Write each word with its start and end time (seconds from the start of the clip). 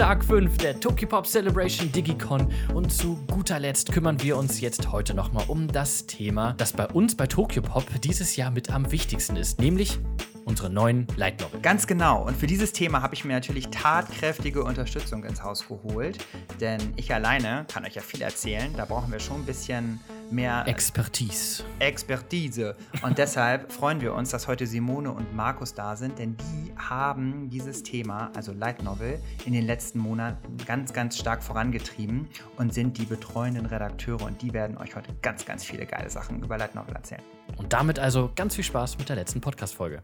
Tag 0.00 0.24
5 0.24 0.56
der 0.56 0.80
Tokipop 0.80 1.26
Celebration 1.26 1.92
Digicon 1.92 2.50
und 2.72 2.90
zu 2.90 3.18
guter 3.30 3.58
Letzt 3.58 3.92
kümmern 3.92 4.22
wir 4.22 4.38
uns 4.38 4.58
jetzt 4.62 4.90
heute 4.90 5.12
nochmal 5.12 5.44
um 5.46 5.68
das 5.68 6.06
Thema, 6.06 6.54
das 6.56 6.72
bei 6.72 6.86
uns 6.86 7.14
bei 7.14 7.26
Tokyopop 7.26 7.84
dieses 8.00 8.34
Jahr 8.34 8.50
mit 8.50 8.70
am 8.70 8.90
wichtigsten 8.92 9.36
ist, 9.36 9.60
nämlich 9.60 9.98
unsere 10.46 10.70
neuen 10.70 11.06
Light. 11.16 11.44
Ganz 11.60 11.86
genau. 11.86 12.24
Und 12.24 12.34
für 12.34 12.46
dieses 12.46 12.72
Thema 12.72 13.02
habe 13.02 13.14
ich 13.14 13.26
mir 13.26 13.34
natürlich 13.34 13.68
tatkräftige 13.68 14.64
Unterstützung 14.64 15.22
ins 15.24 15.42
Haus 15.42 15.68
geholt. 15.68 16.16
Denn 16.62 16.80
ich 16.96 17.12
alleine 17.12 17.66
kann 17.70 17.84
euch 17.84 17.94
ja 17.94 18.02
viel 18.02 18.22
erzählen. 18.22 18.72
Da 18.78 18.86
brauchen 18.86 19.12
wir 19.12 19.20
schon 19.20 19.42
ein 19.42 19.46
bisschen 19.46 20.00
mehr 20.30 20.64
Expertise. 20.66 21.64
Expertise. 21.78 22.76
Und 23.02 23.18
deshalb 23.18 23.72
freuen 23.72 24.00
wir 24.00 24.14
uns, 24.14 24.30
dass 24.30 24.48
heute 24.48 24.66
Simone 24.66 25.10
und 25.10 25.34
Markus 25.34 25.74
da 25.74 25.96
sind, 25.96 26.18
denn 26.18 26.36
die 26.36 26.72
haben 26.76 27.50
dieses 27.50 27.82
Thema, 27.82 28.30
also 28.34 28.52
Light 28.52 28.82
Novel, 28.82 29.20
in 29.44 29.52
den 29.52 29.66
letzten 29.66 29.98
Monaten 29.98 30.56
ganz, 30.66 30.92
ganz 30.92 31.18
stark 31.18 31.42
vorangetrieben 31.42 32.28
und 32.56 32.72
sind 32.72 32.98
die 32.98 33.04
betreuenden 33.04 33.66
Redakteure 33.66 34.22
und 34.22 34.42
die 34.42 34.52
werden 34.52 34.76
euch 34.78 34.96
heute 34.96 35.12
ganz, 35.22 35.44
ganz 35.44 35.64
viele 35.64 35.86
geile 35.86 36.10
Sachen 36.10 36.42
über 36.42 36.58
Light 36.58 36.74
Novel 36.74 36.94
erzählen. 36.94 37.22
Und 37.56 37.72
damit 37.72 37.98
also 37.98 38.30
ganz 38.36 38.54
viel 38.54 38.64
Spaß 38.64 38.98
mit 38.98 39.08
der 39.08 39.16
letzten 39.16 39.40
Podcast-Folge. 39.40 40.02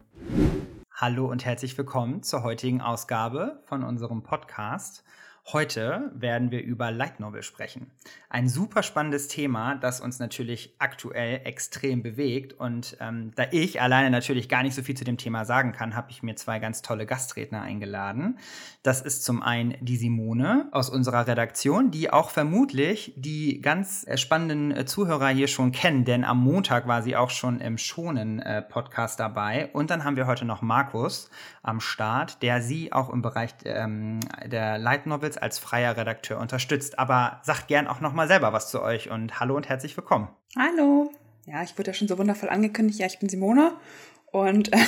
Hallo 0.93 1.27
und 1.31 1.45
herzlich 1.45 1.77
willkommen 1.77 2.23
zur 2.23 2.43
heutigen 2.43 2.81
Ausgabe 2.81 3.61
von 3.67 3.85
unserem 3.85 4.23
Podcast. 4.23 5.05
Heute 5.53 6.11
werden 6.13 6.51
wir 6.51 6.61
über 6.61 6.91
Light 6.91 7.21
Novel 7.21 7.45
sprechen. 7.45 7.93
Ein 8.29 8.49
super 8.49 8.83
spannendes 8.83 9.29
Thema, 9.29 9.77
das 9.77 10.01
uns 10.01 10.19
natürlich 10.19 10.75
aktuell 10.81 11.43
extrem 11.45 12.03
bewegt. 12.03 12.53
Und 12.53 12.97
ähm, 12.99 13.31
da 13.37 13.45
ich 13.53 13.81
alleine 13.81 14.11
natürlich 14.11 14.49
gar 14.49 14.65
nicht 14.65 14.75
so 14.75 14.83
viel 14.83 14.97
zu 14.97 15.05
dem 15.05 15.19
Thema 15.19 15.45
sagen 15.45 15.71
kann, 15.71 15.95
habe 15.95 16.11
ich 16.11 16.25
mir 16.25 16.35
zwei 16.35 16.59
ganz 16.59 16.83
tolle 16.83 17.07
Gastredner 17.07 17.63
eingeladen. 17.63 18.41
Das 18.87 19.01
ist 19.01 19.25
zum 19.25 19.43
einen 19.43 19.75
die 19.81 19.97
Simone 19.97 20.69
aus 20.71 20.91
unserer 20.91 21.27
Redaktion, 21.27 21.91
die 21.91 22.09
auch 22.13 22.31
vermutlich 22.31 23.13
die 23.17 23.61
ganz 23.61 24.07
äh, 24.07 24.17
spannenden 24.17 24.71
äh, 24.71 24.87
Zuhörer 24.87 25.27
hier 25.31 25.49
schon 25.49 25.73
kennen, 25.73 26.05
denn 26.05 26.23
am 26.23 26.39
Montag 26.39 26.87
war 26.87 27.03
sie 27.03 27.17
auch 27.17 27.31
schon 27.31 27.59
im 27.59 27.79
Schonen-Podcast 27.79 29.19
äh, 29.19 29.25
dabei. 29.25 29.71
Und 29.73 29.91
dann 29.91 30.05
haben 30.05 30.15
wir 30.15 30.29
heute 30.29 30.45
noch 30.45 30.63
Markus 30.63 31.31
am 31.65 31.81
Start, 31.81 32.43
der 32.43 32.63
sie 32.63 32.93
auch 32.93 33.13
im 33.13 33.23
Bereich 33.23 33.51
ähm, 33.65 34.21
der 34.45 34.79
Light 34.79 35.07
Novels 35.07 35.37
als 35.37 35.59
freier 35.59 35.97
Redakteur 35.97 36.39
unterstützt. 36.39 36.97
Aber 36.97 37.41
sagt 37.43 37.67
gern 37.67 37.89
auch 37.89 38.01
nochmal 38.01 38.29
selber 38.29 38.53
was 38.53 38.71
zu 38.71 38.81
euch 38.83 39.11
und 39.11 39.41
hallo 39.41 39.57
und 39.57 39.69
herzlich 39.69 39.97
willkommen. 39.97 40.29
Hallo. 40.57 41.11
Ja, 41.45 41.65
ich 41.65 41.77
wurde 41.77 41.91
ja 41.91 41.95
schon 41.95 42.07
so 42.07 42.19
wundervoll 42.19 42.51
angekündigt. 42.51 43.01
Ja, 43.01 43.07
ich 43.07 43.19
bin 43.19 43.29
Simone 43.29 43.73
und 44.31 44.73
äh, 44.73 44.79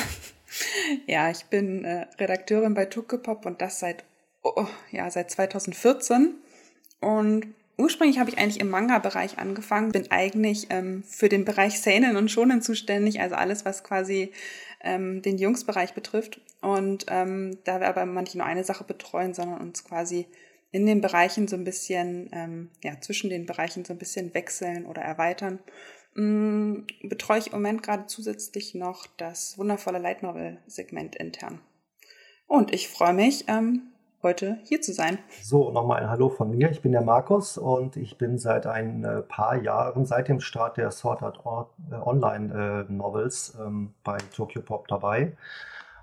ja, 1.07 1.31
ich 1.31 1.45
bin 1.47 1.85
äh, 1.85 2.07
Redakteurin 2.19 2.75
bei 2.75 2.87
Tukepop 2.87 3.47
und 3.47 3.61
das 3.61 3.81
seit, 3.81 4.05
oh, 4.43 4.67
ja, 4.91 5.11
seit 5.11 5.31
2014. 5.31 6.35
Und 7.01 7.55
ursprünglich 7.77 8.19
habe 8.19 8.31
ich 8.31 8.39
eigentlich 8.39 8.61
im 8.61 8.71
Manga-Bereich 8.71 9.39
angefangen, 9.39 9.93
bin 9.93 10.11
eigentlich 10.11 10.67
ähm, 10.71 11.05
für 11.05 11.29
den 11.29 11.45
Bereich 11.45 11.81
Seinen 11.81 12.17
und 12.17 12.31
Shonen 12.31 12.63
zuständig, 12.63 13.21
also 13.21 13.37
alles, 13.37 13.65
was 13.65 13.85
quasi 13.85 14.33
ähm, 14.83 15.23
den 15.23 15.39
Jungsbereich 15.39 15.95
betrifft. 15.95 16.41
Und 16.61 17.07
ähm, 17.09 17.59
da 17.65 17.81
wir 17.81 17.89
aber 17.89 18.05
manche 18.07 18.39
nur 18.39 18.47
eine 18.47 18.65
Sache 18.65 18.85
betreuen, 18.85 19.35
sondern 19.35 19.61
uns 19.61 19.85
quasi 19.85 20.27
in 20.71 20.87
den 20.87 21.01
Bereichen 21.01 21.49
so 21.49 21.57
ein 21.57 21.65
bisschen, 21.65 22.29
ähm, 22.33 22.71
ja, 22.83 23.01
zwischen 23.01 23.31
den 23.31 23.47
Bereichen 23.47 23.85
so 23.85 23.93
ein 23.93 23.99
bisschen 23.99 24.35
wechseln 24.35 24.85
oder 24.85 25.03
erweitern, 25.03 25.61
ähm, 26.19 26.87
betreue 27.03 27.39
ich 27.39 27.47
im 27.47 27.53
Moment 27.55 27.83
gerade 27.83 28.07
zusätzlich 28.07 28.75
noch 28.75 29.07
das 29.17 29.57
wundervolle 29.57 29.99
Light 29.99 30.23
Novel-Segment 30.23 31.17
intern. 31.17 31.61
Und 32.47 32.75
ich 32.75 32.89
freue 32.89 33.15
mich, 33.15 33.45
ähm, 33.49 33.93
heute 34.23 34.59
hier 34.65 34.81
zu 34.81 34.93
sein. 34.93 35.19
So, 35.43 35.71
nochmal 35.71 36.03
ein 36.03 36.11
Hallo 36.11 36.29
von 36.29 36.51
mir. 36.51 36.71
Ich 36.71 36.83
bin 36.83 36.93
der 36.93 37.03
Markus 37.03 37.57
und 37.57 37.97
ich 37.97 38.19
bin 38.19 38.39
seit 38.39 38.67
ein 38.67 39.05
äh, 39.05 39.23
paar 39.23 39.57
Jahren, 39.57 40.05
seit 40.07 40.29
dem 40.29 40.41
Start 40.41 40.77
der 40.77 40.91
Sword 40.91 41.23
Art 41.23 41.39
äh, 41.91 41.95
Online 41.95 42.87
äh, 42.89 42.93
Novels 42.93 43.57
ähm, 43.61 43.95
bei 44.03 44.19
Tokyo 44.35 44.63
Pop 44.63 44.89
dabei 44.89 45.37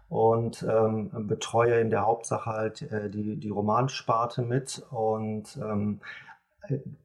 und 0.08 0.64
ähm, 0.64 1.10
betreue 1.28 1.80
in 1.80 1.90
der 1.90 2.06
Hauptsache 2.06 2.46
halt 2.46 2.82
äh, 2.84 3.10
die, 3.10 3.38
die 3.38 3.50
Romansparte 3.50 4.44
mit 4.44 4.84
und 4.92 5.58
ähm, 5.58 6.00
äh, 6.00 6.25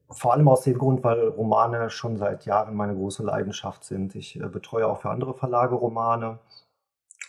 vor 0.09 0.33
allem 0.33 0.47
aus 0.47 0.61
dem 0.63 0.77
Grund, 0.77 1.03
weil 1.03 1.27
Romane 1.29 1.89
schon 1.89 2.17
seit 2.17 2.45
Jahren 2.45 2.75
meine 2.75 2.95
große 2.95 3.23
Leidenschaft 3.23 3.83
sind. 3.83 4.15
Ich 4.15 4.39
äh, 4.39 4.47
betreue 4.47 4.87
auch 4.87 5.01
für 5.01 5.09
andere 5.09 5.33
Verlage 5.33 5.75
Romane 5.75 6.39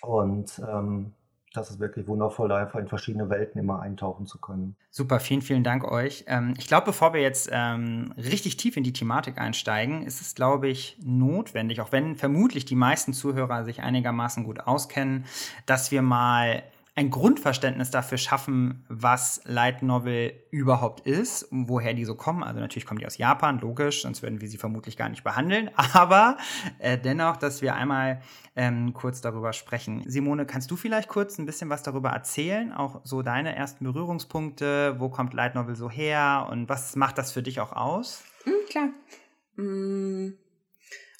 und 0.00 0.60
ähm, 0.68 1.12
das 1.54 1.70
ist 1.70 1.80
wirklich 1.80 2.06
wundervoll, 2.08 2.48
da 2.48 2.56
einfach 2.56 2.78
in 2.78 2.88
verschiedene 2.88 3.28
Welten 3.28 3.60
immer 3.60 3.80
eintauchen 3.80 4.26
zu 4.26 4.38
können. 4.38 4.74
Super, 4.90 5.20
vielen, 5.20 5.42
vielen 5.42 5.64
Dank 5.64 5.84
euch. 5.84 6.24
Ähm, 6.26 6.54
ich 6.58 6.66
glaube, 6.66 6.86
bevor 6.86 7.12
wir 7.12 7.20
jetzt 7.20 7.50
ähm, 7.52 8.14
richtig 8.16 8.56
tief 8.56 8.76
in 8.76 8.84
die 8.84 8.92
Thematik 8.92 9.38
einsteigen, 9.38 10.02
ist 10.02 10.20
es, 10.20 10.34
glaube 10.34 10.68
ich, 10.68 10.98
notwendig, 11.04 11.80
auch 11.80 11.92
wenn 11.92 12.16
vermutlich 12.16 12.64
die 12.64 12.74
meisten 12.74 13.12
Zuhörer 13.12 13.64
sich 13.64 13.82
einigermaßen 13.82 14.44
gut 14.44 14.60
auskennen, 14.60 15.26
dass 15.66 15.90
wir 15.90 16.02
mal 16.02 16.62
ein 16.94 17.08
Grundverständnis 17.08 17.90
dafür 17.90 18.18
schaffen, 18.18 18.84
was 18.88 19.40
Light 19.44 19.82
Novel 19.82 20.34
überhaupt 20.50 21.00
ist 21.06 21.42
und 21.44 21.70
woher 21.70 21.94
die 21.94 22.04
so 22.04 22.14
kommen. 22.14 22.42
Also 22.42 22.60
natürlich 22.60 22.84
kommen 22.84 23.00
die 23.00 23.06
aus 23.06 23.16
Japan, 23.16 23.60
logisch, 23.60 24.02
sonst 24.02 24.22
würden 24.22 24.42
wir 24.42 24.48
sie 24.48 24.58
vermutlich 24.58 24.98
gar 24.98 25.08
nicht 25.08 25.24
behandeln. 25.24 25.70
Aber 25.94 26.36
äh, 26.78 26.98
dennoch, 26.98 27.38
dass 27.38 27.62
wir 27.62 27.74
einmal 27.76 28.20
ähm, 28.56 28.92
kurz 28.92 29.22
darüber 29.22 29.54
sprechen. 29.54 30.02
Simone, 30.06 30.44
kannst 30.44 30.70
du 30.70 30.76
vielleicht 30.76 31.08
kurz 31.08 31.38
ein 31.38 31.46
bisschen 31.46 31.70
was 31.70 31.82
darüber 31.82 32.10
erzählen? 32.10 32.72
Auch 32.72 33.00
so 33.04 33.22
deine 33.22 33.56
ersten 33.56 33.84
Berührungspunkte, 33.84 34.96
wo 34.98 35.08
kommt 35.08 35.32
Light 35.32 35.54
Novel 35.54 35.76
so 35.76 35.88
her 35.88 36.46
und 36.50 36.68
was 36.68 36.94
macht 36.94 37.16
das 37.16 37.32
für 37.32 37.42
dich 37.42 37.60
auch 37.60 37.72
aus? 37.72 38.22
Mhm, 38.44 38.68
klar. 38.68 38.88
Mm. 39.56 40.34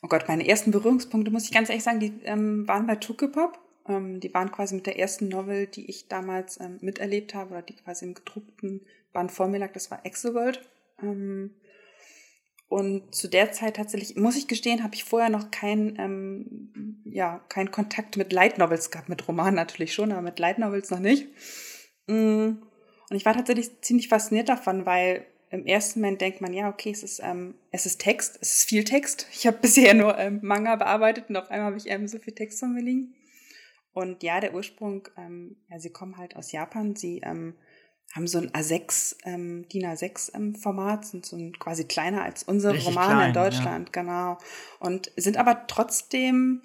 Oh 0.03 0.09
Gott, 0.09 0.29
meine 0.29 0.47
ersten 0.47 0.71
Berührungspunkte, 0.71 1.31
muss 1.31 1.45
ich 1.45 1.53
ganz 1.53 1.71
ehrlich 1.71 1.85
sagen, 1.85 2.01
die 2.01 2.13
ähm, 2.25 2.69
waren 2.69 2.87
bei 2.87 2.97
Tukepop. 2.97 3.62
Ähm, 3.89 4.21
die 4.21 4.33
waren 4.33 4.53
quasi 4.53 4.75
mit 4.75 4.87
der 4.87 4.99
ersten 4.99 5.29
Novel, 5.29 5.67
die 5.67 5.89
ich 5.89 6.09
damals 6.09 6.61
ähm, 6.61 6.79
miterlebt 6.81 7.35
habe, 7.35 7.51
oder 7.51 7.63
die 7.63 7.77
quasi 7.77 8.05
im 8.05 8.15
gedruckten 8.15 8.83
Band 9.13 9.33
vor 9.33 9.49
mir 9.49 9.59
lag, 9.59 9.73
das 9.73 9.91
war 9.91 10.05
Exoworld. 10.05 10.61
Ähm, 11.03 11.55
und 12.69 13.15
zu 13.15 13.29
der 13.29 13.53
Zeit 13.53 13.77
tatsächlich, 13.77 14.17
muss 14.17 14.37
ich 14.37 14.49
gestehen, 14.49 14.83
habe 14.83 14.95
ich 14.95 15.05
vorher 15.05 15.29
noch 15.29 15.51
keinen 15.51 15.99
ähm, 15.99 17.03
ja, 17.05 17.45
kein 17.49 17.71
Kontakt 17.71 18.17
mit 18.17 18.33
Light 18.33 18.59
Novels 18.59 18.91
gehabt, 18.91 19.09
mit 19.09 19.29
Romanen 19.29 19.55
natürlich 19.55 19.93
schon, 19.93 20.13
aber 20.13 20.23
mit 20.23 20.39
Light 20.39 20.59
Novels 20.59 20.91
noch 20.91 20.99
nicht. 20.99 21.29
Mm. 22.07 22.53
Und 23.11 23.17
ich 23.17 23.27
war 23.27 23.35
tatsächlich 23.35 23.83
ziemlich 23.83 24.09
fasziniert 24.09 24.49
davon, 24.49 24.87
weil 24.87 25.27
im 25.51 25.67
ersten 25.67 26.01
Moment 26.01 26.23
denkt 26.23 26.41
man, 26.41 26.55
ja, 26.55 26.71
okay, 26.71 26.91
es 26.91 27.03
ist, 27.03 27.21
ähm, 27.23 27.55
es 27.71 27.85
ist 27.85 28.01
Text, 28.01 28.39
es 28.41 28.57
ist 28.57 28.69
viel 28.71 28.85
Text. 28.85 29.27
Ich 29.33 29.47
habe 29.47 29.59
bisher 29.63 29.93
nur 29.93 30.17
ähm, 30.19 30.41
Manga 30.43 30.77
bearbeitet 30.77 31.27
und 31.29 31.37
auf 31.37 31.51
einmal 31.51 31.67
habe 31.67 31.77
ich 31.77 31.91
ähm, 31.91 32.09
so 32.09 32.19
viel 32.19 32.35
Text 32.35 32.61
von 32.61 32.73
mir 32.73 32.83
liegen. 32.83 33.15
Und 33.93 34.23
ja, 34.23 34.41
der 34.41 34.55
Ursprung, 34.55 35.09
ähm, 35.17 35.57
ja, 35.69 35.79
sie 35.79 35.91
kommen 35.91 36.17
halt 36.17 36.37
aus 36.37 36.53
Japan. 36.53 36.97
Sie 36.97 37.21
ähm, 37.25 37.55
haben 38.15 38.27
so 38.27 38.39
ein 38.39 38.51
A6, 38.51 39.17
ähm, 39.25 39.67
DIN 39.69 39.87
A6 39.87 40.35
ähm, 40.35 40.55
Format, 40.55 41.07
sind 41.07 41.25
so 41.25 41.37
ein, 41.37 41.59
quasi 41.59 41.85
kleiner 41.85 42.23
als 42.23 42.43
unsere 42.43 42.75
Richtig 42.75 42.89
Romane 42.89 43.15
klein, 43.15 43.29
in 43.29 43.35
Deutschland, 43.35 43.89
ja. 43.95 44.03
genau. 44.03 44.39
Und 44.81 45.11
sind 45.17 45.37
aber 45.39 45.67
trotzdem, 45.67 46.63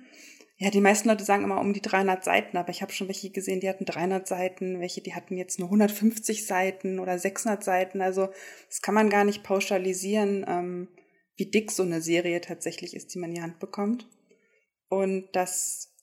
ja, 0.58 0.70
die 0.72 0.82
meisten 0.82 1.08
Leute 1.08 1.24
sagen 1.24 1.44
immer 1.44 1.60
um 1.60 1.74
die 1.74 1.82
300 1.82 2.24
Seiten, 2.24 2.58
aber 2.58 2.70
ich 2.70 2.82
habe 2.82 2.92
schon 2.92 3.08
welche 3.08 3.30
gesehen, 3.30 3.62
die 3.62 3.70
hatten 3.70 3.86
300 3.86 4.28
Seiten, 4.28 4.80
welche, 4.80 5.02
die 5.02 5.14
hatten 5.14 5.38
jetzt 5.38 5.60
nur 5.60 5.70
150 5.70 6.46
Seiten 6.46 7.00
oder 7.00 7.18
600 7.18 7.64
Seiten. 7.64 8.02
Also 8.02 8.30
das 8.68 8.82
kann 8.82 8.96
man 8.96 9.10
gar 9.10 9.24
nicht 9.24 9.44
pauschalisieren, 9.44 10.46
ähm, 10.48 10.90
wie 11.38 11.46
dick 11.46 11.72
so 11.72 11.84
eine 11.84 12.02
Serie 12.02 12.42
tatsächlich 12.42 12.96
ist, 12.96 13.14
die 13.14 13.20
man 13.20 13.30
in 13.30 13.36
die 13.36 13.42
Hand 13.42 13.60
bekommt. 13.60 14.10
Und 14.90 15.30
das 15.34 15.94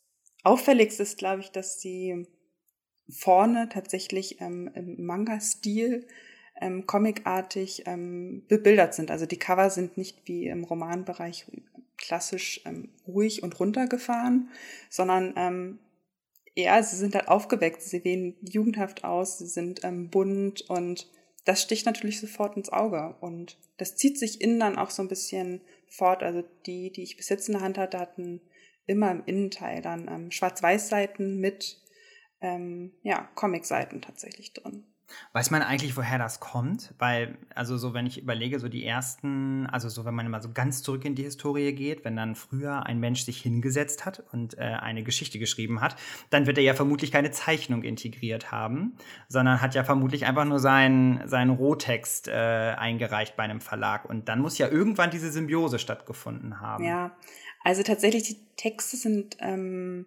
Auffälligste 0.45 1.03
ist, 1.03 1.19
glaube 1.19 1.41
ich, 1.41 1.51
dass 1.51 1.81
sie 1.81 2.27
vorne 3.09 3.69
tatsächlich 3.69 4.41
ähm, 4.41 4.71
im 4.75 5.05
Manga-Stil 5.05 6.07
ähm, 6.61 6.87
comicartig 6.87 7.83
ähm, 7.87 8.45
bebildert 8.49 8.95
sind. 8.95 9.11
Also 9.11 9.27
die 9.27 9.39
Cover 9.39 9.71
sind 9.71 9.97
nicht 9.97 10.23
wie 10.27 10.47
im 10.47 10.65
Romanbereich 10.65 11.47
klassisch 11.99 12.61
ähm, 12.65 12.91
ruhig 13.07 13.43
und 13.43 13.59
runtergefahren, 13.59 14.51
sondern 14.89 15.35
ähm, 15.37 15.79
ja, 16.55 16.81
sie 16.83 16.97
sind 16.97 17.15
halt 17.15 17.29
aufgeweckt, 17.29 17.83
sie 17.83 17.99
sehen 17.99 18.37
jugendhaft 18.43 19.05
aus, 19.05 19.39
sie 19.39 19.47
sind 19.47 19.83
ähm, 19.83 20.09
bunt 20.09 20.63
und 20.63 21.09
das 21.45 21.61
sticht 21.61 21.85
natürlich 21.85 22.21
sofort 22.21 22.57
ins 22.57 22.73
Auge 22.73 23.17
und 23.21 23.59
das 23.77 23.97
zieht 23.97 24.19
sich 24.19 24.41
innen 24.41 24.61
dann 24.61 24.79
auch 24.79 24.91
so 24.91 25.03
ein 25.03 25.09
bisschen 25.09 25.61
fort. 25.89 26.23
Also 26.23 26.45
die, 26.67 26.91
die 26.91 27.03
ich 27.03 27.17
bis 27.17 27.29
jetzt 27.29 27.49
in 27.49 27.55
der 27.55 27.63
Hand 27.63 27.77
hatte, 27.77 27.99
hatten 27.99 28.41
immer 28.87 29.11
im 29.11 29.25
Innenteil 29.25 29.83
dann 29.83 30.09
ähm, 30.09 30.31
Schwarz-Weiß-Seiten 30.31 31.39
mit 31.39 31.81
ähm, 32.41 32.93
ja, 33.03 33.29
Comic-Seiten 33.35 34.03
tatsächlich 34.03 34.53
drin. 34.53 34.94
Weiß 35.33 35.51
man 35.51 35.63
eigentlich, 35.63 35.97
woher 35.97 36.19
das 36.19 36.41
kommt? 36.41 36.95
Weil, 36.99 37.39
also 37.55 37.77
so, 37.77 37.95
wenn 37.95 38.07
ich 38.07 38.21
überlege, 38.21 38.59
so 38.59 38.69
die 38.69 38.85
ersten, 38.85 39.67
also 39.67 39.89
so, 39.89 40.05
wenn 40.05 40.15
man 40.15 40.31
mal 40.31 40.43
so 40.43 40.51
ganz 40.53 40.83
zurück 40.83 41.05
in 41.05 41.15
die 41.15 41.25
Historie 41.25 41.73
geht, 41.73 42.05
wenn 42.05 42.17
dann 42.17 42.35
früher 42.35 42.87
ein 42.87 43.01
Mensch 43.01 43.25
sich 43.25 43.41
hingesetzt 43.41 44.05
hat 44.05 44.23
und 44.33 44.57
äh, 44.59 44.63
eine 44.63 45.03
Geschichte 45.03 45.39
geschrieben 45.39 45.81
hat, 45.81 45.97
dann 46.31 46.47
wird 46.47 46.59
er 46.59 46.65
ja 46.65 46.75
vermutlich 46.75 47.13
keine 47.13 47.31
Zeichnung 47.31 47.83
integriert 47.83 48.51
haben, 48.53 48.97
sondern 49.29 49.61
hat 49.61 49.75
ja 49.75 49.85
vermutlich 49.85 50.27
einfach 50.27 50.45
nur 50.45 50.59
seinen, 50.59 51.27
seinen 51.29 51.51
Rohtext 51.51 52.29
äh, 52.29 52.33
eingereicht 52.33 53.37
bei 53.37 53.43
einem 53.43 53.61
Verlag. 53.61 54.05
Und 54.05 54.29
dann 54.29 54.41
muss 54.41 54.59
ja 54.59 54.69
irgendwann 54.69 55.11
diese 55.11 55.31
Symbiose 55.31 55.79
stattgefunden 55.79 56.61
haben. 56.61 56.85
Ja, 56.85 57.17
also 57.63 57.83
tatsächlich, 57.83 58.25
die 58.25 58.39
Texte 58.57 58.97
sind, 58.97 59.37
ähm, 59.41 60.07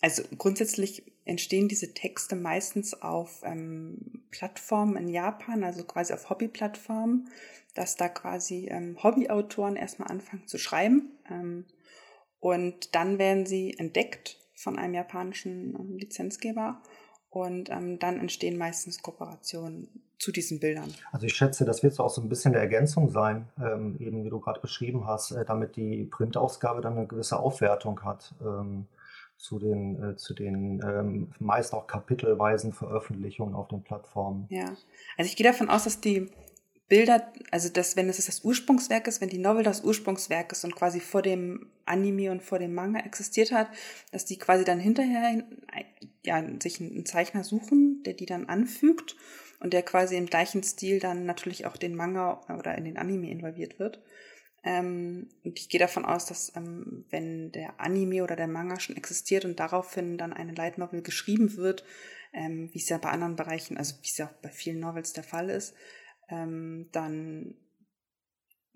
also 0.00 0.22
grundsätzlich 0.38 1.04
entstehen 1.24 1.68
diese 1.68 1.92
Texte 1.92 2.36
meistens 2.36 3.00
auf 3.02 3.42
ähm, 3.44 4.24
Plattformen 4.30 4.96
in 4.96 5.08
Japan, 5.08 5.64
also 5.64 5.84
quasi 5.84 6.12
auf 6.12 6.30
Hobbyplattformen, 6.30 7.28
dass 7.74 7.96
da 7.96 8.08
quasi 8.08 8.68
ähm, 8.70 8.96
Hobbyautoren 9.02 9.76
erstmal 9.76 10.10
anfangen 10.10 10.46
zu 10.46 10.58
schreiben 10.58 11.10
ähm, 11.30 11.66
und 12.40 12.94
dann 12.94 13.18
werden 13.18 13.46
sie 13.46 13.76
entdeckt 13.78 14.38
von 14.54 14.78
einem 14.78 14.94
japanischen 14.94 15.74
ähm, 15.78 15.96
Lizenzgeber 15.98 16.82
und 17.28 17.70
ähm, 17.70 17.98
dann 17.98 18.18
entstehen 18.18 18.58
meistens 18.58 19.02
Kooperationen 19.02 19.88
zu 20.18 20.32
diesen 20.32 20.60
Bildern. 20.60 20.92
Also 21.12 21.26
ich 21.26 21.34
schätze, 21.34 21.64
das 21.64 21.82
wird 21.82 21.94
so 21.94 22.02
auch 22.02 22.10
so 22.10 22.20
ein 22.20 22.28
bisschen 22.28 22.52
eine 22.52 22.60
Ergänzung 22.60 23.10
sein, 23.10 23.48
ähm, 23.58 23.96
eben 24.00 24.24
wie 24.24 24.30
du 24.30 24.40
gerade 24.40 24.60
beschrieben 24.60 25.06
hast, 25.06 25.30
äh, 25.30 25.44
damit 25.44 25.76
die 25.76 26.04
Printausgabe 26.04 26.80
dann 26.80 26.96
eine 26.96 27.06
gewisse 27.06 27.38
Aufwertung 27.38 28.02
hat. 28.02 28.34
Zu 29.40 29.58
den, 29.58 30.02
äh, 30.02 30.16
zu 30.16 30.34
den 30.34 30.82
ähm, 30.84 31.32
meist 31.38 31.72
auch 31.72 31.86
kapitelweisen 31.86 32.74
Veröffentlichungen 32.74 33.54
auf 33.54 33.68
den 33.68 33.82
Plattformen. 33.82 34.46
Ja, 34.50 34.66
also 35.16 35.28
ich 35.30 35.34
gehe 35.34 35.46
davon 35.46 35.70
aus, 35.70 35.84
dass 35.84 36.02
die 36.02 36.30
Bilder, 36.90 37.32
also 37.50 37.70
dass 37.70 37.96
wenn 37.96 38.10
es 38.10 38.26
das 38.26 38.44
Ursprungswerk 38.44 39.06
ist, 39.06 39.22
wenn 39.22 39.30
die 39.30 39.38
Novel 39.38 39.62
das 39.62 39.82
Ursprungswerk 39.82 40.52
ist 40.52 40.64
und 40.64 40.76
quasi 40.76 41.00
vor 41.00 41.22
dem 41.22 41.70
Anime 41.86 42.32
und 42.32 42.42
vor 42.42 42.58
dem 42.58 42.74
Manga 42.74 43.00
existiert 43.00 43.50
hat, 43.50 43.68
dass 44.12 44.26
die 44.26 44.36
quasi 44.36 44.64
dann 44.64 44.78
hinterher 44.78 45.42
ja, 46.26 46.44
sich 46.60 46.80
einen 46.80 47.06
Zeichner 47.06 47.44
suchen, 47.44 48.02
der 48.04 48.12
die 48.14 48.26
dann 48.26 48.46
anfügt 48.46 49.16
und 49.60 49.72
der 49.72 49.82
quasi 49.82 50.16
im 50.16 50.26
gleichen 50.26 50.62
Stil 50.64 50.98
dann 50.98 51.24
natürlich 51.24 51.64
auch 51.64 51.76
den 51.76 51.94
Manga 51.94 52.42
oder 52.58 52.76
in 52.76 52.84
den 52.84 52.98
Anime 52.98 53.30
involviert 53.30 53.78
wird. 53.78 54.02
Ähm, 54.62 55.28
und 55.42 55.58
ich 55.58 55.68
gehe 55.68 55.80
davon 55.80 56.04
aus, 56.04 56.26
dass 56.26 56.54
ähm, 56.54 57.04
wenn 57.10 57.50
der 57.52 57.80
Anime 57.80 58.22
oder 58.22 58.36
der 58.36 58.48
Manga 58.48 58.78
schon 58.78 58.96
existiert 58.96 59.44
und 59.44 59.58
daraufhin 59.58 60.18
dann 60.18 60.32
eine 60.32 60.52
Light 60.52 60.76
Novel 60.76 61.02
geschrieben 61.02 61.56
wird, 61.56 61.84
ähm, 62.32 62.68
wie 62.72 62.78
es 62.78 62.88
ja 62.88 62.98
bei 62.98 63.10
anderen 63.10 63.36
Bereichen, 63.36 63.78
also 63.78 63.94
wie 64.02 64.08
es 64.08 64.18
ja 64.18 64.26
auch 64.26 64.32
bei 64.42 64.50
vielen 64.50 64.80
Novels 64.80 65.12
der 65.12 65.24
Fall 65.24 65.48
ist, 65.48 65.74
ähm, 66.28 66.88
dann 66.92 67.54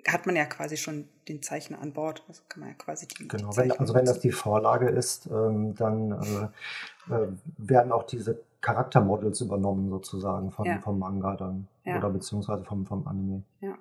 hat 0.06 0.26
man 0.26 0.36
ja 0.36 0.44
quasi 0.44 0.76
schon 0.76 1.08
den 1.28 1.42
Zeichner 1.42 1.81
an 1.81 1.92
Bord. 1.92 2.25
Also 2.28 2.42
kann 2.48 2.60
man 2.60 2.70
ja 2.70 2.75
quasi 2.75 3.06
die, 3.06 3.28
Genau, 3.28 3.50
die 3.50 3.56
wenn, 3.56 3.72
also 3.72 3.94
wenn 3.94 4.04
das 4.04 4.20
die 4.20 4.32
Vorlage 4.32 4.88
ist, 4.88 5.26
ähm, 5.26 5.75
dann 5.75 6.12
äh, 6.12 7.14
äh, 7.14 7.28
werden 7.58 7.92
auch 7.92 8.04
diese 8.04 8.42
Charaktermodels 8.60 9.40
übernommen 9.40 9.88
sozusagen 9.90 10.50
vom, 10.50 10.66
ja. 10.66 10.80
vom 10.80 10.98
Manga 10.98 11.37
dann 11.37 11.69
ja. 11.84 11.98
oder 11.98 12.10
beziehungsweise 12.10 12.64
vom, 12.64 12.86
vom 12.86 13.06
Anime. 13.06 13.42
Ja. 13.60 13.76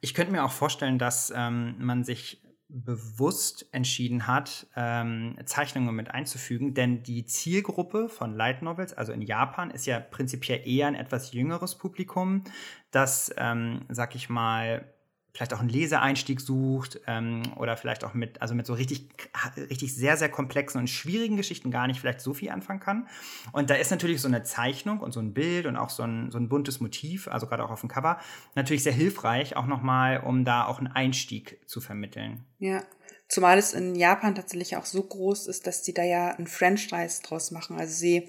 Ich 0.00 0.14
könnte 0.14 0.32
mir 0.32 0.44
auch 0.44 0.52
vorstellen, 0.52 0.98
dass 0.98 1.32
ähm, 1.34 1.76
man 1.78 2.04
sich 2.04 2.42
bewusst 2.68 3.68
entschieden 3.72 4.26
hat, 4.26 4.66
ähm, 4.74 5.36
Zeichnungen 5.44 5.94
mit 5.94 6.10
einzufügen, 6.10 6.74
denn 6.74 7.02
die 7.02 7.24
Zielgruppe 7.24 8.08
von 8.08 8.34
Light 8.34 8.62
Novels, 8.62 8.92
also 8.92 9.12
in 9.12 9.22
Japan, 9.22 9.70
ist 9.70 9.86
ja 9.86 10.00
prinzipiell 10.00 10.66
eher 10.66 10.88
ein 10.88 10.96
etwas 10.96 11.32
jüngeres 11.32 11.76
Publikum, 11.76 12.42
das, 12.90 13.32
ähm, 13.36 13.84
sag 13.88 14.16
ich 14.16 14.28
mal, 14.28 14.92
vielleicht 15.36 15.52
auch 15.52 15.60
einen 15.60 15.68
Leseeinstieg 15.68 16.40
sucht 16.40 17.00
ähm, 17.06 17.42
oder 17.56 17.76
vielleicht 17.76 18.04
auch 18.04 18.14
mit, 18.14 18.40
also 18.40 18.54
mit 18.54 18.64
so 18.64 18.72
richtig, 18.72 19.08
richtig 19.56 19.94
sehr, 19.94 20.16
sehr 20.16 20.30
komplexen 20.30 20.80
und 20.80 20.88
schwierigen 20.88 21.36
Geschichten 21.36 21.70
gar 21.70 21.86
nicht 21.86 22.00
vielleicht 22.00 22.22
so 22.22 22.32
viel 22.32 22.50
anfangen 22.50 22.80
kann. 22.80 23.06
Und 23.52 23.68
da 23.68 23.74
ist 23.74 23.90
natürlich 23.90 24.22
so 24.22 24.28
eine 24.28 24.44
Zeichnung 24.44 25.00
und 25.00 25.12
so 25.12 25.20
ein 25.20 25.34
Bild 25.34 25.66
und 25.66 25.76
auch 25.76 25.90
so 25.90 26.04
ein, 26.04 26.30
so 26.30 26.38
ein 26.38 26.48
buntes 26.48 26.80
Motiv, 26.80 27.28
also 27.28 27.46
gerade 27.46 27.64
auch 27.64 27.70
auf 27.70 27.80
dem 27.80 27.90
Cover, 27.90 28.18
natürlich 28.54 28.82
sehr 28.82 28.94
hilfreich, 28.94 29.56
auch 29.56 29.66
nochmal, 29.66 30.20
um 30.20 30.44
da 30.46 30.64
auch 30.64 30.78
einen 30.78 30.88
Einstieg 30.88 31.60
zu 31.66 31.80
vermitteln. 31.80 32.44
Ja. 32.58 32.82
Zumal 33.28 33.58
es 33.58 33.74
in 33.74 33.94
Japan 33.96 34.36
tatsächlich 34.36 34.76
auch 34.76 34.86
so 34.86 35.02
groß 35.02 35.48
ist, 35.48 35.66
dass 35.66 35.82
die 35.82 35.92
da 35.92 36.02
ja 36.04 36.30
ein 36.36 36.46
Franchise 36.46 37.22
draus 37.22 37.50
machen. 37.50 37.76
Also 37.76 37.92
sie, 37.92 38.28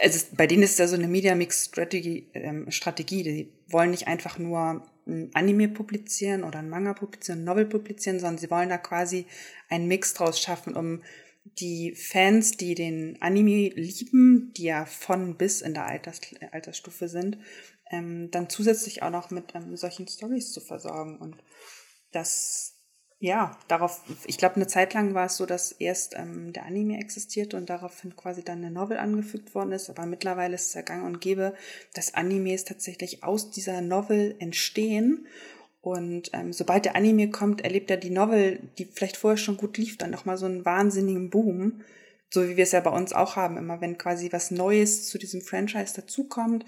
also 0.00 0.26
bei 0.34 0.46
denen 0.46 0.62
ist 0.62 0.80
da 0.80 0.88
so 0.88 0.96
eine 0.96 1.08
Media 1.08 1.34
Mix 1.34 1.66
Strategie, 1.66 2.30
ähm, 2.32 2.70
Strategie. 2.70 3.22
Die 3.22 3.52
wollen 3.68 3.90
nicht 3.90 4.08
einfach 4.08 4.38
nur 4.38 4.86
ein 5.06 5.30
Anime 5.34 5.68
publizieren 5.68 6.44
oder 6.44 6.60
ein 6.60 6.68
Manga 6.68 6.94
publizieren, 6.94 7.40
ein 7.40 7.44
Novel 7.44 7.66
publizieren, 7.66 8.20
sondern 8.20 8.38
sie 8.38 8.50
wollen 8.50 8.68
da 8.68 8.78
quasi 8.78 9.26
einen 9.68 9.88
Mix 9.88 10.14
draus 10.14 10.40
schaffen, 10.40 10.76
um 10.76 11.02
die 11.44 11.94
Fans, 11.94 12.52
die 12.52 12.74
den 12.74 13.20
Anime 13.20 13.70
lieben, 13.70 14.52
die 14.56 14.64
ja 14.64 14.84
von 14.84 15.36
bis 15.36 15.60
in 15.60 15.74
der 15.74 15.86
Alters 15.86 16.20
Altersstufe 16.52 17.08
sind, 17.08 17.38
ähm, 17.90 18.30
dann 18.30 18.48
zusätzlich 18.48 19.02
auch 19.02 19.10
noch 19.10 19.30
mit 19.30 19.54
ähm, 19.54 19.76
solchen 19.76 20.06
Stories 20.06 20.52
zu 20.52 20.60
versorgen. 20.60 21.18
Und 21.18 21.36
das 22.12 22.71
ja, 23.22 23.56
darauf, 23.68 24.02
ich 24.26 24.36
glaube, 24.36 24.56
eine 24.56 24.66
Zeit 24.66 24.94
lang 24.94 25.14
war 25.14 25.26
es 25.26 25.36
so, 25.36 25.46
dass 25.46 25.70
erst 25.70 26.16
ähm, 26.16 26.52
der 26.52 26.66
Anime 26.66 26.98
existierte 26.98 27.56
und 27.56 27.70
daraufhin 27.70 28.16
quasi 28.16 28.42
dann 28.42 28.58
eine 28.58 28.72
Novel 28.72 28.98
angefügt 28.98 29.54
worden 29.54 29.70
ist. 29.70 29.88
Aber 29.88 30.06
mittlerweile 30.06 30.56
ist 30.56 30.66
es 30.66 30.74
ja 30.74 30.82
gang 30.82 31.04
und 31.04 31.20
gäbe, 31.20 31.54
dass 31.94 32.14
Animes 32.14 32.64
tatsächlich 32.64 33.22
aus 33.22 33.52
dieser 33.52 33.80
Novel 33.80 34.34
entstehen. 34.40 35.28
Und 35.82 36.30
ähm, 36.32 36.52
sobald 36.52 36.84
der 36.84 36.96
Anime 36.96 37.30
kommt, 37.30 37.60
erlebt 37.60 37.92
er 37.92 37.96
die 37.96 38.10
Novel, 38.10 38.58
die 38.76 38.86
vielleicht 38.86 39.16
vorher 39.16 39.36
schon 39.36 39.56
gut 39.56 39.78
lief, 39.78 39.98
dann 39.98 40.10
nochmal 40.10 40.36
so 40.36 40.46
einen 40.46 40.64
wahnsinnigen 40.64 41.30
Boom. 41.30 41.82
So 42.28 42.48
wie 42.48 42.56
wir 42.56 42.64
es 42.64 42.72
ja 42.72 42.80
bei 42.80 42.90
uns 42.90 43.12
auch 43.12 43.36
haben. 43.36 43.56
Immer 43.56 43.80
wenn 43.80 43.98
quasi 43.98 44.32
was 44.32 44.50
Neues 44.50 45.08
zu 45.08 45.16
diesem 45.16 45.42
Franchise 45.42 45.94
dazukommt, 45.94 46.64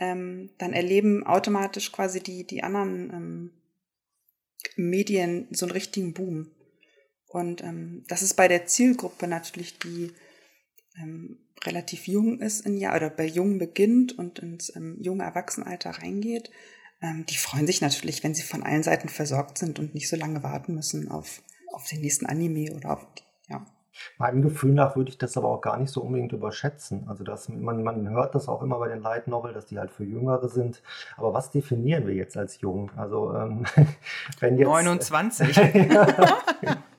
ähm, 0.00 0.50
dann 0.58 0.72
erleben 0.72 1.24
automatisch 1.24 1.92
quasi 1.92 2.20
die, 2.20 2.44
die 2.44 2.64
anderen 2.64 3.10
ähm, 3.10 3.50
Medien 4.76 5.48
so 5.50 5.66
einen 5.66 5.72
richtigen 5.72 6.14
Boom. 6.14 6.50
Und 7.28 7.62
ähm, 7.62 8.04
das 8.08 8.22
ist 8.22 8.34
bei 8.34 8.48
der 8.48 8.66
Zielgruppe 8.66 9.26
natürlich, 9.26 9.78
die 9.78 10.12
ähm, 10.96 11.38
relativ 11.64 12.06
jung 12.06 12.40
ist 12.40 12.64
in 12.64 12.76
Jahr 12.76 12.96
oder 12.96 13.10
bei 13.10 13.26
jung 13.26 13.58
beginnt 13.58 14.16
und 14.16 14.38
ins 14.38 14.74
ähm, 14.76 14.96
junge 15.00 15.24
Erwachsenenalter 15.24 15.90
reingeht. 15.90 16.50
Ähm, 17.02 17.26
die 17.26 17.36
freuen 17.36 17.66
sich 17.66 17.80
natürlich, 17.80 18.22
wenn 18.22 18.34
sie 18.34 18.42
von 18.42 18.62
allen 18.62 18.82
Seiten 18.82 19.08
versorgt 19.08 19.58
sind 19.58 19.78
und 19.78 19.94
nicht 19.94 20.08
so 20.08 20.16
lange 20.16 20.42
warten 20.42 20.74
müssen 20.74 21.10
auf, 21.10 21.42
auf 21.72 21.88
den 21.88 22.00
nächsten 22.00 22.26
Anime 22.26 22.72
oder 22.74 22.92
auf, 22.92 23.06
ja. 23.18 23.23
Meinem 24.18 24.42
Gefühl 24.42 24.72
nach 24.72 24.96
würde 24.96 25.10
ich 25.10 25.18
das 25.18 25.36
aber 25.36 25.48
auch 25.48 25.60
gar 25.60 25.78
nicht 25.78 25.90
so 25.90 26.02
unbedingt 26.02 26.32
überschätzen. 26.32 27.06
Also 27.08 27.24
dass 27.24 27.48
man, 27.48 27.82
man 27.82 28.08
hört 28.10 28.34
das 28.34 28.48
auch 28.48 28.62
immer 28.62 28.78
bei 28.78 28.88
den 28.88 29.02
Light 29.02 29.28
Novel, 29.28 29.52
dass 29.52 29.66
die 29.66 29.78
halt 29.78 29.90
für 29.90 30.04
Jüngere 30.04 30.48
sind. 30.48 30.82
Aber 31.16 31.34
was 31.34 31.50
definieren 31.50 32.06
wir 32.06 32.14
jetzt 32.14 32.36
als 32.36 32.60
jung? 32.60 32.90
Also 32.96 33.34
ähm, 33.34 33.64
wenn 34.40 34.58
jetzt 34.58 34.68
29. 34.68 35.56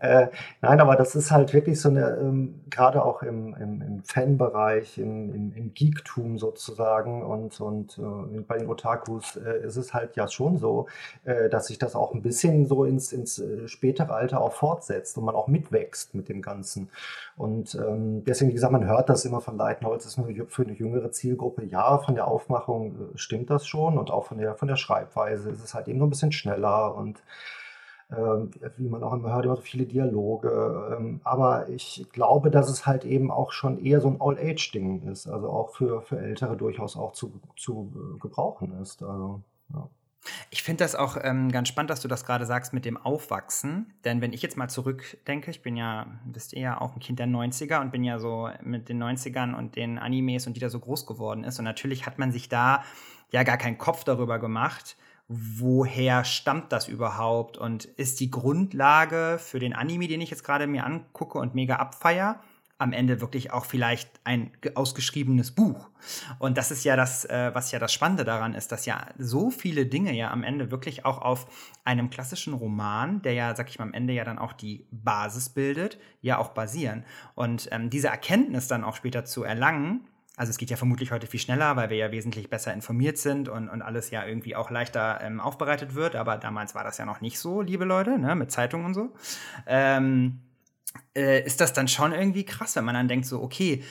Äh, 0.00 0.28
nein, 0.60 0.80
aber 0.80 0.94
das 0.94 1.16
ist 1.16 1.32
halt 1.32 1.52
wirklich 1.52 1.80
so 1.80 1.88
eine, 1.88 2.18
ähm, 2.20 2.60
gerade 2.70 3.04
auch 3.04 3.22
im, 3.24 3.54
im, 3.54 3.82
im 3.82 4.02
Fanbereich, 4.04 4.96
im, 4.98 5.34
im, 5.34 5.52
im 5.56 5.74
Geektum 5.74 6.38
sozusagen 6.38 7.24
und, 7.24 7.60
und 7.60 7.98
äh, 7.98 8.40
bei 8.42 8.58
den 8.58 8.68
Otakus 8.68 9.36
äh, 9.36 9.64
ist 9.66 9.76
es 9.76 9.94
halt 9.94 10.14
ja 10.14 10.28
schon 10.28 10.56
so, 10.56 10.86
äh, 11.24 11.48
dass 11.48 11.66
sich 11.66 11.78
das 11.78 11.96
auch 11.96 12.14
ein 12.14 12.22
bisschen 12.22 12.66
so 12.66 12.84
ins, 12.84 13.12
ins 13.12 13.40
äh, 13.40 13.66
spätere 13.66 14.14
Alter 14.14 14.40
auch 14.40 14.52
fortsetzt 14.52 15.18
und 15.18 15.24
man 15.24 15.34
auch 15.34 15.48
mitwächst 15.48 16.14
mit 16.14 16.28
dem 16.28 16.42
Ganzen. 16.42 16.90
Und 17.36 17.74
ähm, 17.74 18.22
deswegen, 18.24 18.50
wie 18.50 18.54
gesagt, 18.54 18.72
man 18.72 18.86
hört 18.86 19.08
das 19.08 19.24
immer 19.24 19.40
von 19.40 19.56
Novels, 19.56 20.06
ist 20.06 20.20
für 20.48 20.62
eine 20.62 20.72
jüngere 20.74 21.10
Zielgruppe. 21.10 21.64
Ja, 21.64 21.98
von 21.98 22.14
der 22.14 22.28
Aufmachung 22.28 22.94
äh, 23.14 23.18
stimmt 23.18 23.50
das 23.50 23.66
schon 23.66 23.98
und 23.98 24.12
auch 24.12 24.26
von 24.26 24.38
der, 24.38 24.54
von 24.54 24.68
der 24.68 24.76
Schreibweise 24.76 25.50
ist 25.50 25.64
es 25.64 25.74
halt 25.74 25.88
eben 25.88 25.98
nur 25.98 26.06
ein 26.06 26.10
bisschen 26.10 26.32
schneller 26.32 26.94
und 26.94 27.20
wie 28.10 28.88
man 28.88 29.02
auch 29.02 29.12
immer 29.12 29.34
hört, 29.34 29.44
immer 29.44 29.56
so 29.56 29.62
viele 29.62 29.84
Dialoge. 29.84 30.96
Ähm, 30.96 31.20
aber 31.24 31.68
ich 31.68 32.06
glaube, 32.12 32.50
dass 32.50 32.70
es 32.70 32.86
halt 32.86 33.04
eben 33.04 33.30
auch 33.30 33.52
schon 33.52 33.84
eher 33.84 34.00
so 34.00 34.08
ein 34.08 34.20
All-Age-Ding 34.20 35.02
ist, 35.08 35.26
also 35.26 35.50
auch 35.50 35.74
für, 35.74 36.00
für 36.02 36.18
Ältere 36.18 36.56
durchaus 36.56 36.96
auch 36.96 37.12
zu, 37.12 37.40
zu 37.56 37.92
äh, 37.94 38.18
gebrauchen 38.18 38.80
ist. 38.80 39.02
Also, 39.02 39.42
ja. 39.74 39.88
Ich 40.50 40.62
finde 40.62 40.84
das 40.84 40.94
auch 40.94 41.16
ähm, 41.20 41.50
ganz 41.50 41.68
spannend, 41.68 41.90
dass 41.90 42.00
du 42.00 42.08
das 42.08 42.24
gerade 42.24 42.46
sagst 42.46 42.72
mit 42.72 42.84
dem 42.84 42.96
Aufwachsen. 42.96 43.92
Denn 44.04 44.20
wenn 44.20 44.32
ich 44.32 44.42
jetzt 44.42 44.56
mal 44.56 44.68
zurückdenke, 44.68 45.50
ich 45.50 45.62
bin 45.62 45.76
ja, 45.76 46.06
wisst 46.26 46.52
ihr 46.52 46.60
ja, 46.60 46.80
auch 46.80 46.94
ein 46.94 47.00
Kind 47.00 47.18
der 47.18 47.26
90er 47.26 47.80
und 47.80 47.92
bin 47.92 48.04
ja 48.04 48.18
so 48.18 48.48
mit 48.62 48.88
den 48.88 49.02
90ern 49.02 49.54
und 49.54 49.76
den 49.76 49.98
Animes 49.98 50.46
und 50.46 50.54
die 50.54 50.60
da 50.60 50.70
so 50.70 50.80
groß 50.80 51.06
geworden 51.06 51.44
ist. 51.44 51.58
Und 51.58 51.64
natürlich 51.64 52.06
hat 52.06 52.18
man 52.18 52.32
sich 52.32 52.48
da 52.48 52.82
ja 53.30 53.42
gar 53.42 53.58
keinen 53.58 53.78
Kopf 53.78 54.04
darüber 54.04 54.38
gemacht, 54.38 54.96
woher 55.28 56.24
stammt 56.24 56.72
das 56.72 56.88
überhaupt 56.88 57.58
und 57.58 57.84
ist 57.84 58.18
die 58.20 58.30
Grundlage 58.30 59.38
für 59.38 59.58
den 59.58 59.74
Anime, 59.74 60.08
den 60.08 60.22
ich 60.22 60.30
jetzt 60.30 60.42
gerade 60.42 60.66
mir 60.66 60.84
angucke 60.84 61.38
und 61.38 61.54
mega 61.54 61.76
abfeier, 61.76 62.40
am 62.78 62.92
Ende 62.92 63.20
wirklich 63.20 63.52
auch 63.52 63.64
vielleicht 63.64 64.08
ein 64.22 64.52
ausgeschriebenes 64.74 65.50
Buch. 65.50 65.90
Und 66.38 66.56
das 66.56 66.70
ist 66.70 66.84
ja 66.84 66.94
das, 66.94 67.24
äh, 67.24 67.50
was 67.52 67.72
ja 67.72 67.80
das 67.80 67.92
Spannende 67.92 68.24
daran 68.24 68.54
ist, 68.54 68.70
dass 68.70 68.86
ja 68.86 69.08
so 69.18 69.50
viele 69.50 69.84
Dinge 69.84 70.14
ja 70.14 70.30
am 70.30 70.44
Ende 70.44 70.70
wirklich 70.70 71.04
auch 71.04 71.18
auf 71.20 71.48
einem 71.84 72.08
klassischen 72.08 72.54
Roman, 72.54 73.20
der 73.22 73.32
ja, 73.32 73.54
sag 73.56 73.68
ich 73.68 73.80
mal, 73.80 73.86
am 73.86 73.94
Ende 73.94 74.12
ja 74.12 74.24
dann 74.24 74.38
auch 74.38 74.52
die 74.52 74.86
Basis 74.92 75.48
bildet, 75.48 75.98
ja 76.22 76.38
auch 76.38 76.50
basieren. 76.50 77.04
Und 77.34 77.68
ähm, 77.72 77.90
diese 77.90 78.08
Erkenntnis 78.08 78.68
dann 78.68 78.84
auch 78.84 78.94
später 78.94 79.24
zu 79.24 79.42
erlangen, 79.42 80.06
also 80.38 80.50
es 80.50 80.56
geht 80.58 80.70
ja 80.70 80.76
vermutlich 80.76 81.10
heute 81.10 81.26
viel 81.26 81.40
schneller, 81.40 81.74
weil 81.74 81.90
wir 81.90 81.96
ja 81.96 82.12
wesentlich 82.12 82.48
besser 82.48 82.72
informiert 82.72 83.18
sind 83.18 83.48
und, 83.48 83.68
und 83.68 83.82
alles 83.82 84.10
ja 84.10 84.24
irgendwie 84.24 84.54
auch 84.54 84.70
leichter 84.70 85.18
ähm, 85.20 85.40
aufbereitet 85.40 85.96
wird. 85.96 86.14
Aber 86.14 86.38
damals 86.38 86.76
war 86.76 86.84
das 86.84 86.96
ja 86.96 87.04
noch 87.04 87.20
nicht 87.20 87.40
so, 87.40 87.60
liebe 87.60 87.84
Leute, 87.84 88.18
ne, 88.18 88.36
mit 88.36 88.52
Zeitungen 88.52 88.86
und 88.86 88.94
so. 88.94 89.12
Ähm, 89.66 90.40
äh, 91.16 91.44
ist 91.44 91.60
das 91.60 91.72
dann 91.72 91.88
schon 91.88 92.12
irgendwie 92.12 92.44
krass, 92.44 92.76
wenn 92.76 92.84
man 92.84 92.94
dann 92.94 93.08
denkt, 93.08 93.26
so, 93.26 93.42
okay, 93.42 93.82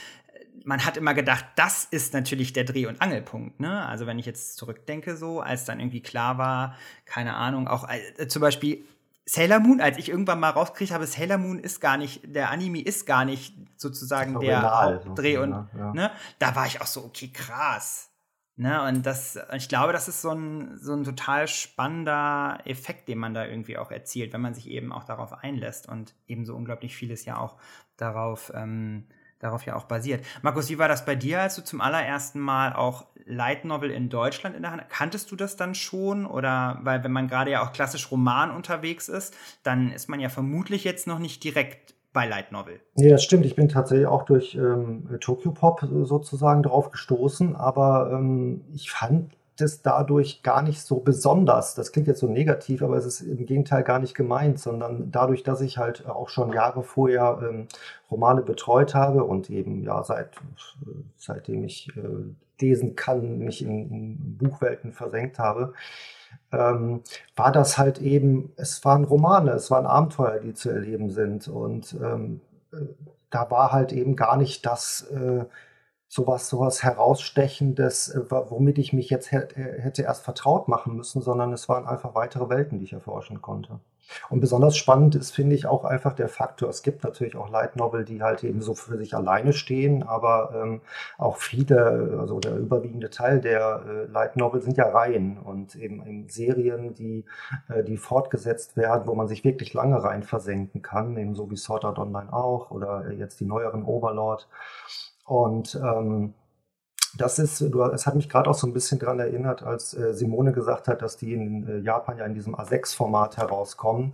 man 0.64 0.86
hat 0.86 0.96
immer 0.96 1.14
gedacht, 1.14 1.46
das 1.56 1.86
ist 1.86 2.14
natürlich 2.14 2.54
der 2.54 2.64
Dreh- 2.64 2.88
und 2.88 3.02
Angelpunkt. 3.02 3.60
Ne? 3.60 3.86
Also 3.86 4.06
wenn 4.08 4.18
ich 4.18 4.26
jetzt 4.26 4.56
zurückdenke, 4.56 5.18
so, 5.18 5.42
als 5.42 5.66
dann 5.66 5.82
irgendwie 5.82 6.02
klar 6.02 6.38
war, 6.38 6.76
keine 7.06 7.36
Ahnung, 7.36 7.68
auch 7.68 7.88
äh, 7.90 8.28
zum 8.28 8.42
Beispiel 8.42 8.86
Sailor 9.30 9.60
Moon, 9.60 9.82
als 9.82 9.98
ich 9.98 10.08
irgendwann 10.08 10.40
mal 10.40 10.52
rauskriegt 10.52 10.94
habe, 10.94 11.06
Sailor 11.06 11.38
Moon 11.38 11.60
ist 11.60 11.82
gar 11.82 11.98
nicht, 11.98 12.22
der 12.24 12.50
Anime 12.50 12.82
ist 12.82 13.06
gar 13.06 13.26
nicht 13.26 13.56
sozusagen 13.76 14.40
der 14.40 14.62
Hauptdreh 14.62 15.38
und 15.38 15.52
ja. 15.52 15.94
ne, 15.94 16.12
da 16.40 16.56
war 16.56 16.66
ich 16.66 16.80
auch 16.82 16.88
so, 16.88 17.04
okay, 17.04 17.30
krass. 17.34 18.10
Ne, 18.60 18.82
und 18.88 19.06
das, 19.06 19.38
ich 19.54 19.70
glaube, 19.70 19.94
das 19.94 20.08
ist 20.08 20.22
so 20.22 20.32
ein, 20.32 20.80
so 20.80 20.94
ein 20.94 21.04
total 21.04 21.48
spannender 21.48 22.58
Effekt, 22.64 23.08
den 23.08 23.20
man 23.20 23.36
da 23.36 23.46
irgendwie 23.46 23.78
auch 23.78 23.92
erzielt, 23.92 24.34
wenn 24.34 24.42
man 24.42 24.56
sich 24.56 24.70
eben 24.70 24.92
auch 24.92 25.04
darauf 25.04 25.34
einlässt 25.34 25.88
und 25.88 26.16
eben 26.26 26.44
so 26.44 26.56
unglaublich 26.56 26.96
vieles 26.96 27.26
ja 27.26 27.38
auch 27.38 27.58
darauf, 27.98 28.52
ähm, 28.56 29.08
darauf 29.40 29.66
ja 29.66 29.76
auch 29.76 29.84
basiert. 29.84 30.26
Markus, 30.42 30.70
wie 30.70 30.78
war 30.78 30.88
das 30.88 31.06
bei 31.06 31.16
dir, 31.16 31.42
als 31.42 31.56
du 31.56 31.64
zum 31.64 31.82
allerersten 31.82 32.40
Mal 32.40 32.74
auch 32.74 33.06
Light 33.26 33.66
Novel 33.66 33.92
in 33.92 34.10
Deutschland 34.10 34.56
in 34.56 34.62
der 34.62 34.72
Hand 34.72 34.90
kanntest 34.90 35.32
du 35.32 35.36
das 35.36 35.56
dann 35.58 35.76
schon? 35.76 36.26
Oder 36.26 36.80
weil, 36.84 37.04
wenn 37.04 37.12
man 37.12 37.28
gerade 37.28 37.52
ja 37.52 37.64
auch 37.64 37.74
klassisch 37.74 38.10
Roman 38.12 38.52
unterwegs 38.52 39.10
ist, 39.10 39.36
dann 39.64 39.92
ist 39.92 40.10
man 40.10 40.20
ja 40.20 40.30
vermutlich 40.30 40.84
jetzt 40.84 41.08
noch 41.08 41.20
nicht 41.20 41.44
direkt 41.44 41.96
bei 42.14 42.26
Light 42.26 42.52
Novel. 42.52 42.80
Nee, 42.96 43.10
das 43.10 43.24
stimmt. 43.24 43.46
Ich 43.46 43.56
bin 43.56 43.70
tatsächlich 43.70 44.08
auch 44.08 44.24
durch 44.24 44.56
ähm, 44.56 45.08
Tokyo 45.20 45.52
Pop 45.52 45.82
sozusagen 46.04 46.64
drauf 46.64 46.90
gestoßen, 46.90 47.56
aber 47.56 48.10
ähm, 48.12 48.64
ich 48.74 48.90
fand 48.90 49.37
es 49.62 49.82
dadurch 49.82 50.44
gar 50.44 50.62
nicht 50.62 50.82
so 50.82 51.00
besonders. 51.00 51.76
Das 51.76 51.92
klingt 51.92 52.08
jetzt 52.08 52.20
so 52.20 52.28
negativ, 52.28 52.82
aber 52.84 52.98
es 52.98 53.06
ist 53.06 53.22
im 53.22 53.46
Gegenteil 53.46 53.84
gar 53.84 54.00
nicht 54.00 54.16
gemeint, 54.16 54.60
sondern 54.60 55.12
dadurch, 55.12 55.44
dass 55.44 55.62
ich 55.62 55.78
halt 55.78 56.08
auch 56.08 56.30
schon 56.30 56.54
Jahre 56.54 56.84
vorher 56.84 57.40
ähm, 57.42 57.68
Romane 58.12 58.42
betreut 58.42 58.96
habe 58.96 59.24
und 59.24 59.50
eben 59.50 59.84
ja 59.84 60.04
seit 60.04 60.32
seitdem 61.18 61.64
ich 61.64 61.90
äh, 61.98 62.02
lesen 62.60 62.96
kann, 62.96 63.40
mich 63.40 63.64
in, 63.64 63.90
in 63.90 64.38
Buchwelten 64.38 64.92
versenkt 64.92 65.40
habe, 65.40 65.74
ähm, 66.52 67.02
war 67.36 67.52
das 67.52 67.78
halt 67.78 68.00
eben, 68.00 68.52
es 68.56 68.84
waren 68.86 69.04
Romane, 69.04 69.52
es 69.52 69.70
waren 69.72 69.86
Abenteuer, 69.86 70.40
die 70.40 70.54
zu 70.54 70.70
erleben 70.70 71.10
sind. 71.10 71.48
Und 71.48 71.96
ähm, 72.02 72.42
äh, 72.72 72.78
da 73.30 73.50
war 73.52 73.72
halt 73.72 73.92
eben 73.92 74.16
gar 74.16 74.38
nicht 74.38 74.66
das 74.66 75.08
äh, 75.12 75.46
sowas, 76.08 76.50
sowas 76.50 76.84
herausstechendes, 76.84 78.10
äh, 78.10 78.22
womit 78.30 78.78
ich 78.78 78.94
mich 78.94 79.10
jetzt 79.10 79.32
hätte 79.32 80.02
erst 80.02 80.24
vertraut 80.24 80.68
machen 80.68 80.96
müssen, 80.96 81.22
sondern 81.22 81.54
es 81.54 81.68
waren 81.70 81.86
einfach 81.86 82.16
weitere 82.16 82.50
Welten, 82.50 82.80
die 82.80 82.86
ich 82.86 82.94
erforschen 82.94 83.42
konnte. 83.42 83.80
Und 84.30 84.40
besonders 84.40 84.78
spannend 84.78 85.16
ist, 85.16 85.32
finde 85.32 85.56
ich, 85.56 85.66
auch 85.66 85.84
einfach 85.84 86.14
der 86.14 86.30
Faktor. 86.30 86.70
Es 86.70 86.82
gibt 86.82 87.04
natürlich 87.04 87.36
auch 87.36 87.50
Light 87.50 87.76
Novel, 87.76 88.06
die 88.06 88.22
halt 88.22 88.44
eben 88.44 88.62
so 88.62 88.74
für 88.74 88.98
sich 88.98 89.14
alleine 89.16 89.54
stehen, 89.54 90.04
aber 90.04 90.54
ähm, 90.56 90.82
auch 91.18 91.38
viele, 91.38 92.18
also 92.20 92.40
der 92.40 92.56
überwiegende 92.58 93.10
Teil 93.10 93.42
der 93.42 93.84
äh, 93.86 94.12
Light 94.12 94.38
Novel 94.38 94.62
sind 94.62 94.78
ja 94.78 94.88
Reihen 94.90 95.38
und 95.38 95.76
eben, 95.76 96.06
eben 96.06 96.30
Serien, 96.30 96.94
die, 96.94 97.26
äh, 97.70 97.84
die 97.84 97.98
fortgesetzt 97.98 98.78
werden, 98.78 99.08
wo 99.08 99.16
man 99.16 99.28
sich 99.28 99.44
wirklich 99.44 99.74
lange 99.74 100.02
rein 100.02 100.24
versenken 100.24 100.82
kann, 100.82 101.18
eben 101.18 101.36
so 101.36 101.52
wie 101.52 101.58
Sword 101.58 101.86
Art 101.86 102.00
Online 102.00 102.32
auch 102.32 102.72
oder 102.72 103.12
jetzt 103.12 103.40
die 103.40 103.46
neueren 103.46 103.84
Overlord. 103.84 104.48
Und 105.28 105.76
ähm, 105.76 106.34
das 107.18 107.38
ist, 107.38 107.60
du, 107.60 107.84
es 107.84 108.08
hat 108.08 108.16
mich 108.16 108.30
gerade 108.30 108.50
auch 108.50 108.56
so 108.56 108.66
ein 108.66 108.74
bisschen 108.74 108.98
daran 108.98 109.20
erinnert, 109.20 109.62
als 109.62 109.94
äh, 109.94 110.14
Simone 110.14 110.54
gesagt 110.54 110.88
hat, 110.88 111.02
dass 111.02 111.18
die 111.18 111.34
in 111.34 111.68
äh, 111.68 111.78
Japan 111.80 112.18
ja 112.18 112.26
in 112.26 112.34
diesem 112.34 112.56
A6-Format 112.56 113.38
herauskommen. 113.38 114.14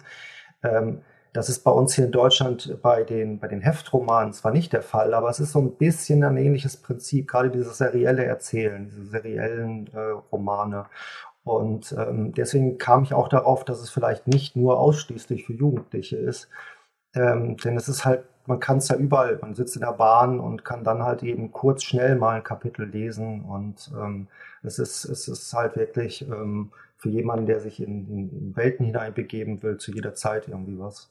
Ähm, 0.64 1.02
das 1.32 1.50
ist 1.50 1.64
bei 1.64 1.72
uns 1.72 1.94
hier 1.94 2.06
in 2.06 2.12
Deutschland 2.12 2.80
bei 2.82 3.04
den, 3.04 3.40
bei 3.40 3.48
den 3.48 3.62
Heftromanen 3.62 4.34
zwar 4.34 4.52
nicht 4.52 4.74
der 4.74 4.82
Fall, 4.82 5.14
aber 5.14 5.30
es 5.30 5.40
ist 5.40 5.52
so 5.52 5.60
ein 5.60 5.76
bisschen 5.76 6.24
ein 6.24 6.38
ähnliches 6.38 6.78
Prinzip, 6.78 7.28
gerade 7.28 7.52
dieses 7.52 7.78
serielle 7.78 8.26
Erzählen, 8.26 8.86
diese 8.86 9.06
seriellen 9.06 9.92
äh, 9.94 10.00
Romane. 10.32 10.86
Und 11.44 11.94
ähm, 11.98 12.34
deswegen 12.34 12.78
kam 12.80 13.04
ich 13.04 13.14
auch 13.14 13.28
darauf, 13.28 13.66
dass 13.66 13.82
es 13.82 13.90
vielleicht 13.92 14.28
nicht 14.28 14.56
nur 14.56 14.80
ausschließlich 14.80 15.46
für 15.46 15.54
Jugendliche 15.54 16.18
ist, 16.18 16.50
ähm, 17.16 17.58
denn 17.58 17.78
es 17.78 17.88
ist 17.88 18.06
halt 18.06 18.24
man 18.46 18.60
kann 18.60 18.78
es 18.78 18.90
ja 18.90 18.96
überall, 18.96 19.38
man 19.42 19.56
sitzt 19.56 19.76
in 19.76 19.82
der 19.82 19.94
Bahn 19.94 20.40
und 20.40 20.66
kann 20.66 20.84
dann 20.84 21.04
halt 21.04 21.24
eben 21.24 21.52
kurz 21.52 21.84
schnell 21.84 22.16
mal 22.16 22.38
ein 22.38 22.44
Kapitel 22.44 22.86
lesen 22.86 23.42
und 23.42 23.92
ähm, 23.98 24.28
es, 24.64 24.80
ist, 24.80 25.06
es 25.06 25.28
ist 25.28 25.54
halt 25.54 25.76
wirklich 25.76 26.28
ähm, 26.28 26.72
für 26.98 27.10
jemanden, 27.10 27.46
der 27.46 27.60
sich 27.60 27.82
in, 27.82 28.08
in 28.10 28.56
Welten 28.56 28.86
hineinbegeben 28.86 29.62
will, 29.64 29.78
zu 29.78 29.92
jeder 29.92 30.14
Zeit 30.14 30.48
irgendwie 30.48 30.80
was. 30.80 31.10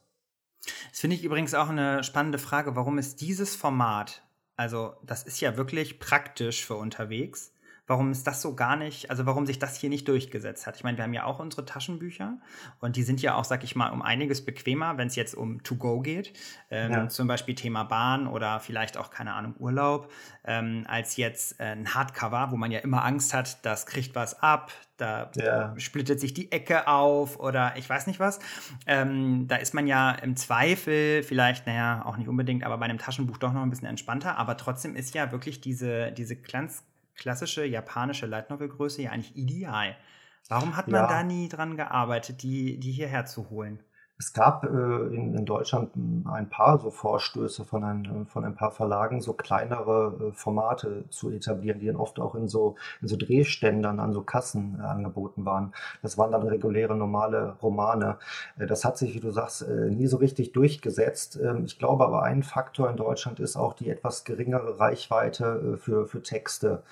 Das 0.90 1.00
finde 1.00 1.16
ich 1.16 1.24
übrigens 1.24 1.54
auch 1.54 1.68
eine 1.68 2.04
spannende 2.04 2.38
Frage. 2.38 2.76
Warum 2.76 2.98
ist 2.98 3.20
dieses 3.20 3.56
Format, 3.56 4.22
also 4.56 4.94
das 5.04 5.22
ist 5.24 5.40
ja 5.40 5.56
wirklich 5.56 5.98
praktisch 5.98 6.64
für 6.64 6.76
unterwegs, 6.76 7.52
warum 7.92 8.10
ist 8.10 8.26
das 8.26 8.40
so 8.40 8.54
gar 8.54 8.74
nicht, 8.76 9.10
also 9.10 9.26
warum 9.26 9.44
sich 9.44 9.58
das 9.58 9.76
hier 9.76 9.90
nicht 9.90 10.08
durchgesetzt 10.08 10.66
hat. 10.66 10.76
Ich 10.76 10.82
meine, 10.82 10.96
wir 10.96 11.04
haben 11.04 11.12
ja 11.12 11.24
auch 11.24 11.40
unsere 11.40 11.66
Taschenbücher 11.66 12.38
und 12.80 12.96
die 12.96 13.02
sind 13.02 13.20
ja 13.20 13.34
auch, 13.34 13.44
sag 13.44 13.64
ich 13.64 13.76
mal, 13.76 13.90
um 13.90 14.00
einiges 14.00 14.46
bequemer, 14.46 14.96
wenn 14.96 15.08
es 15.08 15.14
jetzt 15.14 15.34
um 15.34 15.62
To-Go 15.62 16.00
geht, 16.00 16.32
ähm, 16.70 16.90
ja. 16.90 17.08
zum 17.10 17.28
Beispiel 17.28 17.54
Thema 17.54 17.84
Bahn 17.84 18.26
oder 18.26 18.60
vielleicht 18.60 18.96
auch, 18.96 19.10
keine 19.10 19.34
Ahnung, 19.34 19.56
Urlaub, 19.58 20.10
ähm, 20.44 20.86
als 20.88 21.18
jetzt 21.18 21.60
äh, 21.60 21.64
ein 21.64 21.94
Hardcover, 21.94 22.50
wo 22.50 22.56
man 22.56 22.70
ja 22.70 22.78
immer 22.78 23.04
Angst 23.04 23.34
hat, 23.34 23.62
das 23.66 23.84
kriegt 23.84 24.14
was 24.14 24.40
ab, 24.42 24.72
da 24.96 25.30
ja. 25.36 25.74
splittet 25.78 26.18
sich 26.18 26.32
die 26.32 26.50
Ecke 26.50 26.88
auf 26.88 27.38
oder 27.38 27.74
ich 27.76 27.90
weiß 27.90 28.06
nicht 28.06 28.20
was. 28.20 28.38
Ähm, 28.86 29.48
da 29.48 29.56
ist 29.56 29.74
man 29.74 29.86
ja 29.86 30.12
im 30.12 30.34
Zweifel 30.36 31.22
vielleicht, 31.22 31.66
naja, 31.66 32.06
auch 32.06 32.16
nicht 32.16 32.28
unbedingt, 32.28 32.64
aber 32.64 32.78
bei 32.78 32.86
einem 32.86 32.98
Taschenbuch 32.98 33.36
doch 33.36 33.52
noch 33.52 33.62
ein 33.62 33.68
bisschen 33.68 33.88
entspannter. 33.88 34.38
Aber 34.38 34.56
trotzdem 34.56 34.96
ist 34.96 35.14
ja 35.14 35.30
wirklich 35.30 35.60
diese, 35.60 36.12
diese 36.12 36.36
ganz 36.36 36.84
klassische 37.14 37.64
japanische 37.64 38.26
Light 38.26 38.50
Novel 38.50 38.68
Größe 38.68 39.02
ja 39.02 39.10
eigentlich 39.10 39.36
ideal. 39.36 39.96
Warum 40.48 40.76
hat 40.76 40.88
man 40.88 41.02
ja. 41.02 41.08
da 41.08 41.22
nie 41.22 41.48
dran 41.48 41.76
gearbeitet, 41.76 42.42
die, 42.42 42.78
die 42.78 42.92
hierher 42.92 43.26
zu 43.26 43.50
holen? 43.50 43.82
Es 44.22 44.32
gab 44.32 44.62
äh, 44.62 44.68
in, 44.68 45.34
in, 45.34 45.44
Deutschland 45.44 45.96
ein 45.96 46.48
paar 46.48 46.78
so 46.78 46.92
Vorstöße 46.92 47.64
von 47.64 47.82
ein, 47.82 48.26
von 48.26 48.44
ein 48.44 48.54
paar 48.54 48.70
Verlagen, 48.70 49.20
so 49.20 49.32
kleinere 49.32 50.28
äh, 50.28 50.32
Formate 50.32 51.04
zu 51.10 51.32
etablieren, 51.32 51.80
die 51.80 51.86
dann 51.86 51.96
oft 51.96 52.20
auch 52.20 52.36
in 52.36 52.46
so, 52.46 52.76
in 53.00 53.08
so 53.08 53.16
Drehständern 53.16 53.98
an 53.98 54.12
so 54.12 54.22
Kassen 54.22 54.78
äh, 54.78 54.84
angeboten 54.84 55.44
waren. 55.44 55.74
Das 56.02 56.18
waren 56.18 56.30
dann 56.30 56.46
reguläre, 56.46 56.94
normale 56.94 57.56
Romane. 57.60 58.18
Das 58.56 58.84
hat 58.84 58.96
sich, 58.96 59.12
wie 59.14 59.20
du 59.20 59.32
sagst, 59.32 59.68
nie 59.68 60.06
so 60.06 60.18
richtig 60.18 60.52
durchgesetzt. 60.52 61.40
Ähm, 61.42 61.64
ich 61.64 61.80
glaube 61.80 62.04
aber, 62.04 62.22
ein 62.22 62.44
Faktor 62.44 62.90
in 62.90 62.96
Deutschland 62.96 63.40
ist 63.40 63.56
auch 63.56 63.74
die 63.74 63.90
etwas 63.90 64.22
geringere 64.22 64.78
Reichweite 64.78 65.78
für, 65.78 66.06
für 66.06 66.22
Texte. 66.22 66.84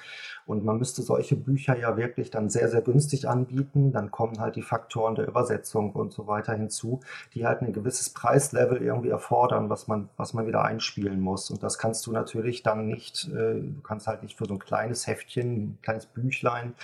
Und 0.47 0.65
man 0.65 0.79
müsste 0.79 1.03
solche 1.03 1.37
Bücher 1.37 1.77
ja 1.77 1.97
wirklich 1.97 2.31
dann 2.31 2.51
sehr, 2.51 2.69
sehr 2.69 2.83
günstig 2.83 3.29
anbieten. 3.29 3.93
Dann 3.93 4.11
kommen 4.11 4.41
halt 4.41 4.57
die 4.57 4.63
Faktoren 4.63 5.15
der 5.15 5.29
Übersetzung 5.29 5.93
und 5.93 6.13
so 6.13 6.27
weiter 6.27 6.55
hinzu, 6.55 7.01
die 7.35 7.47
halt 7.47 7.63
ein 7.63 7.73
gewisses 7.73 8.11
Preislevel 8.11 8.83
irgendwie 8.83 9.11
erfordern, 9.11 9.71
was 9.71 9.89
man, 9.89 10.09
was 10.17 10.35
man 10.35 10.47
wieder 10.47 10.65
einspielen 10.65 11.21
muss. 11.21 11.51
Und 11.51 11.63
das 11.63 11.79
kannst 11.79 12.07
du 12.07 12.13
natürlich 12.13 12.63
dann 12.63 12.87
nicht, 12.87 13.29
äh, 13.29 13.61
du 13.61 13.81
kannst 13.83 14.07
halt 14.07 14.23
nicht 14.23 14.37
für 14.37 14.47
so 14.47 14.55
ein 14.55 14.59
kleines 14.59 15.07
Heftchen, 15.07 15.53
ein 15.53 15.79
kleines 15.83 16.07
Büchlein, 16.07 16.75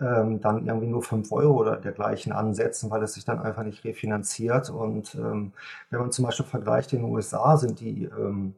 ähm, 0.00 0.40
dann 0.40 0.66
irgendwie 0.66 0.86
nur 0.88 1.02
5 1.02 1.30
Euro 1.32 1.60
oder 1.60 1.76
dergleichen 1.76 2.32
ansetzen, 2.32 2.90
weil 2.90 3.02
es 3.02 3.14
sich 3.14 3.24
dann 3.24 3.40
einfach 3.40 3.62
nicht 3.62 3.84
refinanziert. 3.84 4.70
Und 4.70 5.14
ähm, 5.14 5.52
wenn 5.90 6.00
man 6.00 6.12
zum 6.12 6.24
Beispiel 6.24 6.46
vergleicht, 6.46 6.92
in 6.92 7.02
den 7.02 7.10
USA 7.10 7.56
sind 7.56 7.80
die 7.80 8.04
ähm, 8.04 8.54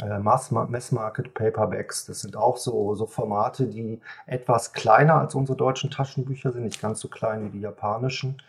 äh, 0.00 0.18
Mass, 0.18 0.50
Mass 0.50 0.92
Market 0.92 1.34
Paperbacks. 1.34 2.06
Das 2.06 2.20
sind 2.20 2.36
auch 2.36 2.56
so, 2.56 2.94
so 2.94 3.06
Formate, 3.06 3.66
die 3.66 4.00
etwas 4.26 4.72
kleiner 4.72 5.14
als 5.14 5.34
unsere 5.34 5.56
deutschen 5.56 5.90
Taschenbücher 5.90 6.52
sind, 6.52 6.64
nicht 6.64 6.80
ganz 6.80 7.00
so 7.00 7.08
klein 7.08 7.44
wie 7.44 7.50
die 7.50 7.60
japanischen. 7.60 8.42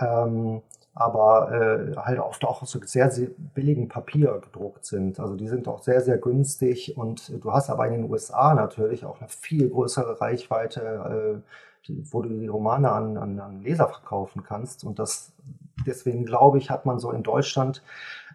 Ähm, 0.00 0.62
aber 0.94 1.52
äh, 1.52 1.96
halt 1.96 2.18
oft 2.18 2.44
auch 2.44 2.62
aus 2.62 2.72
so 2.72 2.80
sehr, 2.84 3.10
sehr 3.10 3.28
billigen 3.54 3.88
Papier 3.88 4.40
gedruckt 4.42 4.84
sind. 4.84 5.20
Also 5.20 5.36
die 5.36 5.46
sind 5.46 5.68
auch 5.68 5.80
sehr, 5.82 6.00
sehr 6.00 6.18
günstig 6.18 6.96
und 6.96 7.32
du 7.42 7.52
hast 7.52 7.70
aber 7.70 7.86
in 7.86 7.92
den 7.92 8.10
USA 8.10 8.52
natürlich 8.54 9.04
auch 9.04 9.20
eine 9.20 9.28
viel 9.28 9.68
größere 9.68 10.20
Reichweite, 10.20 11.42
äh, 11.86 11.92
wo 12.10 12.22
du 12.22 12.28
die 12.28 12.48
Romane 12.48 12.90
an, 12.90 13.16
an, 13.16 13.38
an 13.38 13.62
Leser 13.62 13.88
verkaufen 13.88 14.42
kannst. 14.42 14.82
Und 14.84 14.98
das 14.98 15.32
deswegen 15.86 16.24
glaube 16.24 16.58
ich, 16.58 16.70
hat 16.70 16.86
man 16.86 16.98
so 16.98 17.10
in 17.10 17.22
Deutschland 17.22 17.82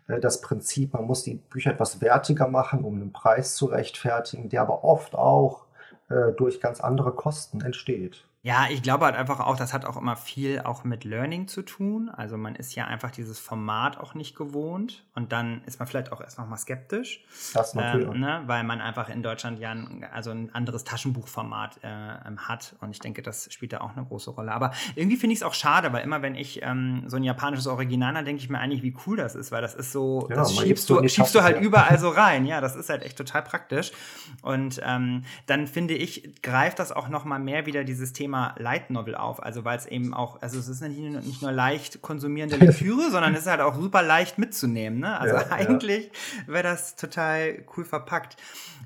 das 0.07 0.41
Prinzip, 0.41 0.93
man 0.93 1.05
muss 1.05 1.24
die 1.24 1.36
Bücher 1.36 1.72
etwas 1.72 2.01
wertiger 2.01 2.48
machen, 2.48 2.83
um 2.83 2.95
einen 2.95 3.13
Preis 3.13 3.55
zu 3.55 3.67
rechtfertigen, 3.67 4.50
der 4.50 4.62
aber 4.62 4.83
oft 4.83 5.15
auch 5.15 5.65
äh, 6.10 6.31
durch 6.33 6.60
ganz 6.60 6.81
andere 6.81 7.13
Kosten 7.13 7.62
entsteht. 7.62 8.25
Ja, 8.46 8.68
ich 8.70 8.84
glaube 8.84 9.06
halt 9.06 9.16
einfach 9.16 9.40
auch, 9.40 9.56
das 9.56 9.72
hat 9.72 9.86
auch 9.86 9.96
immer 9.96 10.18
viel 10.18 10.60
auch 10.60 10.84
mit 10.84 11.06
Learning 11.06 11.48
zu 11.48 11.62
tun. 11.62 12.10
Also 12.10 12.36
man 12.36 12.56
ist 12.56 12.76
ja 12.76 12.86
einfach 12.86 13.10
dieses 13.10 13.40
Format 13.40 13.98
auch 13.98 14.16
nicht 14.16 14.36
gewohnt 14.36 15.06
und 15.16 15.32
dann 15.32 15.62
ist 15.66 15.80
man 15.80 15.88
vielleicht 15.88 16.12
auch 16.12 16.20
erst 16.20 16.40
noch 16.40 16.50
mal 16.50 16.58
skeptisch. 16.58 17.24
Das 17.54 17.74
natürlich. 17.74 18.10
Ähm, 18.10 18.20
ne? 18.20 18.44
Weil 18.46 18.66
man 18.66 18.82
einfach 18.82 19.08
in 19.08 19.24
Deutschland 19.24 19.60
ja 19.60 19.72
ein, 19.72 20.06
also 20.12 20.32
ein 20.32 20.54
anderes 20.54 20.84
Taschenbuchformat 20.84 21.80
äh, 21.84 21.88
ähm, 21.88 22.38
hat 22.46 22.76
und 22.82 22.92
ich 22.92 23.00
denke, 23.00 23.22
das 23.22 23.48
spielt 23.54 23.72
da 23.72 23.80
auch 23.80 23.96
eine 23.96 24.06
große 24.06 24.32
Rolle. 24.32 24.52
Aber 24.52 24.74
irgendwie 24.96 25.16
finde 25.16 25.36
ich 25.36 25.40
es 25.40 25.44
auch 25.44 25.54
schade, 25.54 25.94
weil 25.94 26.04
immer 26.04 26.22
wenn 26.22 26.36
ich 26.36 26.62
ähm, 26.64 27.06
so 27.08 27.16
ein 27.16 27.24
japanisches 27.24 27.68
Original 27.68 28.14
habe, 28.14 28.26
denke 28.26 28.42
ich 28.44 28.50
mir 28.50 28.60
eigentlich, 28.60 28.84
wie 28.84 28.94
cool 29.08 29.16
das 29.16 29.36
ist, 29.36 29.54
weil 29.54 29.62
das 29.62 29.74
ist 29.74 29.94
so, 29.94 30.28
ja, 30.30 30.36
das 30.36 30.54
schiebst 30.54 30.90
du, 30.90 31.08
schiebst 31.08 31.34
du 31.34 31.44
halt 31.44 31.62
überall 31.62 31.98
so 31.98 32.10
rein. 32.10 32.46
Ja, 32.46 32.60
das 32.60 32.76
ist 32.76 32.90
halt 32.90 33.04
echt 33.04 33.18
total 33.18 33.44
praktisch. 33.44 33.94
Und 34.42 34.82
ähm, 34.84 35.24
dann 35.46 35.66
finde 35.68 35.94
ich, 35.94 36.42
greift 36.42 36.80
das 36.80 36.92
auch 36.92 37.08
noch 37.08 37.24
mal 37.24 37.40
mehr 37.40 37.66
wieder 37.66 37.86
dieses 37.86 38.12
Thema 38.12 38.33
Thema 38.34 38.56
Light 38.58 38.90
Novel 38.90 39.16
auf. 39.16 39.44
Also 39.44 39.63
weil 39.63 39.78
es 39.78 39.86
eben 39.86 40.13
auch, 40.13 40.42
also 40.42 40.58
es 40.58 40.68
ist 40.68 40.82
nicht, 40.82 41.00
nicht 41.00 41.42
nur 41.42 41.52
leicht 41.52 42.02
konsumierende 42.02 42.56
Lektüre, 42.66 43.12
sondern 43.12 43.34
es 43.34 43.42
ist 43.42 43.48
halt 43.48 43.62
auch 43.62 43.75
super 43.75 44.02
leicht 44.02 44.40
mitzunehmen. 44.40 45.00
Ne? 45.00 45.20
Also 45.20 45.36
ja, 45.36 45.46
eigentlich 45.52 46.06
ja. 46.48 46.54
wäre 46.54 46.63
das 46.63 46.96
total 46.96 47.63
cool 47.78 47.86
verpackt. 47.86 48.38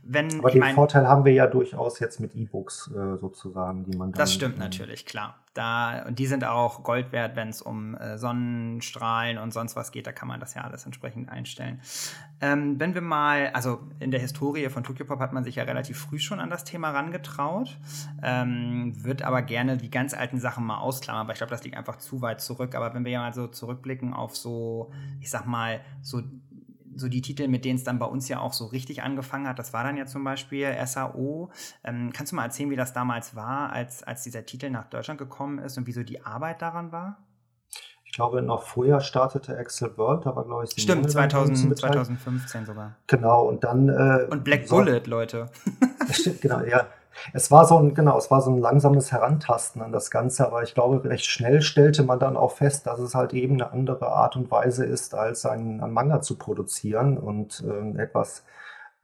Wenn, 0.04 0.40
Aber 0.40 0.52
den 0.52 0.60
mein, 0.60 0.76
Vorteil 0.76 1.08
haben 1.08 1.26
wir 1.26 1.34
ja 1.34 1.48
durchaus 1.48 2.00
jetzt 2.00 2.20
mit 2.20 2.36
E-Books 2.36 2.92
äh, 2.92 3.18
sozusagen, 3.18 3.86
die 3.86 3.98
man 3.98 4.12
dann. 4.12 4.20
Das 4.20 4.34
stimmt 4.34 4.58
natürlich, 4.58 5.06
klar. 5.06 5.36
Da, 5.58 6.04
und 6.06 6.20
die 6.20 6.28
sind 6.28 6.44
auch 6.44 6.84
Gold 6.84 7.12
wert, 7.12 7.36
wenn 7.36 7.50
es 7.50 7.64
um 7.64 7.96
äh, 7.96 8.18
Sonnenstrahlen 8.18 9.40
und 9.40 9.52
sonst 9.52 9.76
was 9.76 9.92
geht. 9.92 10.06
Da 10.06 10.12
kann 10.12 10.28
man 10.28 10.40
das 10.40 10.54
ja 10.54 10.62
alles 10.62 10.86
entsprechend 10.86 11.30
einstellen. 11.30 11.82
Ähm, 12.42 12.80
wenn 12.80 12.94
wir 12.94 13.02
mal, 13.02 13.50
also 13.54 13.80
in 14.00 14.12
der 14.12 14.20
Historie 14.20 14.70
von 14.70 14.84
Tokyo 14.84 15.06
Pop 15.06 15.20
hat 15.20 15.34
man 15.34 15.44
sich 15.44 15.56
ja 15.56 15.64
relativ 15.64 15.98
früh 15.98 16.20
schon 16.20 16.40
an 16.40 16.52
das 16.52 16.64
Thema 16.64 16.92
rangetraut, 16.92 17.78
ähm, 18.22 18.94
wird 19.04 19.24
aber 19.24 19.42
gerne 19.42 19.78
die 19.78 19.90
ganz 19.90 20.14
alten 20.14 20.40
Sachen 20.40 20.64
mal 20.64 20.78
ausklammern, 20.78 21.22
aber 21.22 21.34
ich 21.34 21.40
glaube, 21.40 21.52
das 21.52 21.64
liegt 21.64 21.76
einfach 21.76 21.98
zu 21.98 22.22
weit 22.22 22.40
zurück. 22.40 22.76
Aber 22.76 22.94
wenn 22.94 23.04
wir 23.04 23.12
ja 23.12 23.22
mal 23.22 23.34
so 23.34 23.48
zurückblicken 23.48 24.14
auf 24.14 24.38
so, 24.38 24.92
ich 25.20 25.32
sag 25.32 25.48
mal, 25.48 25.82
so 26.02 26.22
so 26.98 27.08
die 27.08 27.22
Titel, 27.22 27.48
mit 27.48 27.66
denen 27.66 27.78
es 27.78 27.84
dann 27.84 28.00
bei 28.00 28.06
uns 28.06 28.28
ja 28.28 28.40
auch 28.40 28.54
so 28.54 28.66
richtig 28.66 29.04
angefangen 29.04 29.48
hat, 29.48 29.60
das 29.60 29.74
war 29.74 29.84
dann 29.84 29.98
ja 29.98 30.06
zum 30.06 30.24
Beispiel 30.24 30.76
SAO. 30.86 31.50
Ähm, 31.84 32.12
kannst 32.14 32.32
du 32.32 32.36
mal 32.36 32.46
erzählen, 32.46 32.70
wie 32.70 32.76
das 32.76 32.94
damals 32.94 33.36
war, 33.36 33.72
als, 33.72 34.04
als 34.04 34.24
dieser 34.24 34.46
Titel 34.46 34.70
nach 34.70 34.86
Deutschland 34.86 35.20
gekommen 35.20 35.60
ist 35.60 35.78
und 35.78 35.88
wieso 35.88 36.04
die 36.04 36.26
Arbeit 36.26 36.62
daran 36.62 36.92
war? 36.92 37.18
Ich 38.06 38.14
glaube, 38.14 38.42
noch 38.42 38.64
vorher 38.64 39.00
startete 39.02 39.56
Excel 39.58 39.96
World, 39.98 40.26
da 40.26 40.36
war, 40.36 40.46
glaube 40.46 40.64
ich, 40.64 40.82
Stimmt, 40.82 41.12
2000, 41.12 41.78
2015 41.78 42.66
sogar. 42.66 42.96
Genau, 43.06 43.46
und 43.46 43.64
dann. 43.64 43.90
Äh, 43.90 44.28
und 44.30 44.44
Black 44.44 44.68
so, 44.68 44.78
Bullet, 44.78 45.02
Leute. 45.06 45.52
Stimmt, 46.12 46.42
genau, 46.42 46.62
ja. 46.62 46.88
Es 47.34 47.52
war 47.52 47.66
so 47.66 47.78
ein, 47.78 47.94
genau, 47.94 48.18
es 48.18 48.32
war 48.32 48.42
so 48.42 48.52
ein 48.52 48.58
langsames 48.58 49.12
Herantasten 49.12 49.82
an 49.82 49.92
das 49.92 50.12
Ganze, 50.12 50.46
aber 50.46 50.64
ich 50.64 50.74
glaube, 50.74 51.04
recht 51.10 51.26
schnell 51.26 51.62
stellte 51.62 52.04
man 52.04 52.20
dann 52.20 52.38
auch 52.38 52.52
fest, 52.52 52.88
dass 52.88 53.00
es 53.00 53.16
halt 53.16 53.34
eben 53.34 53.56
eine 53.56 53.72
andere 53.72 54.08
Art 54.08 54.36
und 54.36 54.52
Weise 54.52 54.86
ist, 54.86 55.14
als 55.16 55.46
ein, 55.46 55.82
ein 55.82 55.92
Manga 55.92 56.22
zu 56.22 56.38
produzieren 56.38 57.18
und 57.18 57.64
ähm, 57.68 58.00
etwas 58.00 58.44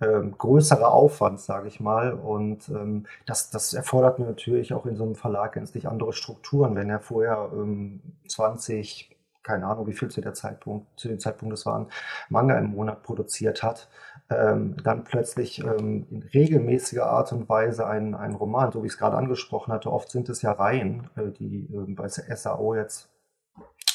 ähm, 0.01 0.36
größerer 0.38 0.91
Aufwand, 0.91 1.39
sage 1.39 1.67
ich 1.67 1.79
mal. 1.79 2.13
Und 2.13 2.70
ähm, 2.70 3.05
das, 3.25 3.50
das 3.50 3.74
erfordert 3.74 4.20
natürlich 4.20 4.74
auch 4.74 4.86
in 4.86 4.96
so 4.96 5.03
einem 5.03 5.15
Verlag 5.15 5.53
gänzlich 5.53 5.88
andere 5.88 6.13
Strukturen. 6.13 6.75
Wenn 6.75 6.89
er 6.89 7.00
vorher 7.00 7.50
ähm, 7.53 8.01
20, 8.27 9.15
keine 9.43 9.65
Ahnung, 9.67 9.88
wie 9.88 9.93
viel 9.93 10.10
zu 10.10 10.22
der 10.22 10.34
Zeitpunkt, 10.34 10.88
zu 11.00 11.08
dem 11.08 11.20
Zeitpunkt 11.20 11.53
es 11.53 11.65
waren, 11.65 11.88
Manga 12.29 12.58
im 12.58 12.72
Monat 12.72 13.03
produziert 13.03 13.63
hat, 13.63 13.88
ähm, 14.30 14.77
dann 14.84 15.03
plötzlich 15.03 15.60
ähm, 15.60 16.06
in 16.10 16.24
regelmäßiger 16.34 17.06
Art 17.06 17.32
und 17.34 17.50
Weise 17.50 17.86
ein, 17.86 18.15
ein 18.15 18.36
Roman, 18.36 18.72
so 18.72 18.84
wie 18.84 18.88
ich 18.88 18.94
es 18.94 18.98
gerade 18.98 19.18
angesprochen 19.18 19.74
hatte, 19.74 19.92
oft 19.92 20.10
sind 20.10 20.30
es 20.30 20.42
ja 20.42 20.51
Reihen, 20.51 21.10
äh, 21.15 21.30
die 21.32 21.70
äh, 21.74 21.94
bei 21.94 22.08
SAO 22.08 22.75
jetzt 22.75 23.10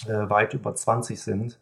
äh, 0.06 0.28
weit 0.28 0.54
über 0.54 0.75
20 0.75 1.20
sind. 1.20 1.58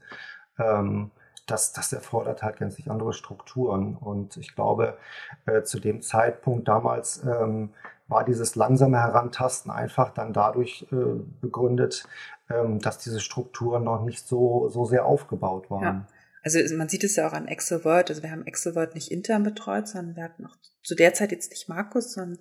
Ähm, 0.59 1.11
das, 1.47 1.73
das 1.73 1.93
erfordert 1.93 2.43
halt 2.43 2.57
gänzlich 2.57 2.91
andere 2.91 3.13
Strukturen. 3.13 3.97
Und 3.97 4.37
ich 4.37 4.55
glaube, 4.55 4.99
äh, 5.47 5.63
zu 5.63 5.79
dem 5.79 6.03
Zeitpunkt 6.03 6.67
damals 6.67 7.25
ähm, 7.25 7.71
war 8.09 8.25
dieses 8.25 8.57
langsame 8.57 8.99
Herantasten 8.99 9.71
einfach 9.71 10.11
dann 10.11 10.33
dadurch 10.33 10.87
äh, 10.93 10.97
begründet, 11.41 12.05
ähm, 12.51 12.81
dass 12.81 12.99
diese 12.99 13.21
Strukturen 13.21 13.85
noch 13.85 14.03
nicht 14.03 14.27
so, 14.27 14.69
so 14.69 14.85
sehr 14.85 15.07
aufgebaut 15.07 15.71
waren. 15.71 15.83
Ja. 15.83 16.07
Also 16.47 16.77
man 16.77 16.89
sieht 16.89 17.03
es 17.03 17.17
ja 17.17 17.27
auch 17.27 17.33
an 17.33 17.49
Extrovert. 17.49 18.09
Also 18.09 18.23
wir 18.23 18.31
haben 18.31 18.47
Extrovert 18.47 18.95
nicht 18.95 19.11
intern 19.11 19.43
betreut, 19.43 19.89
sondern 19.89 20.15
wir 20.15 20.23
hatten 20.23 20.47
auch 20.47 20.57
zu 20.85 20.95
der 20.95 21.13
Zeit 21.13 21.33
jetzt 21.33 21.51
nicht 21.51 21.69
Markus, 21.69 22.13
sondern 22.13 22.39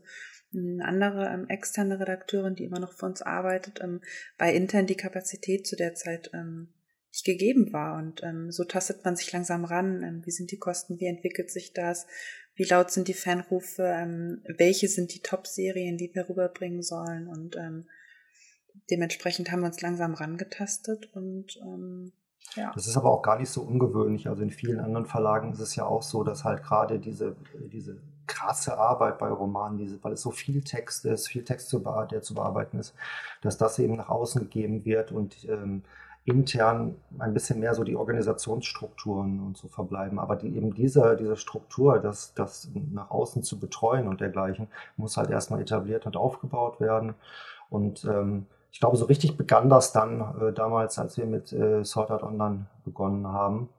eine 0.54 0.86
andere 0.86 1.26
ähm, 1.26 1.50
externe 1.50 2.00
Redakteurin, 2.00 2.54
die 2.54 2.66
immer 2.66 2.80
noch 2.80 2.94
für 2.94 3.08
uns 3.08 3.24
arbeitet, 3.24 3.80
ähm, 3.82 4.02
weil 4.38 4.54
intern 4.54 4.86
die 4.86 4.96
Kapazität 4.96 5.66
zu 5.66 5.76
der 5.76 5.96
Zeit 5.96 6.30
ähm, 6.36 6.72
nicht 7.12 7.26
gegeben 7.26 7.74
war. 7.74 7.98
Und 7.98 8.22
ähm, 8.22 8.52
so 8.52 8.64
tastet 8.64 9.04
man 9.04 9.16
sich 9.16 9.32
langsam 9.32 9.66
ran. 9.66 10.04
Ähm, 10.04 10.22
wie 10.24 10.32
sind 10.32 10.52
die 10.52 10.60
Kosten? 10.60 11.00
Wie 11.00 11.08
entwickelt 11.08 11.50
sich 11.50 11.74
das? 11.74 12.06
Wie 12.54 12.66
laut 12.66 12.92
sind 12.92 13.08
die 13.08 13.16
Fanrufe? 13.16 13.92
Ähm, 13.92 14.44
welche 14.56 14.88
sind 14.88 15.16
die 15.16 15.22
Top-Serien, 15.22 15.98
die 15.98 16.14
wir 16.14 16.30
rüberbringen 16.30 16.84
sollen? 16.84 17.28
Und 17.28 17.56
ähm, 17.56 17.90
dementsprechend 18.92 19.52
haben 19.52 19.62
wir 19.62 19.68
uns 19.68 19.82
langsam 19.82 20.14
rangetastet 20.14 21.12
und 21.12 21.58
ähm, 21.64 22.14
Das 22.74 22.88
ist 22.88 22.96
aber 22.96 23.12
auch 23.12 23.22
gar 23.22 23.38
nicht 23.38 23.50
so 23.50 23.62
ungewöhnlich. 23.62 24.30
Also 24.30 24.44
in 24.44 24.50
vielen 24.50 24.80
anderen 24.80 25.06
Verlagen 25.06 25.52
ist 25.52 25.60
es 25.60 25.76
ja 25.76 25.86
auch 25.86 26.04
so, 26.04 26.24
dass 26.24 26.44
halt 26.44 26.64
gerade 26.64 27.00
diese, 27.00 27.36
diese 27.54 27.98
krasse 28.28 28.78
Arbeit 28.78 29.18
bei 29.18 29.30
Romanen, 29.30 29.78
diese, 29.78 30.04
weil 30.04 30.14
es 30.14 30.22
so 30.22 30.32
viel 30.32 30.64
Text 30.64 31.06
ist, 31.06 31.28
viel 31.28 31.44
Text, 31.44 31.70
zu 31.70 31.80
der 31.80 32.22
zu 32.22 32.34
bearbeiten 32.34 32.80
ist, 32.80 32.96
dass 33.42 33.58
das 33.58 33.80
eben 33.80 33.98
nach 33.98 34.10
außen 34.10 34.42
gegeben 34.42 34.86
wird 34.86 35.12
und 35.12 35.48
ähm, 35.50 35.84
intern 36.26 36.96
ein 37.20 37.34
bisschen 37.34 37.60
mehr 37.60 37.76
so 37.76 37.84
die 37.84 37.96
Organisationsstrukturen 37.96 39.40
und 39.42 39.58
so 39.58 39.68
verbleiben. 39.68 40.18
Aber 40.18 40.36
die, 40.36 40.56
eben 40.56 40.74
diese, 40.74 41.16
diese 41.16 41.38
Struktur, 41.38 42.00
das, 42.00 42.34
das 42.34 42.70
nach 42.92 43.12
außen 43.12 43.44
zu 43.44 43.60
betreuen 43.60 44.08
und 44.08 44.22
dergleichen, 44.22 44.68
muss 44.98 45.18
halt 45.18 45.30
erstmal 45.30 45.62
etabliert 45.62 46.08
und 46.08 46.18
aufgebaut 46.18 46.80
werden. 46.80 47.14
Und 47.70 48.06
ähm, 48.06 48.48
ich 48.76 48.82
glaube, 48.82 48.98
so 48.98 49.06
richtig 49.06 49.38
begann 49.38 49.70
das 49.70 49.94
dann 49.94 50.20
äh, 50.42 50.52
damals, 50.52 51.00
als 51.00 51.18
wir 51.18 51.26
mit 51.26 51.54
äh, 51.54 51.86
Sort 51.86 52.12
Out 52.12 52.24
Online 52.24 52.66
begonnen 52.84 53.26
haben, 53.26 53.70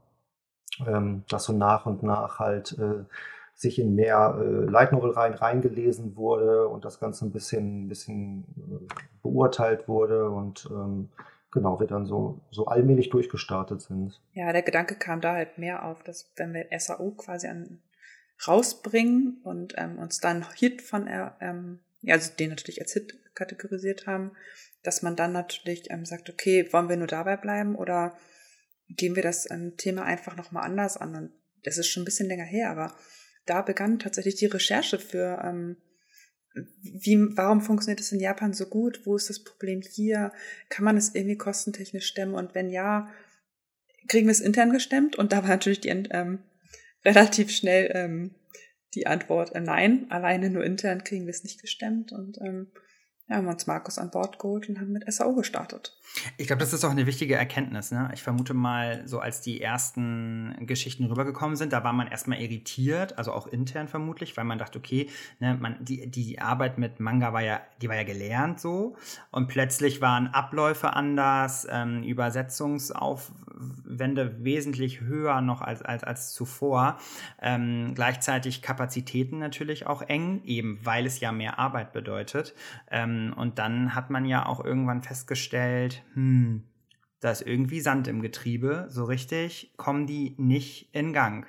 ähm, 0.87 1.23
dass 1.29 1.45
so 1.45 1.53
nach 1.53 1.85
und 1.85 2.03
nach 2.03 2.39
halt 2.39 2.79
äh, 2.79 3.05
sich 3.53 3.79
in 3.79 3.95
mehr 3.95 4.39
äh, 4.41 4.65
Light 4.65 4.93
Novel 4.93 5.11
rein 5.11 5.35
reingelesen 5.35 6.17
wurde 6.17 6.67
und 6.69 6.87
das 6.87 6.99
Ganze 6.99 7.27
ein 7.27 7.31
bisschen, 7.31 7.85
ein 7.85 7.89
bisschen 7.91 8.47
äh, 8.57 8.95
beurteilt 9.21 9.87
wurde 9.87 10.31
und 10.31 10.67
ähm, 10.71 11.11
genau, 11.51 11.79
wir 11.79 11.87
dann 11.87 12.07
so, 12.07 12.41
so 12.51 12.65
allmählich 12.65 13.11
durchgestartet 13.11 13.83
sind. 13.83 14.19
Ja, 14.33 14.51
der 14.51 14.63
Gedanke 14.63 14.95
kam 14.95 15.21
da 15.21 15.35
halt 15.35 15.59
mehr 15.59 15.85
auf, 15.85 16.03
dass 16.05 16.33
wenn 16.37 16.55
wir 16.55 16.69
SAO 16.79 17.11
quasi 17.11 17.49
an, 17.49 17.83
rausbringen 18.49 19.43
und 19.45 19.75
ähm, 19.77 19.99
uns 19.99 20.21
dann 20.21 20.47
Hit 20.55 20.81
von, 20.81 21.07
ähm, 21.41 21.81
ja, 22.01 22.15
also 22.15 22.33
den 22.35 22.49
natürlich 22.49 22.81
als 22.81 22.95
Hit 22.95 23.19
kategorisiert 23.35 24.07
haben, 24.07 24.33
dass 24.87 25.03
man 25.03 25.17
dann 25.17 25.33
natürlich 25.33 25.91
ähm, 25.91 26.05
sagt, 26.05 26.31
okay, 26.31 26.73
wollen 26.73 26.89
wir 26.89 26.97
nur 26.97 27.09
dabei 27.09 27.37
bleiben 27.37 27.75
oder 27.75 28.17
gehen 28.89 29.17
wir 29.17 29.23
das 29.23 29.51
ähm, 29.51 29.77
Thema 29.77 30.05
einfach 30.05 30.37
nochmal 30.37 30.65
anders 30.65 30.97
an? 30.97 31.15
Und 31.17 31.33
das 31.65 31.79
ist 31.79 31.89
schon 31.89 32.03
ein 32.03 32.05
bisschen 32.05 32.29
länger 32.29 32.45
her, 32.45 32.71
aber 32.71 32.97
da 33.47 33.63
begann 33.63 33.99
tatsächlich 33.99 34.37
die 34.37 34.47
Recherche 34.47 34.99
für, 34.99 35.43
ähm, 35.45 35.77
wie, 36.83 37.19
warum 37.37 37.61
funktioniert 37.61 38.01
es 38.01 38.13
in 38.13 38.21
Japan 38.21 38.53
so 38.53 38.67
gut? 38.67 39.05
Wo 39.05 39.17
ist 39.17 39.29
das 39.29 39.43
Problem 39.43 39.83
hier? 39.83 40.33
Kann 40.69 40.85
man 40.85 40.97
es 40.97 41.15
irgendwie 41.15 41.37
kostentechnisch 41.37 42.07
stemmen? 42.07 42.35
Und 42.35 42.55
wenn 42.55 42.71
ja, 42.71 43.13
kriegen 44.09 44.27
wir 44.27 44.33
es 44.33 44.41
intern 44.41 44.73
gestemmt? 44.73 45.17
Und 45.17 45.33
da 45.33 45.43
war 45.43 45.49
natürlich 45.49 45.81
die, 45.81 45.89
ähm, 45.89 46.39
relativ 47.05 47.51
schnell 47.51 47.91
ähm, 47.95 48.35
die 48.95 49.07
Antwort 49.07 49.55
äh, 49.55 49.61
nein, 49.61 50.07
alleine 50.11 50.49
nur 50.49 50.65
intern 50.65 51.05
kriegen 51.05 51.27
wir 51.27 51.31
es 51.31 51.45
nicht 51.45 51.61
gestemmt. 51.61 52.13
Und 52.13 52.39
ähm, 52.41 52.73
ja, 53.29 53.37
haben 53.37 53.45
wir 53.45 53.53
uns 53.53 53.67
Markus 53.67 53.99
an 53.99 54.11
Bord 54.11 54.39
geholt 54.39 54.69
und 54.69 54.79
haben 54.79 54.93
mit 54.93 55.13
SAO 55.13 55.35
gestartet. 55.35 55.97
Ich 56.37 56.47
glaube, 56.47 56.61
das 56.61 56.73
ist 56.73 56.85
auch 56.85 56.91
eine 56.91 57.07
wichtige 57.07 57.35
Erkenntnis. 57.35 57.91
Ne? 57.91 58.09
Ich 58.15 58.23
vermute 58.23 58.55
mal, 58.55 59.03
so 59.07 59.19
als 59.19 59.41
die 59.41 59.61
ersten 59.61 60.55
Geschichten 60.61 61.05
rübergekommen 61.05 61.57
sind, 61.57 61.73
da 61.73 61.83
war 61.83 61.93
man 61.93 62.07
erstmal 62.07 62.41
irritiert, 62.41 63.19
also 63.19 63.33
auch 63.33 63.49
intern 63.49 63.89
vermutlich, 63.89 64.37
weil 64.37 64.45
man 64.45 64.59
dachte, 64.59 64.79
okay, 64.79 65.11
ne, 65.41 65.59
man, 65.61 65.77
die, 65.81 66.09
die 66.09 66.41
Arbeit 66.41 66.79
mit 66.79 67.01
Manga 67.01 67.33
war 67.33 67.43
ja, 67.43 67.61
die 67.83 67.89
war 67.89 67.97
ja 67.97 68.05
gelernt 68.05 68.61
so. 68.61 68.97
Und 69.33 69.49
plötzlich 69.49 70.01
waren 70.01 70.29
Abläufe 70.29 70.93
anders, 70.93 71.67
ähm, 71.69 72.05
Übersetzungsaufwände 73.57 74.45
wesentlich 74.45 75.01
höher 75.01 75.41
noch 75.41 75.63
als, 75.63 75.83
als, 75.83 76.05
als 76.05 76.33
zuvor. 76.33 76.99
Ähm, 77.41 77.93
gleichzeitig 77.95 78.63
Kapazitäten 78.63 79.39
natürlich 79.39 79.87
auch 79.87 80.03
eng, 80.03 80.43
eben 80.45 80.79
weil 80.83 81.07
es 81.07 81.21
ja 81.21 81.33
mehr 81.33 81.59
Arbeit 81.59 81.93
bedeutet. 81.93 82.55
Ähm, 82.91 83.35
und 83.37 83.59
dann 83.59 83.95
hat 83.95 84.11
man 84.11 84.25
ja 84.25 84.47
auch 84.47 84.65
irgendwann 84.65 85.03
festgestellt, 85.03 86.03
hm, 86.15 86.63
da 87.21 87.31
ist 87.31 87.43
irgendwie 87.43 87.81
Sand 87.81 88.09
im 88.09 88.23
Getriebe, 88.23 88.87
so 88.89 89.05
richtig 89.05 89.73
kommen 89.77 90.07
die 90.07 90.35
nicht 90.39 90.95
in 90.95 91.13
Gang. 91.13 91.47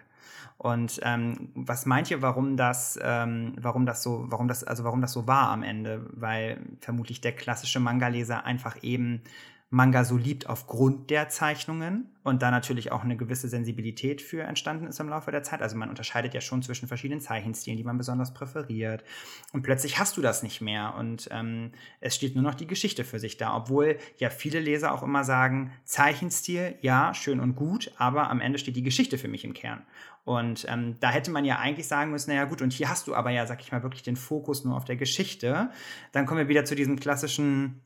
Und 0.58 1.00
ähm, 1.04 1.50
was 1.54 1.86
meint 1.86 2.10
ihr, 2.10 2.24
warum 2.24 2.58
das, 2.58 2.98
ähm, 3.04 3.54
warum 3.62 3.86
das 3.86 4.02
so, 4.02 4.26
warum 4.30 4.48
das, 4.48 4.64
also 4.64 4.84
warum 4.84 5.02
das 5.02 5.14
so 5.14 5.28
war 5.28 5.50
am 5.50 5.62
Ende? 5.62 6.08
Weil 6.14 6.62
vermutlich 6.80 7.22
der 7.22 7.34
klassische 7.34 7.80
Manga-Leser 7.80 8.44
einfach 8.44 8.82
eben 8.82 9.22
Manga 9.70 10.06
so 10.06 10.16
liebt 10.16 10.48
aufgrund 10.48 11.10
der 11.10 11.28
Zeichnungen 11.28 12.10
und 12.24 12.42
da 12.42 12.52
natürlich 12.52 12.94
auch 12.94 13.04
eine 13.04 13.18
gewisse 13.18 13.50
Sensibilität 13.50 14.22
für 14.22 14.44
entstanden 14.44 14.88
ist 14.88 15.02
im 15.02 15.10
Laufe 15.10 15.30
der 15.30 15.44
Zeit. 15.44 15.62
Also 15.62 15.76
man 15.76 15.90
unterscheidet 15.90 16.34
ja 16.34 16.40
schon 16.40 16.64
zwischen 16.64 16.88
verschiedenen 16.88 17.20
Zeichenstilen, 17.20 17.76
die 17.76 17.84
man 17.84 17.98
besonders 17.98 18.34
präferiert. 18.34 19.04
Und 19.52 19.64
plötzlich 19.64 20.00
hast 20.00 20.16
du 20.16 20.22
das 20.22 20.42
nicht 20.42 20.62
mehr 20.62 20.96
und 20.96 21.28
ähm, 21.32 21.72
es 22.00 22.16
steht 22.16 22.36
nur 22.36 22.46
noch 22.46 22.56
die 22.56 22.68
Geschichte 22.68 23.04
für 23.04 23.20
sich 23.20 23.36
da, 23.36 23.58
obwohl 23.58 23.98
ja 24.18 24.30
viele 24.30 24.62
Leser 24.62 24.94
auch 24.94 25.04
immer 25.04 25.26
sagen, 25.26 25.74
Zeichenstil, 25.84 26.76
ja, 26.80 27.14
schön 27.14 27.42
und 27.42 27.56
gut, 27.56 27.92
aber 27.98 28.30
am 28.30 28.40
Ende 28.40 28.60
steht 28.60 28.78
die 28.78 28.84
Geschichte 28.84 29.18
für 29.18 29.28
mich 29.28 29.44
im 29.44 29.54
Kern. 29.54 29.86
Und 30.24 30.66
ähm, 30.70 30.96
da 31.02 31.10
hätte 31.10 31.32
man 31.32 31.44
ja 31.44 31.60
eigentlich 31.60 31.88
sagen 31.88 32.12
müssen, 32.12 32.30
naja 32.30 32.46
gut, 32.46 32.62
und 32.62 32.72
hier 32.72 32.90
hast 32.90 33.08
du 33.08 33.16
aber 33.16 33.32
ja, 33.32 33.46
sag 33.46 33.62
ich 33.62 33.72
mal, 33.74 33.84
wirklich 33.84 34.04
den 34.04 34.18
Fokus 34.18 34.64
nur 34.64 34.78
auf 34.78 34.86
der 34.86 34.98
Geschichte. 34.98 35.72
Dann 36.14 36.26
kommen 36.26 36.40
wir 36.40 36.50
wieder 36.50 36.66
zu 36.66 36.76
diesem 36.76 37.00
klassischen 37.00 37.82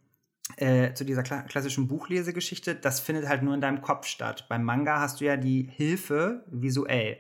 äh, 0.58 0.94
zu 0.94 1.06
dieser 1.06 1.24
kla 1.24 1.44
klassischen 1.44 1.88
Buchlesegeschichte, 1.88 2.76
das 2.76 3.00
findet 3.00 3.28
halt 3.28 3.44
nur 3.44 3.54
in 3.54 3.62
deinem 3.62 3.82
Kopf 3.82 4.08
statt. 4.08 4.46
Beim 4.50 4.64
Manga 4.64 5.00
hast 5.00 5.22
du 5.22 5.26
ja 5.26 5.38
die 5.38 5.64
Hilfe 5.64 6.44
visuell. 6.48 7.18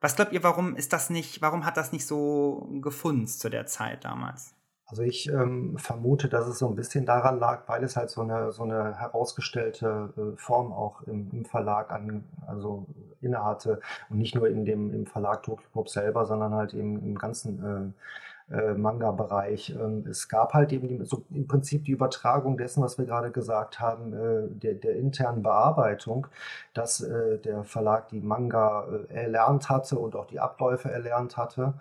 Was 0.00 0.16
glaubt 0.16 0.32
ihr, 0.32 0.42
warum 0.42 0.76
ist 0.76 0.92
das 0.92 1.10
nicht, 1.10 1.42
warum 1.42 1.66
hat 1.66 1.76
das 1.76 1.92
nicht 1.92 2.06
so 2.06 2.68
gefunzt 2.80 3.40
zu 3.40 3.50
der 3.50 3.66
Zeit 3.66 4.04
damals? 4.04 4.54
Also 4.90 5.02
ich 5.02 5.28
ähm, 5.28 5.78
vermute, 5.78 6.28
dass 6.28 6.48
es 6.48 6.58
so 6.58 6.66
ein 6.66 6.74
bisschen 6.74 7.06
daran 7.06 7.38
lag, 7.38 7.68
weil 7.68 7.84
es 7.84 7.96
halt 7.96 8.10
so 8.10 8.22
eine, 8.22 8.50
so 8.50 8.64
eine 8.64 8.98
herausgestellte 8.98 10.12
äh, 10.16 10.36
Form 10.36 10.72
auch 10.72 11.02
im, 11.02 11.30
im, 11.30 11.44
Verlag 11.44 11.92
an, 11.92 12.24
also 12.48 12.86
innehatte 13.20 13.80
und 14.08 14.18
nicht 14.18 14.34
nur 14.34 14.48
in 14.48 14.64
dem 14.64 14.92
im 14.92 15.06
Verlag 15.06 15.44
Tokyo 15.44 15.68
Pop 15.72 15.88
selber, 15.88 16.26
sondern 16.26 16.54
halt 16.54 16.74
eben 16.74 16.98
im 17.04 17.16
ganzen 17.16 17.64
äh, 17.64 18.02
äh, 18.50 18.74
Manga-Bereich. 18.74 19.70
Ähm, 19.70 20.04
es 20.08 20.28
gab 20.28 20.54
halt 20.54 20.72
eben 20.72 20.88
die, 20.88 21.04
so 21.04 21.24
im 21.30 21.46
Prinzip 21.46 21.84
die 21.84 21.92
Übertragung 21.92 22.56
dessen, 22.56 22.82
was 22.82 22.98
wir 22.98 23.06
gerade 23.06 23.30
gesagt 23.30 23.80
haben, 23.80 24.12
äh, 24.12 24.48
der, 24.48 24.74
der, 24.74 24.96
internen 24.96 25.42
Bearbeitung, 25.42 26.26
dass 26.74 27.00
äh, 27.00 27.38
der 27.38 27.64
Verlag 27.64 28.08
die 28.08 28.20
Manga 28.20 28.86
äh, 29.08 29.14
erlernt 29.14 29.68
hatte 29.70 29.98
und 29.98 30.16
auch 30.16 30.26
die 30.26 30.40
Abläufe 30.40 30.90
erlernt 30.90 31.36
hatte. 31.36 31.74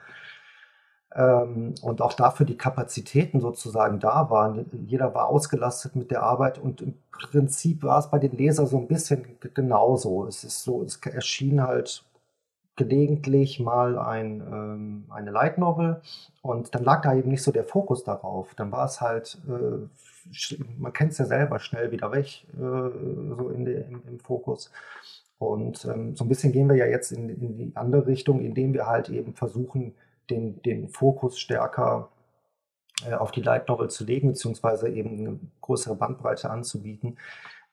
Ähm, 1.15 1.73
und 1.81 2.01
auch 2.03 2.13
dafür 2.13 2.45
die 2.45 2.57
Kapazitäten 2.57 3.39
sozusagen 3.39 3.99
da 3.99 4.29
waren. 4.29 4.65
Jeder 4.85 5.15
war 5.15 5.27
ausgelastet 5.27 5.95
mit 5.95 6.11
der 6.11 6.21
Arbeit 6.21 6.59
und 6.59 6.81
im 6.81 6.93
Prinzip 7.11 7.81
war 7.81 7.97
es 7.97 8.11
bei 8.11 8.19
den 8.19 8.37
Lesern 8.37 8.67
so 8.67 8.77
ein 8.77 8.87
bisschen 8.87 9.25
genauso. 9.55 10.27
Es 10.27 10.43
ist 10.43 10.63
so, 10.63 10.83
es 10.83 10.97
erschien 10.97 11.63
halt 11.63 12.03
gelegentlich 12.79 13.59
mal 13.59 13.99
ein, 13.99 14.41
ähm, 14.41 15.03
eine 15.09 15.31
Light 15.31 15.57
Novel 15.57 16.01
und 16.41 16.73
dann 16.73 16.85
lag 16.85 17.01
da 17.01 17.13
eben 17.13 17.29
nicht 17.29 17.43
so 17.43 17.51
der 17.51 17.65
Fokus 17.65 18.05
darauf. 18.05 18.55
Dann 18.55 18.71
war 18.71 18.85
es 18.85 19.01
halt, 19.01 19.37
äh, 19.47 19.85
man 20.77 20.93
kennt 20.93 21.11
es 21.11 21.17
ja 21.17 21.25
selber, 21.25 21.59
schnell 21.59 21.91
wieder 21.91 22.11
weg, 22.13 22.45
äh, 22.53 22.57
so 22.57 23.51
in 23.53 23.65
de, 23.65 23.83
im, 23.83 24.01
im, 24.07 24.19
Fokus. 24.21 24.71
Und 25.37 25.83
ähm, 25.85 26.15
so 26.15 26.23
ein 26.23 26.29
bisschen 26.29 26.53
gehen 26.53 26.69
wir 26.69 26.77
ja 26.77 26.85
jetzt 26.85 27.11
in, 27.11 27.29
in, 27.29 27.57
die 27.57 27.71
andere 27.75 28.07
Richtung, 28.07 28.39
indem 28.39 28.73
wir 28.73 28.87
halt 28.87 29.09
eben 29.09 29.33
versuchen, 29.33 29.93
den, 30.29 30.61
den 30.61 30.87
Fokus 30.87 31.37
stärker 31.37 32.09
äh, 33.05 33.13
auf 33.13 33.31
die 33.31 33.41
Light 33.41 33.67
Novel 33.67 33.89
zu 33.89 34.05
legen, 34.05 34.29
beziehungsweise 34.29 34.87
eben 34.87 35.19
eine 35.19 35.39
größere 35.61 35.95
Bandbreite 35.95 36.49
anzubieten 36.49 37.17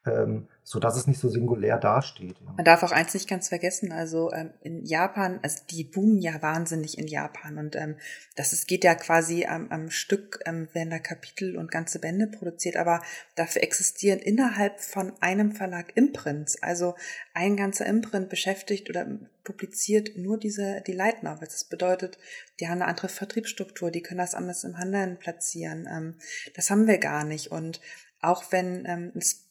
ähm, 0.07 0.49
so 0.62 0.81
dass 0.81 0.97
es 0.97 1.07
nicht 1.07 1.21
so 1.21 1.29
singulär 1.29 1.79
dasteht. 1.79 2.37
Ja. 2.40 2.53
Man 2.57 2.64
darf 2.64 2.83
auch 2.83 2.90
eins 2.90 3.14
nicht 3.14 3.29
ganz 3.29 3.49
vergessen, 3.49 3.92
also 3.92 4.33
ähm, 4.33 4.51
in 4.62 4.85
Japan, 4.85 5.38
also 5.42 5.62
die 5.71 5.85
boomen 5.85 6.21
ja 6.21 6.42
wahnsinnig 6.42 6.99
in 6.99 7.07
Japan 7.07 7.59
und 7.59 7.77
ähm, 7.77 7.97
das 8.35 8.53
ist, 8.53 8.66
geht 8.66 8.83
ja 8.83 8.97
quasi 8.97 9.47
am, 9.47 9.71
am 9.71 9.90
Stück, 9.90 10.40
ähm, 10.45 10.69
werden 10.73 10.90
da 10.90 10.99
Kapitel 10.99 11.57
und 11.57 11.71
ganze 11.71 12.01
Bände 12.01 12.27
produziert, 12.27 12.77
aber 12.77 13.01
dafür 13.37 13.62
existieren 13.62 14.19
innerhalb 14.19 14.81
von 14.81 15.12
einem 15.21 15.53
Verlag 15.53 15.92
Imprints, 15.95 16.61
also 16.61 16.97
ein 17.33 17.57
ganzer 17.57 17.87
Imprint 17.87 18.29
beschäftigt 18.29 18.90
oder 18.90 19.07
publiziert 19.45 20.16
nur 20.16 20.37
diese, 20.37 20.83
die 20.85 20.92
Light 20.92 21.23
Novels. 21.23 21.53
Das 21.53 21.64
bedeutet, 21.64 22.19
die 22.59 22.66
haben 22.66 22.83
eine 22.83 22.88
andere 22.88 23.09
Vertriebsstruktur, 23.09 23.92
die 23.92 24.03
können 24.03 24.19
das 24.19 24.35
anders 24.35 24.64
im 24.64 24.79
Handeln 24.79 25.16
platzieren. 25.19 25.88
Ähm, 25.88 26.14
das 26.57 26.71
haben 26.71 26.88
wir 26.88 26.99
gar 26.99 27.23
nicht 27.25 27.53
und 27.53 27.81
auch 28.21 28.51
wenn 28.51 28.85
ähm, 28.87 29.12
es 29.14 29.45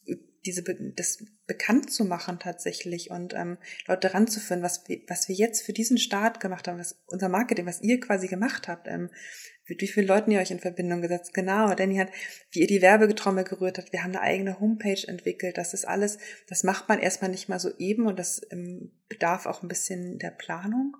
diese 0.46 0.62
das 0.62 1.24
bekannt 1.46 1.92
zu 1.92 2.04
machen 2.04 2.38
tatsächlich 2.38 3.10
und 3.10 3.34
ähm, 3.34 3.58
Leute 3.86 4.14
ranzuführen, 4.14 4.62
was 4.62 4.88
wir, 4.88 5.00
was 5.08 5.28
wir 5.28 5.34
jetzt 5.34 5.62
für 5.62 5.72
diesen 5.72 5.98
Start 5.98 6.40
gemacht 6.40 6.68
haben, 6.68 6.78
was 6.78 7.02
unser 7.06 7.28
Marketing, 7.28 7.66
was 7.66 7.82
ihr 7.82 8.00
quasi 8.00 8.28
gemacht 8.28 8.68
habt, 8.68 8.88
ähm, 8.88 9.10
mit 9.68 9.80
wie 9.80 9.88
vielen 9.88 10.06
Leuten 10.06 10.30
ihr 10.30 10.40
euch 10.40 10.52
in 10.52 10.60
Verbindung 10.60 11.02
gesetzt. 11.02 11.34
Genau, 11.34 11.74
Danny 11.74 11.96
hat, 11.96 12.10
wie 12.52 12.60
ihr 12.60 12.66
die 12.68 12.82
Werbegetrommel 12.82 13.44
gerührt 13.44 13.78
habt, 13.78 13.92
wir 13.92 14.02
haben 14.02 14.10
eine 14.10 14.20
eigene 14.20 14.60
Homepage 14.60 15.06
entwickelt. 15.06 15.58
Das 15.58 15.74
ist 15.74 15.86
alles, 15.86 16.18
das 16.48 16.62
macht 16.62 16.88
man 16.88 17.00
erstmal 17.00 17.30
nicht 17.30 17.48
mal 17.48 17.58
so 17.58 17.70
eben 17.78 18.06
und 18.06 18.18
das 18.18 18.40
ähm, 18.50 18.92
bedarf 19.08 19.46
auch 19.46 19.62
ein 19.62 19.68
bisschen 19.68 20.18
der 20.18 20.30
Planung 20.30 20.96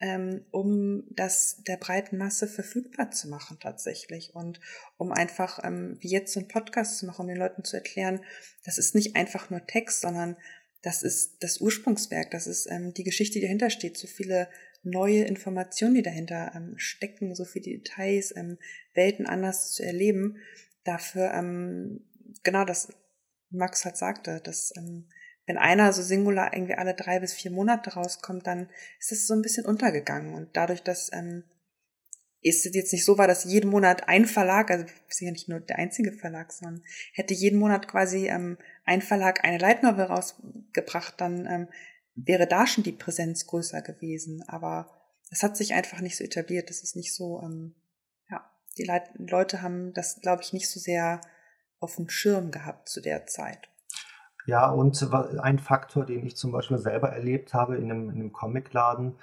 ähm, 0.00 0.44
um 0.50 1.04
das 1.10 1.62
der 1.66 1.76
breiten 1.76 2.16
Masse 2.18 2.48
verfügbar 2.48 3.10
zu 3.10 3.28
machen 3.28 3.58
tatsächlich 3.60 4.34
und 4.34 4.60
um 4.96 5.12
einfach 5.12 5.62
ähm, 5.62 5.96
wie 6.00 6.08
jetzt 6.08 6.32
so 6.32 6.40
einen 6.40 6.48
Podcast 6.48 6.98
zu 6.98 7.06
machen, 7.06 7.22
um 7.22 7.28
den 7.28 7.38
Leuten 7.38 7.64
zu 7.64 7.76
erklären, 7.76 8.20
das 8.64 8.78
ist 8.78 8.94
nicht 8.94 9.16
einfach 9.16 9.50
nur 9.50 9.66
Text, 9.66 10.00
sondern 10.00 10.36
das 10.82 11.02
ist 11.02 11.42
das 11.42 11.60
Ursprungswerk, 11.60 12.30
das 12.30 12.46
ist 12.46 12.70
ähm, 12.70 12.92
die 12.92 13.04
Geschichte, 13.04 13.34
die 13.38 13.46
dahinter 13.46 13.70
steht, 13.70 13.96
so 13.96 14.06
viele 14.06 14.48
neue 14.82 15.24
Informationen, 15.24 15.94
die 15.94 16.02
dahinter 16.02 16.52
ähm, 16.54 16.74
stecken, 16.76 17.34
so 17.34 17.44
viele 17.44 17.78
Details, 17.78 18.36
ähm, 18.36 18.58
Welten 18.92 19.26
anders 19.26 19.72
zu 19.72 19.82
erleben. 19.82 20.36
Dafür, 20.84 21.32
ähm, 21.32 22.04
genau 22.42 22.64
das 22.64 22.88
Max 23.50 23.84
halt 23.84 23.96
sagte, 23.96 24.40
dass 24.44 24.72
ähm, 24.76 25.08
wenn 25.46 25.58
einer 25.58 25.92
so 25.92 26.02
singular 26.02 26.54
irgendwie 26.54 26.74
alle 26.74 26.94
drei 26.94 27.20
bis 27.20 27.34
vier 27.34 27.50
Monate 27.50 27.94
rauskommt, 27.94 28.46
dann 28.46 28.68
ist 28.98 29.12
es 29.12 29.26
so 29.26 29.34
ein 29.34 29.42
bisschen 29.42 29.66
untergegangen. 29.66 30.34
Und 30.34 30.56
dadurch, 30.56 30.82
dass 30.82 31.10
ähm, 31.12 31.44
es 32.42 32.64
jetzt 32.64 32.92
nicht 32.92 33.04
so 33.04 33.18
war, 33.18 33.26
dass 33.26 33.44
jeden 33.44 33.70
Monat 33.70 34.08
ein 34.08 34.26
Verlag, 34.26 34.70
also 34.70 34.86
wir 34.86 34.92
sind 35.08 35.26
ja 35.26 35.32
nicht 35.32 35.48
nur 35.48 35.60
der 35.60 35.78
einzige 35.78 36.12
Verlag, 36.12 36.52
sondern 36.52 36.82
hätte 37.12 37.34
jeden 37.34 37.58
Monat 37.58 37.88
quasi 37.88 38.28
ähm, 38.28 38.58
ein 38.84 39.02
Verlag 39.02 39.44
eine 39.44 39.58
Lightnovel 39.58 40.04
rausgebracht, 40.04 41.20
dann 41.20 41.46
ähm, 41.46 41.68
wäre 42.14 42.46
da 42.46 42.66
schon 42.66 42.84
die 42.84 42.92
Präsenz 42.92 43.46
größer 43.46 43.82
gewesen. 43.82 44.42
Aber 44.46 44.90
es 45.30 45.42
hat 45.42 45.56
sich 45.56 45.74
einfach 45.74 46.00
nicht 46.00 46.16
so 46.16 46.24
etabliert. 46.24 46.70
Das 46.70 46.82
ist 46.82 46.96
nicht 46.96 47.14
so, 47.14 47.40
ähm, 47.42 47.74
ja, 48.30 48.50
die 48.78 48.84
Leute 49.18 49.62
haben 49.62 49.92
das, 49.94 50.20
glaube 50.20 50.42
ich, 50.42 50.52
nicht 50.52 50.70
so 50.70 50.80
sehr 50.80 51.20
auf 51.80 51.96
dem 51.96 52.08
Schirm 52.08 52.50
gehabt 52.50 52.88
zu 52.88 53.00
der 53.00 53.26
Zeit. 53.26 53.68
Ja, 54.46 54.68
und 54.70 55.08
ein 55.40 55.58
Faktor, 55.58 56.04
den 56.04 56.26
ich 56.26 56.36
zum 56.36 56.52
Beispiel 56.52 56.78
selber 56.78 57.10
erlebt 57.10 57.54
habe 57.54 57.76
in 57.76 57.90
einem, 57.90 58.10
in 58.10 58.16
einem 58.16 58.32
Comicladen, 58.32 59.14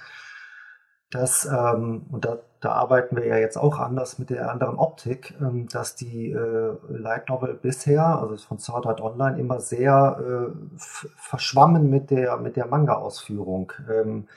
dass, 1.11 1.45
ähm, 1.45 2.05
und 2.09 2.25
da, 2.25 2.39
da 2.61 2.71
arbeiten 2.71 3.17
wir 3.17 3.25
ja 3.25 3.37
jetzt 3.37 3.57
auch 3.57 3.79
anders 3.79 4.17
mit 4.17 4.29
der 4.29 4.49
anderen 4.49 4.77
Optik, 4.77 5.35
ähm, 5.41 5.67
dass 5.67 5.95
die 5.95 6.31
äh, 6.31 6.77
Light 6.87 7.29
Novel 7.29 7.53
bisher, 7.53 8.05
also 8.05 8.37
von 8.37 8.59
Sword 8.59 8.87
Art 8.87 9.01
Online, 9.01 9.37
immer 9.37 9.59
sehr 9.59 10.17
äh, 10.19 10.79
verschwammen 11.17 11.89
mit 11.89 12.11
der, 12.11 12.37
mit 12.37 12.55
der 12.55 12.65
Manga-Ausführung. 12.65 13.73
Ähm, 13.91 14.27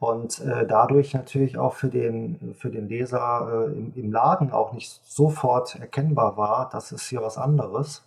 und 0.00 0.40
äh, 0.40 0.66
dadurch 0.66 1.14
natürlich 1.14 1.56
auch 1.56 1.74
für 1.74 1.88
den, 1.88 2.54
für 2.58 2.70
den 2.70 2.88
Leser 2.88 3.68
äh, 3.68 3.78
im, 3.78 3.92
im 3.94 4.12
Laden 4.12 4.50
auch 4.50 4.72
nicht 4.72 5.00
sofort 5.04 5.76
erkennbar 5.76 6.36
war, 6.36 6.68
das 6.72 6.90
ist 6.90 7.06
hier 7.06 7.22
was 7.22 7.38
anderes. 7.38 8.04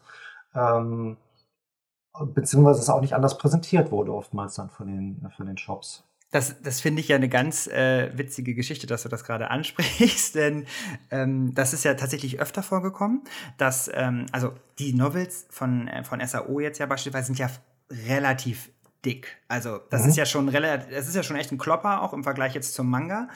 Ähm, 0.53 1.15
beziehungsweise 2.25 2.79
es 2.79 2.89
auch 2.89 3.01
nicht 3.01 3.13
anders 3.13 3.37
präsentiert 3.37 3.91
wurde, 3.91 4.13
oftmals 4.13 4.55
dann 4.55 4.69
von 4.69 4.87
den, 4.87 5.29
von 5.35 5.45
den 5.45 5.57
Shops. 5.57 6.03
Das, 6.31 6.61
das 6.61 6.81
finde 6.81 6.99
ich 6.99 7.07
ja 7.07 7.15
eine 7.15 7.29
ganz 7.29 7.67
äh, 7.67 8.11
witzige 8.17 8.53
Geschichte, 8.53 8.85
dass 8.85 9.03
du 9.03 9.09
das 9.09 9.23
gerade 9.23 9.49
ansprichst, 9.51 10.35
denn 10.35 10.65
ähm, 11.09 11.53
das 11.53 11.73
ist 11.73 11.85
ja 11.85 11.93
tatsächlich 11.93 12.39
öfter 12.39 12.63
vorgekommen, 12.63 13.23
dass, 13.57 13.89
ähm, 13.93 14.25
also 14.31 14.53
die 14.79 14.93
Novels 14.93 15.47
von, 15.49 15.87
äh, 15.87 16.03
von 16.03 16.25
SAO 16.25 16.59
jetzt 16.59 16.79
ja 16.79 16.85
beispielsweise 16.85 17.27
sind 17.27 17.39
ja 17.39 17.49
relativ 18.07 18.69
dick. 19.05 19.37
Also 19.47 19.79
das 19.89 20.03
mhm. 20.03 20.09
ist 20.09 20.17
ja 20.17 20.25
schon 20.25 20.49
relativ, 20.49 20.89
das 20.93 21.07
ist 21.07 21.15
ja 21.15 21.23
schon 21.23 21.37
echt 21.37 21.51
ein 21.51 21.57
Klopper, 21.57 22.01
auch 22.01 22.11
im 22.13 22.23
Vergleich 22.23 22.53
jetzt 22.55 22.73
zum 22.73 22.89
Manga. 22.89 23.29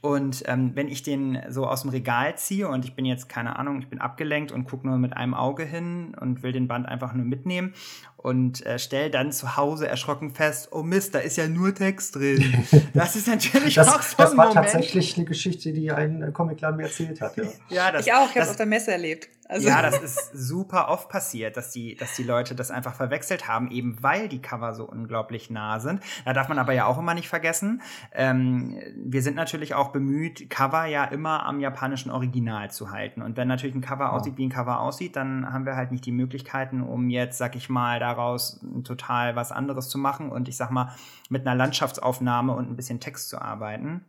Und 0.00 0.44
ähm, 0.46 0.72
wenn 0.74 0.88
ich 0.88 1.02
den 1.02 1.40
so 1.48 1.66
aus 1.66 1.82
dem 1.82 1.90
Regal 1.90 2.36
ziehe 2.38 2.68
und 2.68 2.84
ich 2.84 2.94
bin 2.94 3.04
jetzt, 3.04 3.28
keine 3.28 3.58
Ahnung, 3.58 3.80
ich 3.80 3.88
bin 3.88 4.00
abgelenkt 4.00 4.52
und 4.52 4.64
gucke 4.64 4.86
nur 4.86 4.98
mit 4.98 5.16
einem 5.16 5.34
Auge 5.34 5.64
hin 5.64 6.14
und 6.20 6.42
will 6.42 6.52
den 6.52 6.68
Band 6.68 6.86
einfach 6.86 7.12
nur 7.12 7.24
mitnehmen 7.24 7.74
und 8.16 8.64
äh, 8.64 8.78
stelle 8.78 9.10
dann 9.10 9.30
zu 9.30 9.56
Hause 9.56 9.86
erschrocken 9.86 10.34
fest, 10.34 10.68
oh 10.72 10.82
Mist, 10.82 11.14
da 11.14 11.18
ist 11.20 11.36
ja 11.36 11.48
nur 11.48 11.74
Text 11.74 12.16
drin. 12.16 12.66
Das 12.94 13.14
ist 13.14 13.28
natürlich 13.28 13.74
das, 13.74 13.88
auch 13.88 14.00
so 14.00 14.16
Das 14.16 14.36
war 14.36 14.46
Moment. 14.46 14.54
tatsächlich 14.54 15.16
eine 15.16 15.26
Geschichte, 15.26 15.72
die 15.72 15.92
ein 15.92 16.32
Comicladen 16.32 16.78
mir 16.78 16.84
erzählt 16.84 17.20
hat. 17.20 17.36
Ja, 17.36 17.44
ja 17.68 17.92
das, 17.92 18.06
ich 18.06 18.12
auch, 18.12 18.28
ich 18.30 18.36
habe 18.36 18.40
es 18.40 18.50
auf 18.50 18.56
der 18.56 18.66
Messe 18.66 18.92
erlebt. 18.92 19.28
Also 19.48 19.68
ja, 19.68 19.82
das 19.82 19.98
ist 20.02 20.30
super 20.32 20.88
oft 20.88 21.08
passiert, 21.08 21.56
dass 21.56 21.70
die, 21.70 21.94
dass 21.94 22.14
die 22.16 22.22
Leute 22.22 22.54
das 22.54 22.70
einfach 22.70 22.94
verwechselt 22.94 23.48
haben, 23.48 23.70
eben 23.70 24.02
weil 24.02 24.28
die 24.28 24.40
Cover 24.40 24.74
so 24.74 24.84
unglaublich 24.84 25.50
nah 25.50 25.78
sind. 25.78 26.00
Da 26.24 26.32
darf 26.32 26.48
man 26.48 26.58
aber 26.58 26.72
ja 26.72 26.86
auch 26.86 26.98
immer 26.98 27.14
nicht 27.14 27.28
vergessen. 27.28 27.82
Ähm, 28.12 28.78
wir 28.96 29.22
sind 29.22 29.36
natürlich 29.36 29.74
auch 29.74 29.92
bemüht, 29.92 30.50
Cover 30.50 30.86
ja 30.86 31.04
immer 31.04 31.44
am 31.46 31.60
japanischen 31.60 32.10
Original 32.10 32.70
zu 32.70 32.90
halten. 32.90 33.22
Und 33.22 33.36
wenn 33.36 33.48
natürlich 33.48 33.76
ein 33.76 33.80
Cover 33.82 34.10
oh. 34.12 34.16
aussieht, 34.16 34.36
wie 34.36 34.46
ein 34.46 34.50
Cover 34.50 34.80
aussieht, 34.80 35.16
dann 35.16 35.52
haben 35.52 35.66
wir 35.66 35.76
halt 35.76 35.92
nicht 35.92 36.06
die 36.06 36.12
Möglichkeiten, 36.12 36.82
um 36.82 37.08
jetzt, 37.08 37.38
sag 37.38 37.56
ich 37.56 37.68
mal, 37.68 37.98
daraus 38.16 38.60
total 38.84 39.36
was 39.36 39.52
anderes 39.52 39.88
zu 39.88 39.98
machen 39.98 40.30
und 40.30 40.48
ich 40.48 40.56
sag 40.56 40.70
mal, 40.70 40.94
mit 41.28 41.46
einer 41.46 41.56
Landschaftsaufnahme 41.56 42.54
und 42.54 42.70
ein 42.70 42.76
bisschen 42.76 43.00
Text 43.00 43.28
zu 43.28 43.40
arbeiten. 43.40 44.04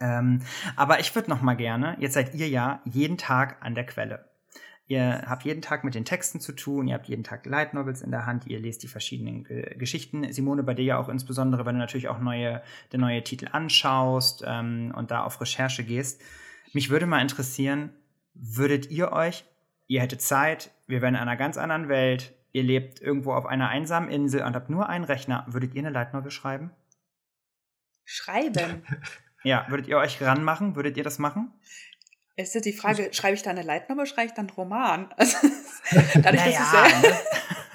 Ähm, 0.00 0.42
aber 0.76 1.00
ich 1.00 1.14
würde 1.14 1.30
noch 1.30 1.42
mal 1.42 1.54
gerne, 1.54 1.96
jetzt 2.00 2.14
seid 2.14 2.34
ihr 2.34 2.48
ja 2.48 2.80
jeden 2.84 3.18
Tag 3.18 3.58
an 3.60 3.74
der 3.74 3.86
Quelle. 3.86 4.30
Ihr 4.86 5.22
habt 5.26 5.44
jeden 5.44 5.62
Tag 5.62 5.84
mit 5.84 5.94
den 5.94 6.04
Texten 6.04 6.40
zu 6.40 6.52
tun, 6.52 6.88
ihr 6.88 6.94
habt 6.94 7.06
jeden 7.06 7.22
Tag 7.22 7.46
Light 7.46 7.74
Novels 7.74 8.02
in 8.02 8.10
der 8.10 8.26
Hand, 8.26 8.48
ihr 8.48 8.58
lest 8.58 8.82
die 8.82 8.88
verschiedenen 8.88 9.44
Ge 9.44 9.76
Geschichten. 9.78 10.32
Simone, 10.32 10.64
bei 10.64 10.74
dir 10.74 10.84
ja 10.84 10.98
auch 10.98 11.08
insbesondere, 11.08 11.64
wenn 11.64 11.76
du 11.76 11.78
natürlich 11.78 12.08
auch 12.08 12.18
neue, 12.18 12.60
der 12.90 12.98
neue 12.98 13.22
Titel 13.22 13.48
anschaust 13.52 14.42
ähm, 14.44 14.92
und 14.96 15.12
da 15.12 15.22
auf 15.22 15.40
Recherche 15.40 15.84
gehst. 15.84 16.20
Mich 16.72 16.90
würde 16.90 17.06
mal 17.06 17.22
interessieren, 17.22 17.90
würdet 18.34 18.90
ihr 18.90 19.12
euch, 19.12 19.44
ihr 19.86 20.00
hättet 20.00 20.22
Zeit, 20.22 20.72
wir 20.88 21.02
wären 21.02 21.14
in 21.14 21.20
einer 21.20 21.36
ganz 21.36 21.56
anderen 21.56 21.88
Welt, 21.88 22.32
ihr 22.52 22.62
lebt 22.62 23.00
irgendwo 23.00 23.32
auf 23.32 23.46
einer 23.46 23.68
einsamen 23.68 24.10
Insel 24.10 24.42
und 24.42 24.54
habt 24.54 24.70
nur 24.70 24.88
einen 24.88 25.04
Rechner, 25.04 25.44
würdet 25.48 25.74
ihr 25.74 25.80
eine 25.80 25.90
Light 25.90 26.12
Novel 26.12 26.30
schreiben? 26.30 26.70
Schreiben? 28.04 28.84
Ja, 29.42 29.64
würdet 29.70 29.88
ihr 29.88 29.96
euch 29.96 30.20
ranmachen? 30.20 30.76
Würdet 30.76 30.98
ihr 30.98 31.02
das 31.02 31.18
machen? 31.18 31.50
Ist 32.36 32.62
die 32.64 32.72
Frage, 32.72 33.08
schreibe 33.12 33.34
ich 33.34 33.42
da 33.42 33.50
eine 33.50 33.62
Leitnovel, 33.62 34.06
schreibe 34.06 34.26
ich 34.26 34.34
dann 34.34 34.48
einen 34.48 34.56
Roman? 34.56 35.14
Also, 35.16 35.38
dadurch, 36.22 36.44
naja, 36.44 36.58
dass 36.58 37.02
es 37.02 37.69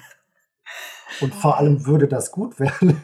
Und 1.20 1.34
vor 1.34 1.58
allem 1.58 1.86
würde 1.86 2.08
das 2.08 2.30
gut 2.30 2.58
werden. 2.60 3.02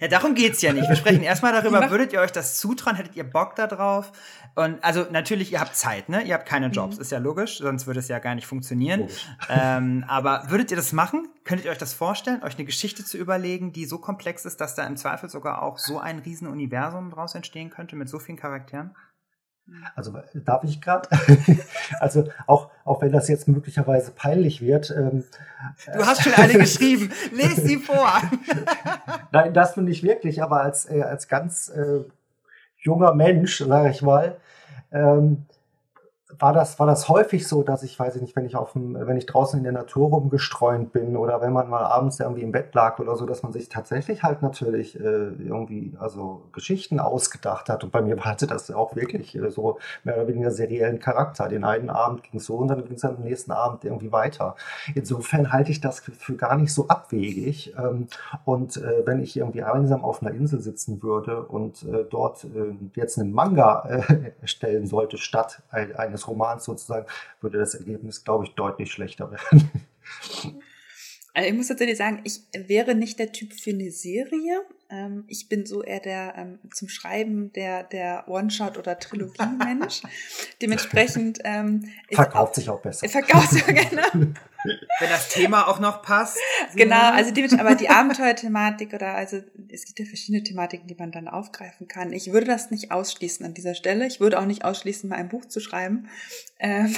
Ja, 0.00 0.08
darum 0.08 0.34
geht 0.34 0.54
es 0.54 0.62
ja 0.62 0.72
nicht. 0.72 0.88
Wir 0.88 0.96
sprechen 0.96 1.22
erstmal 1.22 1.52
darüber, 1.52 1.90
würdet 1.90 2.12
ihr 2.12 2.20
euch 2.20 2.32
das 2.32 2.58
zutrauen? 2.58 2.96
Hättet 2.96 3.16
ihr 3.16 3.24
Bock 3.24 3.56
da 3.56 3.66
drauf? 3.66 4.12
Und 4.54 4.82
also 4.82 5.06
natürlich, 5.10 5.52
ihr 5.52 5.60
habt 5.60 5.76
Zeit, 5.76 6.08
ne? 6.08 6.22
Ihr 6.22 6.34
habt 6.34 6.46
keine 6.46 6.68
mhm. 6.68 6.74
Jobs, 6.74 6.96
mhm. 6.96 7.02
ist 7.02 7.12
ja 7.12 7.18
logisch, 7.18 7.58
sonst 7.58 7.86
würde 7.86 8.00
es 8.00 8.08
ja 8.08 8.18
gar 8.18 8.34
nicht 8.34 8.46
funktionieren. 8.46 9.08
Ähm, 9.48 10.04
aber 10.08 10.44
würdet 10.48 10.70
ihr 10.70 10.76
das 10.76 10.92
machen? 10.92 11.28
Könntet 11.44 11.66
ihr 11.66 11.72
euch 11.72 11.78
das 11.78 11.94
vorstellen, 11.94 12.42
euch 12.42 12.56
eine 12.56 12.64
Geschichte 12.64 13.04
zu 13.04 13.16
überlegen, 13.16 13.72
die 13.72 13.84
so 13.84 13.98
komplex 13.98 14.44
ist, 14.44 14.60
dass 14.60 14.74
da 14.74 14.86
im 14.86 14.96
Zweifel 14.96 15.28
sogar 15.28 15.62
auch 15.62 15.78
so 15.78 15.98
ein 15.98 16.18
Riesenuniversum 16.18 17.10
draus 17.10 17.34
entstehen 17.34 17.70
könnte 17.70 17.96
mit 17.96 18.08
so 18.08 18.18
vielen 18.18 18.38
Charakteren? 18.38 18.94
Also 19.94 20.14
darf 20.34 20.64
ich 20.64 20.80
gerade? 20.80 21.08
also 22.00 22.28
auch, 22.46 22.70
auch 22.84 23.02
wenn 23.02 23.12
das 23.12 23.28
jetzt 23.28 23.48
möglicherweise 23.48 24.10
peinlich 24.10 24.60
wird. 24.60 24.90
Ähm, 24.90 25.24
du 25.92 26.06
hast 26.06 26.22
schon 26.22 26.34
eine 26.34 26.54
geschrieben. 26.58 27.10
Lies 27.32 27.56
sie 27.56 27.78
vor. 27.78 28.10
Nein, 29.32 29.52
das 29.54 29.76
nur 29.76 29.84
nicht 29.84 30.02
wirklich, 30.02 30.42
aber 30.42 30.60
als, 30.60 30.90
äh, 30.90 31.02
als 31.02 31.28
ganz 31.28 31.68
äh, 31.68 32.00
junger 32.78 33.14
Mensch, 33.14 33.58
sage 33.58 33.90
ich 33.90 34.02
mal, 34.02 34.36
ähm, 34.92 35.46
war 36.40 36.52
das, 36.54 36.78
war 36.78 36.86
das 36.86 37.08
häufig 37.08 37.46
so, 37.46 37.62
dass 37.62 37.82
ich, 37.82 37.98
weiß 37.98 38.16
ich 38.16 38.22
nicht, 38.22 38.34
wenn 38.34 38.46
ich 38.46 38.56
auf 38.56 38.72
dem, 38.72 38.94
wenn 38.94 39.16
ich 39.16 39.26
draußen 39.26 39.58
in 39.58 39.64
der 39.64 39.72
Natur 39.72 40.08
rumgestreunt 40.08 40.92
bin 40.92 41.16
oder 41.16 41.40
wenn 41.42 41.52
man 41.52 41.68
mal 41.68 41.84
abends 41.84 42.18
irgendwie 42.18 42.42
im 42.42 42.52
Bett 42.52 42.74
lag 42.74 42.98
oder 42.98 43.14
so, 43.16 43.26
dass 43.26 43.42
man 43.42 43.52
sich 43.52 43.68
tatsächlich 43.68 44.22
halt 44.22 44.40
natürlich 44.40 44.98
äh, 44.98 45.02
irgendwie, 45.02 45.92
also 45.98 46.42
Geschichten 46.52 46.98
ausgedacht 46.98 47.68
hat. 47.68 47.84
Und 47.84 47.92
bei 47.92 48.00
mir 48.00 48.18
hatte 48.24 48.46
das 48.46 48.70
auch 48.70 48.96
wirklich 48.96 49.36
äh, 49.36 49.50
so 49.50 49.78
mehr 50.04 50.16
oder 50.16 50.28
weniger 50.28 50.50
seriellen 50.50 50.98
Charakter. 50.98 51.48
Den 51.48 51.64
einen 51.64 51.90
Abend 51.90 52.22
ging 52.22 52.40
es 52.40 52.46
so 52.46 52.56
und 52.56 52.68
dann 52.68 52.84
ging 52.84 52.96
es 52.96 53.04
am 53.04 53.20
nächsten 53.20 53.52
Abend 53.52 53.84
irgendwie 53.84 54.10
weiter. 54.10 54.56
Insofern 54.94 55.52
halte 55.52 55.70
ich 55.70 55.80
das 55.80 56.00
für 56.00 56.36
gar 56.36 56.56
nicht 56.56 56.72
so 56.72 56.88
abwegig. 56.88 57.74
Ähm, 57.78 58.06
und 58.46 58.78
äh, 58.78 59.06
wenn 59.06 59.20
ich 59.20 59.36
irgendwie 59.36 59.62
einsam 59.62 60.04
auf 60.04 60.22
einer 60.22 60.32
Insel 60.32 60.60
sitzen 60.60 61.02
würde 61.02 61.42
und 61.42 61.82
äh, 61.82 62.04
dort 62.08 62.44
äh, 62.44 62.74
jetzt 62.94 63.18
einen 63.18 63.32
Manga 63.32 63.84
äh, 63.88 64.32
erstellen 64.40 64.86
sollte, 64.86 65.18
statt 65.18 65.62
eines 65.70 66.26
Romans 66.30 66.64
sozusagen, 66.64 67.06
würde 67.40 67.58
das 67.58 67.74
Ergebnis, 67.74 68.24
glaube 68.24 68.44
ich, 68.44 68.54
deutlich 68.54 68.90
schlechter 68.92 69.30
werden. 69.30 69.70
Also 71.32 71.48
ich 71.48 71.54
muss 71.54 71.68
tatsächlich 71.68 71.96
sagen, 71.96 72.20
ich 72.24 72.42
wäre 72.52 72.94
nicht 72.94 73.18
der 73.18 73.32
Typ 73.32 73.52
für 73.52 73.70
eine 73.70 73.90
Serie. 73.90 74.62
Ähm, 74.90 75.24
ich 75.28 75.48
bin 75.48 75.64
so 75.64 75.82
eher 75.82 76.00
der 76.00 76.34
ähm, 76.36 76.58
zum 76.74 76.88
Schreiben 76.88 77.52
der, 77.52 77.84
der 77.84 78.28
One-Shot- 78.28 78.76
oder 78.76 78.98
Trilogie-Mensch. 78.98 80.02
Dementsprechend. 80.62 81.38
Ähm, 81.44 81.88
verkauft 82.10 82.56
sich 82.56 82.68
auch 82.68 82.80
besser. 82.80 83.08
Verkauft 83.08 83.50
sich 83.50 83.62
auch 83.62 83.68
gerne. 83.68 84.02
Wenn 84.62 85.08
das 85.08 85.28
Thema 85.28 85.68
auch 85.68 85.80
noch 85.80 86.02
passt. 86.02 86.36
Genau, 86.74 87.12
also 87.12 87.30
die, 87.30 87.48
aber 87.58 87.76
die 87.76 87.88
Abenteuerthematik 87.88 88.92
oder 88.92 89.14
also 89.14 89.40
es 89.68 89.86
gibt 89.86 90.00
ja 90.00 90.04
verschiedene 90.04 90.42
Thematiken, 90.42 90.86
die 90.86 90.96
man 90.96 91.12
dann 91.12 91.28
aufgreifen 91.28 91.88
kann. 91.88 92.12
Ich 92.12 92.32
würde 92.32 92.46
das 92.46 92.70
nicht 92.70 92.90
ausschließen 92.90 93.46
an 93.46 93.54
dieser 93.54 93.74
Stelle. 93.74 94.06
Ich 94.06 94.20
würde 94.20 94.38
auch 94.38 94.44
nicht 94.44 94.64
ausschließen, 94.64 95.08
mal 95.08 95.16
ein 95.16 95.30
Buch 95.30 95.46
zu 95.46 95.60
schreiben. 95.60 96.08
Ähm, 96.58 96.94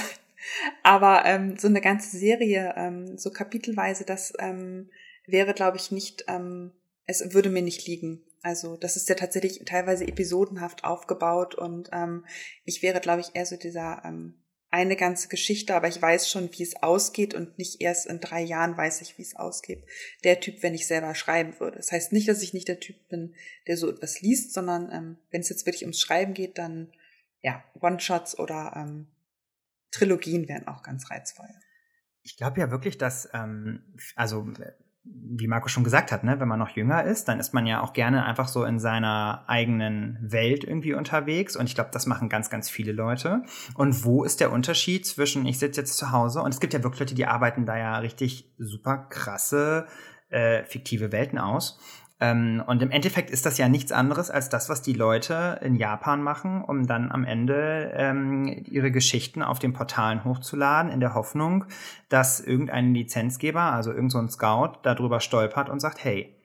aber 0.83 1.23
ähm, 1.25 1.57
so 1.57 1.67
eine 1.67 1.81
ganze 1.81 2.17
Serie, 2.17 2.73
ähm, 2.75 3.17
so 3.17 3.31
kapitelweise, 3.31 4.05
das 4.05 4.33
ähm, 4.39 4.89
wäre, 5.25 5.53
glaube 5.53 5.77
ich, 5.77 5.91
nicht, 5.91 6.25
ähm, 6.27 6.71
es 7.05 7.33
würde 7.33 7.49
mir 7.49 7.61
nicht 7.61 7.87
liegen. 7.87 8.23
Also 8.41 8.75
das 8.75 8.97
ist 8.97 9.07
ja 9.07 9.15
tatsächlich 9.15 9.61
teilweise 9.65 10.05
episodenhaft 10.05 10.83
aufgebaut 10.83 11.55
und 11.55 11.89
ähm, 11.93 12.25
ich 12.65 12.83
wäre, 12.83 12.99
glaube 12.99 13.21
ich, 13.21 13.27
eher 13.33 13.45
so 13.45 13.55
dieser 13.55 14.03
ähm, 14.05 14.35
eine 14.73 14.95
ganze 14.95 15.27
Geschichte, 15.27 15.75
aber 15.75 15.87
ich 15.87 16.01
weiß 16.01 16.29
schon, 16.29 16.49
wie 16.51 16.63
es 16.63 16.81
ausgeht 16.81 17.35
und 17.35 17.59
nicht 17.59 17.79
erst 17.79 18.07
in 18.07 18.19
drei 18.19 18.41
Jahren 18.41 18.75
weiß 18.75 19.01
ich, 19.01 19.19
wie 19.19 19.21
es 19.21 19.35
ausgeht. 19.35 19.85
Der 20.23 20.39
Typ, 20.39 20.63
wenn 20.63 20.73
ich 20.73 20.87
selber 20.87 21.13
schreiben 21.13 21.59
würde. 21.59 21.77
Das 21.77 21.91
heißt 21.91 22.11
nicht, 22.11 22.27
dass 22.27 22.41
ich 22.41 22.55
nicht 22.55 22.67
der 22.67 22.79
Typ 22.79 22.95
bin, 23.07 23.35
der 23.67 23.77
so 23.77 23.89
etwas 23.91 24.21
liest, 24.21 24.51
sondern 24.51 24.91
ähm, 24.91 25.17
wenn 25.29 25.41
es 25.41 25.49
jetzt 25.49 25.67
wirklich 25.67 25.83
ums 25.83 26.01
Schreiben 26.01 26.33
geht, 26.33 26.57
dann 26.57 26.91
ja, 27.43 27.63
One-Shots 27.81 28.39
oder 28.39 28.73
ähm, 28.75 29.07
Trilogien 29.93 30.47
wären 30.49 30.67
auch 30.67 30.83
ganz 30.83 31.09
reizvoll. 31.09 31.49
Ich 32.23 32.37
glaube 32.37 32.59
ja 32.59 32.71
wirklich, 32.71 32.97
dass, 32.97 33.29
ähm, 33.33 33.83
also 34.15 34.47
wie 35.05 35.47
Marco 35.47 35.67
schon 35.67 35.83
gesagt 35.83 36.13
hat, 36.13 36.23
ne, 36.23 36.39
wenn 36.39 36.47
man 36.47 36.59
noch 36.59 36.69
jünger 36.69 37.03
ist, 37.03 37.27
dann 37.27 37.39
ist 37.39 37.53
man 37.53 37.65
ja 37.65 37.81
auch 37.81 37.91
gerne 37.91 38.25
einfach 38.25 38.47
so 38.47 38.63
in 38.63 38.79
seiner 38.79 39.43
eigenen 39.47 40.17
Welt 40.21 40.63
irgendwie 40.63 40.93
unterwegs. 40.93 41.57
Und 41.57 41.67
ich 41.67 41.75
glaube, 41.75 41.89
das 41.91 42.05
machen 42.05 42.29
ganz, 42.29 42.49
ganz 42.49 42.69
viele 42.69 42.93
Leute. 42.93 43.43
Und 43.75 44.05
wo 44.05 44.23
ist 44.23 44.39
der 44.39 44.51
Unterschied 44.53 45.05
zwischen, 45.05 45.45
ich 45.45 45.59
sitze 45.59 45.81
jetzt 45.81 45.97
zu 45.97 46.11
Hause 46.11 46.41
und 46.41 46.53
es 46.53 46.61
gibt 46.61 46.73
ja 46.73 46.83
wirklich 46.83 47.01
Leute, 47.01 47.15
die 47.15 47.25
arbeiten 47.25 47.65
da 47.65 47.77
ja 47.77 47.97
richtig 47.97 48.53
super 48.57 48.97
krasse 49.09 49.87
äh, 50.29 50.63
fiktive 50.63 51.11
Welten 51.11 51.37
aus. 51.37 51.79
Ähm, 52.19 52.63
und 52.65 52.81
im 52.81 52.91
Endeffekt 52.91 53.29
ist 53.31 53.45
das 53.45 53.57
ja 53.57 53.67
nichts 53.67 53.91
anderes 53.91 54.29
als 54.29 54.49
das, 54.49 54.69
was 54.69 54.81
die 54.81 54.93
Leute 54.93 55.59
in 55.61 55.75
Japan 55.75 56.21
machen, 56.21 56.63
um 56.63 56.87
dann 56.87 57.11
am 57.11 57.25
Ende 57.25 57.91
ähm, 57.95 58.63
ihre 58.65 58.91
Geschichten 58.91 59.41
auf 59.41 59.59
den 59.59 59.73
Portalen 59.73 60.23
hochzuladen, 60.23 60.91
in 60.91 60.99
der 60.99 61.15
Hoffnung, 61.15 61.65
dass 62.09 62.39
irgendein 62.39 62.93
Lizenzgeber, 62.93 63.61
also 63.61 63.91
irgendein 63.91 64.27
so 64.27 64.33
Scout, 64.33 64.79
darüber 64.83 65.19
stolpert 65.19 65.69
und 65.69 65.79
sagt, 65.79 66.03
hey, 66.03 66.39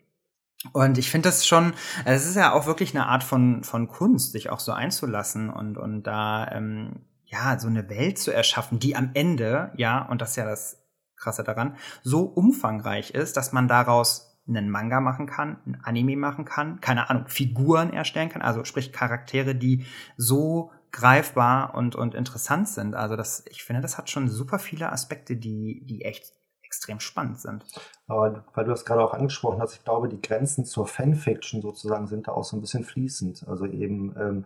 und 0.73 0.99
ich 0.99 1.11
finde 1.11 1.29
das 1.29 1.47
schon, 1.47 1.73
es 2.05 2.27
ist 2.27 2.35
ja 2.35 2.53
auch 2.53 2.67
wirklich 2.67 2.93
eine 2.95 3.07
Art 3.07 3.23
von, 3.23 3.63
von 3.63 3.87
Kunst, 3.87 4.33
sich 4.33 4.51
auch 4.51 4.59
so 4.59 4.73
einzulassen 4.73 5.51
und, 5.51 5.79
und 5.79 6.03
da, 6.03 6.51
ähm, 6.51 7.05
ja, 7.25 7.59
so 7.59 7.69
eine 7.69 7.89
Welt 7.89 8.19
zu 8.19 8.33
erschaffen, 8.33 8.81
die 8.81 8.97
am 8.97 9.11
Ende, 9.15 9.71
ja, 9.77 10.03
und 10.03 10.21
das 10.21 10.31
ist 10.31 10.37
ja 10.37 10.45
das 10.45 10.83
Krasse 11.17 11.45
daran, 11.45 11.77
so 12.03 12.23
umfangreich 12.23 13.11
ist, 13.11 13.37
dass 13.37 13.53
man 13.53 13.69
daraus 13.69 14.28
einen 14.49 14.71
Manga 14.71 15.01
machen 15.01 15.27
kann, 15.27 15.59
ein 15.67 15.79
Anime 15.83 16.17
machen 16.17 16.45
kann, 16.45 16.81
keine 16.81 17.11
Ahnung, 17.11 17.29
Figuren 17.29 17.93
erstellen 17.93 18.29
kann, 18.29 18.43
also 18.43 18.65
sprich 18.65 18.93
Charaktere, 18.93 19.55
die 19.55 19.85
so 20.17 20.71
greifbar 20.91 21.75
und, 21.75 21.95
und 21.97 22.15
interessant 22.15 22.69
sind. 22.69 22.95
Also 22.95 23.17
das, 23.17 23.45
ich 23.51 23.63
finde, 23.63 23.83
das 23.83 23.99
hat 23.99 24.11
schon 24.11 24.29
super 24.29 24.59
viele 24.59 24.91
Aspekte, 24.91 25.37
die, 25.37 25.83
die 25.85 26.03
echt 26.05 26.33
extrem 26.63 27.01
spannend 27.01 27.41
sind. 27.41 27.65
Aber 28.07 28.45
weil 28.55 28.65
du 28.65 28.71
das 28.71 28.85
gerade 28.85 29.03
auch 29.03 29.15
angesprochen 29.15 29.61
hast, 29.61 29.75
ich 29.75 29.85
glaube, 29.85 30.09
die 30.09 30.21
Grenzen 30.21 30.65
zur 30.65 30.87
Fanfiction 30.87 31.63
sozusagen 31.63 32.07
sind 32.07 32.29
da 32.29 32.33
auch 32.33 32.45
so 32.45 32.57
ein 32.57 32.61
bisschen 32.61 32.85
fließend. 32.85 33.47
Also 33.49 33.67
eben 33.67 34.15
ähm, 34.19 34.45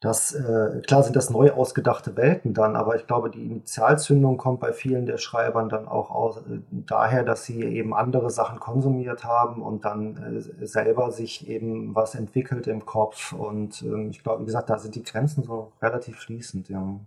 das, 0.00 0.32
äh, 0.32 0.80
klar 0.86 1.02
sind 1.02 1.16
das 1.16 1.28
neu 1.28 1.50
ausgedachte 1.50 2.16
Welten 2.16 2.54
dann, 2.54 2.76
aber 2.76 2.94
ich 2.94 3.06
glaube, 3.08 3.30
die 3.30 3.44
Initialzündung 3.44 4.36
kommt 4.36 4.60
bei 4.60 4.72
vielen 4.72 5.06
der 5.06 5.18
Schreibern 5.18 5.68
dann 5.68 5.88
auch 5.88 6.10
aus, 6.10 6.36
äh, 6.36 6.60
daher, 6.70 7.24
dass 7.24 7.44
sie 7.44 7.64
eben 7.64 7.92
andere 7.92 8.30
Sachen 8.30 8.60
konsumiert 8.60 9.24
haben 9.24 9.60
und 9.60 9.84
dann 9.84 10.16
äh, 10.36 10.66
selber 10.66 11.10
sich 11.10 11.48
eben 11.48 11.96
was 11.96 12.14
entwickelt 12.14 12.68
im 12.68 12.86
Kopf. 12.86 13.32
Und 13.32 13.82
ähm, 13.82 14.10
ich 14.10 14.22
glaube, 14.22 14.42
wie 14.42 14.46
gesagt, 14.46 14.70
da 14.70 14.78
sind 14.78 14.94
die 14.94 15.02
Grenzen 15.02 15.42
so 15.42 15.72
relativ 15.82 16.18
fließend, 16.18 16.68
ja. 16.68 17.00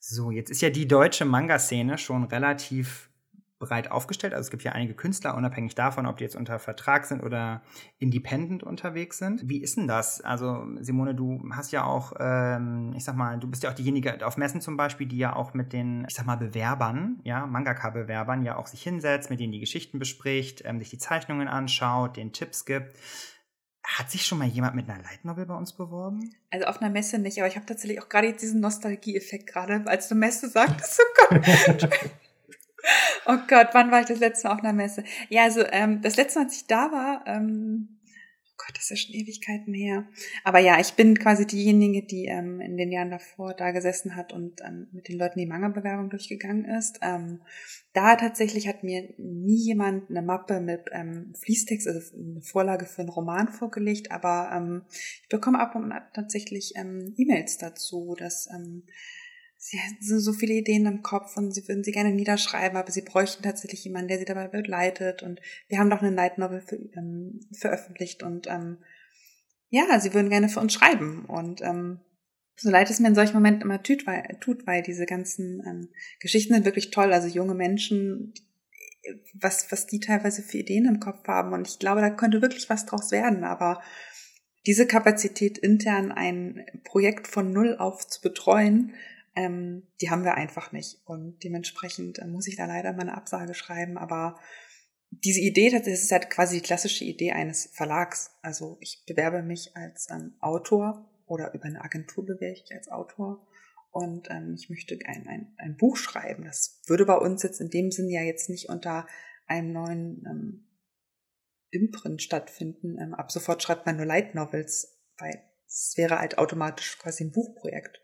So, 0.00 0.32
jetzt 0.32 0.50
ist 0.50 0.62
ja 0.62 0.70
die 0.70 0.88
deutsche 0.88 1.26
Manga-Szene 1.26 1.96
schon 1.96 2.24
relativ 2.24 3.09
breit 3.60 3.90
aufgestellt. 3.90 4.32
Also 4.32 4.46
es 4.46 4.50
gibt 4.50 4.64
ja 4.64 4.72
einige 4.72 4.94
Künstler, 4.94 5.36
unabhängig 5.36 5.76
davon, 5.76 6.06
ob 6.06 6.16
die 6.16 6.24
jetzt 6.24 6.34
unter 6.34 6.58
Vertrag 6.58 7.04
sind 7.04 7.22
oder 7.22 7.62
independent 7.98 8.64
unterwegs 8.64 9.18
sind. 9.18 9.48
Wie 9.48 9.62
ist 9.62 9.76
denn 9.76 9.86
das? 9.86 10.20
Also 10.22 10.66
Simone, 10.80 11.14
du 11.14 11.40
hast 11.52 11.70
ja 11.70 11.84
auch, 11.84 12.14
ähm, 12.18 12.94
ich 12.96 13.04
sag 13.04 13.14
mal, 13.14 13.38
du 13.38 13.48
bist 13.48 13.62
ja 13.62 13.70
auch 13.70 13.74
diejenige 13.74 14.26
auf 14.26 14.36
Messen 14.38 14.60
zum 14.60 14.76
Beispiel, 14.76 15.06
die 15.06 15.18
ja 15.18 15.36
auch 15.36 15.54
mit 15.54 15.72
den, 15.72 16.06
ich 16.08 16.14
sag 16.14 16.26
mal, 16.26 16.36
Bewerbern, 16.36 17.20
ja, 17.22 17.46
Mangaka-Bewerbern 17.46 18.42
ja 18.42 18.56
auch 18.56 18.66
sich 18.66 18.82
hinsetzt, 18.82 19.30
mit 19.30 19.38
denen 19.38 19.52
die 19.52 19.60
Geschichten 19.60 19.98
bespricht, 19.98 20.62
ähm, 20.64 20.78
sich 20.78 20.88
die 20.88 20.98
Zeichnungen 20.98 21.46
anschaut, 21.46 22.16
den 22.16 22.32
Tipps 22.32 22.64
gibt. 22.64 22.96
Hat 23.84 24.10
sich 24.10 24.24
schon 24.24 24.38
mal 24.38 24.48
jemand 24.48 24.74
mit 24.74 24.88
einer 24.88 25.02
Light 25.02 25.24
Novel 25.24 25.46
bei 25.46 25.54
uns 25.54 25.74
beworben? 25.74 26.34
Also 26.50 26.66
auf 26.66 26.80
einer 26.80 26.90
Messe 26.90 27.18
nicht, 27.18 27.38
aber 27.38 27.48
ich 27.48 27.56
habe 27.56 27.66
tatsächlich 27.66 28.00
auch 28.00 28.08
gerade 28.08 28.28
jetzt 28.28 28.42
diesen 28.42 28.60
Nostalgie-Effekt 28.60 29.46
gerade, 29.46 29.82
als 29.86 30.08
du 30.08 30.14
Messe 30.14 30.48
sagtest, 30.48 31.00
oh 31.02 31.26
Gott. 31.28 31.88
oh 33.26 33.38
Gott, 33.48 33.68
wann 33.72 33.90
war 33.90 34.00
ich 34.00 34.06
das 34.06 34.18
letzte 34.18 34.48
Mal 34.48 34.54
auf 34.54 34.60
einer 34.60 34.72
Messe? 34.72 35.04
Ja, 35.28 35.44
also 35.44 35.62
ähm, 35.70 36.00
das 36.02 36.16
letzte 36.16 36.38
Mal, 36.38 36.44
als 36.46 36.56
ich 36.56 36.66
da 36.66 36.92
war, 36.92 37.24
ähm, 37.26 38.00
Gott, 38.60 38.76
das 38.76 38.84
ist 38.84 38.90
ja 38.90 38.96
schon 38.96 39.14
Ewigkeiten 39.14 39.72
her. 39.72 40.06
Aber 40.44 40.58
ja, 40.58 40.78
ich 40.78 40.92
bin 40.92 41.18
quasi 41.18 41.46
diejenige, 41.46 42.02
die 42.02 42.26
ähm, 42.26 42.60
in 42.60 42.76
den 42.76 42.92
Jahren 42.92 43.10
davor 43.10 43.54
da 43.54 43.70
gesessen 43.70 44.16
hat 44.16 44.34
und 44.34 44.60
ähm, 44.60 44.88
mit 44.92 45.08
den 45.08 45.18
Leuten 45.18 45.38
die 45.38 45.46
Manga-Bewerbung 45.46 46.10
durchgegangen 46.10 46.66
ist. 46.66 46.98
Ähm, 47.00 47.40
da 47.94 48.16
tatsächlich 48.16 48.68
hat 48.68 48.84
mir 48.84 49.14
nie 49.16 49.56
jemand 49.56 50.10
eine 50.10 50.20
Mappe 50.20 50.60
mit 50.60 50.90
ähm, 50.92 51.32
Fließtext, 51.42 51.88
also 51.88 52.14
eine 52.16 52.42
Vorlage 52.42 52.84
für 52.84 53.00
einen 53.00 53.08
Roman 53.08 53.48
vorgelegt, 53.48 54.12
aber 54.12 54.50
ähm, 54.54 54.82
ich 55.22 55.28
bekomme 55.30 55.58
ab 55.58 55.74
und 55.74 55.90
an 55.90 56.02
tatsächlich 56.12 56.74
ähm, 56.76 57.14
E-Mails 57.16 57.56
dazu, 57.56 58.14
dass 58.18 58.46
ähm, 58.54 58.84
sie 59.62 59.76
hätten 59.76 60.02
so 60.02 60.32
viele 60.32 60.54
Ideen 60.54 60.86
im 60.86 61.02
Kopf 61.02 61.36
und 61.36 61.52
sie 61.52 61.68
würden 61.68 61.84
sie 61.84 61.92
gerne 61.92 62.12
niederschreiben, 62.12 62.78
aber 62.78 62.90
sie 62.90 63.02
bräuchten 63.02 63.42
tatsächlich 63.42 63.84
jemanden, 63.84 64.08
der 64.08 64.18
sie 64.18 64.24
dabei 64.24 64.48
begleitet. 64.48 65.22
Und 65.22 65.40
wir 65.68 65.78
haben 65.78 65.90
doch 65.90 66.00
eine 66.00 66.10
Night 66.10 66.38
Novel 66.38 66.62
für, 66.62 66.76
ähm, 66.96 67.40
veröffentlicht 67.52 68.22
und 68.22 68.46
ähm, 68.46 68.78
ja, 69.68 70.00
sie 70.00 70.14
würden 70.14 70.30
gerne 70.30 70.48
für 70.48 70.60
uns 70.60 70.72
schreiben. 70.72 71.26
Und 71.26 71.60
ähm, 71.60 72.00
so 72.56 72.70
leid 72.70 72.88
es 72.88 73.00
mir 73.00 73.08
in 73.08 73.14
solchen 73.14 73.34
Momenten 73.34 73.62
immer 73.62 73.82
tut, 73.82 74.06
weil, 74.06 74.38
tut, 74.40 74.66
weil 74.66 74.82
diese 74.82 75.04
ganzen 75.04 75.62
ähm, 75.66 75.88
Geschichten 76.20 76.54
sind 76.54 76.64
wirklich 76.64 76.90
toll. 76.90 77.12
Also 77.12 77.28
junge 77.28 77.54
Menschen, 77.54 78.32
was, 79.34 79.70
was 79.70 79.86
die 79.86 80.00
teilweise 80.00 80.42
für 80.42 80.56
Ideen 80.56 80.86
im 80.86 81.00
Kopf 81.00 81.28
haben. 81.28 81.52
Und 81.52 81.68
ich 81.68 81.78
glaube, 81.78 82.00
da 82.00 82.08
könnte 82.08 82.40
wirklich 82.40 82.70
was 82.70 82.86
draus 82.86 83.12
werden. 83.12 83.44
Aber 83.44 83.82
diese 84.66 84.86
Kapazität 84.86 85.58
intern 85.58 86.12
ein 86.12 86.64
Projekt 86.82 87.28
von 87.28 87.52
Null 87.52 87.76
auf 87.78 88.06
zu 88.08 88.22
betreuen, 88.22 88.94
ähm, 89.34 89.86
die 90.00 90.10
haben 90.10 90.24
wir 90.24 90.34
einfach 90.34 90.72
nicht. 90.72 91.00
Und 91.04 91.42
dementsprechend 91.44 92.18
äh, 92.18 92.26
muss 92.26 92.46
ich 92.46 92.56
da 92.56 92.66
leider 92.66 92.92
mal 92.92 93.02
eine 93.02 93.16
Absage 93.16 93.54
schreiben. 93.54 93.98
Aber 93.98 94.38
diese 95.10 95.40
Idee, 95.40 95.70
das 95.70 95.86
ist 95.86 96.12
halt 96.12 96.30
quasi 96.30 96.56
die 96.56 96.66
klassische 96.66 97.04
Idee 97.04 97.32
eines 97.32 97.70
Verlags. 97.72 98.30
Also 98.42 98.78
ich 98.80 99.04
bewerbe 99.06 99.42
mich 99.42 99.76
als 99.76 100.08
ähm, 100.10 100.34
Autor 100.40 101.08
oder 101.26 101.54
über 101.54 101.64
eine 101.64 101.82
Agentur 101.82 102.24
bewerbe 102.24 102.54
ich 102.54 102.62
mich 102.62 102.74
als 102.74 102.88
Autor 102.88 103.46
und 103.90 104.30
ähm, 104.30 104.54
ich 104.56 104.70
möchte 104.70 104.98
ein, 105.06 105.26
ein, 105.26 105.54
ein 105.58 105.76
Buch 105.76 105.96
schreiben. 105.96 106.44
Das 106.44 106.80
würde 106.86 107.06
bei 107.06 107.16
uns 107.16 107.42
jetzt 107.42 107.60
in 107.60 107.70
dem 107.70 107.90
Sinne 107.90 108.12
ja 108.12 108.22
jetzt 108.22 108.48
nicht 108.48 108.68
unter 108.68 109.06
einem 109.46 109.72
neuen 109.72 110.24
ähm, 110.26 110.66
Imprint 111.70 112.22
stattfinden. 112.22 112.98
Ähm, 113.00 113.14
ab 113.14 113.32
sofort 113.32 113.62
schreibt 113.62 113.86
man 113.86 113.96
nur 113.96 114.06
Light 114.06 114.34
Novels, 114.34 115.00
weil 115.18 115.42
es 115.66 115.94
wäre 115.96 116.18
halt 116.18 116.38
automatisch 116.38 116.98
quasi 116.98 117.24
ein 117.24 117.32
Buchprojekt. 117.32 118.00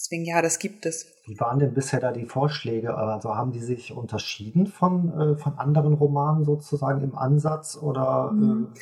Deswegen 0.00 0.24
ja, 0.24 0.40
das 0.40 0.58
gibt 0.58 0.86
es. 0.86 1.12
Wie 1.26 1.38
waren 1.40 1.58
denn 1.58 1.74
bisher 1.74 2.00
da 2.00 2.10
die 2.10 2.24
Vorschläge? 2.24 2.94
Also 2.94 3.36
haben 3.36 3.52
die 3.52 3.60
sich 3.60 3.92
unterschieden 3.92 4.66
von, 4.66 5.12
äh, 5.12 5.36
von 5.36 5.58
anderen 5.58 5.92
Romanen 5.92 6.44
sozusagen 6.44 7.02
im 7.02 7.14
Ansatz 7.14 7.76
oder 7.76 8.32
mhm. 8.32 8.72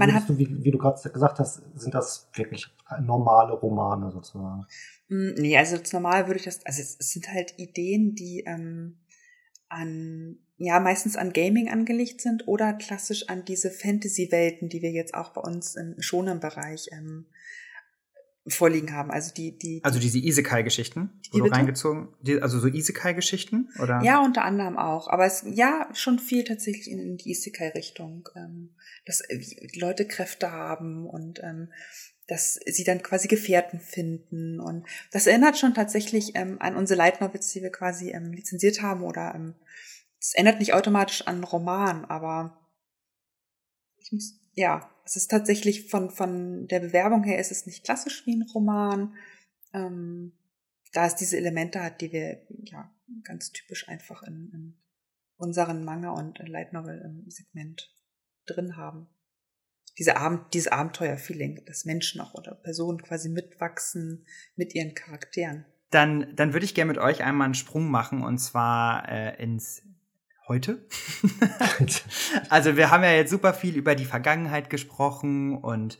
äh, 0.00 0.10
hat, 0.10 0.28
du, 0.28 0.36
wie, 0.36 0.64
wie 0.64 0.72
du 0.72 0.78
gerade 0.78 1.08
gesagt 1.10 1.38
hast, 1.38 1.62
sind 1.76 1.94
das 1.94 2.28
wirklich 2.34 2.66
normale 3.00 3.52
Romane 3.52 4.10
sozusagen? 4.10 4.66
Hm, 5.06 5.34
nee, 5.38 5.56
also 5.56 5.76
das 5.76 5.92
normal 5.92 6.26
würde 6.26 6.40
ich 6.40 6.44
das, 6.44 6.66
also 6.66 6.82
es, 6.82 6.98
sind 6.98 7.32
halt 7.32 7.54
Ideen, 7.56 8.16
die 8.16 8.42
ähm, 8.44 8.98
an 9.68 10.38
ja 10.56 10.80
meistens 10.80 11.16
an 11.16 11.32
Gaming 11.32 11.68
angelegt 11.68 12.20
sind 12.20 12.48
oder 12.48 12.72
klassisch 12.72 13.28
an 13.28 13.44
diese 13.44 13.70
Fantasy-Welten, 13.70 14.68
die 14.68 14.82
wir 14.82 14.90
jetzt 14.90 15.14
auch 15.14 15.30
bei 15.30 15.40
uns 15.40 15.76
im 15.76 15.94
schonen 16.00 16.40
Bereich 16.40 16.88
ähm, 16.90 17.26
vorliegen 18.46 18.92
haben. 18.92 19.10
Also 19.10 19.32
die, 19.32 19.56
die, 19.56 19.80
also 19.82 19.98
diese 19.98 20.18
Isekai-Geschichten, 20.18 21.10
wurde 21.32 21.50
reingezogen, 21.50 22.08
die, 22.20 22.42
also 22.42 22.58
so 22.58 22.66
Isekai-Geschichten 22.66 23.70
oder? 23.80 24.02
Ja, 24.02 24.22
unter 24.22 24.44
anderem 24.44 24.76
auch. 24.76 25.08
Aber 25.08 25.24
es 25.24 25.44
ja 25.46 25.88
schon 25.94 26.18
viel 26.18 26.44
tatsächlich 26.44 26.90
in, 26.90 27.16
die 27.16 27.30
Isekai-Richtung, 27.30 28.28
ähm, 28.36 28.74
dass 29.06 29.20
äh, 29.22 29.40
Leute 29.76 30.06
Kräfte 30.06 30.52
haben 30.52 31.06
und 31.06 31.40
ähm, 31.42 31.72
dass 32.26 32.58
sie 32.66 32.84
dann 32.84 33.02
quasi 33.02 33.28
Gefährten 33.28 33.80
finden 33.80 34.58
und 34.58 34.86
das 35.12 35.26
erinnert 35.26 35.58
schon 35.58 35.74
tatsächlich 35.74 36.32
ähm, 36.34 36.56
an 36.58 36.74
unsere 36.74 36.96
Light 36.96 37.20
Novels, 37.20 37.50
die 37.50 37.60
wir 37.60 37.70
quasi 37.70 38.12
ähm, 38.12 38.32
lizenziert 38.32 38.80
haben 38.80 39.02
oder 39.02 39.34
ähm, 39.34 39.54
es 40.18 40.32
ändert 40.34 40.58
nicht 40.58 40.72
automatisch 40.72 41.26
an 41.26 41.44
Roman, 41.44 42.06
aber 42.06 42.66
ich 43.98 44.10
muss 44.10 44.40
ja 44.54 44.90
es 45.04 45.16
ist 45.16 45.30
tatsächlich 45.30 45.90
von, 45.90 46.10
von 46.10 46.66
der 46.66 46.80
Bewerbung 46.80 47.24
her 47.24 47.38
ist 47.38 47.52
es 47.52 47.66
nicht 47.66 47.84
klassisch 47.84 48.26
wie 48.26 48.36
ein 48.36 48.48
Roman, 48.54 49.14
ähm, 49.72 50.32
da 50.92 51.06
es 51.06 51.16
diese 51.16 51.36
Elemente 51.36 51.82
hat, 51.82 52.00
die 52.00 52.12
wir 52.12 52.46
ja 52.64 52.90
ganz 53.22 53.52
typisch 53.52 53.88
einfach 53.88 54.22
in, 54.22 54.50
in 54.52 54.78
unseren 55.36 55.84
Manga 55.84 56.10
und 56.10 56.38
Light 56.48 56.72
Novel 56.72 57.00
im 57.04 57.30
Segment 57.30 57.92
drin 58.46 58.76
haben. 58.76 59.08
Diese 59.98 60.16
Abend, 60.16 60.54
dieses 60.54 60.72
Abenteuer-Feeling, 60.72 61.64
dass 61.66 61.84
Menschen 61.84 62.20
auch 62.20 62.34
oder 62.34 62.54
Personen 62.54 63.02
quasi 63.02 63.28
mitwachsen 63.28 64.26
mit 64.56 64.74
ihren 64.74 64.94
Charakteren. 64.94 65.66
Dann, 65.90 66.34
dann 66.34 66.52
würde 66.52 66.64
ich 66.64 66.74
gerne 66.74 66.92
mit 66.92 66.98
euch 67.00 67.22
einmal 67.22 67.44
einen 67.44 67.54
Sprung 67.54 67.88
machen 67.90 68.22
und 68.22 68.38
zwar 68.38 69.08
äh, 69.08 69.40
ins 69.40 69.82
heute. 70.48 70.86
also 72.50 72.76
wir 72.76 72.90
haben 72.90 73.02
ja 73.02 73.12
jetzt 73.12 73.30
super 73.30 73.54
viel 73.54 73.76
über 73.76 73.94
die 73.94 74.04
Vergangenheit 74.04 74.70
gesprochen 74.70 75.56
und 75.56 75.98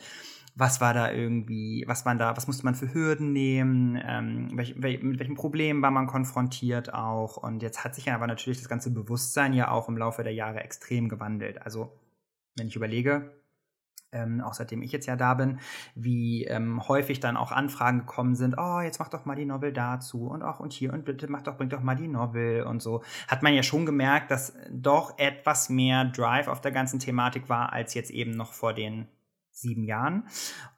was 0.56 0.80
war 0.80 0.94
da 0.94 1.10
irgendwie, 1.10 1.84
was 1.86 2.06
waren 2.06 2.18
da, 2.18 2.36
was 2.36 2.46
musste 2.46 2.64
man 2.64 2.76
für 2.76 2.92
Hürden 2.94 3.32
nehmen, 3.32 4.00
ähm, 4.06 4.50
welch, 4.54 4.80
welch, 4.80 5.02
mit 5.02 5.18
welchen 5.18 5.34
Problemen 5.34 5.82
war 5.82 5.90
man 5.90 6.06
konfrontiert 6.06 6.94
auch. 6.94 7.36
Und 7.36 7.62
jetzt 7.62 7.82
hat 7.82 7.94
sich 7.94 8.04
ja 8.04 8.14
aber 8.14 8.28
natürlich 8.28 8.58
das 8.58 8.68
ganze 8.68 8.92
Bewusstsein 8.92 9.52
ja 9.52 9.70
auch 9.70 9.88
im 9.88 9.96
Laufe 9.96 10.22
der 10.22 10.34
Jahre 10.34 10.60
extrem 10.60 11.08
gewandelt. 11.08 11.60
Also 11.62 11.98
wenn 12.56 12.68
ich 12.68 12.76
überlege, 12.76 13.32
ähm, 14.14 14.40
auch 14.40 14.54
seitdem 14.54 14.82
ich 14.82 14.92
jetzt 14.92 15.06
ja 15.06 15.16
da 15.16 15.34
bin, 15.34 15.58
wie 15.94 16.44
ähm, 16.44 16.86
häufig 16.88 17.20
dann 17.20 17.36
auch 17.36 17.52
Anfragen 17.52 18.00
gekommen 18.00 18.34
sind, 18.34 18.56
oh, 18.56 18.80
jetzt 18.80 18.98
mach 18.98 19.08
doch 19.08 19.24
mal 19.24 19.36
die 19.36 19.44
Novel 19.44 19.72
dazu 19.72 20.28
und 20.28 20.42
auch 20.42 20.60
und 20.60 20.72
hier 20.72 20.92
und 20.92 21.04
bitte 21.04 21.30
mach 21.30 21.42
doch, 21.42 21.56
bring 21.56 21.68
doch 21.68 21.82
mal 21.82 21.96
die 21.96 22.08
Novel 22.08 22.62
und 22.62 22.80
so. 22.80 23.02
Hat 23.28 23.42
man 23.42 23.54
ja 23.54 23.62
schon 23.62 23.84
gemerkt, 23.84 24.30
dass 24.30 24.56
doch 24.70 25.18
etwas 25.18 25.68
mehr 25.68 26.04
Drive 26.04 26.48
auf 26.48 26.60
der 26.60 26.72
ganzen 26.72 26.98
Thematik 26.98 27.48
war, 27.48 27.72
als 27.72 27.94
jetzt 27.94 28.10
eben 28.10 28.30
noch 28.30 28.52
vor 28.52 28.72
den 28.72 29.08
sieben 29.50 29.84
Jahren. 29.84 30.26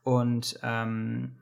Und 0.02 0.58
ähm, 0.62 1.36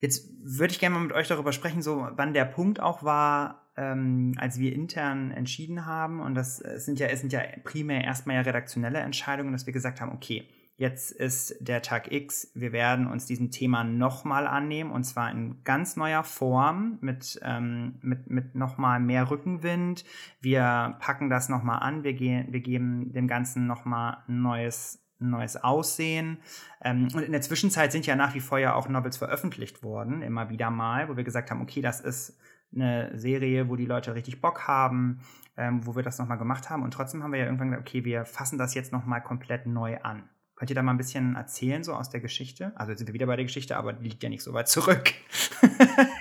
jetzt 0.00 0.28
würde 0.42 0.72
ich 0.72 0.80
gerne 0.80 0.94
mal 0.94 1.02
mit 1.02 1.12
euch 1.12 1.28
darüber 1.28 1.52
sprechen, 1.52 1.82
so 1.82 2.08
wann 2.12 2.34
der 2.34 2.44
Punkt 2.44 2.80
auch 2.80 3.02
war, 3.02 3.64
ähm, 3.76 4.34
als 4.38 4.58
wir 4.58 4.72
intern 4.72 5.32
entschieden 5.32 5.86
haben, 5.86 6.20
und 6.20 6.34
das 6.34 6.58
sind 6.58 7.00
ja, 7.00 7.08
es 7.08 7.20
sind 7.20 7.32
ja 7.32 7.40
primär 7.64 8.04
erstmal 8.04 8.36
ja 8.36 8.42
redaktionelle 8.42 9.00
Entscheidungen, 9.00 9.52
dass 9.52 9.66
wir 9.66 9.72
gesagt 9.72 10.00
haben, 10.00 10.12
okay, 10.12 10.48
Jetzt 10.76 11.12
ist 11.12 11.54
der 11.60 11.82
Tag 11.82 12.10
X. 12.10 12.50
Wir 12.54 12.72
werden 12.72 13.06
uns 13.06 13.26
diesem 13.26 13.52
Thema 13.52 13.84
nochmal 13.84 14.48
annehmen 14.48 14.90
und 14.90 15.04
zwar 15.04 15.30
in 15.30 15.62
ganz 15.62 15.94
neuer 15.94 16.24
Form 16.24 16.98
mit, 17.00 17.38
ähm, 17.44 17.94
mit, 18.02 18.28
mit 18.28 18.56
nochmal 18.56 18.98
mehr 18.98 19.30
Rückenwind. 19.30 20.04
Wir 20.40 20.96
packen 20.98 21.30
das 21.30 21.48
nochmal 21.48 21.78
an. 21.80 22.02
Wir, 22.02 22.14
gehen, 22.14 22.52
wir 22.52 22.58
geben 22.58 23.12
dem 23.12 23.28
Ganzen 23.28 23.68
nochmal 23.68 24.18
ein 24.26 24.42
neues, 24.42 25.00
neues 25.20 25.56
Aussehen. 25.56 26.38
Ähm, 26.82 27.06
und 27.14 27.22
in 27.22 27.30
der 27.30 27.42
Zwischenzeit 27.42 27.92
sind 27.92 28.04
ja 28.06 28.16
nach 28.16 28.34
wie 28.34 28.40
vor 28.40 28.58
ja 28.58 28.74
auch 28.74 28.88
Novels 28.88 29.16
veröffentlicht 29.16 29.84
worden, 29.84 30.22
immer 30.22 30.50
wieder 30.50 30.70
mal, 30.70 31.08
wo 31.08 31.16
wir 31.16 31.22
gesagt 31.22 31.52
haben, 31.52 31.62
okay, 31.62 31.82
das 31.82 32.00
ist 32.00 32.36
eine 32.74 33.16
Serie, 33.16 33.68
wo 33.68 33.76
die 33.76 33.86
Leute 33.86 34.16
richtig 34.16 34.40
Bock 34.40 34.66
haben, 34.66 35.20
ähm, 35.56 35.86
wo 35.86 35.94
wir 35.94 36.02
das 36.02 36.18
nochmal 36.18 36.38
gemacht 36.38 36.68
haben. 36.68 36.82
Und 36.82 36.92
trotzdem 36.92 37.22
haben 37.22 37.30
wir 37.30 37.38
ja 37.38 37.44
irgendwann 37.44 37.70
gesagt, 37.70 37.88
okay, 37.88 38.04
wir 38.04 38.24
fassen 38.24 38.58
das 38.58 38.74
jetzt 38.74 38.90
nochmal 38.92 39.22
komplett 39.22 39.66
neu 39.66 39.98
an. 39.98 40.28
Könnt 40.56 40.70
ihr 40.70 40.76
da 40.76 40.82
mal 40.82 40.92
ein 40.92 40.98
bisschen 40.98 41.34
erzählen, 41.34 41.82
so 41.82 41.94
aus 41.94 42.10
der 42.10 42.20
Geschichte? 42.20 42.72
Also 42.76 42.90
jetzt 42.92 43.00
sind 43.00 43.08
wir 43.08 43.14
wieder 43.14 43.26
bei 43.26 43.34
der 43.36 43.44
Geschichte, 43.44 43.76
aber 43.76 43.92
die 43.92 44.08
liegt 44.08 44.22
ja 44.22 44.28
nicht 44.28 44.42
so 44.42 44.52
weit 44.52 44.68
zurück. 44.68 45.12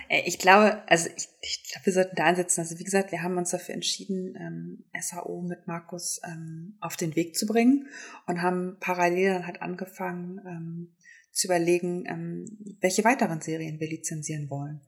Äh, 0.09 0.23
ich 0.25 0.37
glaube, 0.37 0.83
also 0.87 1.09
ich, 1.15 1.27
ich 1.41 1.63
glaube, 1.71 1.85
wir 1.85 1.93
sollten 1.93 2.15
da 2.15 2.25
ansetzen. 2.25 2.59
Also 2.59 2.77
wie 2.77 2.83
gesagt, 2.83 3.11
wir 3.11 3.23
haben 3.23 3.37
uns 3.37 3.49
dafür 3.49 3.73
entschieden, 3.73 4.35
ähm, 4.35 4.83
SAO 5.01 5.41
mit 5.41 5.65
Markus 5.65 6.21
ähm, 6.25 6.75
auf 6.81 6.97
den 6.97 7.15
Weg 7.15 7.35
zu 7.35 7.47
bringen 7.47 7.87
und 8.27 8.41
haben 8.41 8.77
parallel 8.79 9.33
dann 9.33 9.47
halt 9.47 9.61
angefangen 9.61 10.39
ähm, 10.45 10.93
zu 11.31 11.47
überlegen, 11.47 12.05
ähm, 12.07 12.77
welche 12.79 13.03
weiteren 13.03 13.41
Serien 13.41 13.79
wir 13.79 13.89
lizenzieren 13.89 14.49
wollen. 14.49 14.81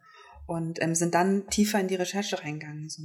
und 0.46 0.82
ähm, 0.82 0.94
sind 0.94 1.16
dann 1.16 1.48
tiefer 1.48 1.80
in 1.80 1.88
die 1.88 1.96
Recherche 1.96 2.44
reingegangen. 2.44 2.90
So, 2.90 3.02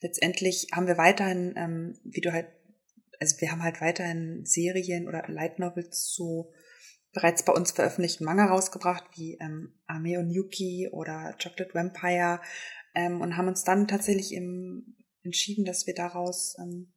letztendlich 0.00 0.68
haben 0.72 0.86
wir 0.86 0.96
weiterhin, 0.96 1.54
ähm, 1.56 1.98
wie 2.04 2.20
du 2.20 2.32
halt, 2.32 2.46
also 3.20 3.40
wir 3.40 3.50
haben 3.50 3.62
halt 3.62 3.80
weiterhin 3.80 4.44
Serien 4.44 5.08
oder 5.08 5.24
Light 5.28 5.58
Novels 5.58 6.06
zu 6.10 6.52
bereits 7.12 7.42
bei 7.44 7.52
uns 7.52 7.72
veröffentlichten 7.72 8.24
Manga 8.24 8.46
rausgebracht, 8.46 9.04
wie 9.16 9.38
ähm, 9.40 9.74
Ame 9.86 10.18
und 10.18 10.30
Yuki 10.30 10.88
oder 10.92 11.34
Chocolate 11.42 11.74
Vampire 11.74 12.40
ähm, 12.94 13.20
und 13.20 13.36
haben 13.36 13.48
uns 13.48 13.64
dann 13.64 13.88
tatsächlich 13.88 14.32
im, 14.34 14.96
entschieden, 15.22 15.64
dass 15.64 15.86
wir 15.86 15.94
daraus 15.94 16.56
ähm, 16.60 16.92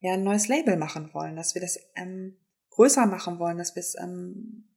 ja 0.00 0.12
ein 0.14 0.22
neues 0.22 0.48
Label 0.48 0.76
machen 0.76 1.12
wollen, 1.14 1.36
dass 1.36 1.54
wir 1.54 1.62
das 1.62 1.78
ähm, 1.96 2.36
größer 2.70 3.06
machen 3.06 3.38
wollen, 3.38 3.58
dass 3.58 3.74
wir 3.74 3.80
es 3.80 3.96
ähm, 3.98 4.68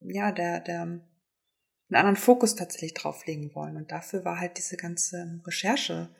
ja 0.00 0.30
der 0.30 0.60
der 0.60 0.82
einen 0.82 2.00
anderen 2.00 2.16
Fokus 2.16 2.54
tatsächlich 2.54 2.94
drauflegen 2.94 3.54
wollen. 3.54 3.76
Und 3.76 3.90
dafür 3.90 4.24
war 4.24 4.38
halt 4.38 4.58
diese 4.58 4.76
ganze 4.76 5.40
Recherche 5.46 6.14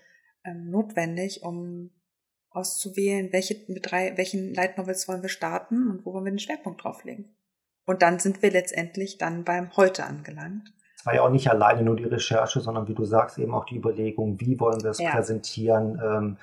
ähm, 0.45 0.71
notwendig, 0.71 1.43
um 1.43 1.91
auszuwählen, 2.59 3.33
welche 3.33 3.57
mit 3.69 3.91
drei 3.91 4.17
welchen 4.17 4.53
Light 4.55 4.77
Novels 4.77 5.09
wollen 5.09 5.23
wir 5.23 5.29
starten 5.29 5.89
und 5.89 6.05
wo 6.05 6.13
wollen 6.13 6.25
wir 6.25 6.33
den 6.33 6.39
Schwerpunkt 6.39 6.83
drauflegen. 6.83 7.37
Und 7.87 8.03
dann 8.03 8.19
sind 8.19 8.43
wir 8.43 8.51
letztendlich 8.51 9.17
dann 9.17 9.45
beim 9.45 9.77
Heute 9.77 10.05
angelangt. 10.05 10.73
Es 10.97 11.07
war 11.07 11.15
ja 11.15 11.23
auch 11.23 11.31
nicht 11.31 11.49
alleine 11.49 11.83
nur 11.83 11.97
die 11.97 12.05
Recherche, 12.05 12.61
sondern 12.61 12.89
wie 12.89 12.95
du 12.95 13.05
sagst, 13.05 13.39
eben 13.39 13.55
auch 13.55 13.65
die 13.65 13.77
Überlegung, 13.77 14.41
wie 14.41 14.59
wollen 14.59 14.83
wir 14.83 14.91
es 14.91 14.99
ja. 14.99 15.11
präsentieren, 15.11 16.01
ähm, 16.05 16.37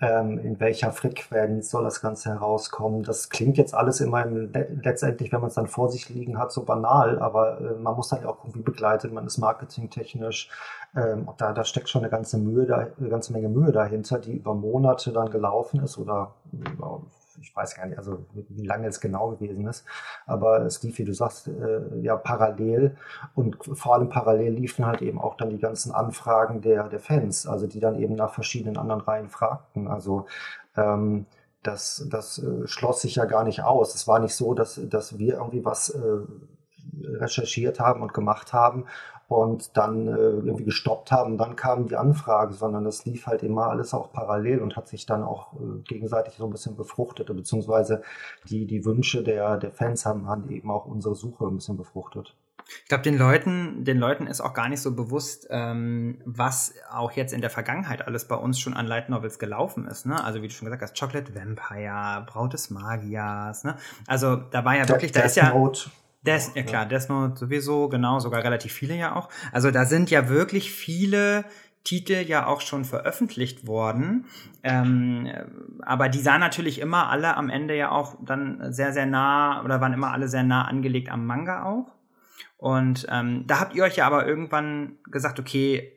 ähm, 0.00 0.38
in 0.38 0.60
welcher 0.60 0.92
Frequenz 0.92 1.70
soll 1.70 1.84
das 1.84 2.00
Ganze 2.00 2.30
herauskommen. 2.30 3.02
Das 3.02 3.30
klingt 3.30 3.58
jetzt 3.58 3.74
alles 3.74 4.00
immer 4.00 4.24
letztendlich, 4.26 5.32
wenn 5.32 5.40
man 5.40 5.48
es 5.48 5.54
dann 5.54 5.66
vor 5.66 5.90
sich 5.90 6.08
liegen 6.08 6.38
hat, 6.38 6.52
so 6.52 6.64
banal, 6.64 7.18
aber 7.18 7.60
äh, 7.60 7.74
man 7.74 7.96
muss 7.96 8.08
dann 8.08 8.22
ja 8.22 8.28
auch 8.28 8.44
irgendwie 8.44 8.62
begleitet, 8.62 9.12
man 9.12 9.26
ist 9.26 9.38
marketingtechnisch, 9.38 10.50
ähm, 10.96 11.28
da, 11.36 11.52
da 11.52 11.64
steckt 11.64 11.88
schon 11.88 12.02
eine 12.02 12.10
ganze 12.10 12.38
Mühe, 12.38 12.66
da, 12.66 12.86
eine 12.98 13.08
ganze 13.08 13.32
Menge 13.32 13.48
Mühe 13.48 13.72
dahinter, 13.72 14.18
die 14.18 14.36
über 14.36 14.54
Monate 14.54 15.12
dann 15.12 15.30
gelaufen 15.30 15.82
ist 15.82 15.98
oder 15.98 16.34
über 16.52 17.02
ich 17.40 17.54
weiß 17.54 17.74
gar 17.76 17.86
nicht, 17.86 17.98
also 17.98 18.26
wie 18.32 18.66
lange 18.66 18.86
es 18.86 19.00
genau 19.00 19.30
gewesen 19.30 19.66
ist, 19.66 19.84
aber 20.26 20.62
es 20.62 20.82
lief, 20.82 20.98
wie 20.98 21.04
du 21.04 21.12
sagst, 21.12 21.48
äh, 21.48 21.98
ja 22.00 22.16
parallel 22.16 22.96
und 23.34 23.56
vor 23.72 23.94
allem 23.94 24.08
parallel 24.08 24.52
liefen 24.52 24.86
halt 24.86 25.02
eben 25.02 25.20
auch 25.20 25.36
dann 25.36 25.50
die 25.50 25.58
ganzen 25.58 25.92
Anfragen 25.92 26.60
der, 26.60 26.88
der 26.88 27.00
Fans, 27.00 27.46
also 27.46 27.66
die 27.66 27.80
dann 27.80 27.98
eben 27.98 28.14
nach 28.14 28.34
verschiedenen 28.34 28.76
anderen 28.76 29.00
Reihen 29.00 29.28
fragten. 29.28 29.88
Also 29.88 30.26
ähm, 30.76 31.26
das, 31.62 32.06
das 32.10 32.38
äh, 32.38 32.66
schloss 32.66 33.02
sich 33.02 33.16
ja 33.16 33.24
gar 33.24 33.44
nicht 33.44 33.62
aus. 33.62 33.94
Es 33.94 34.06
war 34.06 34.18
nicht 34.20 34.34
so, 34.34 34.54
dass, 34.54 34.80
dass 34.88 35.18
wir 35.18 35.34
irgendwie 35.34 35.64
was 35.64 35.90
äh, 35.90 36.00
recherchiert 37.04 37.80
haben 37.80 38.02
und 38.02 38.14
gemacht 38.14 38.52
haben 38.52 38.86
und 39.28 39.76
dann 39.76 40.08
äh, 40.08 40.10
irgendwie 40.10 40.64
gestoppt 40.64 41.12
haben, 41.12 41.36
dann 41.36 41.54
kam 41.54 41.86
die 41.86 41.96
Anfrage, 41.96 42.54
sondern 42.54 42.84
das 42.84 43.04
lief 43.04 43.26
halt 43.26 43.42
immer 43.42 43.66
alles 43.66 43.92
auch 43.92 44.10
parallel 44.10 44.60
und 44.60 44.76
hat 44.76 44.88
sich 44.88 45.04
dann 45.04 45.22
auch 45.22 45.52
äh, 45.52 45.82
gegenseitig 45.84 46.34
so 46.38 46.46
ein 46.46 46.50
bisschen 46.50 46.76
befruchtet, 46.76 47.26
beziehungsweise 47.26 48.02
die, 48.48 48.66
die 48.66 48.84
Wünsche 48.86 49.22
der, 49.22 49.58
der 49.58 49.70
Fans 49.70 50.06
haben, 50.06 50.26
haben 50.26 50.48
eben 50.50 50.70
auch 50.70 50.86
unsere 50.86 51.14
Suche 51.14 51.46
ein 51.46 51.56
bisschen 51.56 51.76
befruchtet. 51.76 52.34
Ich 52.82 52.88
glaube, 52.88 53.02
den 53.02 53.16
Leuten, 53.16 53.84
den 53.84 53.98
Leuten 53.98 54.26
ist 54.26 54.40
auch 54.40 54.52
gar 54.52 54.68
nicht 54.68 54.80
so 54.80 54.94
bewusst, 54.94 55.46
ähm, 55.50 56.20
was 56.24 56.74
auch 56.90 57.12
jetzt 57.12 57.32
in 57.32 57.40
der 57.40 57.50
Vergangenheit 57.50 58.06
alles 58.06 58.28
bei 58.28 58.34
uns 58.34 58.58
schon 58.60 58.74
an 58.74 58.86
Light 58.86 59.08
Novels 59.08 59.38
gelaufen 59.38 59.86
ist. 59.86 60.04
Ne? 60.06 60.22
Also 60.22 60.42
wie 60.42 60.48
du 60.48 60.54
schon 60.54 60.66
gesagt 60.66 60.82
hast, 60.82 60.98
Chocolate 60.98 61.34
Vampire, 61.34 62.24
Braut 62.26 62.52
des 62.52 62.68
Magiers. 62.70 63.64
Ne? 63.64 63.76
Also 64.06 64.36
da 64.36 64.64
war 64.64 64.76
ja 64.76 64.88
wirklich, 64.88 65.12
da 65.12 65.20
ist 65.20 65.36
ja. 65.36 65.52
Note. 65.52 65.90
Death, 66.22 66.54
ja 66.54 66.62
klar, 66.62 66.86
Note 66.86 67.36
sowieso, 67.36 67.88
genau, 67.88 68.18
sogar 68.18 68.42
relativ 68.42 68.72
viele 68.72 68.96
ja 68.96 69.14
auch. 69.14 69.28
Also 69.52 69.70
da 69.70 69.84
sind 69.84 70.10
ja 70.10 70.28
wirklich 70.28 70.72
viele 70.72 71.44
Titel 71.84 72.24
ja 72.26 72.46
auch 72.46 72.60
schon 72.60 72.84
veröffentlicht 72.84 73.66
worden. 73.66 74.26
Ähm, 74.62 75.28
aber 75.82 76.08
die 76.08 76.18
sahen 76.18 76.40
natürlich 76.40 76.80
immer 76.80 77.08
alle 77.08 77.36
am 77.36 77.48
Ende 77.48 77.76
ja 77.76 77.90
auch 77.90 78.16
dann 78.24 78.72
sehr, 78.72 78.92
sehr 78.92 79.06
nah 79.06 79.64
oder 79.64 79.80
waren 79.80 79.92
immer 79.92 80.12
alle 80.12 80.28
sehr 80.28 80.42
nah 80.42 80.66
angelegt 80.66 81.08
am 81.08 81.24
Manga 81.24 81.64
auch. 81.64 81.94
Und 82.56 83.06
ähm, 83.10 83.44
da 83.46 83.60
habt 83.60 83.74
ihr 83.74 83.84
euch 83.84 83.96
ja 83.96 84.06
aber 84.06 84.26
irgendwann 84.26 84.98
gesagt, 85.04 85.38
okay, 85.38 85.92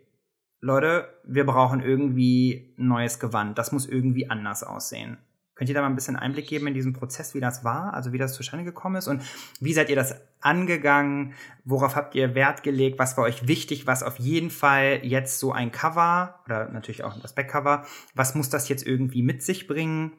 Leute, 0.59 1.09
wir 1.25 1.45
brauchen 1.45 1.81
irgendwie 1.81 2.75
ein 2.77 2.87
neues 2.87 3.19
Gewand. 3.19 3.57
Das 3.57 3.71
muss 3.71 3.87
irgendwie 3.87 4.29
anders 4.29 4.63
aussehen. 4.63 5.17
Könnt 5.61 5.69
ihr 5.69 5.75
da 5.75 5.81
mal 5.81 5.89
ein 5.89 5.95
bisschen 5.95 6.15
Einblick 6.15 6.47
geben 6.47 6.65
in 6.65 6.73
diesen 6.73 6.93
Prozess, 6.93 7.35
wie 7.35 7.39
das 7.39 7.63
war, 7.63 7.93
also 7.93 8.11
wie 8.11 8.17
das 8.17 8.33
zustande 8.33 8.65
gekommen 8.65 8.95
ist 8.95 9.07
und 9.07 9.21
wie 9.59 9.73
seid 9.73 9.91
ihr 9.91 9.95
das 9.95 10.15
angegangen? 10.41 11.35
Worauf 11.65 11.95
habt 11.95 12.15
ihr 12.15 12.33
Wert 12.33 12.63
gelegt? 12.63 12.97
Was 12.97 13.15
war 13.15 13.25
euch 13.25 13.47
wichtig? 13.47 13.85
Was 13.85 14.01
auf 14.01 14.17
jeden 14.17 14.49
Fall 14.49 15.01
jetzt 15.03 15.37
so 15.37 15.51
ein 15.51 15.71
Cover 15.71 16.39
oder 16.47 16.67
natürlich 16.69 17.03
auch 17.03 17.15
das 17.21 17.35
Backcover, 17.35 17.85
was 18.15 18.33
muss 18.33 18.49
das 18.49 18.69
jetzt 18.69 18.87
irgendwie 18.87 19.21
mit 19.21 19.43
sich 19.43 19.67
bringen, 19.67 20.13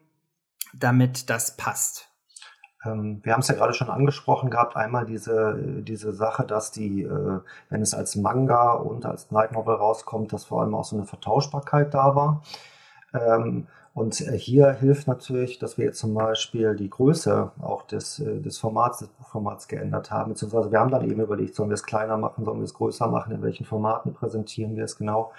damit 0.75 1.29
das 1.29 1.57
passt? 1.57 2.09
Ähm, 2.85 3.19
wir 3.25 3.33
haben 3.33 3.41
es 3.41 3.49
ja 3.49 3.57
gerade 3.57 3.75
schon 3.75 3.91
angesprochen 3.91 4.49
gehabt, 4.49 4.77
einmal 4.77 5.07
diese, 5.07 5.83
diese 5.83 6.13
Sache, 6.13 6.45
dass 6.45 6.71
die, 6.71 7.03
äh, 7.03 7.41
wenn 7.69 7.83
es 7.83 7.95
als 7.95 8.15
Manga 8.15 8.75
und 8.75 9.05
als 9.05 9.33
Night 9.33 9.51
Novel 9.51 9.75
rauskommt, 9.75 10.33
dass 10.33 10.45
vor 10.45 10.63
allem 10.63 10.77
auch 10.77 10.85
so 10.85 10.95
eine 10.95 11.05
Vertauschbarkeit 11.05 11.93
da 11.95 12.15
war. 12.15 12.43
Und 13.95 14.21
äh, 14.23 14.39
hier 14.39 14.73
hilft 14.73 15.07
natürlich, 15.07 15.59
dass 15.59 15.77
wir 15.77 15.85
jetzt 15.85 15.99
zum 15.99 16.15
Beispiel 16.15 16.75
die 16.77 16.89
Größe 16.89 17.53
auch 17.61 17.83
des, 17.83 18.21
äh, 18.21 18.41
des 18.41 18.59
Formats, 18.59 19.01
des 19.01 19.09
Buchformats 19.09 19.69
geändert 19.69 20.11
haben. 20.11 20.33
Beziehungsweise 20.33 20.73
wir 20.73 20.81
haben 20.81 20.91
dann 20.91 21.09
eben 21.09 21.21
überlegt, 21.21 21.55
sollen 21.55 21.69
wir 21.69 21.75
es 21.75 21.85
kleiner 21.85 22.17
machen, 22.17 22.45
sollen 22.45 22.59
wir 22.59 22.65
es 22.65 22.75
größer 22.75 23.09
machen, 23.09 23.35
in 23.35 23.43
welchen 23.43 23.67
Formaten 23.67 24.15
präsentieren 24.15 24.77
wir 24.77 24.85
es 24.85 24.97
genau. 24.97 25.33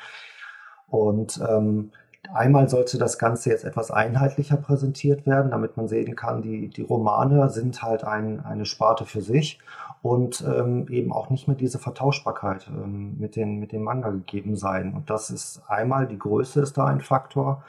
Und 0.87 1.41
ähm, 1.49 1.91
einmal 2.31 2.69
sollte 2.69 2.99
das 2.99 3.17
Ganze 3.17 3.49
jetzt 3.49 3.65
etwas 3.65 3.89
einheitlicher 3.89 4.57
präsentiert 4.57 5.25
werden, 5.25 5.49
damit 5.49 5.75
man 5.75 5.87
sehen 5.87 6.15
kann, 6.15 6.43
die, 6.43 6.69
die 6.69 6.83
Romane 6.83 7.49
sind 7.49 7.81
halt 7.81 8.03
ein, 8.03 8.45
eine 8.45 8.65
Sparte 8.65 9.05
für 9.05 9.21
sich 9.21 9.59
und 10.03 10.41
ähm, 10.41 10.85
eben 10.89 11.11
auch 11.11 11.31
nicht 11.31 11.47
mehr 11.47 11.57
diese 11.57 11.79
Vertauschbarkeit 11.79 12.67
ähm, 12.67 13.15
mit, 13.17 13.35
den, 13.35 13.59
mit 13.59 13.71
dem 13.71 13.81
Manga 13.81 14.11
gegeben 14.11 14.55
sein. 14.55 14.93
Und 14.93 15.09
das 15.09 15.31
ist 15.31 15.63
einmal, 15.67 16.05
die 16.05 16.19
Größe 16.19 16.61
ist 16.61 16.77
da 16.77 16.85
ein 16.85 17.01
Faktor 17.01 17.63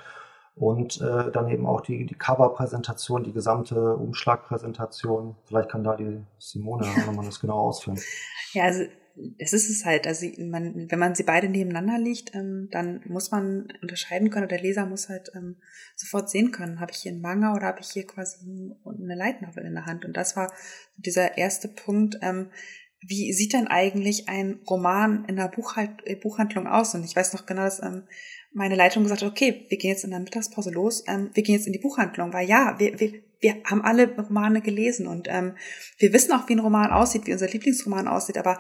und 0.57 1.01
äh, 1.01 1.33
dann 1.33 1.49
eben 1.49 1.67
auch 1.67 1.81
die, 1.81 2.07
die 2.07 2.15
Cover-Präsentation, 2.15 3.25
die 3.25 3.33
gesamte 3.33 3.97
Umschlagpräsentation. 3.97 5.35
Vielleicht 5.47 5.69
kann 5.69 5.83
da 5.83 5.97
die 5.97 6.21
Simone 6.39 6.87
nochmal 7.07 7.27
das 7.27 7.41
genau 7.41 7.59
ausführen. 7.59 7.99
Ja, 8.53 8.65
also 8.65 8.85
es 9.39 9.53
ist 9.53 9.71
es 9.71 9.85
halt, 9.85 10.07
also 10.07 10.27
man, 10.39 10.91
wenn 10.91 10.99
man 10.99 11.15
sie 11.15 11.23
beide 11.23 11.49
nebeneinander 11.49 11.99
liegt, 11.99 12.35
ähm, 12.35 12.69
dann 12.71 13.01
muss 13.07 13.31
man 13.31 13.69
unterscheiden 13.81 14.31
können, 14.31 14.47
oder 14.47 14.57
der 14.57 14.63
Leser 14.63 14.87
muss 14.87 15.09
halt 15.09 15.31
ähm, 15.35 15.57
sofort 15.97 16.31
sehen 16.31 16.51
können, 16.51 16.81
habe 16.81 16.93
ich 16.93 16.99
hier 16.99 17.13
einen 17.13 17.21
Manga 17.21 17.55
oder 17.55 17.67
habe 17.67 17.81
ich 17.81 17.91
hier 17.91 18.07
quasi 18.07 18.75
eine 18.85 19.15
Light 19.15 19.43
Novel 19.43 19.65
in 19.65 19.75
der 19.75 19.87
Hand. 19.87 20.05
Und 20.05 20.17
das 20.17 20.37
war 20.37 20.53
dieser 20.97 21.39
erste 21.39 21.69
Punkt, 21.69 22.19
ähm, 22.23 22.51
wie 23.07 23.33
sieht 23.33 23.53
denn 23.53 23.69
eigentlich 23.69 24.29
ein 24.29 24.61
Roman 24.69 25.25
in 25.27 25.37
der 25.37 25.49
Buchhalt, 25.49 25.91
Buchhandlung 26.23 26.67
aus? 26.67 26.95
Und 26.95 27.05
ich 27.05 27.15
weiß 27.15 27.35
noch 27.35 27.45
genau, 27.47 27.63
dass 27.63 27.83
ähm, 27.83 28.05
meine 28.55 28.77
Leitung 28.77 29.03
gesagt 29.03 29.23
hat, 29.23 29.31
okay, 29.31 29.67
wir 29.69 29.79
gehen 29.79 29.91
jetzt 29.91 30.05
in 30.05 30.11
der 30.11 30.21
Mittagspause 30.21 30.71
los, 30.71 31.05
ähm, 31.07 31.31
wir 31.35 31.43
gehen 31.43 31.57
jetzt 31.57 31.67
in 31.67 31.73
die 31.73 31.81
Buchhandlung, 31.81 32.33
weil 32.33 32.49
ja, 32.49 32.77
wir, 32.79 32.99
wir, 32.99 33.13
wir 33.41 33.57
haben 33.65 33.83
alle 33.83 34.17
Romane 34.17 34.63
gelesen 34.63 35.07
und 35.07 35.29
ähm, 35.29 35.57
wir 35.99 36.13
wissen 36.13 36.33
auch, 36.33 36.49
wie 36.49 36.55
ein 36.55 36.61
Roman 36.61 36.91
aussieht, 36.91 37.27
wie 37.27 37.33
unser 37.33 37.49
Lieblingsroman 37.49 38.09
aussieht, 38.09 38.39
aber 38.39 38.59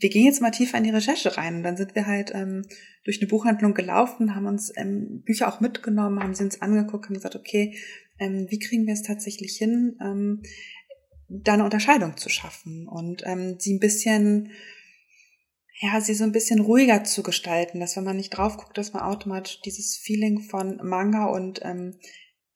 wir 0.00 0.08
gehen 0.08 0.24
jetzt 0.24 0.40
mal 0.40 0.50
tiefer 0.50 0.78
in 0.78 0.84
die 0.84 0.90
Recherche 0.90 1.36
rein. 1.36 1.56
Und 1.56 1.62
dann 1.62 1.76
sind 1.76 1.94
wir 1.94 2.06
halt 2.06 2.32
ähm, 2.34 2.64
durch 3.04 3.20
eine 3.20 3.28
Buchhandlung 3.28 3.74
gelaufen, 3.74 4.34
haben 4.34 4.46
uns 4.46 4.72
ähm, 4.76 5.22
Bücher 5.24 5.48
auch 5.48 5.60
mitgenommen, 5.60 6.22
haben 6.22 6.34
sie 6.34 6.44
uns 6.44 6.62
angeguckt, 6.62 7.06
haben 7.06 7.14
gesagt, 7.14 7.36
okay, 7.36 7.76
ähm, 8.18 8.46
wie 8.48 8.58
kriegen 8.58 8.86
wir 8.86 8.94
es 8.94 9.02
tatsächlich 9.02 9.56
hin, 9.56 9.98
ähm, 10.00 10.42
da 11.28 11.54
eine 11.54 11.64
Unterscheidung 11.64 12.16
zu 12.16 12.28
schaffen 12.28 12.86
und 12.86 13.22
ähm, 13.26 13.56
sie 13.58 13.74
ein 13.74 13.80
bisschen 13.80 14.50
ja, 15.80 16.00
sie 16.00 16.14
so 16.14 16.24
ein 16.24 16.32
bisschen 16.32 16.60
ruhiger 16.60 17.04
zu 17.04 17.22
gestalten, 17.22 17.80
dass 17.80 17.96
wenn 17.96 18.04
man 18.04 18.16
nicht 18.16 18.30
drauf 18.30 18.56
guckt, 18.56 18.78
dass 18.78 18.92
man 18.92 19.02
automatisch 19.02 19.60
dieses 19.62 19.96
Feeling 19.96 20.40
von 20.40 20.80
Manga 20.82 21.26
und 21.26 21.60
ähm, 21.64 21.98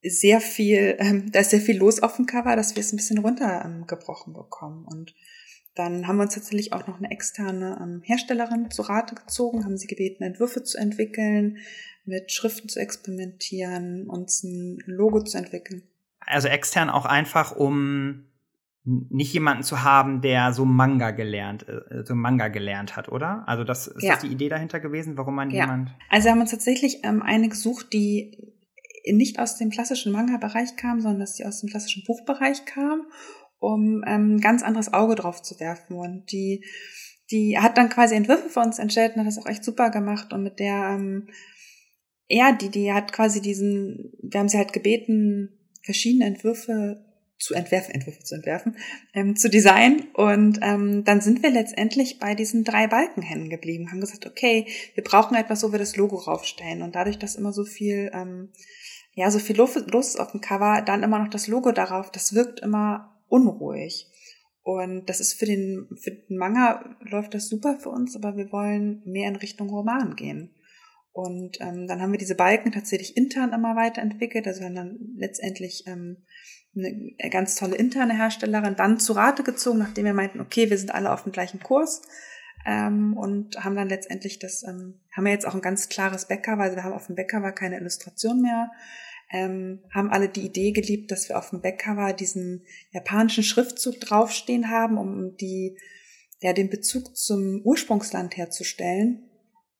sehr 0.02 0.40
viel, 0.40 0.96
ähm, 1.00 1.30
da 1.32 1.40
ist 1.40 1.50
sehr 1.50 1.60
viel 1.60 1.78
los 1.78 2.02
auf 2.02 2.16
dem 2.16 2.26
Cover, 2.26 2.54
dass 2.56 2.76
wir 2.76 2.80
es 2.80 2.92
ein 2.92 2.96
bisschen 2.96 3.18
runtergebrochen 3.18 4.34
ähm, 4.34 4.40
bekommen. 4.40 4.84
Und 4.84 5.14
dann 5.74 6.06
haben 6.06 6.16
wir 6.16 6.24
uns 6.24 6.34
tatsächlich 6.34 6.72
auch 6.72 6.86
noch 6.86 6.98
eine 6.98 7.10
externe 7.10 7.78
ähm, 7.80 8.02
Herstellerin 8.04 8.70
zu 8.70 8.82
Rate 8.82 9.14
gezogen, 9.14 9.64
haben 9.64 9.78
sie 9.78 9.86
gebeten, 9.86 10.22
Entwürfe 10.22 10.62
zu 10.62 10.78
entwickeln, 10.78 11.58
mit 12.04 12.32
Schriften 12.32 12.68
zu 12.68 12.80
experimentieren, 12.80 14.08
uns 14.08 14.42
ein 14.42 14.78
Logo 14.86 15.22
zu 15.22 15.38
entwickeln. 15.38 15.82
Also 16.20 16.48
extern 16.48 16.90
auch 16.90 17.04
einfach, 17.04 17.54
um 17.54 18.26
nicht 18.84 19.32
jemanden 19.34 19.62
zu 19.62 19.82
haben, 19.82 20.20
der 20.20 20.52
so 20.52 20.64
Manga 20.64 21.10
gelernt, 21.10 21.66
äh, 21.68 22.04
so 22.04 22.14
Manga 22.14 22.48
gelernt 22.48 22.96
hat, 22.96 23.08
oder? 23.10 23.44
Also 23.46 23.64
das 23.64 23.86
ist 23.86 24.02
ja. 24.02 24.14
das 24.14 24.22
die 24.22 24.28
Idee 24.28 24.48
dahinter 24.48 24.80
gewesen, 24.80 25.16
warum 25.16 25.34
man 25.34 25.50
ja. 25.50 25.64
jemand? 25.64 25.90
Also 26.08 26.26
wir 26.26 26.32
haben 26.32 26.40
uns 26.40 26.50
tatsächlich 26.50 27.00
ähm, 27.04 27.22
eine 27.22 27.48
gesucht, 27.48 27.92
die 27.92 28.54
nicht 29.10 29.38
aus 29.38 29.56
dem 29.56 29.70
klassischen 29.70 30.12
Manga-Bereich 30.12 30.76
kam, 30.76 31.00
sondern 31.00 31.20
dass 31.20 31.36
sie 31.36 31.44
aus 31.44 31.60
dem 31.60 31.68
klassischen 31.68 32.04
Buchbereich 32.06 32.64
kam, 32.64 33.02
um 33.58 34.02
ähm, 34.06 34.36
ein 34.36 34.40
ganz 34.40 34.62
anderes 34.62 34.92
Auge 34.92 35.14
drauf 35.14 35.42
zu 35.42 35.58
werfen 35.60 35.96
und 35.96 36.30
die 36.32 36.64
die 37.30 37.58
hat 37.58 37.76
dann 37.76 37.88
quasi 37.88 38.14
Entwürfe 38.14 38.48
für 38.48 38.60
uns 38.60 38.78
entstellt 38.78 39.14
und 39.14 39.20
hat 39.20 39.26
das 39.26 39.38
auch 39.38 39.46
echt 39.46 39.64
super 39.64 39.90
gemacht 39.90 40.32
und 40.32 40.42
mit 40.42 40.58
der, 40.58 40.96
ähm, 40.96 41.28
ja, 42.28 42.52
die, 42.52 42.70
die 42.70 42.92
hat 42.92 43.12
quasi 43.12 43.40
diesen, 43.40 44.12
wir 44.22 44.40
haben 44.40 44.48
sie 44.48 44.58
halt 44.58 44.72
gebeten, 44.72 45.58
verschiedene 45.82 46.26
Entwürfe 46.26 47.04
zu 47.38 47.54
entwerfen, 47.54 47.94
Entwürfe 47.94 48.22
zu 48.24 48.34
entwerfen, 48.34 48.76
ähm, 49.14 49.36
zu 49.36 49.48
designen. 49.48 50.08
Und 50.14 50.58
ähm, 50.62 51.04
dann 51.04 51.20
sind 51.20 51.42
wir 51.42 51.50
letztendlich 51.50 52.18
bei 52.18 52.34
diesen 52.34 52.64
drei 52.64 52.88
Balken 52.88 53.22
hängen 53.22 53.48
geblieben, 53.48 53.90
haben 53.90 54.00
gesagt, 54.00 54.26
okay, 54.26 54.66
wir 54.94 55.04
brauchen 55.04 55.36
etwas, 55.36 55.62
wo 55.62 55.72
wir 55.72 55.78
das 55.78 55.96
Logo 55.96 56.16
raufstellen. 56.16 56.82
Und 56.82 56.96
dadurch, 56.96 57.18
dass 57.18 57.36
immer 57.36 57.52
so 57.52 57.64
viel, 57.64 58.10
ähm, 58.12 58.50
ja, 59.14 59.30
so 59.30 59.38
viel 59.38 59.56
los 59.56 59.76
ist 59.76 60.20
auf 60.20 60.32
dem 60.32 60.40
Cover, 60.40 60.82
dann 60.82 61.02
immer 61.02 61.18
noch 61.18 61.30
das 61.30 61.46
Logo 61.46 61.72
darauf, 61.72 62.10
das 62.10 62.34
wirkt 62.34 62.60
immer 62.60 63.22
unruhig. 63.28 64.08
Und 64.62 65.08
das 65.08 65.20
ist 65.20 65.34
für 65.34 65.46
den, 65.46 65.88
für 66.02 66.10
den 66.10 66.36
Manga 66.36 66.96
läuft 67.00 67.32
das 67.34 67.48
super 67.48 67.78
für 67.80 67.88
uns, 67.88 68.16
aber 68.16 68.36
wir 68.36 68.52
wollen 68.52 69.02
mehr 69.06 69.28
in 69.28 69.36
Richtung 69.36 69.70
Roman 69.70 70.14
gehen. 70.14 70.54
Und 71.12 71.60
ähm, 71.60 71.86
dann 71.86 72.02
haben 72.02 72.12
wir 72.12 72.18
diese 72.18 72.34
Balken 72.34 72.70
tatsächlich 72.70 73.16
intern 73.16 73.52
immer 73.52 73.76
weiterentwickelt. 73.76 74.46
Also 74.46 74.60
wir 74.60 74.66
haben 74.66 74.74
dann 74.74 74.98
letztendlich 75.16 75.84
ähm, 75.86 76.18
eine 76.78 77.30
ganz 77.30 77.56
tolle 77.56 77.76
interne 77.76 78.16
Herstellerin 78.16 78.76
dann 78.76 78.98
zu 78.98 79.12
Rate 79.12 79.42
gezogen, 79.42 79.78
nachdem 79.78 80.04
wir 80.04 80.14
meinten, 80.14 80.40
okay, 80.40 80.70
wir 80.70 80.78
sind 80.78 80.94
alle 80.94 81.12
auf 81.12 81.24
dem 81.24 81.32
gleichen 81.32 81.60
Kurs. 81.60 82.02
Ähm, 82.66 83.16
und 83.16 83.64
haben 83.64 83.76
dann 83.76 83.88
letztendlich 83.88 84.38
das, 84.38 84.62
ähm, 84.62 85.00
haben 85.16 85.24
wir 85.24 85.32
jetzt 85.32 85.46
auch 85.46 85.54
ein 85.54 85.62
ganz 85.62 85.88
klares 85.88 86.26
Bäcker, 86.26 86.58
weil 86.58 86.74
wir 86.74 86.84
haben 86.84 86.92
auf 86.92 87.06
dem 87.06 87.16
Backcover 87.16 87.52
keine 87.52 87.78
Illustration 87.78 88.42
mehr. 88.42 88.70
Ähm, 89.30 89.80
haben 89.94 90.10
alle 90.10 90.28
die 90.28 90.46
Idee 90.46 90.72
geliebt, 90.72 91.10
dass 91.10 91.28
wir 91.28 91.38
auf 91.38 91.50
dem 91.50 91.60
Backcover 91.60 92.12
diesen 92.12 92.64
japanischen 92.90 93.44
Schriftzug 93.44 94.00
draufstehen 94.00 94.70
haben, 94.70 94.98
um 94.98 95.36
die, 95.36 95.78
ja, 96.40 96.52
den 96.52 96.70
Bezug 96.70 97.16
zum 97.16 97.60
Ursprungsland 97.62 98.36
herzustellen. 98.36 99.28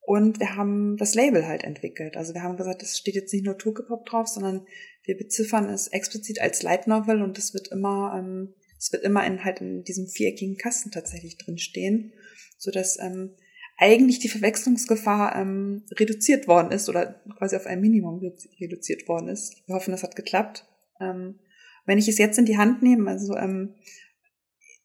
Und 0.01 0.41
wir 0.41 0.57
haben 0.57 0.97
das 0.97 1.15
Label 1.15 1.47
halt 1.47 1.65
entwickelt. 1.65 2.17
Also 2.17 2.33
wir 2.33 2.43
haben 2.43 2.57
gesagt, 2.57 2.83
es 2.83 2.97
steht 2.97 3.15
jetzt 3.15 3.33
nicht 3.33 3.45
nur 3.45 3.59
Tokyopop 3.59 4.07
drauf, 4.07 4.27
sondern 4.27 4.67
wir 5.09 5.17
beziffern 5.17 5.71
es 5.71 5.89
explizit 5.89 6.39
als 6.39 6.63
Light 6.63 6.87
Novel 6.87 7.23
und 7.23 7.39
es 7.39 7.55
wird 7.55 7.69
immer, 7.69 8.15
ähm, 8.17 8.55
es 8.79 8.93
wird 8.93 9.05
immer 9.05 9.27
in 9.27 9.43
halt 9.43 9.63
in 9.63 9.83
diesem 9.83 10.07
viereckigen 10.07 10.59
Kasten 10.59 10.91
tatsächlich 10.91 11.39
drin 11.39 11.57
stehen, 11.57 12.13
so 12.59 12.71
dass 12.71 12.99
ähm, 13.01 13.31
eigentlich 13.79 14.19
die 14.19 14.29
Verwechslungsgefahr 14.29 15.35
ähm, 15.35 15.85
reduziert 15.93 16.47
worden 16.47 16.73
ist 16.73 16.91
oder 16.91 17.23
quasi 17.39 17.57
auf 17.57 17.65
ein 17.65 17.81
Minimum 17.81 18.21
reduziert 18.61 19.09
worden 19.09 19.29
ist. 19.29 19.67
Wir 19.67 19.77
hoffen, 19.77 19.93
das 19.93 20.03
hat 20.03 20.15
geklappt. 20.15 20.67
Ähm, 21.01 21.39
wenn 21.87 21.97
ich 21.97 22.09
es 22.09 22.19
jetzt 22.19 22.39
in 22.39 22.45
die 22.45 22.59
Hand 22.59 22.83
nehme, 22.83 23.11
also 23.11 23.35
ähm, 23.35 23.77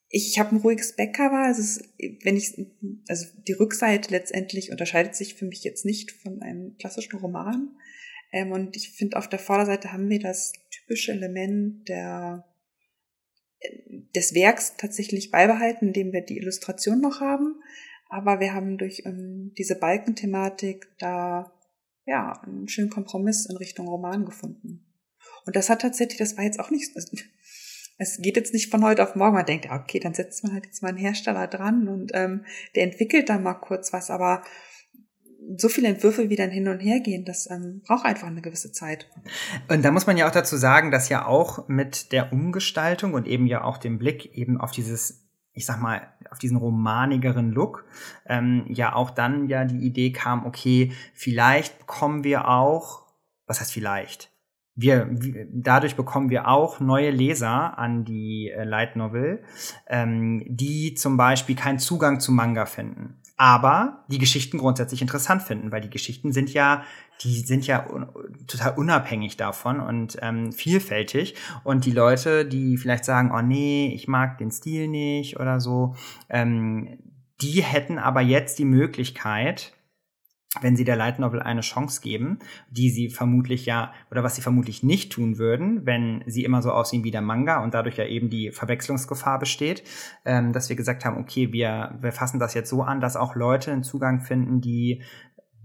ich 0.07 0.39
habe 0.39 0.55
ein 0.55 0.61
ruhiges 0.61 0.95
Backcover, 0.95 1.43
also 1.43 1.61
es, 1.61 1.81
wenn 2.23 2.37
ich, 2.37 2.55
also 3.09 3.25
die 3.45 3.53
Rückseite 3.53 4.11
letztendlich 4.11 4.71
unterscheidet 4.71 5.15
sich 5.15 5.33
für 5.35 5.45
mich 5.45 5.65
jetzt 5.65 5.83
nicht 5.83 6.11
von 6.11 6.41
einem 6.41 6.77
klassischen 6.77 7.17
Roman. 7.17 7.75
Ähm, 8.33 8.51
und 8.51 8.75
ich 8.75 8.89
finde, 8.89 9.15
auf 9.17 9.29
der 9.29 9.39
Vorderseite 9.39 9.93
haben 9.93 10.09
wir 10.09 10.19
das 10.19 10.51
typische 10.71 11.13
Element 11.13 11.87
der, 11.87 12.43
des 14.15 14.33
Werks 14.33 14.75
tatsächlich 14.75 15.31
beibehalten, 15.31 15.87
indem 15.87 16.11
wir 16.11 16.21
die 16.21 16.37
Illustration 16.37 16.99
noch 16.99 17.21
haben. 17.21 17.61
Aber 18.09 18.39
wir 18.39 18.53
haben 18.53 18.77
durch 18.77 19.03
ähm, 19.05 19.53
diese 19.57 19.75
Balkenthematik 19.75 20.87
da 20.97 21.53
ja 22.05 22.41
einen 22.41 22.67
schönen 22.67 22.89
Kompromiss 22.89 23.45
in 23.45 23.55
Richtung 23.55 23.87
Roman 23.87 24.25
gefunden. 24.25 24.85
Und 25.45 25.55
das 25.55 25.69
hat 25.69 25.81
tatsächlich, 25.81 26.17
das 26.17 26.35
war 26.35 26.43
jetzt 26.43 26.59
auch 26.59 26.71
nicht, 26.71 26.91
es 27.97 28.17
geht 28.17 28.35
jetzt 28.35 28.53
nicht 28.53 28.71
von 28.71 28.83
heute 28.83 29.03
auf 29.03 29.15
morgen. 29.15 29.35
Man 29.35 29.45
denkt, 29.45 29.67
okay, 29.69 29.99
dann 29.99 30.13
setzt 30.13 30.43
man 30.43 30.53
halt 30.53 30.65
jetzt 30.65 30.81
mal 30.81 30.89
einen 30.89 30.97
Hersteller 30.97 31.47
dran 31.47 31.87
und 31.87 32.11
ähm, 32.15 32.45
der 32.75 32.83
entwickelt 32.83 33.29
dann 33.29 33.43
mal 33.43 33.53
kurz 33.53 33.93
was, 33.93 34.09
aber 34.09 34.43
so 35.57 35.69
viele 35.69 35.87
Entwürfe, 35.87 36.29
wie 36.29 36.35
dann 36.35 36.49
hin 36.49 36.67
und 36.67 36.79
her 36.79 36.99
gehen, 36.99 37.25
das 37.25 37.49
ähm, 37.49 37.81
braucht 37.85 38.05
einfach 38.05 38.27
eine 38.27 38.41
gewisse 38.41 38.71
Zeit. 38.71 39.09
Und 39.69 39.83
da 39.83 39.91
muss 39.91 40.07
man 40.07 40.17
ja 40.17 40.27
auch 40.27 40.31
dazu 40.31 40.57
sagen, 40.57 40.91
dass 40.91 41.09
ja 41.09 41.25
auch 41.25 41.67
mit 41.67 42.11
der 42.11 42.33
Umgestaltung 42.33 43.13
und 43.13 43.27
eben 43.27 43.47
ja 43.47 43.63
auch 43.63 43.77
dem 43.77 43.97
Blick 43.97 44.37
eben 44.37 44.59
auf 44.59 44.71
dieses, 44.71 45.23
ich 45.53 45.65
sag 45.65 45.81
mal, 45.81 46.07
auf 46.31 46.39
diesen 46.39 46.57
romanigeren 46.57 47.51
Look, 47.51 47.85
ähm, 48.25 48.65
ja 48.69 48.95
auch 48.95 49.11
dann 49.11 49.47
ja 49.47 49.65
die 49.65 49.85
Idee 49.85 50.11
kam, 50.11 50.45
okay, 50.45 50.91
vielleicht 51.13 51.79
bekommen 51.79 52.23
wir 52.23 52.47
auch, 52.47 53.03
was 53.45 53.59
heißt 53.59 53.71
vielleicht? 53.71 54.33
wir, 54.75 55.07
dadurch 55.51 55.95
bekommen 55.95 56.29
wir 56.29 56.47
auch 56.47 56.79
neue 56.79 57.11
Leser 57.11 57.77
an 57.77 58.05
die 58.05 58.49
äh, 58.49 58.63
Light 58.63 58.95
Novel, 58.95 59.43
ähm, 59.87 60.43
die 60.47 60.95
zum 60.95 61.15
Beispiel 61.15 61.55
keinen 61.55 61.79
Zugang 61.79 62.19
zu 62.19 62.31
Manga 62.31 62.65
finden, 62.65 63.19
aber 63.35 64.05
die 64.09 64.19
Geschichten 64.19 64.57
grundsätzlich 64.57 65.01
interessant 65.01 65.41
finden, 65.41 65.71
weil 65.71 65.81
die 65.81 65.89
Geschichten 65.89 66.31
sind 66.31 66.53
ja, 66.53 66.83
die 67.21 67.39
sind 67.39 67.65
ja 67.65 67.89
un 67.89 68.07
total 68.47 68.73
unabhängig 68.75 69.37
davon 69.37 69.79
und 69.79 70.17
ähm, 70.21 70.51
vielfältig. 70.51 71.35
Und 71.63 71.85
die 71.85 71.91
Leute, 71.91 72.45
die 72.45 72.77
vielleicht 72.77 73.05
sagen, 73.05 73.31
oh 73.33 73.41
nee, 73.41 73.91
ich 73.93 74.07
mag 74.07 74.37
den 74.37 74.51
Stil 74.51 74.87
nicht 74.87 75.39
oder 75.39 75.59
so, 75.59 75.95
ähm, 76.29 76.99
die 77.41 77.63
hätten 77.63 77.97
aber 77.97 78.21
jetzt 78.21 78.59
die 78.59 78.65
Möglichkeit, 78.65 79.73
wenn 80.61 80.75
sie 80.75 80.83
der 80.83 80.95
Light 80.95 81.19
Novel 81.19 81.41
eine 81.41 81.61
Chance 81.61 82.01
geben, 82.01 82.39
die 82.69 82.89
sie 82.89 83.09
vermutlich 83.09 83.65
ja, 83.65 83.91
oder 84.11 84.23
was 84.23 84.35
sie 84.35 84.41
vermutlich 84.41 84.83
nicht 84.83 85.11
tun 85.11 85.37
würden, 85.37 85.85
wenn 85.85 86.23
sie 86.27 86.43
immer 86.43 86.61
so 86.61 86.71
aussehen 86.71 87.03
wie 87.03 87.11
der 87.11 87.21
Manga 87.21 87.63
und 87.63 87.73
dadurch 87.73 87.97
ja 87.97 88.05
eben 88.05 88.29
die 88.29 88.51
Verwechslungsgefahr 88.51 89.39
besteht, 89.39 89.83
ähm, 90.25 90.53
dass 90.53 90.69
wir 90.69 90.75
gesagt 90.75 91.05
haben, 91.05 91.17
okay, 91.17 91.51
wir, 91.51 91.97
wir 91.99 92.11
fassen 92.11 92.39
das 92.39 92.53
jetzt 92.53 92.69
so 92.69 92.83
an, 92.83 93.01
dass 93.01 93.15
auch 93.15 93.35
Leute 93.35 93.71
einen 93.71 93.83
Zugang 93.83 94.21
finden, 94.21 94.61
die 94.61 95.01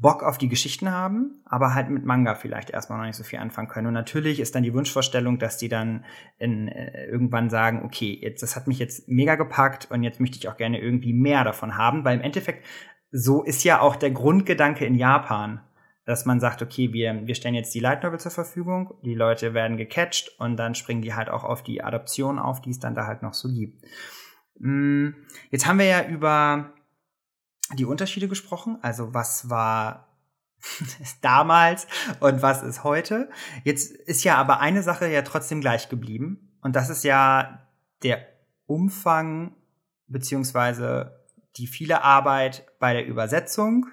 Bock 0.01 0.22
auf 0.22 0.39
die 0.39 0.49
Geschichten 0.49 0.93
haben, 0.93 1.43
aber 1.45 1.74
halt 1.74 1.91
mit 1.91 2.05
Manga 2.05 2.36
vielleicht 2.36 2.70
erstmal 2.70 2.99
noch 2.99 3.07
nicht 3.07 3.16
so 3.16 3.24
viel 3.24 3.41
anfangen 3.41 3.66
können. 3.66 3.89
Und 3.89 3.95
natürlich 3.95 4.39
ist 4.39 4.55
dann 4.55 4.62
die 4.62 4.72
Wunschvorstellung, 4.72 5.41
dass 5.41 5.59
die 5.59 5.68
dann 5.68 6.05
in, 6.39 6.68
äh, 6.68 7.07
irgendwann 7.07 7.51
sagen, 7.51 7.82
okay, 7.84 8.16
jetzt, 8.22 8.43
das 8.43 8.55
hat 8.55 8.68
mich 8.68 8.78
jetzt 8.78 9.09
mega 9.09 9.34
gepackt 9.34 9.91
und 9.91 10.05
jetzt 10.05 10.20
möchte 10.20 10.39
ich 10.39 10.49
auch 10.49 10.57
gerne 10.57 10.80
irgendwie 10.80 11.12
mehr 11.12 11.43
davon 11.43 11.76
haben, 11.76 12.05
weil 12.05 12.16
im 12.16 12.22
Endeffekt 12.22 12.64
so 13.11 13.42
ist 13.42 13.64
ja 13.64 13.80
auch 13.80 13.96
der 13.96 14.11
Grundgedanke 14.11 14.84
in 14.84 14.94
Japan, 14.94 15.61
dass 16.04 16.24
man 16.24 16.40
sagt, 16.40 16.62
okay, 16.62 16.92
wir, 16.92 17.26
wir 17.26 17.34
stellen 17.34 17.54
jetzt 17.54 17.74
die 17.74 17.80
Light 17.80 18.02
Novel 18.02 18.18
zur 18.18 18.30
Verfügung, 18.30 18.94
die 19.02 19.14
Leute 19.14 19.52
werden 19.54 19.76
gecatcht 19.76 20.38
und 20.38 20.56
dann 20.56 20.74
springen 20.74 21.02
die 21.02 21.14
halt 21.14 21.28
auch 21.28 21.44
auf 21.44 21.62
die 21.62 21.82
Adaption 21.82 22.38
auf, 22.38 22.62
die 22.62 22.70
es 22.70 22.78
dann 22.78 22.94
da 22.94 23.06
halt 23.06 23.22
noch 23.22 23.34
so 23.34 23.48
gibt. 23.48 23.84
Mm, 24.59 25.11
jetzt 25.50 25.66
haben 25.66 25.78
wir 25.78 25.86
ja 25.86 26.06
über 26.06 26.72
die 27.74 27.84
Unterschiede 27.84 28.28
gesprochen, 28.28 28.78
also 28.82 29.12
was 29.12 29.50
war 29.50 30.09
damals 31.20 31.86
und 32.20 32.40
was 32.40 32.62
ist 32.62 32.84
heute. 32.84 33.28
Jetzt 33.64 33.92
ist 33.92 34.24
ja 34.24 34.36
aber 34.36 34.61
eine 34.61 34.82
Sache 34.82 35.09
ja 35.09 35.22
trotzdem 35.22 35.61
gleich 35.61 35.88
geblieben 35.88 36.56
und 36.62 36.74
das 36.74 36.88
ist 36.88 37.04
ja 37.04 37.66
der 38.02 38.26
Umfang 38.66 39.54
beziehungsweise 40.06 41.17
die 41.59 41.66
viele 41.66 42.02
Arbeit 42.02 42.66
bei 42.78 42.92
der 42.92 43.06
Übersetzung 43.06 43.86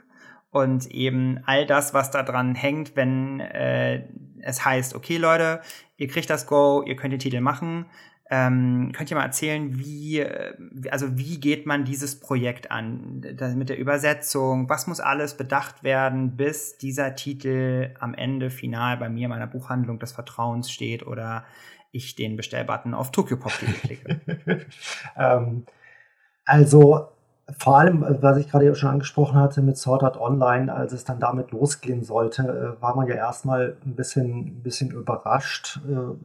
und 0.52 0.90
eben 0.90 1.42
all 1.46 1.66
das, 1.66 1.94
was 1.94 2.12
da 2.12 2.24
dran 2.24 2.56
hängt, 2.56 2.96
wenn 2.96 3.42
äh, 3.42 4.08
es 4.42 4.64
heißt, 4.64 4.96
okay 4.96 5.18
Leute, 5.18 5.62
ihr 5.98 6.08
kriegt 6.08 6.30
das 6.30 6.48
Go, 6.48 6.84
ihr 6.86 6.96
könnt 6.96 7.12
den 7.12 7.20
Titel 7.20 7.42
machen. 7.42 7.88
Ähm, 8.28 8.92
könnt 8.96 9.12
ihr 9.12 9.18
mal 9.18 9.26
erzählen, 9.26 9.78
wie, 9.78 10.20
äh, 10.20 10.56
also 10.90 11.18
wie 11.18 11.40
geht 11.40 11.66
man 11.66 11.86
dieses 11.86 12.20
Projekt 12.20 12.72
an? 12.72 13.24
Das 13.36 13.54
mit 13.54 13.70
der 13.70 13.78
Übersetzung, 13.78 14.68
was 14.68 14.88
muss 14.88 15.00
alles 15.00 15.38
bedacht 15.38 15.84
werden, 15.84 16.36
bis 16.36 16.78
dieser 16.78 17.16
Titel 17.16 17.94
am 18.00 18.16
Ende 18.16 18.50
final 18.50 18.98
bei 18.98 19.10
mir 19.10 19.26
in 19.26 19.30
meiner 19.30 19.48
Buchhandlung 19.48 20.00
des 20.00 20.14
Vertrauens 20.14 20.72
steht 20.72 21.06
oder 21.06 21.46
ich 21.92 22.16
den 22.16 22.36
Bestellbutton 22.36 22.94
auf 22.94 23.12
Tokyopop.de 23.12 23.74
klicke? 23.74 24.66
ähm, 25.18 25.66
also 26.46 27.15
vor 27.58 27.78
allem, 27.78 28.04
äh, 28.04 28.22
was 28.22 28.38
ich 28.38 28.50
gerade 28.50 28.74
schon 28.76 28.90
angesprochen 28.90 29.40
hatte 29.40 29.62
mit 29.62 29.78
Sword 29.78 30.04
Art 30.04 30.18
Online, 30.18 30.74
als 30.74 30.94
es 30.94 31.04
dann 31.04 31.20
damit 31.20 31.52
losgehen 31.52 32.04
sollte, 32.04 32.78
äh, 32.78 32.82
war 32.82 32.96
man 32.96 33.08
ja 33.08 33.16
erstmal 33.16 33.78
ein 33.86 33.96
bisschen, 33.96 34.48
ein 34.48 34.64
bisschen 34.64 34.92
überrascht, 34.92 35.80
äh, 35.88 36.16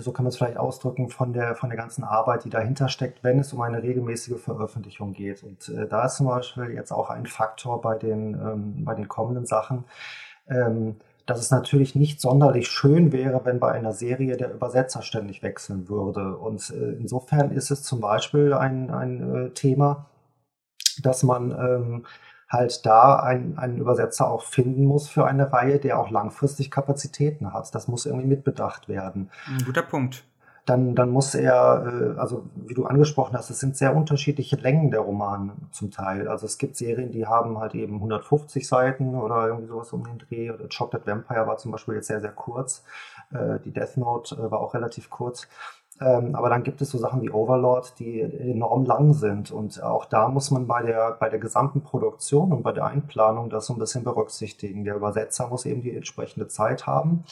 so 0.00 0.12
kann 0.12 0.24
man 0.24 0.30
es 0.30 0.36
vielleicht 0.36 0.58
ausdrücken, 0.58 1.08
von 1.08 1.32
der, 1.32 1.54
von 1.54 1.70
der 1.70 1.78
ganzen 1.78 2.04
Arbeit, 2.04 2.44
die 2.44 2.50
dahinter 2.50 2.88
steckt, 2.88 3.24
wenn 3.24 3.38
es 3.38 3.52
um 3.54 3.60
eine 3.62 3.82
regelmäßige 3.82 4.38
Veröffentlichung 4.38 5.14
geht. 5.14 5.42
Und 5.42 5.72
da 5.88 6.04
ist 6.04 6.16
zum 6.16 6.26
Beispiel 6.26 6.72
jetzt 6.74 6.92
auch 6.92 7.08
ein 7.08 7.24
Faktor 7.24 7.80
bei 7.80 7.96
den, 7.96 8.34
ähm, 8.34 8.84
bei 8.84 8.94
den 8.94 9.08
kommenden 9.08 9.46
Sachen, 9.46 9.84
ähm, 10.50 10.96
dass 11.24 11.38
es 11.38 11.50
natürlich 11.50 11.94
nicht 11.94 12.20
sonderlich 12.20 12.68
schön 12.68 13.12
wäre, 13.12 13.40
wenn 13.44 13.60
bei 13.60 13.72
einer 13.72 13.92
Serie 13.94 14.36
der 14.36 14.52
Übersetzer 14.52 15.00
ständig 15.00 15.42
wechseln 15.42 15.88
würde. 15.88 16.36
Und 16.36 16.68
insofern 16.70 17.50
ist 17.50 17.70
es 17.70 17.82
zum 17.82 18.00
Beispiel 18.00 18.52
ein, 18.52 18.90
ein 18.90 19.52
Thema, 19.54 20.06
dass 21.02 21.22
man 21.22 21.50
ähm, 21.52 22.06
halt 22.48 22.86
da 22.86 23.16
ein, 23.16 23.58
einen 23.58 23.78
Übersetzer 23.78 24.30
auch 24.30 24.42
finden 24.42 24.84
muss 24.84 25.08
für 25.08 25.26
eine 25.26 25.52
Reihe, 25.52 25.78
der 25.78 25.98
auch 25.98 26.10
langfristig 26.10 26.70
Kapazitäten 26.70 27.52
hat. 27.52 27.74
Das 27.74 27.88
muss 27.88 28.06
irgendwie 28.06 28.26
mitbedacht 28.26 28.88
werden. 28.88 29.30
Ein 29.46 29.64
guter 29.64 29.82
Punkt. 29.82 30.24
dann, 30.68 30.94
dann 30.94 31.10
muss 31.10 31.34
er, 31.34 32.14
äh, 32.16 32.18
also 32.18 32.44
wie 32.54 32.74
du 32.74 32.84
angesprochen 32.86 33.36
hast, 33.36 33.50
es 33.50 33.58
sind 33.58 33.76
sehr 33.76 33.94
unterschiedliche 33.96 34.56
Längen 34.56 34.90
der 34.90 35.00
Romane 35.00 35.52
zum 35.72 35.90
Teil. 35.90 36.28
Also 36.28 36.46
es 36.46 36.58
gibt 36.58 36.76
Serien, 36.76 37.10
die 37.10 37.26
haben 37.26 37.58
halt 37.58 37.74
eben 37.74 37.94
150 37.96 38.66
Seiten 38.66 39.14
oder 39.14 39.46
irgendwie 39.46 39.68
sowas 39.68 39.92
um 39.92 40.04
den 40.04 40.18
Dreh. 40.18 40.52
Chocolate 40.74 41.06
Vampire 41.06 41.46
war 41.46 41.56
zum 41.58 41.72
Beispiel 41.72 41.94
jetzt 41.94 42.08
sehr, 42.08 42.20
sehr 42.20 42.32
kurz. 42.32 42.84
Äh, 43.32 43.60
die 43.64 43.72
Death 43.72 43.96
Note 43.96 44.34
äh, 44.34 44.50
war 44.50 44.60
auch 44.60 44.74
relativ 44.74 45.10
kurz. 45.10 45.48
Ähm, 46.00 46.34
aber 46.34 46.48
dann 46.48 46.62
gibt 46.62 46.80
es 46.80 46.90
so 46.90 46.98
Sachen 46.98 47.22
wie 47.22 47.30
Overlord, 47.30 47.98
die 47.98 48.20
enorm 48.20 48.84
lang 48.84 49.14
sind. 49.14 49.50
Und 49.50 49.82
auch 49.82 50.04
da 50.04 50.28
muss 50.28 50.50
man 50.50 50.66
bei 50.66 50.82
der, 50.82 51.16
bei 51.18 51.28
der 51.28 51.38
gesamten 51.38 51.82
Produktion 51.82 52.52
und 52.52 52.62
bei 52.62 52.72
der 52.72 52.84
Einplanung 52.86 53.50
das 53.50 53.66
so 53.66 53.74
ein 53.74 53.78
bisschen 53.78 54.04
berücksichtigen. 54.04 54.84
Der 54.84 54.96
Übersetzer 54.96 55.48
muss 55.48 55.66
eben 55.66 55.82
die 55.82 55.94
entsprechende 55.94 56.48
Zeit 56.48 56.86
haben 56.86 57.24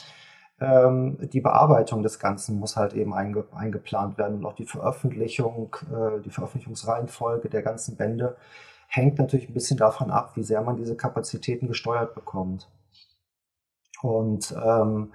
ähm, 0.59 1.17
die 1.31 1.41
Bearbeitung 1.41 2.01
des 2.03 2.19
Ganzen 2.19 2.59
muss 2.59 2.77
halt 2.77 2.93
eben 2.93 3.13
einge 3.13 3.45
eingeplant 3.53 4.17
werden 4.17 4.39
und 4.39 4.45
auch 4.45 4.55
die 4.55 4.65
Veröffentlichung, 4.65 5.75
äh, 5.91 6.19
die 6.21 6.31
Veröffentlichungsreihenfolge 6.31 7.49
der 7.49 7.61
ganzen 7.61 7.95
Bände 7.95 8.35
hängt 8.87 9.19
natürlich 9.19 9.49
ein 9.49 9.53
bisschen 9.53 9.77
davon 9.77 10.11
ab, 10.11 10.31
wie 10.35 10.43
sehr 10.43 10.61
man 10.61 10.77
diese 10.77 10.95
Kapazitäten 10.95 11.67
gesteuert 11.67 12.15
bekommt. 12.15 12.69
Und 14.01 14.55
ähm, 14.63 15.13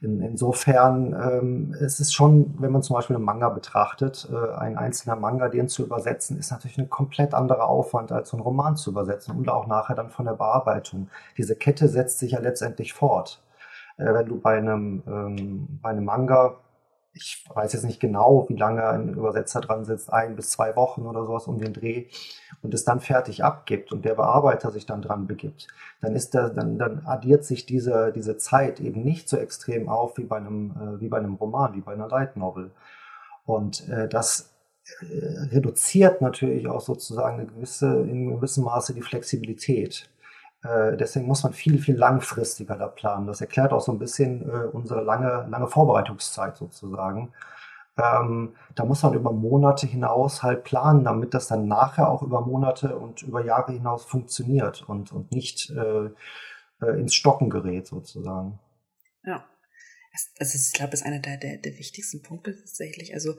in, 0.00 0.20
insofern 0.20 1.12
ähm, 1.12 1.76
es 1.80 2.00
ist 2.00 2.14
schon, 2.14 2.54
wenn 2.58 2.72
man 2.72 2.82
zum 2.82 2.94
Beispiel 2.94 3.16
einen 3.16 3.24
Manga 3.24 3.48
betrachtet, 3.48 4.28
äh, 4.32 4.54
ein 4.54 4.76
einzelner 4.76 5.16
Manga, 5.16 5.48
den 5.48 5.68
zu 5.68 5.84
übersetzen, 5.84 6.38
ist 6.38 6.50
natürlich 6.50 6.78
ein 6.78 6.90
komplett 6.90 7.34
anderer 7.34 7.68
Aufwand, 7.68 8.12
als 8.12 8.30
so 8.30 8.36
einen 8.36 8.44
Roman 8.44 8.76
zu 8.76 8.90
übersetzen 8.90 9.36
und 9.36 9.48
auch 9.48 9.66
nachher 9.66 9.94
dann 9.94 10.10
von 10.10 10.26
der 10.26 10.34
Bearbeitung. 10.34 11.08
Diese 11.38 11.56
Kette 11.56 11.88
setzt 11.88 12.18
sich 12.18 12.32
ja 12.32 12.40
letztendlich 12.40 12.92
fort. 12.92 13.42
Äh, 13.96 14.12
wenn 14.14 14.26
du 14.26 14.40
bei 14.40 14.58
einem, 14.58 15.02
ähm, 15.06 15.78
bei 15.82 15.90
einem 15.90 16.04
Manga, 16.04 16.56
ich 17.14 17.44
weiß 17.48 17.72
jetzt 17.72 17.84
nicht 17.84 18.00
genau, 18.00 18.46
wie 18.48 18.56
lange 18.56 18.84
ein 18.86 19.14
Übersetzer 19.14 19.60
dran 19.60 19.84
sitzt, 19.84 20.12
ein 20.12 20.34
bis 20.34 20.50
zwei 20.50 20.74
Wochen 20.74 21.02
oder 21.02 21.24
sowas 21.24 21.46
um 21.46 21.58
den 21.58 21.72
Dreh 21.72 22.06
und 22.62 22.74
es 22.74 22.84
dann 22.84 23.00
fertig 23.00 23.44
abgibt 23.44 23.92
und 23.92 24.04
der 24.04 24.14
Bearbeiter 24.14 24.72
sich 24.72 24.84
dann 24.84 25.00
dran 25.00 25.26
begibt, 25.26 25.68
dann 26.00 26.16
ist 26.16 26.34
der, 26.34 26.50
dann, 26.50 26.76
dann 26.78 27.06
addiert 27.06 27.44
sich 27.44 27.66
diese, 27.66 28.12
diese 28.12 28.36
Zeit 28.36 28.80
eben 28.80 29.02
nicht 29.02 29.28
so 29.28 29.36
extrem 29.36 29.88
auf 29.88 30.18
wie 30.18 30.24
bei 30.24 30.36
einem, 30.36 30.72
äh, 30.72 31.00
wie 31.00 31.08
bei 31.08 31.18
einem 31.18 31.34
Roman, 31.34 31.74
wie 31.74 31.80
bei 31.80 31.92
einer 31.92 32.08
Light 32.08 32.36
Novel. 32.36 32.72
Und 33.46 33.88
äh, 33.88 34.08
das 34.08 34.50
äh, 35.00 35.54
reduziert 35.54 36.20
natürlich 36.20 36.66
auch 36.66 36.80
sozusagen 36.80 37.38
eine 37.38 37.46
gewisse, 37.46 38.00
in 38.00 38.34
gewissem 38.34 38.64
Maße 38.64 38.92
die 38.92 39.02
Flexibilität. 39.02 40.08
Äh, 40.64 40.96
deswegen 40.96 41.26
muss 41.26 41.42
man 41.42 41.52
viel, 41.52 41.78
viel 41.78 41.96
langfristiger 41.96 42.76
da 42.76 42.88
planen. 42.88 43.26
Das 43.26 43.40
erklärt 43.40 43.72
auch 43.72 43.82
so 43.82 43.92
ein 43.92 43.98
bisschen 43.98 44.48
äh, 44.48 44.64
unsere 44.72 45.02
lange, 45.02 45.46
lange 45.50 45.68
Vorbereitungszeit 45.68 46.56
sozusagen. 46.56 47.32
Ähm, 47.96 48.56
da 48.74 48.84
muss 48.84 49.02
man 49.02 49.14
über 49.14 49.32
Monate 49.32 49.86
hinaus 49.86 50.42
halt 50.42 50.64
planen, 50.64 51.04
damit 51.04 51.34
das 51.34 51.46
dann 51.46 51.68
nachher 51.68 52.08
auch 52.08 52.22
über 52.22 52.40
Monate 52.40 52.96
und 52.98 53.22
über 53.22 53.44
Jahre 53.44 53.72
hinaus 53.72 54.04
funktioniert 54.04 54.82
und, 54.88 55.12
und 55.12 55.30
nicht 55.32 55.70
äh, 55.70 56.06
äh 56.82 57.00
ins 57.00 57.14
Stocken 57.14 57.50
gerät 57.50 57.86
sozusagen. 57.86 58.58
Ja. 59.22 59.44
Das, 60.38 60.54
ist, 60.54 60.68
ich 60.68 60.72
glaube, 60.74 60.92
ist 60.92 61.04
einer 61.04 61.18
der, 61.18 61.36
der, 61.36 61.58
der 61.58 61.72
wichtigsten 61.76 62.22
Punkte 62.22 62.56
tatsächlich. 62.56 63.14
Also 63.14 63.34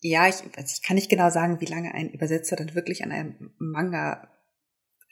ja, 0.00 0.28
ich, 0.28 0.42
also 0.56 0.74
ich 0.74 0.82
kann 0.82 0.96
nicht 0.96 1.10
genau 1.10 1.30
sagen, 1.30 1.60
wie 1.60 1.66
lange 1.66 1.94
ein 1.94 2.10
Übersetzer 2.10 2.56
dann 2.56 2.74
wirklich 2.74 3.02
an 3.02 3.12
einem 3.12 3.52
Manga 3.58 4.28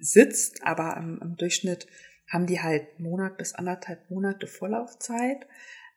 sitzt, 0.01 0.63
aber 0.65 0.97
im, 0.97 1.21
im 1.23 1.37
Durchschnitt 1.37 1.87
haben 2.29 2.47
die 2.47 2.61
halt 2.61 2.99
Monat 3.01 3.37
bis 3.39 3.55
anderthalb 3.55 4.11
Monate 4.11 4.47
Vorlaufzeit. 4.47 5.47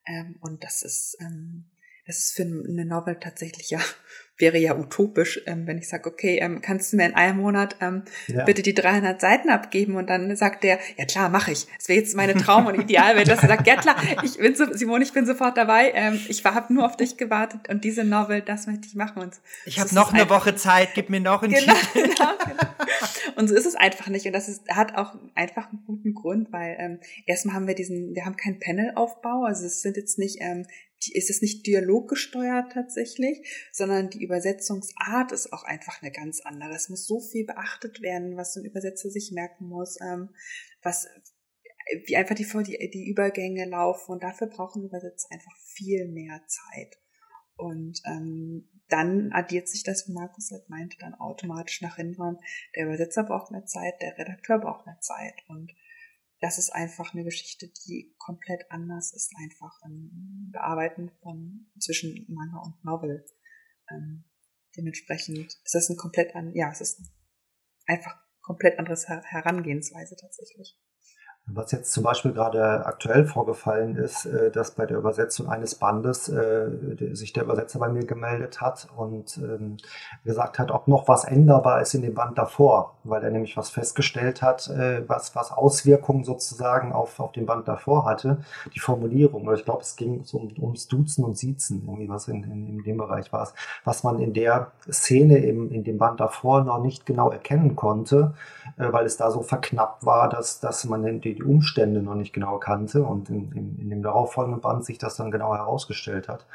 Ähm, 0.06 0.36
und 0.42 0.64
das 0.64 0.84
ist, 0.84 1.18
ähm, 1.22 1.66
das 2.06 2.20
ist 2.20 2.36
für 2.36 2.44
eine 2.44 2.86
Novel 2.86 3.18
tatsächlich 3.20 3.70
ja 3.70 3.80
wäre 4.38 4.58
ja 4.58 4.76
utopisch, 4.76 5.42
ähm, 5.46 5.68
wenn 5.68 5.78
ich 5.78 5.88
sage, 5.88 6.10
okay, 6.10 6.40
ähm, 6.42 6.62
kannst 6.62 6.92
du 6.92 6.98
mir 6.98 7.06
in 7.06 7.14
einem 7.14 7.38
Monat 7.38 7.76
ähm, 7.82 8.04
ja. 8.28 8.44
bitte 8.44 8.64
die 8.64 8.74
300 8.74 9.22
Seiten 9.22 9.50
abgeben? 9.50 9.96
Und 9.96 10.10
dann 10.10 10.36
sagt 10.36 10.64
der, 10.64 10.80
ja 10.98 11.06
klar, 11.06 11.30
mache 11.30 11.52
ich. 11.52 11.68
Das 11.78 11.88
wäre 11.88 12.00
jetzt 12.00 12.16
meine 12.16 12.34
Traum 12.34 12.66
und 12.66 12.80
Ideal, 12.80 13.16
wenn 13.16 13.26
das 13.26 13.42
sagt, 13.42 13.68
ja 13.68 13.76
klar, 13.76 13.96
ich 14.24 14.38
bin 14.38 14.56
so, 14.56 14.66
Simon, 14.74 15.02
ich 15.02 15.14
bin 15.14 15.26
sofort 15.26 15.56
dabei. 15.56 15.92
Ähm, 15.94 16.20
ich 16.28 16.44
habe 16.44 16.74
nur 16.74 16.86
auf 16.86 16.98
dich 16.98 17.18
gewartet 17.18 17.70
und 17.70 17.84
diese 17.84 18.04
Novel, 18.04 18.42
das 18.42 18.66
möchte 18.66 18.88
ich 18.88 18.96
machen. 18.96 19.22
Und 19.22 19.36
ich 19.66 19.80
habe 19.80 19.94
noch 19.94 20.14
eine 20.14 20.30
Woche 20.30 20.56
Zeit, 20.56 20.90
gib 20.96 21.10
mir 21.10 21.20
noch 21.20 21.44
einen 21.44 21.54
genau, 21.54 21.74
Titel. 21.94 22.10
Genau, 22.10 22.32
genau. 22.46 22.64
Und 23.36 23.48
so 23.48 23.56
ist 23.56 23.66
es 23.66 23.76
einfach 23.76 24.08
nicht. 24.08 24.26
Und 24.26 24.34
das 24.34 24.48
ist, 24.48 24.68
hat 24.70 24.96
auch 24.96 25.16
einfach 25.36 25.70
einen 25.70 25.84
guten 25.86 26.14
Grund, 26.14 26.52
weil 26.52 26.76
ähm, 26.80 27.00
erstmal 27.26 27.56
haben 27.56 27.68
wir 27.68 27.76
diesen, 27.76 28.14
wir 28.16 28.26
haben 28.26 28.38
keinen 28.38 28.60
Panelaufbau, 28.60 29.46
also 29.46 29.66
es 29.66 29.82
sind 29.82 29.98
jetzt 29.98 30.18
nicht 30.18 30.38
ähm, 30.42 30.66
ist 31.12 31.30
es 31.30 31.42
nicht 31.42 31.68
dialoggesteuert 31.68 32.72
tatsächlich, 32.72 33.70
sondern 33.74 34.10
die 34.10 34.24
Übersetzungsart 34.24 35.32
ist 35.32 35.52
auch 35.52 35.64
einfach 35.64 36.02
eine 36.02 36.12
ganz 36.12 36.42
andere. 36.42 36.74
Es 36.74 36.90
muss 36.90 37.06
so 37.06 37.20
viel 37.20 37.46
beachtet 37.46 38.02
werden, 38.02 38.38
was 38.38 38.56
ein 38.56 38.66
Übersetzer 38.66 39.10
sich 39.10 39.32
merken 39.34 39.68
muss, 39.68 39.98
ähm, 40.02 40.30
was 40.82 41.08
wie 42.06 42.16
einfach 42.16 42.36
die, 42.36 42.46
die, 42.46 42.90
die 42.90 43.10
Übergänge 43.10 43.66
laufen 43.66 44.14
und 44.14 44.24
dafür 44.24 44.48
brauchen 44.48 44.86
Übersetzer 44.86 45.28
einfach 45.32 45.56
viel 45.66 46.08
mehr 46.08 46.42
Zeit. 46.48 46.98
Und 47.56 48.02
ähm, 48.06 48.70
dann 48.90 49.32
addiert 49.32 49.68
sich 49.68 49.84
das, 49.84 50.08
wie 50.08 50.14
Markus 50.14 50.52
halt 50.52 50.70
meinte, 50.70 50.98
dann 51.00 51.16
automatisch 51.16 51.82
nach 51.82 51.96
hinten. 51.96 52.38
Der 52.76 52.86
Übersetzer 52.86 53.24
braucht 53.24 53.52
mehr 53.52 53.66
Zeit, 53.66 54.02
der 54.02 54.18
Redakteur 54.18 54.60
braucht 54.60 54.86
mehr 54.86 55.00
Zeit 55.00 55.36
und 55.48 55.72
das 56.44 56.58
ist 56.58 56.72
einfach 56.72 57.14
eine 57.14 57.24
Geschichte, 57.24 57.72
die 57.88 58.14
komplett 58.18 58.70
anders 58.70 59.14
ist, 59.14 59.34
einfach 59.42 59.80
im 59.86 60.50
Bearbeiten 60.52 61.10
von 61.22 61.72
zwischen 61.80 62.26
Manga 62.28 62.60
und 62.60 62.84
Novel. 62.84 63.26
Ähm, 63.90 64.26
dementsprechend 64.76 65.48
ist 65.64 65.74
das 65.74 65.90
ein 65.90 65.96
komplett 65.96 66.36
an, 66.36 66.54
ja, 66.54 66.70
es 66.70 66.82
ist 66.82 67.02
einfach 67.86 68.22
komplett 68.42 68.78
anderes 68.78 69.08
Herangehensweise 69.08 70.18
tatsächlich. 70.18 70.78
Was 71.46 71.74
jetzt 71.74 71.92
zum 71.92 72.06
Beispiel 72.06 72.32
gerade 72.32 72.86
aktuell 72.86 73.26
vorgefallen 73.26 73.98
ist, 73.98 74.26
äh, 74.26 74.50
dass 74.50 74.72
bei 74.72 74.86
der 74.86 74.98
Übersetzung 74.98 75.50
eines 75.50 75.76
Bandes 75.76 76.30
äh, 76.30 76.70
sich 77.12 77.34
der 77.34 77.44
Übersetzer 77.44 77.80
bei 77.80 77.90
mir 77.90 78.06
gemeldet 78.06 78.62
hat 78.62 78.88
und 78.96 79.38
ähm, 79.40 79.76
gesagt 80.24 80.58
hat, 80.58 80.72
ob 80.72 80.88
noch 80.88 81.10
was 81.10 81.26
änderbar 81.26 81.82
ist 81.82 81.96
in 81.96 82.02
dem 82.02 82.14
Band 82.14 82.38
davor, 82.38 82.96
weil 83.04 83.22
er 83.26 83.30
nämlich 83.30 83.58
was 83.58 83.70
festgestellt 83.72 84.42
hat, 84.42 84.70
äh, 84.70 85.04
was, 85.10 85.36
was 85.36 85.52
Auswirkungen 85.52 86.24
sozusagen 86.24 86.94
auf, 86.94 87.20
auf 87.20 87.34
den 87.34 87.46
Band 87.46 87.68
davor 87.68 88.06
hatte. 88.06 88.38
Die 88.74 88.80
Formulierung, 88.80 89.54
ich 89.54 89.66
glaube, 89.66 89.82
es 89.82 89.98
ging 89.98 90.24
um, 90.32 90.50
ums 90.62 90.88
Duzen 90.88 91.26
und 91.26 91.38
Siezen, 91.38 91.84
irgendwie 91.86 92.08
was 92.08 92.30
in, 92.30 92.44
in, 92.44 92.68
in 92.70 92.84
dem 92.84 92.98
Bereich 92.98 93.34
war 93.34 93.44
es, 93.44 93.54
was 93.84 94.06
man 94.06 94.20
in 94.20 94.34
der 94.34 94.72
Szene 94.90 95.40
im, 95.40 95.70
in 95.72 95.84
dem 95.84 95.98
Band 95.98 96.22
davor 96.22 96.64
noch 96.64 96.82
nicht 96.82 97.06
genau 97.06 97.32
erkennen 97.32 97.76
konnte, 97.76 98.34
weil 98.78 99.06
es 99.06 99.18
da 99.18 99.30
so 99.30 99.42
verknappt 99.42 100.06
war, 100.06 100.30
dass, 100.30 100.62
dass 100.62 100.86
man 100.86 101.20
die 101.20 101.33
die, 101.36 101.44
Umstände 101.44 102.02
noch 102.02 102.16
nicht 102.16 102.34
genau 102.34 102.58
kannte 102.58 103.04
und 103.04 103.30
in, 103.30 103.52
in, 103.52 103.80
in 103.80 103.90
dem 103.90 104.04
darauffolgenden 104.04 104.62
Band 104.62 104.86
sich 104.86 104.98
das 104.98 105.16
dann 105.16 105.32
genau 105.32 105.56
herausgestellt 105.56 106.28
hat. 106.28 106.46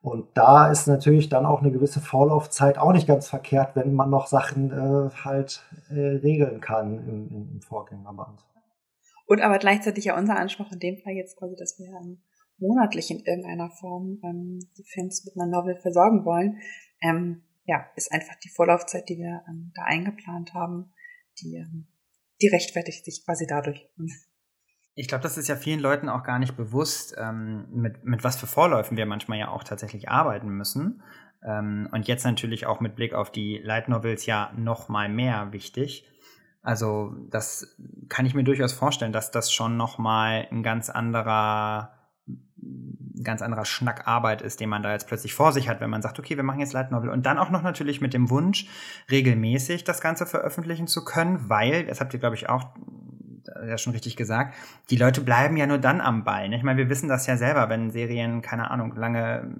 Und 0.00 0.28
da 0.34 0.70
ist 0.70 0.86
natürlich 0.86 1.28
dann 1.28 1.46
auch 1.46 1.62
eine 1.62 1.72
gewisse 1.72 2.00
Vorlaufzeit 2.00 2.78
auch 2.78 2.92
nicht 2.92 3.08
ganz 3.08 3.28
verkehrt, 3.28 3.74
wenn 3.74 3.92
man 3.92 4.08
noch 4.08 4.28
Sachen 4.28 4.70
äh, 4.70 5.10
halt 5.24 5.64
äh, 5.90 5.94
regeln 5.94 6.60
kann 6.60 6.98
im, 6.98 7.28
im, 7.28 7.50
im, 7.54 7.60
Vorgängerband. 7.60 8.44
Und 9.26 9.40
aber 9.42 9.58
gleichzeitig 9.58 10.04
ja 10.04 10.16
unser 10.16 10.36
Anspruch 10.36 10.70
in 10.70 10.78
dem 10.78 10.98
Fall 10.98 11.14
jetzt 11.14 11.36
quasi, 11.36 11.56
dass 11.56 11.78
wir 11.80 11.88
ähm, 11.88 12.22
monatlich 12.58 13.10
in 13.10 13.18
irgendeiner 13.18 13.70
Form 13.70 14.20
ähm, 14.22 14.60
die 14.78 14.84
Fans 14.94 15.24
mit 15.24 15.34
einer 15.36 15.50
Novel 15.50 15.76
versorgen 15.76 16.24
wollen. 16.24 16.58
Ähm, 17.02 17.42
ja, 17.64 17.84
ist 17.96 18.12
einfach 18.12 18.36
die 18.36 18.48
Vorlaufzeit, 18.48 19.08
die 19.08 19.18
wir 19.18 19.42
ähm, 19.48 19.72
da 19.74 19.82
eingeplant 19.82 20.54
haben, 20.54 20.92
die 21.40 21.56
ähm, 21.56 21.88
die 22.40 22.48
rechtfertigt 22.48 23.04
sich 23.04 23.24
quasi 23.24 23.46
dadurch. 23.46 23.88
Ich 24.94 25.08
glaube, 25.08 25.22
das 25.22 25.36
ist 25.36 25.48
ja 25.48 25.56
vielen 25.56 25.80
Leuten 25.80 26.08
auch 26.08 26.22
gar 26.22 26.38
nicht 26.38 26.56
bewusst, 26.56 27.14
ähm, 27.18 27.66
mit, 27.70 28.04
mit 28.04 28.24
was 28.24 28.36
für 28.36 28.46
Vorläufen 28.46 28.96
wir 28.96 29.06
manchmal 29.06 29.38
ja 29.38 29.48
auch 29.48 29.62
tatsächlich 29.62 30.08
arbeiten 30.08 30.48
müssen. 30.48 31.02
Ähm, 31.46 31.88
und 31.92 32.08
jetzt 32.08 32.24
natürlich 32.24 32.66
auch 32.66 32.80
mit 32.80 32.96
Blick 32.96 33.12
auf 33.14 33.30
die 33.30 33.58
Light 33.62 33.88
Novels 33.88 34.26
ja 34.26 34.52
noch 34.56 34.88
mal 34.88 35.08
mehr 35.08 35.52
wichtig. 35.52 36.08
Also 36.62 37.14
das 37.30 37.76
kann 38.08 38.26
ich 38.26 38.34
mir 38.34 38.42
durchaus 38.42 38.72
vorstellen, 38.72 39.12
dass 39.12 39.30
das 39.30 39.52
schon 39.52 39.76
noch 39.76 39.98
mal 39.98 40.48
ein 40.50 40.62
ganz 40.62 40.90
anderer 40.90 41.95
ganz 43.22 43.42
anderer 43.42 43.64
Schnack 43.64 44.06
Arbeit 44.06 44.42
ist, 44.42 44.60
den 44.60 44.68
man 44.68 44.82
da 44.82 44.92
jetzt 44.92 45.08
plötzlich 45.08 45.34
vor 45.34 45.52
sich 45.52 45.68
hat, 45.68 45.80
wenn 45.80 45.90
man 45.90 46.02
sagt, 46.02 46.18
okay, 46.18 46.36
wir 46.36 46.42
machen 46.42 46.60
jetzt 46.60 46.72
Light 46.72 46.90
Novel. 46.90 47.10
Und 47.10 47.24
dann 47.24 47.38
auch 47.38 47.50
noch 47.50 47.62
natürlich 47.62 48.00
mit 48.00 48.14
dem 48.14 48.30
Wunsch, 48.30 48.66
regelmäßig 49.10 49.84
das 49.84 50.00
Ganze 50.00 50.26
veröffentlichen 50.26 50.86
zu 50.86 51.04
können, 51.04 51.48
weil, 51.48 51.86
das 51.86 52.00
habt 52.00 52.12
ihr, 52.12 52.20
glaube 52.20 52.36
ich, 52.36 52.48
auch 52.48 52.70
ja 53.66 53.78
schon 53.78 53.92
richtig 53.92 54.16
gesagt, 54.16 54.54
die 54.90 54.96
Leute 54.96 55.20
bleiben 55.20 55.56
ja 55.56 55.66
nur 55.66 55.78
dann 55.78 56.00
am 56.00 56.24
Ball. 56.24 56.48
Ne? 56.48 56.56
Ich 56.56 56.62
meine, 56.62 56.78
wir 56.78 56.88
wissen 56.88 57.08
das 57.08 57.26
ja 57.26 57.36
selber, 57.36 57.68
wenn 57.68 57.90
Serien, 57.90 58.42
keine 58.42 58.70
Ahnung, 58.70 58.94
lange 58.96 59.54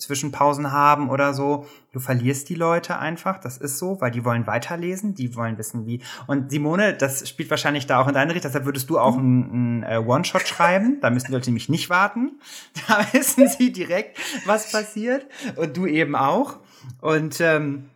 Zwischenpausen 0.00 0.72
haben 0.72 1.10
oder 1.10 1.34
so. 1.34 1.66
Du 1.92 2.00
verlierst 2.00 2.48
die 2.48 2.54
Leute 2.54 2.98
einfach, 2.98 3.38
das 3.38 3.58
ist 3.58 3.78
so, 3.78 4.00
weil 4.00 4.10
die 4.10 4.24
wollen 4.24 4.46
weiterlesen, 4.46 5.14
die 5.14 5.36
wollen 5.36 5.58
wissen, 5.58 5.86
wie. 5.86 6.00
Und 6.26 6.50
Simone, 6.50 6.94
das 6.94 7.28
spielt 7.28 7.50
wahrscheinlich 7.50 7.86
da 7.86 8.00
auch 8.00 8.08
in 8.08 8.14
deine 8.14 8.34
Richtung, 8.34 8.50
deshalb 8.50 8.64
würdest 8.64 8.90
du 8.90 8.98
auch 8.98 9.16
einen, 9.16 9.84
einen 9.84 10.06
One-Shot 10.06 10.48
schreiben. 10.48 10.98
Da 11.00 11.10
müssen 11.10 11.26
die 11.26 11.32
Leute 11.32 11.50
nämlich 11.50 11.68
nicht 11.68 11.90
warten. 11.90 12.32
Da 12.88 13.06
wissen 13.12 13.46
sie 13.46 13.72
direkt, 13.72 14.18
was 14.46 14.72
passiert. 14.72 15.26
Und 15.56 15.76
du 15.76 15.86
eben 15.86 16.16
auch. 16.16 16.56
Und 17.00 17.40
ähm, 17.40 17.90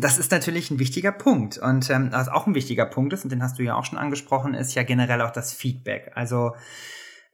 das 0.00 0.18
ist 0.18 0.30
natürlich 0.30 0.70
ein 0.70 0.78
wichtiger 0.78 1.12
Punkt. 1.12 1.58
Und 1.58 1.90
ähm, 1.90 2.08
was 2.12 2.28
auch 2.28 2.46
ein 2.46 2.54
wichtiger 2.54 2.86
Punkt 2.86 3.12
ist, 3.12 3.24
und 3.24 3.32
den 3.32 3.42
hast 3.42 3.58
du 3.58 3.62
ja 3.62 3.74
auch 3.74 3.84
schon 3.84 3.98
angesprochen, 3.98 4.54
ist 4.54 4.74
ja 4.74 4.82
generell 4.82 5.20
auch 5.22 5.30
das 5.30 5.52
Feedback. 5.52 6.12
Also 6.14 6.52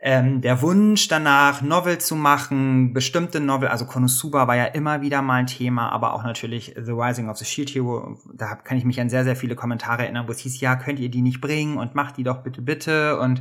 ähm, 0.06 0.42
der 0.42 0.60
Wunsch 0.60 1.08
danach, 1.08 1.62
Novel 1.62 1.96
zu 1.96 2.14
machen, 2.14 2.92
bestimmte 2.92 3.40
Novel, 3.40 3.68
also 3.68 3.86
Konosuba 3.86 4.46
war 4.46 4.54
ja 4.54 4.66
immer 4.66 5.00
wieder 5.00 5.22
mal 5.22 5.36
ein 5.36 5.46
Thema, 5.46 5.88
aber 5.90 6.12
auch 6.12 6.22
natürlich 6.22 6.74
The 6.76 6.92
Rising 6.92 7.30
of 7.30 7.38
the 7.38 7.46
Shield 7.46 7.70
Hero, 7.70 8.18
da 8.34 8.54
kann 8.54 8.76
ich 8.76 8.84
mich 8.84 9.00
an 9.00 9.08
sehr, 9.08 9.24
sehr 9.24 9.34
viele 9.34 9.56
Kommentare 9.56 10.02
erinnern, 10.02 10.28
wo 10.28 10.32
es 10.32 10.40
hieß, 10.40 10.60
ja, 10.60 10.76
könnt 10.76 11.00
ihr 11.00 11.08
die 11.08 11.22
nicht 11.22 11.40
bringen 11.40 11.78
und 11.78 11.94
macht 11.94 12.18
die 12.18 12.22
doch 12.22 12.42
bitte, 12.42 12.60
bitte 12.60 13.18
und 13.18 13.40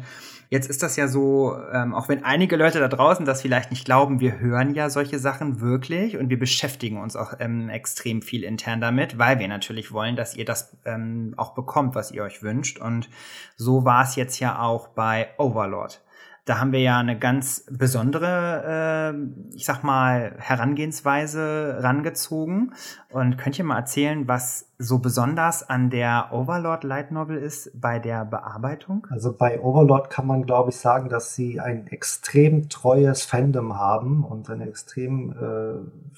Jetzt 0.54 0.70
ist 0.70 0.84
das 0.84 0.98
ja 0.98 1.08
so, 1.08 1.58
ähm, 1.74 1.96
auch 1.96 2.10
wenn 2.10 2.24
einige 2.24 2.58
Leute 2.58 2.80
da 2.80 2.88
draußen 2.88 3.26
das 3.26 3.42
vielleicht 3.42 3.72
nicht 3.72 3.86
glauben, 3.86 4.20
wir 4.20 4.40
hören 4.40 4.76
ja 4.76 4.92
solche 4.92 5.18
Sachen 5.18 5.62
wirklich 5.62 6.16
und 6.16 6.30
wir 6.30 6.38
beschäftigen 6.38 7.02
uns 7.02 7.16
auch 7.16 7.34
ähm, 7.40 7.70
extrem 7.70 8.22
viel 8.22 8.44
intern 8.44 8.80
damit, 8.80 9.18
weil 9.18 9.40
wir 9.40 9.48
natürlich 9.48 9.92
wollen, 9.94 10.16
dass 10.16 10.36
ihr 10.36 10.46
das 10.46 10.78
ähm, 10.86 11.34
auch 11.38 11.56
bekommt, 11.56 11.96
was 11.96 12.12
ihr 12.12 12.22
euch 12.22 12.44
wünscht. 12.44 12.78
Und 12.78 13.10
so 13.56 13.84
war 13.84 14.04
es 14.04 14.16
jetzt 14.16 14.40
ja 14.40 14.60
auch 14.60 14.90
bei 14.90 15.30
Overlord. 15.40 16.03
Da 16.46 16.60
haben 16.60 16.74
wir 16.74 16.82
ja 16.82 17.00
eine 17.00 17.18
ganz 17.18 17.66
besondere, 17.72 19.14
äh, 19.14 19.56
ich 19.56 19.66
sag 19.66 19.82
mal, 19.84 20.36
Herangehensweise 20.40 21.78
rangezogen. 21.80 22.74
Und 23.10 23.38
könnt 23.38 23.58
ihr 23.58 23.64
mal 23.64 23.78
erzählen, 23.78 24.28
was 24.28 24.70
so 24.78 25.00
besonders 25.00 25.64
an 25.70 25.90
der 25.90 26.30
Overlord 26.34 26.84
Light 26.84 27.12
Novel 27.12 27.38
ist 27.38 27.72
bei 27.80 28.00
der 28.00 28.26
Bearbeitung? 28.26 29.08
Also 29.10 29.32
bei 29.32 29.62
Overlord 29.62 30.10
kann 30.10 30.28
man, 30.28 30.46
glaube 30.46 30.72
ich, 30.72 30.76
sagen, 30.76 31.08
dass 31.08 31.34
sie 31.34 31.62
ein 31.62 31.88
extrem 31.88 32.68
treues 32.68 33.24
Fandom 33.24 33.78
haben 33.78 34.26
und 34.26 34.50
eine 34.50 34.68
extrem 34.68 35.32
äh, 35.32 36.14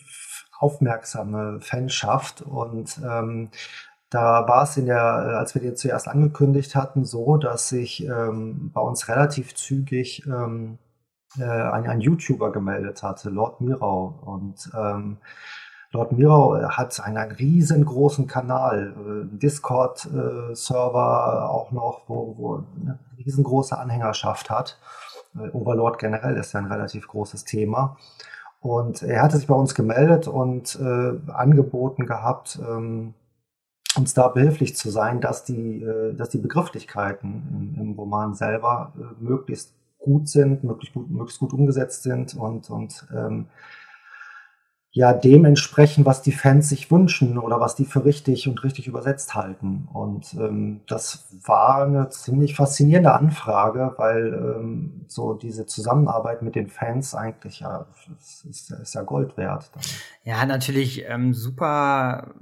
aufmerksame 0.58 1.60
Fanschaft 1.62 2.42
und 2.42 3.00
ähm, 3.06 3.50
da 4.10 4.48
war 4.48 4.64
es 4.64 4.78
in 4.78 4.86
der, 4.86 4.96
äh, 4.98 5.36
als 5.36 5.56
wir 5.56 5.62
den 5.62 5.76
zuerst 5.76 6.08
angekündigt 6.08 6.76
hatten, 6.76 7.06
so, 7.06 7.38
dass 7.38 7.70
sich 7.70 8.06
ähm, 8.06 8.72
bei 8.74 8.82
uns 8.82 9.10
relativ 9.10 9.56
zügig 9.56 10.26
ähm, 10.28 10.78
äh, 11.38 11.44
ein, 11.44 11.88
ein, 11.88 12.02
YouTuber 12.02 12.52
gemeldet 12.52 13.04
hatte, 13.04 13.30
Lord 13.30 13.62
Mirau. 13.62 14.20
Und 14.26 14.72
ähm, 14.78 15.18
Lord 15.92 16.12
Mirau 16.12 16.62
hat 16.70 17.00
einen, 17.02 17.18
einen 17.18 17.32
riesengroßen 17.32 18.28
Kanal, 18.28 18.94
äh, 18.98 19.38
Discord-Server 19.38 20.54
äh, 20.54 21.48
auch 21.50 21.72
noch, 21.72 22.02
wo, 22.08 22.36
wo 22.38 22.64
eine 22.82 23.00
riesengroße 23.18 23.78
Anhängerschaft 23.78 24.50
hat. 24.50 24.80
Äh, 25.36 25.50
Overlord 25.50 25.98
generell 25.98 26.38
ist 26.38 26.54
ja 26.54 26.60
ein 26.60 26.72
relativ 26.72 27.08
großes 27.08 27.44
Thema. 27.44 27.98
Und 28.60 29.04
er 29.04 29.22
hatte 29.22 29.38
sich 29.38 29.48
bei 29.48 29.56
uns 29.56 29.76
gemeldet 29.76 30.28
und 30.28 30.80
äh, 30.80 31.32
angeboten 31.32 32.06
gehabt, 32.06 32.60
ähm, 32.68 33.14
uns 33.98 34.14
da 34.14 34.28
behilflich 34.28 34.76
zu 34.76 34.90
sein, 34.90 35.22
dass 35.22 35.44
die, 35.44 35.84
äh, 35.84 36.14
dass 36.14 36.30
die 36.30 36.38
Begrifflichkeiten 36.38 37.76
im, 37.78 37.94
Roman 37.94 38.34
selber 38.34 38.94
äh, 38.98 39.24
möglichst 39.24 39.74
gut 39.98 40.28
sind, 40.28 40.64
möglichst 40.64 40.94
gut, 40.94 41.10
möglichst 41.10 41.40
gut 41.40 41.54
umgesetzt 41.54 42.04
sind 42.04 42.36
und, 42.36 42.70
und 42.70 43.08
ähm, 43.16 43.48
ja 44.92 45.12
dementsprechend, 45.12 46.06
was 46.06 46.22
die 46.22 46.32
Fans 46.32 46.70
sich 46.70 46.90
wünschen 46.90 47.38
oder 47.38 47.60
was 47.60 47.76
die 47.76 47.84
für 47.84 48.06
richtig 48.06 48.48
und 48.48 48.64
richtig 48.64 48.88
übersetzt 48.88 49.36
halten. 49.36 49.90
Und 49.92 50.34
ähm, 50.36 50.82
das 50.88 51.28
war 51.44 51.84
eine 51.84 52.10
ziemlich 52.10 52.56
faszinierende 52.56 53.14
Anfrage, 53.14 53.94
weil 53.98 54.34
ähm, 54.34 55.06
so 55.08 55.34
diese 55.34 55.66
Zusammenarbeit 55.66 56.44
mit 56.44 56.56
den 56.56 56.70
Fans 56.70 57.14
eigentlich 57.14 57.60
ja 57.60 57.88
ist, 58.20 58.72
ist 58.72 58.94
ja 58.94 59.02
Gold 59.02 59.36
wert. 59.36 59.70
Ja, 60.24 60.46
natürlich 60.46 61.04
ähm, 61.08 61.34
super 61.34 62.34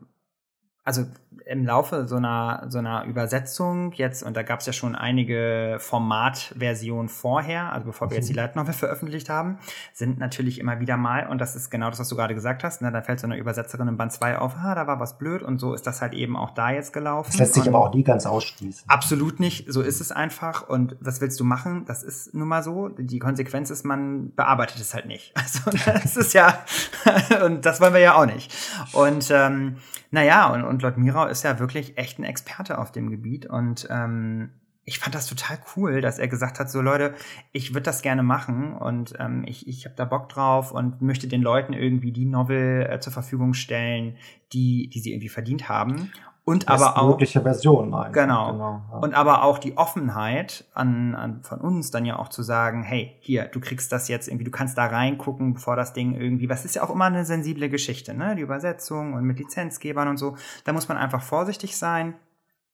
also 0.83 1.05
im 1.45 1.65
Laufe 1.65 2.07
so 2.07 2.15
einer, 2.15 2.65
so 2.69 2.79
einer 2.79 3.05
Übersetzung 3.05 3.91
jetzt, 3.93 4.23
und 4.23 4.35
da 4.35 4.43
gab 4.43 4.59
es 4.59 4.65
ja 4.65 4.73
schon 4.73 4.95
einige 4.95 5.77
Formatversionen 5.79 7.09
vorher, 7.09 7.71
also 7.71 7.87
bevor 7.87 8.09
wir 8.09 8.17
jetzt 8.17 8.29
die 8.29 8.33
mhm. 8.33 8.37
Light 8.37 8.55
Novel 8.55 8.73
veröffentlicht 8.73 9.29
haben, 9.29 9.57
sind 9.93 10.19
natürlich 10.19 10.59
immer 10.59 10.79
wieder 10.79 10.97
mal, 10.97 11.27
und 11.27 11.39
das 11.39 11.55
ist 11.55 11.69
genau 11.69 11.89
das, 11.89 11.99
was 11.99 12.09
du 12.09 12.15
gerade 12.15 12.33
gesagt 12.33 12.63
hast, 12.63 12.81
ne, 12.81 12.91
da 12.91 13.01
fällt 13.01 13.19
so 13.19 13.27
eine 13.27 13.37
Übersetzerin 13.37 13.87
im 13.87 13.97
Band 13.97 14.11
2 14.11 14.37
auf, 14.37 14.55
ah, 14.57 14.75
da 14.75 14.87
war 14.87 14.99
was 14.99 15.17
blöd, 15.17 15.43
und 15.43 15.59
so 15.59 15.73
ist 15.73 15.87
das 15.87 16.01
halt 16.01 16.13
eben 16.13 16.35
auch 16.35 16.51
da 16.51 16.71
jetzt 16.71 16.93
gelaufen. 16.93 17.31
Das 17.31 17.39
lässt 17.39 17.53
sich 17.55 17.67
aber 17.67 17.79
auch 17.79 17.93
nie 17.93 18.03
ganz 18.03 18.25
ausschließen. 18.25 18.89
Absolut 18.89 19.39
nicht, 19.39 19.71
so 19.71 19.81
ist 19.81 20.01
es 20.01 20.11
einfach, 20.11 20.67
und 20.67 20.95
was 20.99 21.21
willst 21.21 21.39
du 21.39 21.43
machen? 21.43 21.85
Das 21.85 22.03
ist 22.03 22.33
nun 22.33 22.47
mal 22.47 22.63
so. 22.63 22.89
Die 22.89 23.19
Konsequenz 23.19 23.69
ist, 23.69 23.85
man 23.85 24.33
bearbeitet 24.35 24.79
es 24.79 24.93
halt 24.93 25.05
nicht. 25.05 25.33
Also 25.43 25.71
das 25.85 26.15
ist 26.15 26.33
ja, 26.33 26.59
und 27.45 27.65
das 27.65 27.81
wollen 27.81 27.93
wir 27.93 27.99
ja 27.99 28.15
auch 28.15 28.25
nicht. 28.25 28.51
Und 28.93 29.29
ähm, 29.29 29.77
naja, 30.09 30.47
und, 30.47 30.63
und 30.63 30.81
Lord 30.81 30.97
Mirau 30.97 31.25
ist 31.33 31.43
ja 31.43 31.59
wirklich 31.59 31.97
echt 31.97 32.19
ein 32.19 32.23
Experte 32.23 32.77
auf 32.77 32.91
dem 32.91 33.09
Gebiet 33.09 33.45
und 33.45 33.87
ähm, 33.89 34.51
ich 34.85 34.99
fand 34.99 35.15
das 35.15 35.27
total 35.27 35.59
cool, 35.75 36.01
dass 36.01 36.19
er 36.19 36.27
gesagt 36.27 36.59
hat, 36.59 36.69
so 36.69 36.81
Leute, 36.81 37.13
ich 37.53 37.73
würde 37.73 37.83
das 37.83 38.01
gerne 38.01 38.21
machen 38.21 38.73
und 38.73 39.13
ähm, 39.17 39.43
ich, 39.47 39.67
ich 39.67 39.85
habe 39.85 39.95
da 39.95 40.03
Bock 40.05 40.27
drauf 40.29 40.71
und 40.71 41.01
möchte 41.01 41.27
den 41.27 41.41
Leuten 41.41 41.73
irgendwie 41.73 42.11
die 42.11 42.25
Novel 42.25 42.87
äh, 42.89 42.99
zur 42.99 43.13
Verfügung 43.13 43.53
stellen, 43.53 44.17
die, 44.51 44.89
die 44.89 44.99
sie 44.99 45.13
irgendwie 45.13 45.29
verdient 45.29 45.69
haben. 45.69 46.11
Und 46.45 46.67
aber 46.67 46.97
auch 46.97 47.11
mögliche 47.11 47.41
Version. 47.41 47.91
Genau. 47.91 48.51
genau 48.51 48.81
ja. 48.91 48.97
Und 48.99 49.13
aber 49.13 49.43
auch 49.43 49.57
die 49.57 49.77
Offenheit 49.77 50.65
an, 50.73 51.15
an 51.15 51.41
von 51.43 51.61
uns 51.61 51.89
dann 51.89 52.03
ja 52.03 52.19
auch 52.19 52.27
zu 52.27 52.43
sagen, 52.43 52.83
hey, 52.83 53.15
hier, 53.21 53.45
du 53.45 53.61
kriegst 53.61 53.93
das 53.93 54.09
jetzt 54.09 54.27
irgendwie, 54.27 54.43
du 54.43 54.51
kannst 54.51 54.77
da 54.77 54.87
reingucken, 54.87 55.53
bevor 55.53 55.77
das 55.77 55.93
Ding 55.93 56.15
irgendwie, 56.15 56.49
was 56.49 56.65
ist 56.65 56.75
ja 56.75 56.83
auch 56.83 56.89
immer 56.89 57.05
eine 57.05 57.23
sensible 57.23 57.69
Geschichte, 57.69 58.13
ne? 58.13 58.35
Die 58.35 58.41
Übersetzung 58.41 59.13
und 59.13 59.23
mit 59.23 59.39
Lizenzgebern 59.39 60.09
und 60.09 60.17
so. 60.17 60.35
Da 60.65 60.73
muss 60.73 60.89
man 60.89 60.97
einfach 60.97 61.21
vorsichtig 61.21 61.77
sein. 61.77 62.15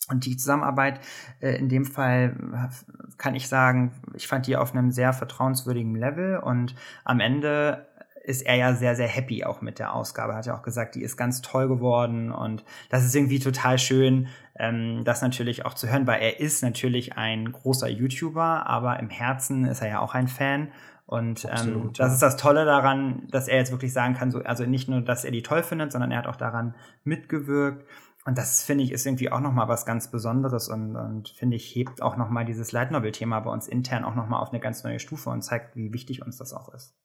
Und 0.10 0.26
die 0.26 0.38
Zusammenarbeit 0.38 1.00
äh, 1.40 1.56
in 1.58 1.70
dem 1.70 1.86
Fall 1.86 2.70
kann 3.18 3.36
ich 3.36 3.48
sagen, 3.48 3.92
ich 4.16 4.28
fand 4.28 4.48
die 4.48 4.58
auf 4.58 4.74
einem 4.74 4.92
sehr 4.92 5.14
vertrauenswürdigen 5.14 5.94
Level 5.94 6.38
und 6.40 6.74
am 7.04 7.20
Ende 7.20 7.89
ist 8.30 8.44
er 8.44 8.56
ja 8.56 8.76
sehr, 8.76 8.96
sehr 8.96 9.08
happy 9.08 9.44
auch 9.44 9.62
mit 9.62 9.80
der 9.80 9.94
Ausgabe. 9.94 10.36
Hat 10.36 10.46
ja 10.46 10.56
auch 10.56 10.62
gesagt, 10.62 10.94
die 10.94 11.02
ist 11.02 11.18
ganz 11.18 11.42
toll 11.42 11.68
geworden 11.68 12.32
und 12.32 12.64
das 12.90 13.04
ist 13.04 13.16
irgendwie 13.16 13.40
total 13.40 13.80
schön, 13.80 14.28
ähm, 14.56 15.04
das 15.04 15.24
natürlich 15.24 15.66
auch 15.66 15.74
zu 15.74 15.90
hören, 15.90 16.06
weil 16.06 16.22
er 16.22 16.40
ist 16.40 16.62
natürlich 16.62 17.18
ein 17.18 17.52
großer 17.52 17.90
YouTuber, 17.90 18.68
aber 18.68 19.00
im 19.00 19.10
Herzen 19.10 19.66
ist 19.66 19.82
er 19.82 19.90
ja 19.90 20.00
auch 20.00 20.14
ein 20.14 20.28
Fan. 20.28 20.72
Und 21.08 21.46
ähm, 21.46 21.52
Absolut, 21.52 22.00
das 22.00 22.08
ja. 22.08 22.14
ist 22.14 22.22
das 22.22 22.38
Tolle 22.38 22.66
daran, 22.66 23.28
dass 23.32 23.48
er 23.48 23.58
jetzt 23.58 23.72
wirklich 23.72 23.94
sagen 23.94 24.14
kann, 24.14 24.30
so, 24.30 24.44
also 24.44 24.64
nicht 24.66 24.88
nur, 24.88 25.02
dass 25.02 25.26
er 25.26 25.32
die 25.32 25.42
toll 25.42 25.64
findet, 25.64 25.92
sondern 25.92 26.12
er 26.12 26.20
hat 26.20 26.28
auch 26.28 26.36
daran 26.36 26.76
mitgewirkt. 27.04 27.84
Und 28.26 28.38
das 28.38 28.62
finde 28.62 28.84
ich 28.84 28.92
ist 28.92 29.08
irgendwie 29.08 29.32
auch 29.32 29.40
nochmal 29.40 29.68
was 29.68 29.88
ganz 29.88 30.12
Besonderes 30.12 30.70
und, 30.70 30.96
und 30.96 31.30
finde 31.30 31.56
ich 31.56 31.74
hebt 31.74 32.04
auch 32.04 32.16
nochmal 32.16 32.46
dieses 32.46 32.72
Light 32.72 32.92
Novel 32.92 33.12
Thema 33.12 33.40
bei 33.40 33.50
uns 33.50 33.68
intern 33.68 34.04
auch 34.04 34.14
nochmal 34.14 34.40
auf 34.40 34.50
eine 34.50 34.60
ganz 34.60 34.84
neue 34.84 35.00
Stufe 35.00 35.32
und 35.32 35.42
zeigt, 35.42 35.76
wie 35.76 35.94
wichtig 35.94 36.24
uns 36.24 36.38
das 36.38 36.54
auch 36.54 36.72
ist. 36.76 36.96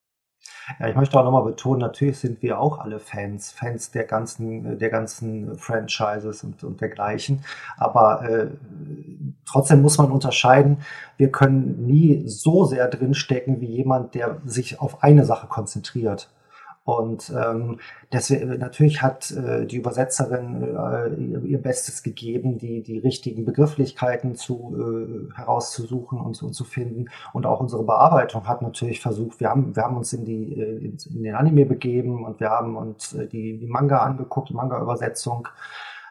Ja, 0.78 0.88
ich 0.88 0.97
möchte 0.97 1.18
auch 1.18 1.24
nochmal 1.24 1.45
betonen, 1.45 1.80
natürlich 1.80 2.18
sind 2.18 2.40
wir 2.42 2.59
auch 2.59 2.78
alle 2.78 2.99
Fans, 2.99 3.53
Fans 3.53 3.90
der 3.90 4.05
ganzen, 4.05 4.78
der 4.78 4.88
ganzen 4.88 5.59
Franchises 5.59 6.42
und, 6.42 6.64
und 6.64 6.80
dergleichen. 6.80 7.45
Aber 7.76 8.22
äh, 8.28 8.47
trotzdem 9.47 9.82
muss 9.82 9.99
man 9.99 10.11
unterscheiden, 10.11 10.78
wir 11.16 11.30
können 11.30 11.86
nie 11.86 12.24
so 12.26 12.64
sehr 12.64 12.88
drinstecken 12.88 13.61
wie 13.61 13.66
jemand, 13.66 14.14
der 14.14 14.40
sich 14.47 14.80
auf 14.80 15.03
eine 15.03 15.24
Sache 15.24 15.47
konzentriert. 15.47 16.30
Und 16.85 17.32
ähm, 17.35 17.80
deswegen, 18.12 18.59
natürlich 18.59 19.01
hat 19.01 19.30
äh, 19.30 19.64
die 19.64 19.76
Übersetzerin 19.76 20.62
äh, 20.62 21.47
ihr, 21.47 21.62
Bestes 21.62 22.03
gegeben, 22.03 22.59
die, 22.59 22.82
die 22.82 22.99
richtigen 22.99 23.47
Begrifflichkeiten 23.47 24.35
zu, 24.35 24.76
äh, 24.76 25.35
herauszusuchen 25.35 26.20
und, 26.20 26.43
und 26.43 26.53
zu 26.53 26.64
finden. 26.64 27.07
Und 27.32 27.47
auch 27.47 27.61
unsere 27.61 27.85
Bearbeitung 27.85 28.47
hat 28.47 28.61
natürlich 28.61 29.01
versucht, 29.01 29.41
wir 29.41 29.49
haben, 29.49 29.74
wir 29.74 29.82
haben 29.82 29.97
uns 29.97 30.12
in, 30.12 30.26
die, 30.26 30.61
äh, 30.61 30.95
in, 31.09 31.22
den 31.22 31.35
Anime 31.35 31.64
begeben 31.64 32.22
und 32.22 32.39
wir 32.39 32.51
haben 32.51 32.76
uns 32.76 33.14
äh, 33.14 33.26
die, 33.26 33.57
die 33.57 33.66
Manga 33.66 34.01
angeguckt, 34.01 34.51
Manga-Übersetzung 34.51 35.49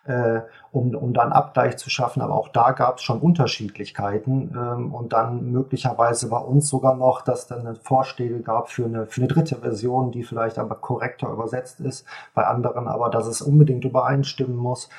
äh, 0.05 0.41
um, 0.71 0.93
um 0.95 1.13
dann 1.13 1.31
Abgleich 1.31 1.77
zu 1.77 1.89
schaffen. 1.89 2.21
Aber 2.21 2.35
auch 2.35 2.49
da 2.49 2.71
gab 2.71 2.97
es 2.97 3.03
schon 3.03 3.19
Unterschiedlichkeiten 3.19 4.53
ähm, 4.55 4.93
und 4.93 5.13
dann 5.13 5.51
möglicherweise 5.51 6.29
bei 6.29 6.37
uns 6.37 6.69
sogar 6.69 6.95
noch, 6.95 7.21
dass 7.21 7.47
dann 7.47 7.65
eine 7.65 7.75
Vorschläge 7.75 8.41
gab 8.41 8.69
für 8.69 8.85
eine, 8.85 9.05
für 9.05 9.21
eine 9.21 9.27
dritte 9.27 9.55
Version, 9.57 10.11
die 10.11 10.23
vielleicht 10.23 10.59
aber 10.59 10.75
korrekter 10.75 11.29
übersetzt 11.29 11.79
ist, 11.79 12.05
bei 12.33 12.45
anderen 12.45 12.87
aber, 12.87 13.09
dass 13.09 13.27
es 13.27 13.41
unbedingt 13.41 13.85
übereinstimmen 13.85 14.57
muss. 14.57 14.89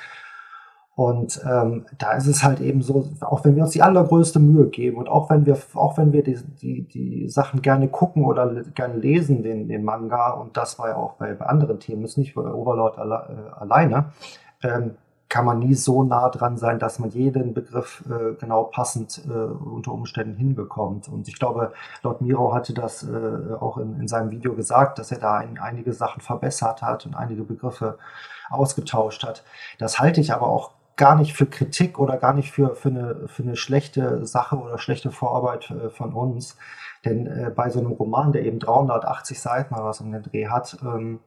Und 0.95 1.41
ähm, 1.45 1.85
da 1.97 2.13
ist 2.13 2.25
es 2.25 2.41
halt 2.41 2.61
eben 2.61 2.81
so, 2.81 3.09
auch 3.19 3.43
wenn 3.43 3.57
wir 3.57 3.63
uns 3.63 3.73
die 3.73 3.81
allergrößte 3.81 4.39
Mühe 4.39 4.67
geben 4.67 4.95
und 4.95 5.09
auch 5.09 5.29
wenn 5.29 5.45
wir, 5.45 5.57
auch 5.73 5.97
wenn 5.97 6.13
wir 6.13 6.23
die, 6.23 6.37
die, 6.61 6.87
die 6.87 7.27
Sachen 7.27 7.61
gerne 7.61 7.89
gucken 7.89 8.23
oder 8.23 8.63
gerne 8.73 8.95
lesen, 8.95 9.43
den, 9.43 9.67
den 9.67 9.83
Manga, 9.83 10.29
und 10.29 10.55
das 10.55 10.79
war 10.79 10.87
ja 10.87 10.95
auch 10.95 11.15
bei, 11.15 11.33
bei 11.33 11.45
anderen 11.47 11.81
Themen, 11.81 12.05
ist 12.05 12.17
nicht 12.17 12.33
bei 12.33 12.43
Overlord 12.43 12.97
alle, 12.97 13.15
äh, 13.15 13.59
alleine, 13.59 14.05
ähm, 14.65 14.97
kann 15.27 15.45
man 15.45 15.59
nie 15.59 15.73
so 15.73 16.03
nah 16.03 16.29
dran 16.29 16.57
sein, 16.57 16.79
dass 16.79 16.99
man 16.99 17.09
jeden 17.09 17.53
Begriff 17.53 18.03
äh, 18.09 18.35
genau 18.35 18.63
passend 18.63 19.21
äh, 19.27 19.31
unter 19.31 19.91
Umständen 19.91 20.35
hinbekommt. 20.35 21.07
Und 21.09 21.27
ich 21.27 21.39
glaube, 21.39 21.73
Lord 22.03 22.21
Miro 22.21 22.53
hatte 22.53 22.73
das 22.73 23.03
äh, 23.03 23.53
auch 23.59 23.77
in, 23.77 23.99
in 23.99 24.07
seinem 24.07 24.31
Video 24.31 24.53
gesagt, 24.53 24.99
dass 24.99 25.11
er 25.11 25.19
da 25.19 25.37
ein, 25.37 25.57
einige 25.59 25.93
Sachen 25.93 26.21
verbessert 26.21 26.81
hat 26.81 27.05
und 27.05 27.15
einige 27.15 27.43
Begriffe 27.43 27.97
ausgetauscht 28.49 29.23
hat. 29.23 29.43
Das 29.79 29.99
halte 29.99 30.21
ich 30.21 30.31
aber 30.31 30.47
auch 30.47 30.71
gar 30.95 31.15
nicht 31.15 31.33
für 31.33 31.47
Kritik 31.47 31.99
oder 31.99 32.17
gar 32.17 32.33
nicht 32.33 32.51
für, 32.51 32.75
für, 32.75 32.89
eine, 32.89 33.27
für 33.27 33.43
eine 33.43 33.55
schlechte 33.55 34.25
Sache 34.25 34.57
oder 34.57 34.77
schlechte 34.77 35.11
Vorarbeit 35.11 35.69
äh, 35.71 35.89
von 35.89 36.13
uns. 36.13 36.55
Denn 37.03 37.27
äh, 37.27 37.51
bei 37.53 37.69
so 37.69 37.79
einem 37.79 37.91
Roman, 37.91 38.31
der 38.31 38.45
eben 38.45 38.59
380 38.59 39.41
Seiten 39.41 39.73
oder 39.73 39.85
was 39.85 40.01
um 40.01 40.11
den 40.11 40.23
Dreh 40.23 40.47
hat 40.47 40.77
ähm, 40.83 41.19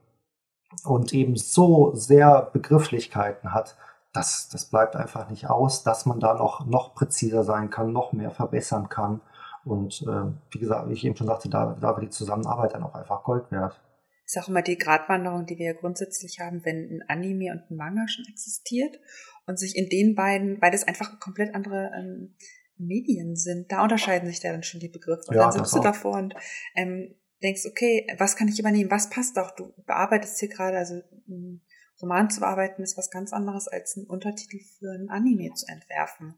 und 0.85 1.13
eben 1.13 1.37
so 1.37 1.95
sehr 1.95 2.51
Begrifflichkeiten 2.53 3.53
hat, 3.53 3.77
das, 4.13 4.49
das 4.49 4.67
bleibt 4.67 4.97
einfach 4.97 5.29
nicht 5.31 5.49
aus, 5.49 5.83
dass 5.83 6.07
man 6.07 6.21
da 6.21 6.35
noch, 6.35 6.67
noch 6.67 6.95
präziser 6.95 7.45
sein 7.45 7.71
kann, 7.71 7.93
noch 7.93 8.13
mehr 8.13 8.31
verbessern 8.31 8.89
kann. 8.89 9.21
Und 9.65 10.03
äh, 10.03 10.33
wie 10.51 10.59
gesagt, 10.59 10.89
wie 10.89 10.95
ich 10.95 11.05
eben 11.05 11.17
schon 11.17 11.27
sagte, 11.27 11.49
da, 11.49 11.77
da 11.81 11.97
wird 11.97 12.07
die 12.07 12.11
Zusammenarbeit 12.11 12.75
dann 12.75 12.83
auch 12.83 12.95
einfach 12.95 13.23
Gold 13.23 13.51
wert. 13.51 13.81
Ist 14.25 14.39
auch 14.39 14.49
immer 14.49 14.63
die 14.63 14.79
Gratwanderung, 14.79 15.47
die 15.47 15.59
wir 15.59 15.67
ja 15.67 15.73
grundsätzlich 15.73 16.41
haben, 16.41 16.65
wenn 16.65 16.77
ein 16.77 17.05
Anime 17.09 17.53
und 17.53 17.71
ein 17.71 17.77
Manga 17.77 18.07
schon 18.09 18.27
existiert 18.29 18.99
und 19.47 19.59
sich 19.59 19.77
in 19.77 19.89
den 19.89 20.15
beiden, 20.15 20.61
weil 20.61 20.71
das 20.71 20.85
einfach 20.85 21.19
komplett 21.21 21.55
andere 21.55 21.91
ähm, 21.97 22.35
Medien 22.77 23.37
sind, 23.37 23.73
da 23.73 23.83
unterscheiden 23.83 24.29
sich 24.29 24.41
da 24.41 24.53
dann 24.53 24.63
schon 24.63 24.81
die 24.81 24.89
Begriffe. 24.89 25.25
Und 25.29 25.35
ja, 25.35 25.43
dann 25.43 25.53
sitzt 25.53 25.75
du 25.75 25.81
davor 25.81 26.17
und 26.17 26.35
ähm, 26.77 27.15
denkst, 27.43 27.67
okay, 27.67 28.07
was 28.19 28.37
kann 28.37 28.49
ich 28.49 28.59
übernehmen, 28.59 28.91
was 28.91 29.11
passt 29.11 29.39
auch? 29.39 29.51
Du 29.53 29.73
bearbeitest 29.87 30.39
hier 30.41 30.49
gerade, 30.49 30.79
also 30.79 31.01
ein 31.29 31.61
Roman 32.01 32.31
zu 32.31 32.41
bearbeiten 32.41 32.83
ist 32.83 32.97
was 32.97 33.11
ganz 33.11 33.33
anderes 33.33 33.67
als 33.67 33.97
einen 33.97 34.07
Untertitel 34.07 34.59
für 34.79 34.93
ein 34.93 35.09
Anime 35.09 35.53
zu 35.55 35.67
entwerfen. 35.67 36.35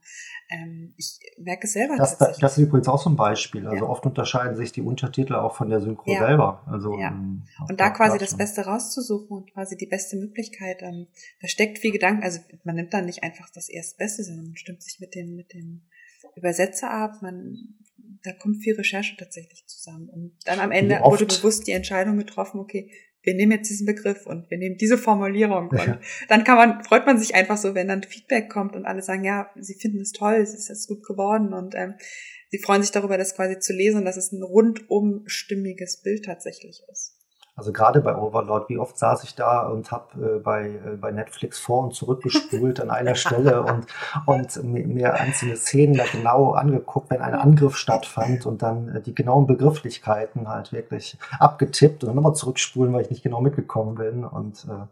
Ähm, 0.49 0.95
ich 0.97 1.19
merke 1.39 1.67
es 1.67 1.75
selber 1.75 1.97
das, 1.97 2.17
tatsächlich. 2.17 2.41
Das 2.41 2.57
ist 2.57 2.65
übrigens 2.65 2.89
auch 2.89 3.03
so 3.03 3.11
ein 3.11 3.17
Beispiel. 3.17 3.67
Also 3.67 3.85
ja. 3.85 3.91
oft 3.91 4.07
unterscheiden 4.07 4.57
sich 4.57 4.73
die 4.73 4.81
Untertitel 4.81 5.35
auch 5.35 5.55
von 5.55 5.69
der 5.69 5.81
Synchro 5.81 6.11
ja. 6.11 6.21
selber. 6.21 6.65
Also 6.67 6.99
ja. 6.99 7.09
Ähm, 7.09 7.45
und 7.69 7.79
da 7.79 7.91
quasi 7.91 8.19
das 8.19 8.37
Beste 8.37 8.63
rauszusuchen 8.63 9.29
und 9.37 9.53
quasi 9.53 9.77
die 9.77 9.87
beste 9.87 10.17
Möglichkeit, 10.17 10.81
ähm, 10.81 11.09
da 11.43 11.49
steckt 11.49 11.79
viel 11.79 11.93
Gedanken. 11.93 12.23
Also 12.23 12.41
man 12.65 12.77
nimmt 12.77 12.95
dann 12.95 13.05
nicht 13.05 13.23
einfach 13.23 13.51
das 13.53 13.69
Erstbeste, 13.69 14.25
sondern 14.25 14.47
man 14.47 14.57
stimmt 14.57 14.83
sich 14.83 14.99
mit 14.99 15.15
dem 15.15 15.37
mit 15.37 15.53
dem 15.53 15.83
Übersetzer 16.37 16.91
ab. 16.91 17.21
Man 17.21 17.77
da 18.23 18.33
kommt 18.33 18.63
viel 18.63 18.75
Recherche 18.75 19.17
tatsächlich 19.17 19.67
zusammen. 19.67 20.09
Und 20.09 20.37
dann 20.45 20.61
am 20.61 20.73
Ende 20.73 21.01
wurde 21.03 21.27
bewusst 21.27 21.67
die 21.67 21.73
Entscheidung 21.73 22.19
getroffen, 22.19 22.61
okay, 22.61 22.91
wir 23.23 23.35
nehmen 23.35 23.53
jetzt 23.53 23.69
diesen 23.69 23.87
Begriff 23.87 24.27
und 24.27 24.51
wir 24.51 24.59
nehmen 24.59 24.79
diese 24.79 24.97
Formulierung. 24.97 25.69
Und 25.69 25.99
dann 26.29 26.45
kann 26.45 26.57
man, 26.57 26.85
freut 26.85 27.07
man 27.07 27.19
sich 27.19 27.35
einfach 27.35 27.59
so, 27.59 27.75
wenn 27.75 27.89
dann 27.89 28.03
Feedback 28.03 28.49
kommt 28.49 28.75
und 28.75 28.87
alle 28.87 29.03
sagen, 29.03 29.25
ja, 29.25 29.51
sie 29.57 29.75
finden 29.75 30.01
es 30.01 30.13
toll, 30.13 30.37
es 30.37 30.55
ist 30.55 30.69
jetzt 30.69 30.89
gut 30.89 31.05
geworden 31.05 31.53
und 31.53 31.75
ähm, 31.75 31.95
sie 32.51 32.59
freuen 32.59 32.83
sich 32.83 32.93
darüber, 32.93 33.19
das 33.19 33.35
quasi 33.35 33.59
zu 33.59 33.75
lesen 33.75 33.99
und 33.99 34.05
dass 34.07 34.17
es 34.17 34.33
ein 34.33 34.43
rundum 34.43 35.25
stimmiges 35.27 36.01
Bild 36.03 36.25
tatsächlich 36.25 36.83
ist. 36.91 37.20
Also 37.61 37.73
gerade 37.73 38.01
bei 38.01 38.17
Overlord, 38.17 38.71
wie 38.71 38.79
oft 38.79 38.97
saß 38.97 39.23
ich 39.23 39.35
da 39.35 39.67
und 39.67 39.93
habe 39.93 40.37
äh, 40.37 40.39
bei, 40.39 40.69
äh, 40.69 40.97
bei 40.99 41.11
Netflix 41.11 41.59
vor 41.59 41.85
und 41.85 41.95
zurückgespult 41.95 42.81
an 42.81 42.89
einer 42.89 43.15
Stelle 43.17 43.63
und, 43.63 43.85
und 44.25 44.65
mir, 44.65 44.87
mir 44.87 45.13
einzelne 45.13 45.57
Szenen 45.57 45.95
da 45.95 46.05
genau 46.11 46.53
angeguckt, 46.53 47.11
wenn 47.11 47.21
ein 47.21 47.35
Angriff 47.35 47.77
stattfand 47.77 48.47
und 48.47 48.63
dann 48.63 48.89
äh, 48.89 49.03
die 49.03 49.15
genauen 49.15 49.47
Begrifflichkeiten 49.47 50.49
halt 50.49 50.73
wirklich 50.73 51.19
abgetippt 51.39 52.03
und 52.03 52.09
dann 52.09 52.17
nochmal 52.17 52.35
zurückspulen, 52.35 52.95
weil 52.95 53.03
ich 53.03 53.11
nicht 53.11 53.23
genau 53.23 53.43
mitgekommen 53.43 53.97
bin. 53.97 54.25
Und 54.25 54.65
äh, 54.65 54.87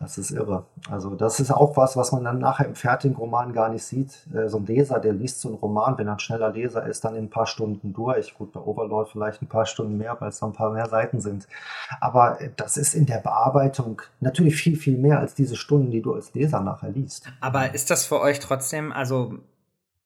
das 0.00 0.18
ist 0.18 0.30
irre. 0.30 0.64
Also 0.90 1.14
das 1.14 1.40
ist 1.40 1.50
auch 1.50 1.76
was, 1.76 1.96
was 1.96 2.12
man 2.12 2.24
dann 2.24 2.38
nachher 2.38 2.66
im 2.66 2.74
fertigen 2.74 3.16
Roman 3.16 3.52
gar 3.52 3.68
nicht 3.68 3.84
sieht. 3.84 4.26
Äh, 4.34 4.48
so 4.48 4.58
ein 4.58 4.66
Leser, 4.66 5.00
der 5.00 5.12
liest 5.12 5.40
so 5.40 5.48
einen 5.48 5.58
Roman, 5.58 5.98
wenn 5.98 6.06
er 6.06 6.14
ein 6.14 6.18
schneller 6.18 6.50
Leser 6.50 6.86
ist, 6.86 7.04
dann 7.04 7.14
in 7.14 7.24
ein 7.24 7.30
paar 7.30 7.46
Stunden 7.46 7.92
durch. 7.92 8.34
Gut, 8.34 8.52
bei 8.52 8.60
Overlord 8.60 9.10
vielleicht 9.10 9.42
ein 9.42 9.48
paar 9.48 9.66
Stunden 9.66 9.96
mehr, 9.96 10.16
weil 10.20 10.28
es 10.28 10.40
noch 10.40 10.48
ein 10.48 10.54
paar 10.54 10.72
mehr 10.72 10.88
Seiten 10.88 11.20
sind. 11.20 11.46
Aber 12.00 12.40
äh, 12.40 12.50
das 12.56 12.76
ist 12.76 12.94
in 12.94 13.06
der 13.06 13.18
Bearbeitung 13.18 14.02
natürlich 14.20 14.56
viel, 14.56 14.76
viel 14.76 14.98
mehr 14.98 15.18
als 15.18 15.34
diese 15.34 15.56
Stunden, 15.56 15.90
die 15.90 16.02
du 16.02 16.14
als 16.14 16.34
Leser 16.34 16.60
nachher 16.60 16.90
liest. 16.90 17.26
Aber 17.40 17.74
ist 17.74 17.90
das 17.90 18.04
für 18.04 18.20
euch 18.20 18.40
trotzdem, 18.40 18.92
also 18.92 19.34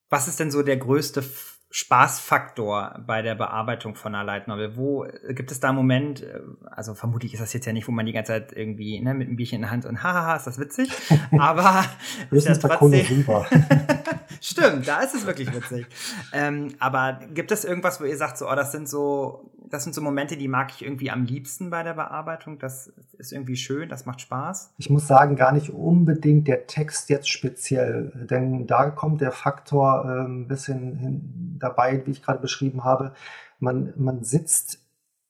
was 0.09 0.27
ist 0.27 0.39
denn 0.39 0.51
so 0.51 0.63
der 0.63 0.77
größte 0.77 1.23
Spaßfaktor 1.71 2.99
bei 3.05 3.21
der 3.21 3.35
Bearbeitung 3.35 3.93
von 3.95 4.15
einer 4.15 4.23
Light 4.23 4.47
Novel? 4.47 4.75
Wo 4.75 5.03
äh, 5.03 5.33
gibt 5.33 5.51
es 5.51 5.59
da 5.59 5.69
einen 5.69 5.77
Moment, 5.77 6.23
äh, 6.23 6.41
also 6.71 6.95
vermutlich 6.95 7.33
ist 7.33 7.41
das 7.41 7.53
jetzt 7.53 7.65
ja 7.65 7.73
nicht, 7.73 7.87
wo 7.87 7.91
man 7.91 8.05
die 8.05 8.11
ganze 8.11 8.31
Zeit 8.31 8.53
irgendwie 8.53 8.99
ne, 8.99 9.13
mit 9.13 9.27
einem 9.27 9.35
Bierchen 9.35 9.57
in 9.57 9.61
der 9.61 9.71
Hand 9.71 9.85
und 9.85 10.01
hahaha, 10.01 10.35
ist 10.35 10.47
das 10.47 10.59
witzig, 10.59 10.89
aber 11.37 11.85
ist 12.31 12.47
ja 12.47 12.55
trotzdem 12.55 13.05
super. 13.05 13.45
Stimmt, 14.41 14.87
da 14.87 15.01
ist 15.01 15.15
es 15.15 15.25
wirklich 15.25 15.53
witzig. 15.53 15.85
ähm, 16.33 16.73
aber 16.79 17.19
gibt 17.33 17.51
es 17.51 17.65
irgendwas, 17.65 17.99
wo 18.01 18.05
ihr 18.05 18.17
sagt, 18.17 18.37
so, 18.37 18.49
oh, 18.49 18.55
das 18.55 18.71
sind 18.71 18.87
so, 18.87 19.51
das 19.69 19.83
sind 19.83 19.93
so 19.93 20.01
Momente, 20.01 20.37
die 20.37 20.47
mag 20.47 20.71
ich 20.71 20.83
irgendwie 20.83 21.11
am 21.11 21.25
liebsten 21.25 21.69
bei 21.69 21.83
der 21.83 21.93
Bearbeitung. 21.93 22.59
Das 22.59 22.91
ist 23.17 23.31
irgendwie 23.31 23.55
schön, 23.55 23.89
das 23.89 24.05
macht 24.05 24.21
Spaß. 24.21 24.73
Ich 24.77 24.89
muss 24.89 25.07
sagen, 25.07 25.35
gar 25.35 25.51
nicht 25.51 25.69
unbedingt 25.71 26.47
der 26.47 26.67
Text 26.67 27.09
jetzt 27.09 27.29
speziell, 27.29 28.11
denn 28.29 28.67
da 28.67 28.89
kommt 28.89 29.21
der 29.21 29.31
Faktor 29.31 30.05
äh, 30.05 30.25
ein 30.25 30.47
bisschen 30.47 30.95
hin, 30.95 31.57
dabei, 31.59 32.05
wie 32.05 32.11
ich 32.11 32.23
gerade 32.23 32.39
beschrieben 32.39 32.83
habe. 32.83 33.13
Man, 33.59 33.93
man 33.97 34.23
sitzt 34.23 34.79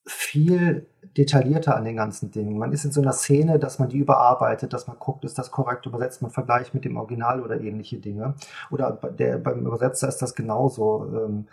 viel 0.05 0.87
detaillierter 1.17 1.75
an 1.75 1.85
den 1.85 1.95
ganzen 1.95 2.31
Dingen. 2.31 2.57
Man 2.57 2.71
ist 2.71 2.85
in 2.85 2.91
so 2.91 3.01
einer 3.01 3.13
Szene, 3.13 3.59
dass 3.59 3.79
man 3.79 3.89
die 3.89 3.97
überarbeitet, 3.97 4.73
dass 4.73 4.87
man 4.87 4.97
guckt, 4.97 5.23
ist 5.25 5.37
das 5.37 5.51
korrekt 5.51 5.85
übersetzt, 5.85 6.21
man 6.21 6.31
vergleicht 6.31 6.73
mit 6.73 6.85
dem 6.85 6.97
Original 6.97 7.41
oder 7.41 7.59
ähnliche 7.59 7.97
Dinge. 7.97 8.35
Oder 8.71 8.91
der, 8.91 9.37
beim 9.37 9.65
Übersetzer 9.65 10.07
ist 10.07 10.21
das 10.21 10.35
genauso. 10.35 11.05
Ähm, 11.13 11.47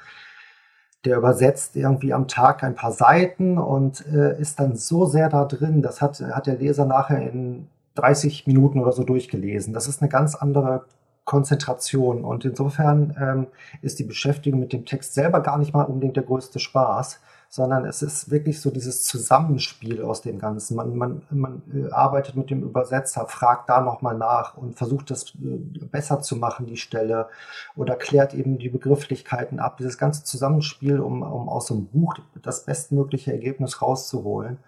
der 1.06 1.16
übersetzt 1.16 1.76
irgendwie 1.76 2.12
am 2.12 2.28
Tag 2.28 2.62
ein 2.62 2.74
paar 2.74 2.92
Seiten 2.92 3.58
und 3.58 4.04
äh, 4.12 4.38
ist 4.40 4.60
dann 4.60 4.76
so 4.76 5.06
sehr 5.06 5.28
da 5.28 5.44
drin, 5.44 5.80
das 5.80 6.02
hat, 6.02 6.20
hat 6.20 6.46
der 6.46 6.56
Leser 6.56 6.84
nachher 6.84 7.20
in 7.20 7.68
30 7.94 8.46
Minuten 8.46 8.80
oder 8.80 8.92
so 8.92 9.04
durchgelesen. 9.04 9.72
Das 9.72 9.88
ist 9.88 10.02
eine 10.02 10.10
ganz 10.10 10.34
andere 10.34 10.84
Konzentration. 11.24 12.24
Und 12.24 12.44
insofern 12.44 13.16
ähm, 13.20 13.46
ist 13.82 13.98
die 13.98 14.04
Beschäftigung 14.04 14.60
mit 14.60 14.72
dem 14.72 14.84
Text 14.84 15.14
selber 15.14 15.40
gar 15.40 15.58
nicht 15.58 15.72
mal 15.72 15.84
unbedingt 15.84 16.16
der 16.16 16.24
größte 16.24 16.58
Spaß, 16.58 17.20
sondern 17.48 17.84
es 17.84 18.02
ist 18.02 18.30
wirklich 18.30 18.60
so 18.60 18.70
dieses 18.70 19.04
Zusammenspiel 19.04 20.02
aus 20.02 20.20
dem 20.20 20.38
Ganzen. 20.38 20.76
Man, 20.76 20.96
man, 20.96 21.22
man 21.30 21.62
äh, 21.72 21.90
arbeitet 21.90 22.36
mit 22.36 22.50
dem 22.50 22.62
Übersetzer, 22.62 23.26
fragt 23.26 23.68
da 23.68 23.80
nochmal 23.80 24.16
nach 24.16 24.56
und 24.56 24.76
versucht 24.76 25.10
das 25.10 25.34
äh, 25.36 25.84
besser 25.86 26.20
zu 26.20 26.36
machen, 26.36 26.66
die 26.66 26.76
Stelle, 26.76 27.28
oder 27.76 27.96
klärt 27.96 28.34
eben 28.34 28.58
die 28.58 28.68
Begrifflichkeiten 28.68 29.60
ab. 29.60 29.76
Dieses 29.78 29.98
ganze 29.98 30.24
Zusammenspiel, 30.24 31.00
um, 31.00 31.22
um 31.22 31.48
aus 31.48 31.70
einem 31.70 31.86
Buch 31.86 32.14
das 32.42 32.64
bestmögliche 32.64 33.32
Ergebnis 33.32 33.80
rauszuholen 33.82 34.58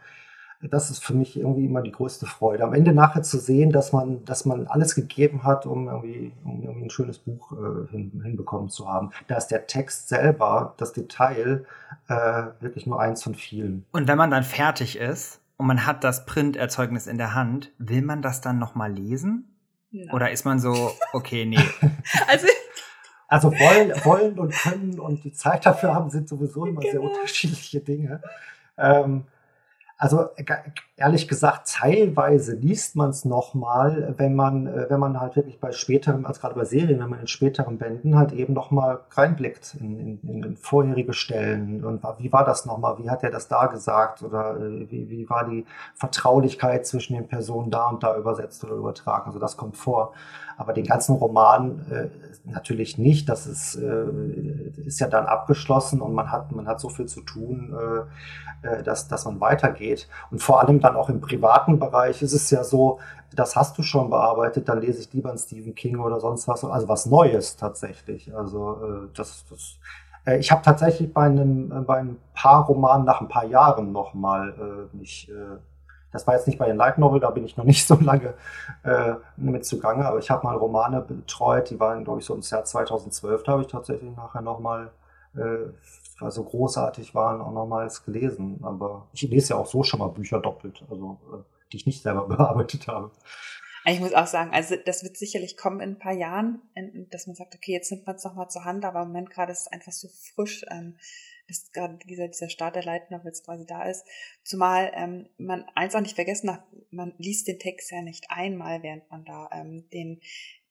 das 0.60 0.90
ist 0.90 1.04
für 1.04 1.14
mich 1.14 1.38
irgendwie 1.38 1.66
immer 1.66 1.82
die 1.82 1.92
größte 1.92 2.26
Freude. 2.26 2.64
Am 2.64 2.74
Ende 2.74 2.92
nachher 2.92 3.22
zu 3.22 3.38
sehen, 3.38 3.70
dass 3.70 3.92
man, 3.92 4.24
dass 4.24 4.44
man 4.44 4.66
alles 4.66 4.96
gegeben 4.96 5.44
hat, 5.44 5.66
um 5.66 5.86
irgendwie, 5.86 6.32
um 6.44 6.62
irgendwie 6.62 6.86
ein 6.86 6.90
schönes 6.90 7.18
Buch 7.18 7.52
äh, 7.52 7.90
hin, 7.90 8.20
hinbekommen 8.24 8.68
zu 8.68 8.88
haben. 8.88 9.10
Da 9.28 9.36
ist 9.36 9.48
der 9.48 9.68
Text 9.68 10.08
selber, 10.08 10.74
das 10.76 10.92
Detail, 10.92 11.64
äh, 12.08 12.42
wirklich 12.60 12.86
nur 12.86 13.00
eins 13.00 13.22
von 13.22 13.36
vielen. 13.36 13.86
Und 13.92 14.08
wenn 14.08 14.18
man 14.18 14.32
dann 14.32 14.42
fertig 14.42 14.98
ist 14.98 15.40
und 15.58 15.66
man 15.68 15.86
hat 15.86 16.02
das 16.02 16.26
Printerzeugnis 16.26 17.06
in 17.06 17.18
der 17.18 17.34
Hand, 17.34 17.70
will 17.78 18.02
man 18.02 18.20
das 18.20 18.40
dann 18.40 18.58
nochmal 18.58 18.92
lesen? 18.92 19.54
Ja. 19.90 20.12
Oder 20.12 20.32
ist 20.32 20.44
man 20.44 20.58
so, 20.58 20.90
okay, 21.12 21.46
nee. 21.46 21.58
also 22.26 22.48
also 23.30 23.52
wollen, 23.52 23.92
wollen 24.04 24.38
und 24.38 24.54
können 24.54 24.98
und 24.98 25.22
die 25.22 25.32
Zeit 25.32 25.66
dafür 25.66 25.94
haben, 25.94 26.08
sind 26.08 26.30
sowieso 26.30 26.64
immer 26.64 26.80
genau. 26.80 26.92
sehr 26.92 27.02
unterschiedliche 27.02 27.80
Dinge. 27.80 28.22
Ähm, 28.78 29.26
also 30.00 30.32
ehrlich 30.98 31.28
gesagt, 31.28 31.72
teilweise 31.72 32.56
liest 32.56 32.96
man 32.96 33.10
es 33.10 33.24
nochmal, 33.24 34.14
wenn 34.18 34.34
man, 34.34 34.66
äh, 34.66 34.86
wenn 34.88 34.98
man 34.98 35.20
halt 35.20 35.36
wirklich 35.36 35.60
bei 35.60 35.70
späteren, 35.70 36.26
als 36.26 36.40
gerade 36.40 36.56
bei 36.56 36.64
Serien, 36.64 36.98
wenn 36.98 37.08
man 37.08 37.20
in 37.20 37.28
späteren 37.28 37.78
Bänden 37.78 38.16
halt 38.16 38.32
eben 38.32 38.52
nochmal 38.52 39.00
reinblickt 39.12 39.76
in, 39.80 40.18
in, 40.22 40.42
in 40.42 40.56
vorherige 40.56 41.12
Stellen 41.12 41.84
und 41.84 42.02
wie 42.18 42.32
war 42.32 42.44
das 42.44 42.66
nochmal, 42.66 42.98
wie 42.98 43.08
hat 43.08 43.22
er 43.22 43.30
das 43.30 43.46
da 43.46 43.66
gesagt 43.66 44.22
oder 44.22 44.56
äh, 44.56 44.90
wie, 44.90 45.08
wie 45.08 45.30
war 45.30 45.48
die 45.48 45.64
Vertraulichkeit 45.94 46.84
zwischen 46.84 47.14
den 47.14 47.28
Personen 47.28 47.70
da 47.70 47.88
und 47.88 48.02
da 48.02 48.16
übersetzt 48.16 48.64
oder 48.64 48.74
übertragen. 48.74 49.26
Also 49.26 49.38
das 49.38 49.56
kommt 49.56 49.76
vor. 49.76 50.12
Aber 50.56 50.72
den 50.72 50.84
ganzen 50.84 51.14
Roman 51.14 51.86
äh, 51.88 52.08
natürlich 52.44 52.98
nicht. 52.98 53.28
Das 53.28 53.46
ist, 53.46 53.76
äh, 53.76 54.06
ist 54.84 54.98
ja 54.98 55.06
dann 55.06 55.26
abgeschlossen 55.26 56.00
und 56.00 56.14
man 56.14 56.32
hat, 56.32 56.50
man 56.50 56.66
hat 56.66 56.80
so 56.80 56.88
viel 56.88 57.06
zu 57.06 57.20
tun, 57.20 57.74
äh, 58.62 58.68
äh 58.68 58.82
dass, 58.82 59.06
dass 59.06 59.24
man 59.24 59.40
weitergeht. 59.40 60.08
Und 60.32 60.42
vor 60.42 60.60
allem 60.60 60.80
dann 60.80 60.87
auch 60.96 61.08
im 61.08 61.20
privaten 61.20 61.78
Bereich 61.78 62.22
ist 62.22 62.32
es 62.32 62.50
ja 62.50 62.64
so, 62.64 62.98
das 63.34 63.56
hast 63.56 63.76
du 63.78 63.82
schon 63.82 64.10
bearbeitet, 64.10 64.68
dann 64.68 64.80
lese 64.80 65.00
ich 65.00 65.12
lieber 65.12 65.30
einen 65.30 65.38
Stephen 65.38 65.74
King 65.74 65.98
oder 65.98 66.20
sonst 66.20 66.48
was, 66.48 66.64
also 66.64 66.88
was 66.88 67.06
Neues 67.06 67.56
tatsächlich. 67.56 68.34
Also 68.34 68.80
äh, 68.82 69.08
das, 69.14 69.44
das 69.50 69.78
äh, 70.28 70.38
ich 70.38 70.50
habe 70.50 70.62
tatsächlich 70.62 71.12
bei, 71.12 71.26
einem, 71.26 71.72
äh, 71.72 71.80
bei 71.80 71.98
ein 71.98 72.18
paar 72.34 72.66
Romanen 72.66 73.04
nach 73.04 73.20
ein 73.20 73.28
paar 73.28 73.44
Jahren 73.44 73.92
nochmal 73.92 74.54
äh, 74.92 74.96
mich, 74.96 75.30
äh, 75.30 75.58
das 76.12 76.26
war 76.26 76.34
jetzt 76.34 76.46
nicht 76.46 76.58
bei 76.58 76.66
den 76.66 76.76
Light 76.76 76.98
Novel, 76.98 77.20
da 77.20 77.30
bin 77.30 77.44
ich 77.44 77.56
noch 77.56 77.64
nicht 77.64 77.86
so 77.86 77.96
lange 78.00 78.34
äh, 78.82 79.14
mit 79.36 79.64
zugange, 79.66 80.06
aber 80.06 80.18
ich 80.18 80.30
habe 80.30 80.46
mal 80.46 80.56
Romane 80.56 81.00
betreut, 81.00 81.70
die 81.70 81.80
waren, 81.80 82.04
glaube 82.04 82.20
ich, 82.20 82.26
so 82.26 82.34
ins 82.34 82.50
Jahr 82.50 82.64
2012, 82.64 83.42
da 83.42 83.52
habe 83.52 83.62
ich 83.62 83.68
tatsächlich 83.68 84.16
nachher 84.16 84.40
nochmal 84.40 84.90
äh, 85.36 85.70
weil 86.18 86.30
so 86.30 86.44
großartig 86.44 87.14
waren, 87.14 87.40
auch 87.40 87.52
nochmals 87.52 88.04
gelesen. 88.04 88.60
Aber 88.62 89.08
ich 89.12 89.22
lese 89.22 89.50
ja 89.50 89.56
auch 89.56 89.66
so 89.66 89.82
schon 89.82 90.00
mal 90.00 90.08
Bücher 90.08 90.40
doppelt, 90.40 90.84
also 90.90 91.18
äh, 91.32 91.42
die 91.72 91.76
ich 91.76 91.86
nicht 91.86 92.02
selber 92.02 92.26
bearbeitet 92.28 92.86
habe. 92.88 93.10
Ich 93.86 94.00
muss 94.00 94.12
auch 94.12 94.26
sagen, 94.26 94.50
also 94.52 94.76
das 94.84 95.02
wird 95.02 95.16
sicherlich 95.16 95.56
kommen 95.56 95.80
in 95.80 95.90
ein 95.90 95.98
paar 95.98 96.12
Jahren, 96.12 96.60
dass 97.10 97.26
man 97.26 97.36
sagt, 97.36 97.54
okay, 97.54 97.72
jetzt 97.72 97.90
nimmt 97.90 98.06
man 98.06 98.16
es 98.16 98.24
nochmal 98.24 98.50
zur 98.50 98.64
Hand, 98.64 98.84
aber 98.84 99.02
im 99.02 99.08
Moment 99.08 99.30
gerade 99.30 99.52
ist 99.52 99.62
es 99.62 99.68
einfach 99.68 99.92
so 99.92 100.08
frisch, 100.08 100.64
ähm, 100.70 100.98
dass 101.48 101.72
gerade 101.72 101.96
dieser, 102.04 102.28
dieser 102.28 102.50
Start 102.50 102.76
der 102.76 102.84
Light 102.84 103.10
Novels 103.10 103.42
quasi 103.42 103.64
da 103.64 103.84
ist. 103.84 104.04
Zumal 104.44 104.92
ähm, 104.94 105.28
man 105.38 105.64
eins 105.74 105.94
auch 105.94 106.00
nicht 106.00 106.16
vergessen 106.16 106.52
hat, 106.52 106.64
man 106.90 107.14
liest 107.16 107.48
den 107.48 107.58
Text 107.58 107.90
ja 107.90 108.02
nicht 108.02 108.26
einmal, 108.28 108.82
während 108.82 109.10
man 109.10 109.24
da 109.24 109.48
ähm, 109.52 109.88
den, 109.90 110.20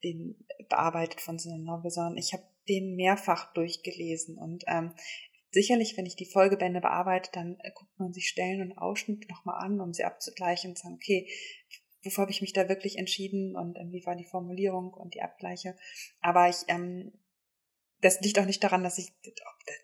den 0.03 0.45
bearbeitet 0.69 1.21
von 1.21 1.39
so 1.39 1.49
einer 1.49 1.57
Novel, 1.57 1.89
sondern 1.89 2.17
ich 2.17 2.33
habe 2.33 2.43
den 2.69 2.95
mehrfach 2.95 3.53
durchgelesen 3.53 4.37
und 4.37 4.63
ähm, 4.67 4.93
sicherlich, 5.57 5.97
wenn 5.97 6.05
ich 6.05 6.15
die 6.15 6.29
Folgebände 6.29 6.81
bearbeite, 6.81 7.31
dann 7.33 7.57
äh, 7.61 7.71
guckt 7.73 7.97
man 7.99 8.13
sich 8.13 8.27
Stellen 8.27 8.61
und 8.61 8.77
Ausschnitte 8.77 9.27
nochmal 9.27 9.63
an, 9.65 9.81
um 9.81 9.91
sie 9.91 10.03
abzugleichen 10.03 10.71
und 10.71 10.75
zu 10.77 10.83
sagen, 10.83 10.95
okay, 10.95 11.27
wofür 12.03 12.21
habe 12.21 12.31
ich 12.31 12.41
mich 12.41 12.53
da 12.53 12.69
wirklich 12.69 12.97
entschieden 12.97 13.55
und 13.55 13.75
ähm, 13.77 13.91
wie 13.91 14.05
war 14.05 14.15
die 14.15 14.29
Formulierung 14.29 14.93
und 14.93 15.15
die 15.15 15.21
Abgleiche. 15.23 15.75
Aber 16.21 16.47
ich, 16.47 16.57
ähm, 16.67 17.11
das 18.01 18.21
liegt 18.21 18.37
auch 18.37 18.45
nicht 18.45 18.63
daran, 18.63 18.83
dass 18.83 18.99
ich, 18.99 19.11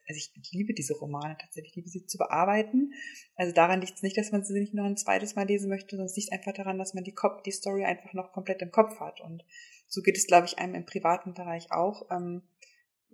also 0.08 0.18
ich 0.18 0.32
liebe 0.52 0.76
diese 0.76 0.94
Romane 0.94 1.36
tatsächlich, 1.42 1.72
ich 1.72 1.76
liebe 1.76 1.90
sie 1.90 2.06
zu 2.06 2.20
bearbeiten. 2.20 2.94
Also 3.36 3.52
daran 3.52 3.82
liegt 3.82 3.96
es 3.96 4.04
nicht, 4.04 4.16
dass 4.16 4.32
man 4.32 4.44
sie 4.44 4.54
nicht 4.54 4.76
noch 4.76 4.86
ein 4.86 4.98
zweites 4.98 5.34
Mal 5.34 5.48
lesen 5.48 5.70
möchte, 5.70 5.96
sondern 5.96 6.06
es 6.06 6.16
liegt 6.16 6.32
einfach 6.32 6.54
daran, 6.54 6.78
dass 6.78 6.94
man 6.94 7.04
die, 7.04 7.16
Kopf, 7.16 7.42
die 7.42 7.52
Story 7.52 7.84
einfach 7.84 8.14
noch 8.14 8.32
komplett 8.32 8.62
im 8.62 8.70
Kopf 8.70 9.00
hat. 9.00 9.22
Und 9.22 9.44
so 9.88 10.04
geht 10.04 10.18
es, 10.18 10.28
glaube 10.28 10.46
ich, 10.46 10.60
einem 10.60 10.76
im 10.76 10.86
privaten 10.86 11.34
Bereich 11.34 11.72
auch. 11.72 12.12
Ähm, 12.12 12.44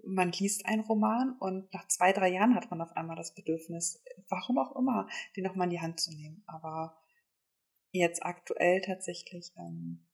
man 0.06 0.32
liest 0.32 0.66
einen 0.66 0.82
Roman 0.82 1.36
und 1.40 1.74
nach 1.74 1.88
zwei, 1.88 2.14
drei 2.14 2.30
Jahren 2.30 2.56
hat 2.56 2.70
man 2.70 2.82
auf 2.82 2.96
einmal 2.96 3.16
das 3.16 3.34
Bedürfnis, 3.34 4.04
warum 4.30 4.58
auch 4.58 4.76
immer, 4.76 5.08
den 5.36 5.44
nochmal 5.44 5.66
in 5.66 5.72
die 5.72 5.82
Hand 5.82 6.00
zu 6.00 6.12
nehmen. 6.12 6.44
Aber 6.48 6.98
jetzt 7.92 8.24
aktuell 8.24 8.82
tatsächlich 8.82 9.52
ähm, 9.58 10.06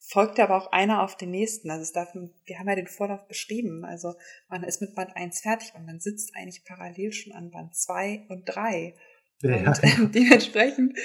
folgt 0.00 0.40
aber 0.40 0.56
auch 0.56 0.72
einer 0.72 1.02
auf 1.02 1.16
den 1.16 1.30
nächsten. 1.30 1.70
Also 1.70 1.82
es 1.82 1.92
darf, 1.92 2.14
wir 2.14 2.58
haben 2.58 2.68
ja 2.68 2.76
den 2.76 2.86
Vorlauf 2.86 3.26
beschrieben. 3.26 3.84
Also 3.84 4.14
man 4.48 4.62
ist 4.62 4.80
mit 4.80 4.94
Band 4.94 5.16
1 5.16 5.40
fertig 5.40 5.74
und 5.74 5.86
man 5.86 6.00
sitzt 6.00 6.34
eigentlich 6.34 6.64
parallel 6.64 7.12
schon 7.12 7.32
an 7.32 7.50
Band 7.50 7.74
2 7.74 8.26
und 8.28 8.44
3. 8.44 8.94
Ja. 9.42 9.68
Und 9.68 9.84
äh, 9.84 10.06
dementsprechend 10.14 10.98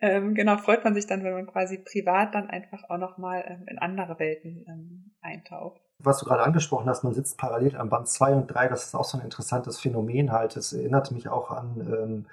ähm, 0.00 0.34
genau 0.34 0.58
freut 0.58 0.84
man 0.84 0.94
sich 0.94 1.06
dann, 1.06 1.24
wenn 1.24 1.32
man 1.32 1.46
quasi 1.46 1.78
privat 1.78 2.34
dann 2.34 2.50
einfach 2.50 2.84
auch 2.90 2.98
nochmal 2.98 3.44
ähm, 3.48 3.66
in 3.68 3.78
andere 3.78 4.18
Welten 4.18 4.64
ähm, 4.68 5.14
eintaucht 5.20 5.85
was 5.98 6.18
du 6.18 6.26
gerade 6.26 6.42
angesprochen 6.42 6.88
hast, 6.88 7.04
man 7.04 7.14
sitzt 7.14 7.38
parallel 7.38 7.76
an 7.76 7.88
Band 7.88 8.08
2 8.08 8.34
und 8.34 8.46
3, 8.48 8.68
das 8.68 8.86
ist 8.86 8.94
auch 8.94 9.04
so 9.04 9.18
ein 9.18 9.24
interessantes 9.24 9.78
Phänomen 9.78 10.32
halt. 10.32 10.56
Es 10.56 10.72
erinnert 10.72 11.10
mich 11.10 11.28
auch 11.28 11.50
an 11.50 11.80
ähm, 11.80 12.26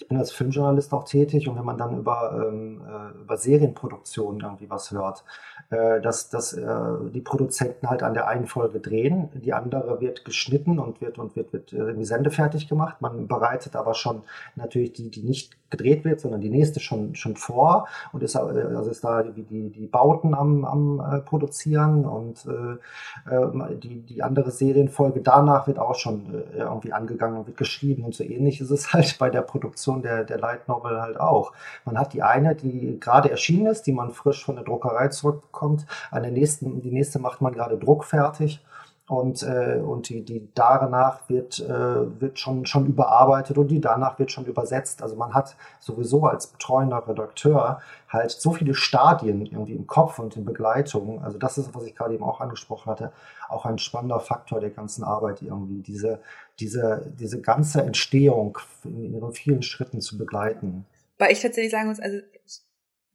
ich 0.00 0.06
bin 0.06 0.16
als 0.16 0.30
Filmjournalist 0.30 0.92
auch 0.92 1.04
tätig 1.04 1.48
und 1.48 1.56
wenn 1.56 1.64
man 1.64 1.76
dann 1.76 1.98
über, 1.98 2.48
ähm, 2.48 2.80
äh, 2.86 3.20
über 3.20 3.36
Serienproduktionen 3.36 4.40
irgendwie 4.40 4.70
was 4.70 4.92
hört, 4.92 5.24
äh, 5.70 6.00
dass, 6.00 6.30
dass 6.30 6.52
äh, 6.52 6.64
die 7.12 7.20
Produzenten 7.20 7.90
halt 7.90 8.04
an 8.04 8.14
der 8.14 8.28
einen 8.28 8.46
Folge 8.46 8.78
drehen, 8.78 9.28
die 9.34 9.52
andere 9.52 10.00
wird 10.00 10.24
geschnitten 10.24 10.78
und 10.78 11.00
wird 11.00 11.18
und 11.18 11.34
wird, 11.34 11.52
wird 11.52 11.72
äh, 11.72 12.04
sendefertig 12.04 12.68
gemacht. 12.68 13.00
Man 13.00 13.26
bereitet 13.26 13.74
aber 13.74 13.94
schon 13.94 14.22
natürlich 14.54 14.92
die, 14.92 15.10
die 15.10 15.24
nicht 15.24 15.56
gedreht 15.70 16.04
wird, 16.04 16.20
sondern 16.20 16.40
die 16.40 16.50
nächste 16.50 16.80
schon, 16.80 17.14
schon 17.14 17.36
vor. 17.36 17.88
Und 18.12 18.22
ist, 18.22 18.34
äh, 18.34 18.38
also 18.38 18.90
ist 18.90 19.04
da 19.04 19.22
die, 19.22 19.42
die, 19.42 19.70
die 19.70 19.86
Bauten 19.86 20.34
am, 20.34 20.64
am 20.64 21.00
äh, 21.00 21.20
Produzieren 21.20 22.04
und 22.04 22.46
äh, 22.46 23.34
äh, 23.34 23.76
die, 23.76 24.00
die 24.00 24.22
andere 24.22 24.50
Serienfolge 24.50 25.20
danach 25.20 25.66
wird 25.66 25.78
auch 25.78 25.94
schon 25.94 26.34
äh, 26.34 26.58
irgendwie 26.58 26.92
angegangen 26.92 27.38
und 27.38 27.46
wird 27.46 27.56
geschrieben 27.56 28.04
und 28.04 28.14
so 28.14 28.24
ähnlich 28.24 28.60
ist 28.60 28.70
es 28.70 28.92
halt 28.92 29.16
bei 29.18 29.30
der 29.30 29.42
Produktion 29.42 30.02
der, 30.02 30.24
der 30.24 30.38
Light 30.38 30.68
Novel 30.68 31.00
halt 31.00 31.20
auch. 31.20 31.52
Man 31.84 31.98
hat 31.98 32.12
die 32.12 32.22
eine, 32.22 32.54
die 32.54 32.98
gerade 33.00 33.30
erschienen 33.30 33.66
ist, 33.66 33.82
die 33.86 33.92
man 33.92 34.10
frisch 34.10 34.44
von 34.44 34.56
der 34.56 34.64
Druckerei 34.64 35.08
zurückbekommt, 35.08 35.86
an 36.10 36.22
der 36.22 36.32
nächsten, 36.32 36.80
die 36.80 36.90
nächste 36.90 37.18
macht 37.18 37.40
man 37.40 37.52
gerade 37.52 37.76
druckfertig 37.78 38.60
und, 39.08 39.42
äh, 39.42 39.80
und 39.80 40.10
die, 40.10 40.22
die 40.22 40.48
danach 40.54 41.28
wird, 41.28 41.60
äh, 41.60 42.20
wird 42.20 42.38
schon, 42.38 42.66
schon 42.66 42.86
überarbeitet 42.86 43.56
und 43.56 43.68
die 43.68 43.80
danach 43.80 44.18
wird 44.18 44.30
schon 44.30 44.44
übersetzt. 44.44 45.02
Also 45.02 45.16
man 45.16 45.32
hat 45.32 45.56
sowieso 45.80 46.26
als 46.26 46.48
betreuender 46.48 47.08
Redakteur 47.08 47.80
halt 48.08 48.30
so 48.30 48.52
viele 48.52 48.74
Stadien 48.74 49.46
irgendwie 49.46 49.74
im 49.74 49.86
Kopf 49.86 50.18
und 50.18 50.36
in 50.36 50.44
Begleitung. 50.44 51.22
Also 51.24 51.38
das 51.38 51.56
ist, 51.56 51.74
was 51.74 51.84
ich 51.84 51.94
gerade 51.94 52.14
eben 52.14 52.24
auch 52.24 52.40
angesprochen 52.40 52.90
hatte, 52.90 53.12
auch 53.48 53.64
ein 53.64 53.78
spannender 53.78 54.20
Faktor 54.20 54.60
der 54.60 54.70
ganzen 54.70 55.04
Arbeit 55.04 55.40
irgendwie, 55.40 55.80
diese, 55.80 56.20
diese, 56.60 57.10
diese 57.18 57.40
ganze 57.40 57.82
Entstehung 57.82 58.58
in 58.84 59.14
ihren 59.14 59.32
vielen 59.32 59.62
Schritten 59.62 60.02
zu 60.02 60.18
begleiten. 60.18 60.84
Weil 61.16 61.32
ich 61.32 61.40
tatsächlich 61.40 61.72
sagen 61.72 61.88
muss, 61.88 61.98
also 61.98 62.18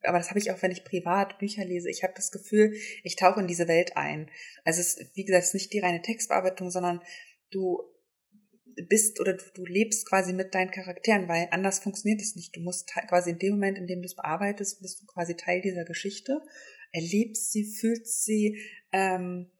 aber 0.03 0.17
das 0.17 0.29
habe 0.29 0.39
ich 0.39 0.51
auch, 0.51 0.61
wenn 0.61 0.71
ich 0.71 0.83
privat 0.83 1.39
Bücher 1.39 1.65
lese. 1.65 1.89
Ich 1.89 2.03
habe 2.03 2.13
das 2.15 2.31
Gefühl, 2.31 2.73
ich 3.03 3.15
tauche 3.15 3.39
in 3.39 3.47
diese 3.47 3.67
Welt 3.67 3.97
ein. 3.97 4.29
Also 4.63 4.81
es 4.81 4.97
ist, 4.97 5.15
wie 5.15 5.25
gesagt, 5.25 5.43
es 5.43 5.49
ist 5.49 5.53
nicht 5.53 5.73
die 5.73 5.79
reine 5.79 6.01
Textbearbeitung, 6.01 6.69
sondern 6.69 7.01
du 7.51 7.81
bist 8.89 9.19
oder 9.19 9.33
du, 9.33 9.43
du 9.53 9.65
lebst 9.65 10.07
quasi 10.07 10.33
mit 10.33 10.55
deinen 10.55 10.71
Charakteren, 10.71 11.27
weil 11.27 11.47
anders 11.51 11.79
funktioniert 11.79 12.21
es 12.21 12.35
nicht. 12.35 12.55
Du 12.55 12.61
musst 12.61 12.91
quasi 13.07 13.31
in 13.31 13.39
dem 13.39 13.53
Moment, 13.53 13.77
in 13.77 13.87
dem 13.87 14.01
du 14.01 14.05
es 14.05 14.15
bearbeitest, 14.15 14.81
bist 14.81 15.01
du 15.01 15.05
quasi 15.05 15.35
Teil 15.35 15.61
dieser 15.61 15.85
Geschichte, 15.85 16.41
erlebst 16.91 17.51
sie, 17.51 17.65
fühlst 17.65 18.25
sie, 18.25 18.59
ähm, 18.91 19.51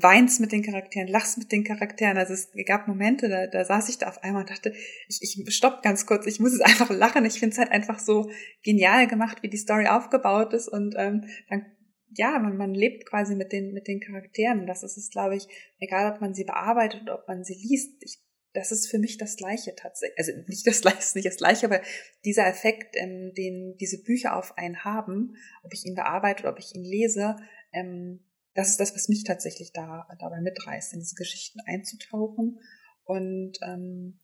weinst 0.00 0.40
mit 0.40 0.52
den 0.52 0.62
Charakteren, 0.62 1.06
lachst 1.06 1.36
mit 1.36 1.52
den 1.52 1.64
Charakteren. 1.64 2.16
Also 2.16 2.32
es 2.32 2.50
gab 2.66 2.88
Momente, 2.88 3.28
da, 3.28 3.46
da 3.46 3.64
saß 3.64 3.90
ich 3.90 3.98
da 3.98 4.08
auf 4.08 4.22
einmal 4.22 4.42
und 4.42 4.50
dachte, 4.50 4.72
ich, 5.06 5.20
ich 5.22 5.54
stopp 5.54 5.82
ganz 5.82 6.06
kurz, 6.06 6.26
ich 6.26 6.40
muss 6.40 6.52
es 6.52 6.60
einfach 6.62 6.90
lachen. 6.90 7.24
Ich 7.26 7.38
finde 7.38 7.52
es 7.52 7.58
halt 7.58 7.70
einfach 7.70 7.98
so 7.98 8.30
genial 8.62 9.06
gemacht, 9.06 9.42
wie 9.42 9.50
die 9.50 9.58
Story 9.58 9.86
aufgebaut 9.86 10.54
ist 10.54 10.68
und 10.68 10.94
ähm, 10.96 11.24
dann 11.48 11.66
ja, 12.14 12.38
man, 12.38 12.58
man 12.58 12.74
lebt 12.74 13.06
quasi 13.06 13.34
mit 13.34 13.52
den, 13.52 13.72
mit 13.72 13.88
den 13.88 14.00
Charakteren. 14.00 14.66
Das 14.66 14.82
ist 14.82 14.98
es, 14.98 15.08
glaube 15.08 15.36
ich, 15.36 15.46
egal 15.78 16.12
ob 16.12 16.20
man 16.20 16.34
sie 16.34 16.44
bearbeitet 16.44 17.02
oder 17.02 17.18
ob 17.18 17.26
man 17.26 17.42
sie 17.42 17.54
liest. 17.54 18.02
Ich, 18.02 18.18
das 18.52 18.70
ist 18.70 18.90
für 18.90 18.98
mich 18.98 19.16
das 19.16 19.36
Gleiche 19.36 19.74
tatsächlich. 19.74 20.18
Also 20.18 20.32
nicht 20.46 20.66
das 20.66 20.82
Gleiche, 20.82 20.98
ist 20.98 21.16
nicht 21.16 21.26
das 21.26 21.38
Gleiche, 21.38 21.64
aber 21.64 21.80
dieser 22.26 22.46
Effekt, 22.46 22.96
ähm, 22.98 23.32
den 23.34 23.76
diese 23.80 24.02
Bücher 24.02 24.36
auf 24.36 24.58
einen 24.58 24.84
haben, 24.84 25.36
ob 25.62 25.72
ich 25.72 25.86
ihn 25.86 25.94
bearbeite 25.94 26.42
oder 26.42 26.52
ob 26.52 26.58
ich 26.58 26.74
ihn 26.74 26.84
lese, 26.84 27.36
ähm, 27.72 28.20
das 28.54 28.70
ist 28.70 28.80
das, 28.80 28.94
was 28.94 29.08
mich 29.08 29.24
tatsächlich 29.24 29.72
da, 29.72 30.06
dabei 30.18 30.40
mitreißt, 30.40 30.92
in 30.92 31.00
diese 31.00 31.14
Geschichten 31.14 31.60
einzutauchen 31.66 32.60
und 33.04 33.58
ähm, 33.62 34.18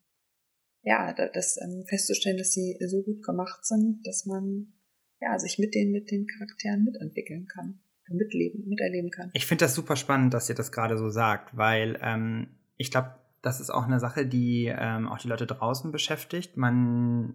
ja, 0.83 1.12
das 1.12 1.59
ähm, 1.61 1.85
festzustellen, 1.89 2.39
dass 2.39 2.53
sie 2.53 2.79
so 2.87 3.03
gut 3.03 3.22
gemacht 3.22 3.64
sind, 3.64 4.07
dass 4.07 4.26
man 4.26 4.72
ja 5.20 5.39
sich 5.39 5.59
mit 5.59 5.74
den 5.74 5.91
mit 5.91 6.11
den 6.11 6.26
Charakteren 6.26 6.85
mitentwickeln 6.85 7.47
kann, 7.47 7.81
mitleben, 8.09 8.68
miterleben 8.68 9.11
kann. 9.11 9.31
Ich 9.35 9.47
finde 9.47 9.64
das 9.64 9.74
super 9.74 9.97
spannend, 9.97 10.33
dass 10.35 10.49
ihr 10.49 10.55
das 10.55 10.72
gerade 10.72 10.97
so 10.97 11.11
sagt, 11.11 11.57
weil 11.57 11.99
ähm, 12.03 12.49
ich 12.76 12.91
glaube, 12.91 13.16
das 13.43 13.61
ist 13.61 13.70
auch 13.70 13.85
eine 13.85 14.01
Sache, 14.01 14.26
die 14.26 14.66
ähm, 14.66 15.09
auch 15.09 15.18
die 15.18 15.29
Leute 15.29 15.47
draußen 15.47 15.93
beschäftigt. 15.93 16.57
Man 16.57 17.35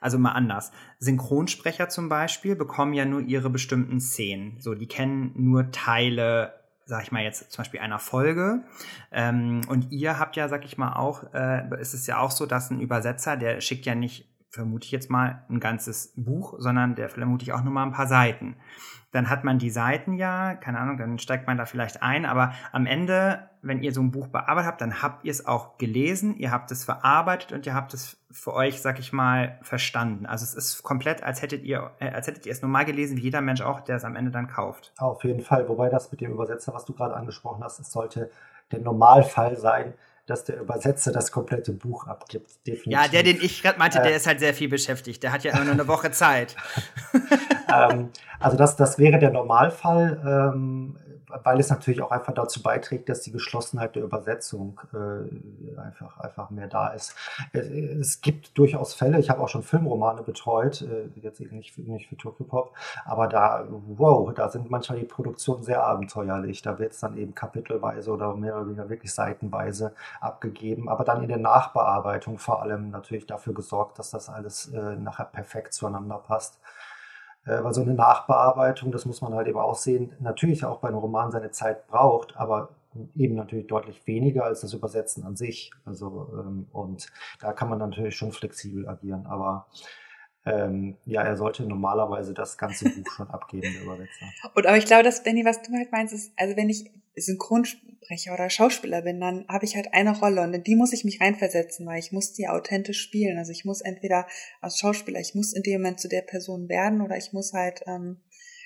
also 0.00 0.18
mal 0.18 0.32
anders. 0.32 0.72
Synchronsprecher 0.98 1.88
zum 1.88 2.08
Beispiel 2.08 2.56
bekommen 2.56 2.94
ja 2.94 3.04
nur 3.04 3.20
ihre 3.20 3.50
bestimmten 3.50 4.00
Szenen. 4.00 4.58
So, 4.60 4.74
die 4.74 4.86
kennen 4.86 5.32
nur 5.34 5.70
Teile, 5.70 6.54
sag 6.84 7.02
ich 7.02 7.12
mal 7.12 7.22
jetzt 7.22 7.50
zum 7.50 7.62
Beispiel 7.62 7.80
einer 7.80 7.98
Folge. 7.98 8.64
Ähm, 9.12 9.62
und 9.68 9.92
ihr 9.92 10.18
habt 10.18 10.36
ja, 10.36 10.48
sag 10.48 10.64
ich 10.64 10.78
mal 10.78 10.94
auch, 10.94 11.32
äh, 11.34 11.80
ist 11.80 11.94
es 11.94 12.06
ja 12.06 12.18
auch 12.18 12.30
so, 12.30 12.46
dass 12.46 12.70
ein 12.70 12.80
Übersetzer, 12.80 13.36
der 13.36 13.60
schickt 13.60 13.86
ja 13.86 13.94
nicht, 13.94 14.28
vermute 14.50 14.86
ich 14.86 14.90
jetzt 14.90 15.10
mal, 15.10 15.44
ein 15.48 15.60
ganzes 15.60 16.12
Buch, 16.16 16.54
sondern 16.58 16.94
der 16.94 17.08
vermute 17.08 17.44
ich 17.44 17.52
auch 17.52 17.62
nur 17.62 17.72
mal 17.72 17.84
ein 17.84 17.92
paar 17.92 18.08
Seiten 18.08 18.56
dann 19.12 19.28
hat 19.28 19.44
man 19.44 19.58
die 19.58 19.70
Seiten 19.70 20.14
ja, 20.14 20.54
keine 20.54 20.78
Ahnung, 20.78 20.96
dann 20.96 21.18
steigt 21.18 21.46
man 21.46 21.56
da 21.56 21.66
vielleicht 21.66 22.02
ein, 22.02 22.24
aber 22.24 22.52
am 22.72 22.86
Ende, 22.86 23.48
wenn 23.62 23.82
ihr 23.82 23.92
so 23.92 24.00
ein 24.00 24.10
Buch 24.12 24.28
bearbeitet 24.28 24.68
habt, 24.68 24.80
dann 24.80 25.02
habt 25.02 25.24
ihr 25.24 25.30
es 25.30 25.46
auch 25.46 25.78
gelesen, 25.78 26.36
ihr 26.36 26.50
habt 26.52 26.70
es 26.70 26.84
verarbeitet 26.84 27.52
und 27.52 27.66
ihr 27.66 27.74
habt 27.74 27.92
es 27.92 28.16
für 28.30 28.54
euch, 28.54 28.80
sag 28.80 28.98
ich 28.98 29.12
mal, 29.12 29.58
verstanden. 29.62 30.26
Also 30.26 30.44
es 30.44 30.54
ist 30.54 30.82
komplett, 30.82 31.22
als 31.22 31.42
hättet 31.42 31.64
ihr, 31.64 31.90
äh, 31.98 32.10
als 32.10 32.28
hättet 32.28 32.46
ihr 32.46 32.52
es 32.52 32.62
normal 32.62 32.84
gelesen, 32.84 33.16
wie 33.16 33.22
jeder 33.22 33.40
Mensch 33.40 33.62
auch, 33.62 33.80
der 33.80 33.96
es 33.96 34.04
am 34.04 34.14
Ende 34.14 34.30
dann 34.30 34.46
kauft. 34.46 34.92
Auf 34.98 35.24
jeden 35.24 35.42
Fall, 35.42 35.68
wobei 35.68 35.88
das 35.88 36.12
mit 36.12 36.20
dem 36.20 36.32
Übersetzer, 36.32 36.72
was 36.72 36.84
du 36.84 36.92
gerade 36.92 37.14
angesprochen 37.14 37.64
hast, 37.64 37.80
es 37.80 37.90
sollte 37.90 38.30
der 38.70 38.80
Normalfall 38.80 39.56
sein, 39.56 39.94
dass 40.30 40.44
der 40.44 40.60
Übersetzer 40.60 41.12
das 41.12 41.32
komplette 41.32 41.72
Buch 41.72 42.06
abgibt. 42.06 42.66
Definitiv. 42.66 42.92
Ja, 42.92 43.08
der, 43.08 43.22
den 43.22 43.38
ich 43.42 43.62
gerade 43.62 43.78
meinte, 43.78 43.98
äh, 43.98 44.02
der 44.02 44.16
ist 44.16 44.26
halt 44.26 44.40
sehr 44.40 44.54
viel 44.54 44.68
beschäftigt. 44.68 45.22
Der 45.22 45.32
hat 45.32 45.44
ja 45.44 45.52
immer 45.52 45.64
nur 45.64 45.74
eine 45.74 45.88
Woche 45.88 46.10
Zeit. 46.12 46.56
ähm, 47.68 48.10
also 48.38 48.56
das, 48.56 48.76
das 48.76 48.98
wäre 48.98 49.18
der 49.18 49.30
Normalfall. 49.30 50.52
Ähm, 50.54 50.96
weil 51.42 51.60
es 51.60 51.70
natürlich 51.70 52.02
auch 52.02 52.10
einfach 52.10 52.32
dazu 52.32 52.62
beiträgt, 52.62 53.08
dass 53.08 53.22
die 53.22 53.32
Geschlossenheit 53.32 53.96
der 53.96 54.04
Übersetzung 54.04 54.80
äh, 54.92 55.80
einfach, 55.80 56.18
einfach 56.20 56.50
mehr 56.50 56.68
da 56.68 56.88
ist. 56.88 57.14
Es, 57.52 57.66
es, 57.66 58.20
gibt 58.20 58.56
durchaus 58.58 58.94
Fälle, 58.94 59.18
ich 59.18 59.30
habe 59.30 59.40
auch 59.40 59.48
schon 59.48 59.62
Filmromane 59.62 60.22
betreut, 60.22 60.82
äh, 60.82 61.08
jetzt 61.20 61.40
eben 61.40 61.56
nicht 61.56 61.72
für, 61.72 61.82
nicht 61.82 62.08
für 62.08 62.16
Tokyo 62.16 62.44
Pop, 62.44 62.74
aber 63.04 63.28
da, 63.28 63.66
wow, 63.68 64.32
da 64.34 64.48
sind 64.48 64.70
manchmal 64.70 64.98
die 64.98 65.06
Produktionen 65.06 65.62
sehr 65.62 65.84
abenteuerlich. 65.84 66.62
Da 66.62 66.78
wird 66.78 66.92
es 66.92 67.00
dann 67.00 67.16
eben 67.16 67.34
kapitelweise 67.34 68.10
oder 68.10 68.34
mehr 68.34 68.56
oder 68.56 68.66
weniger 68.66 68.88
wirklich 68.88 69.12
seitenweise 69.12 69.94
abgegeben, 70.20 70.88
aber 70.88 71.04
dann 71.04 71.22
in 71.22 71.28
der 71.28 71.38
Nachbearbeitung 71.38 72.38
vor 72.38 72.62
allem 72.62 72.90
natürlich 72.90 73.26
dafür 73.26 73.54
gesorgt, 73.54 73.98
dass 73.98 74.10
das 74.10 74.28
alles 74.28 74.72
äh, 74.72 74.96
nachher 74.96 75.26
perfekt 75.26 75.74
zueinander 75.74 76.18
passt. 76.18 76.58
Äh, 77.46 77.62
weil 77.64 77.74
so 77.74 77.82
eine 77.82 77.94
Nachbearbeitung, 77.94 78.92
das 78.92 79.06
muss 79.06 79.22
man 79.22 79.34
halt 79.34 79.48
eben 79.48 79.58
auch 79.58 79.74
sehen, 79.74 80.12
natürlich 80.20 80.64
auch 80.64 80.78
bei 80.78 80.88
einem 80.88 80.98
Roman 80.98 81.30
seine 81.30 81.50
Zeit 81.50 81.86
braucht, 81.88 82.36
aber 82.36 82.70
eben 83.16 83.34
natürlich 83.34 83.66
deutlich 83.66 84.06
weniger 84.06 84.44
als 84.44 84.60
das 84.60 84.74
Übersetzen 84.74 85.24
an 85.24 85.36
sich. 85.36 85.70
Also, 85.84 86.28
ähm, 86.38 86.66
und 86.72 87.10
da 87.40 87.52
kann 87.52 87.68
man 87.68 87.78
natürlich 87.78 88.16
schon 88.16 88.32
flexibel 88.32 88.88
agieren, 88.88 89.26
aber 89.26 89.66
ähm, 90.50 90.96
ja, 91.04 91.22
er 91.22 91.36
sollte 91.36 91.64
normalerweise 91.64 92.34
das 92.34 92.58
ganze 92.58 92.88
Buch 92.90 93.10
schon 93.16 93.28
abgeben, 93.30 93.72
der 93.72 93.82
Übersetzer. 93.82 94.26
Und 94.54 94.66
aber 94.66 94.76
ich 94.76 94.86
glaube, 94.86 95.02
dass, 95.02 95.22
Benny, 95.22 95.44
was 95.44 95.62
du 95.62 95.72
halt 95.72 95.92
meinst, 95.92 96.12
ist, 96.14 96.32
also 96.36 96.56
wenn 96.56 96.68
ich 96.68 96.90
Synchronsprecher 97.16 98.34
oder 98.34 98.50
Schauspieler 98.50 99.02
bin, 99.02 99.20
dann 99.20 99.46
habe 99.48 99.64
ich 99.64 99.76
halt 99.76 99.92
eine 99.92 100.18
Rolle 100.18 100.42
und 100.42 100.54
in 100.54 100.64
die 100.64 100.76
muss 100.76 100.92
ich 100.92 101.04
mich 101.04 101.20
reinversetzen, 101.20 101.86
weil 101.86 101.98
ich 101.98 102.12
muss 102.12 102.32
die 102.32 102.48
authentisch 102.48 103.00
spielen. 103.00 103.38
Also 103.38 103.52
ich 103.52 103.64
muss 103.64 103.80
entweder 103.80 104.26
als 104.60 104.78
Schauspieler, 104.78 105.20
ich 105.20 105.34
muss 105.34 105.52
in 105.52 105.62
dem 105.62 105.80
Moment 105.80 106.00
zu 106.00 106.08
der 106.08 106.22
Person 106.22 106.68
werden 106.68 107.00
oder 107.00 107.16
ich 107.16 107.32
muss 107.32 107.52
halt, 107.52 107.82
ähm, 107.86 108.20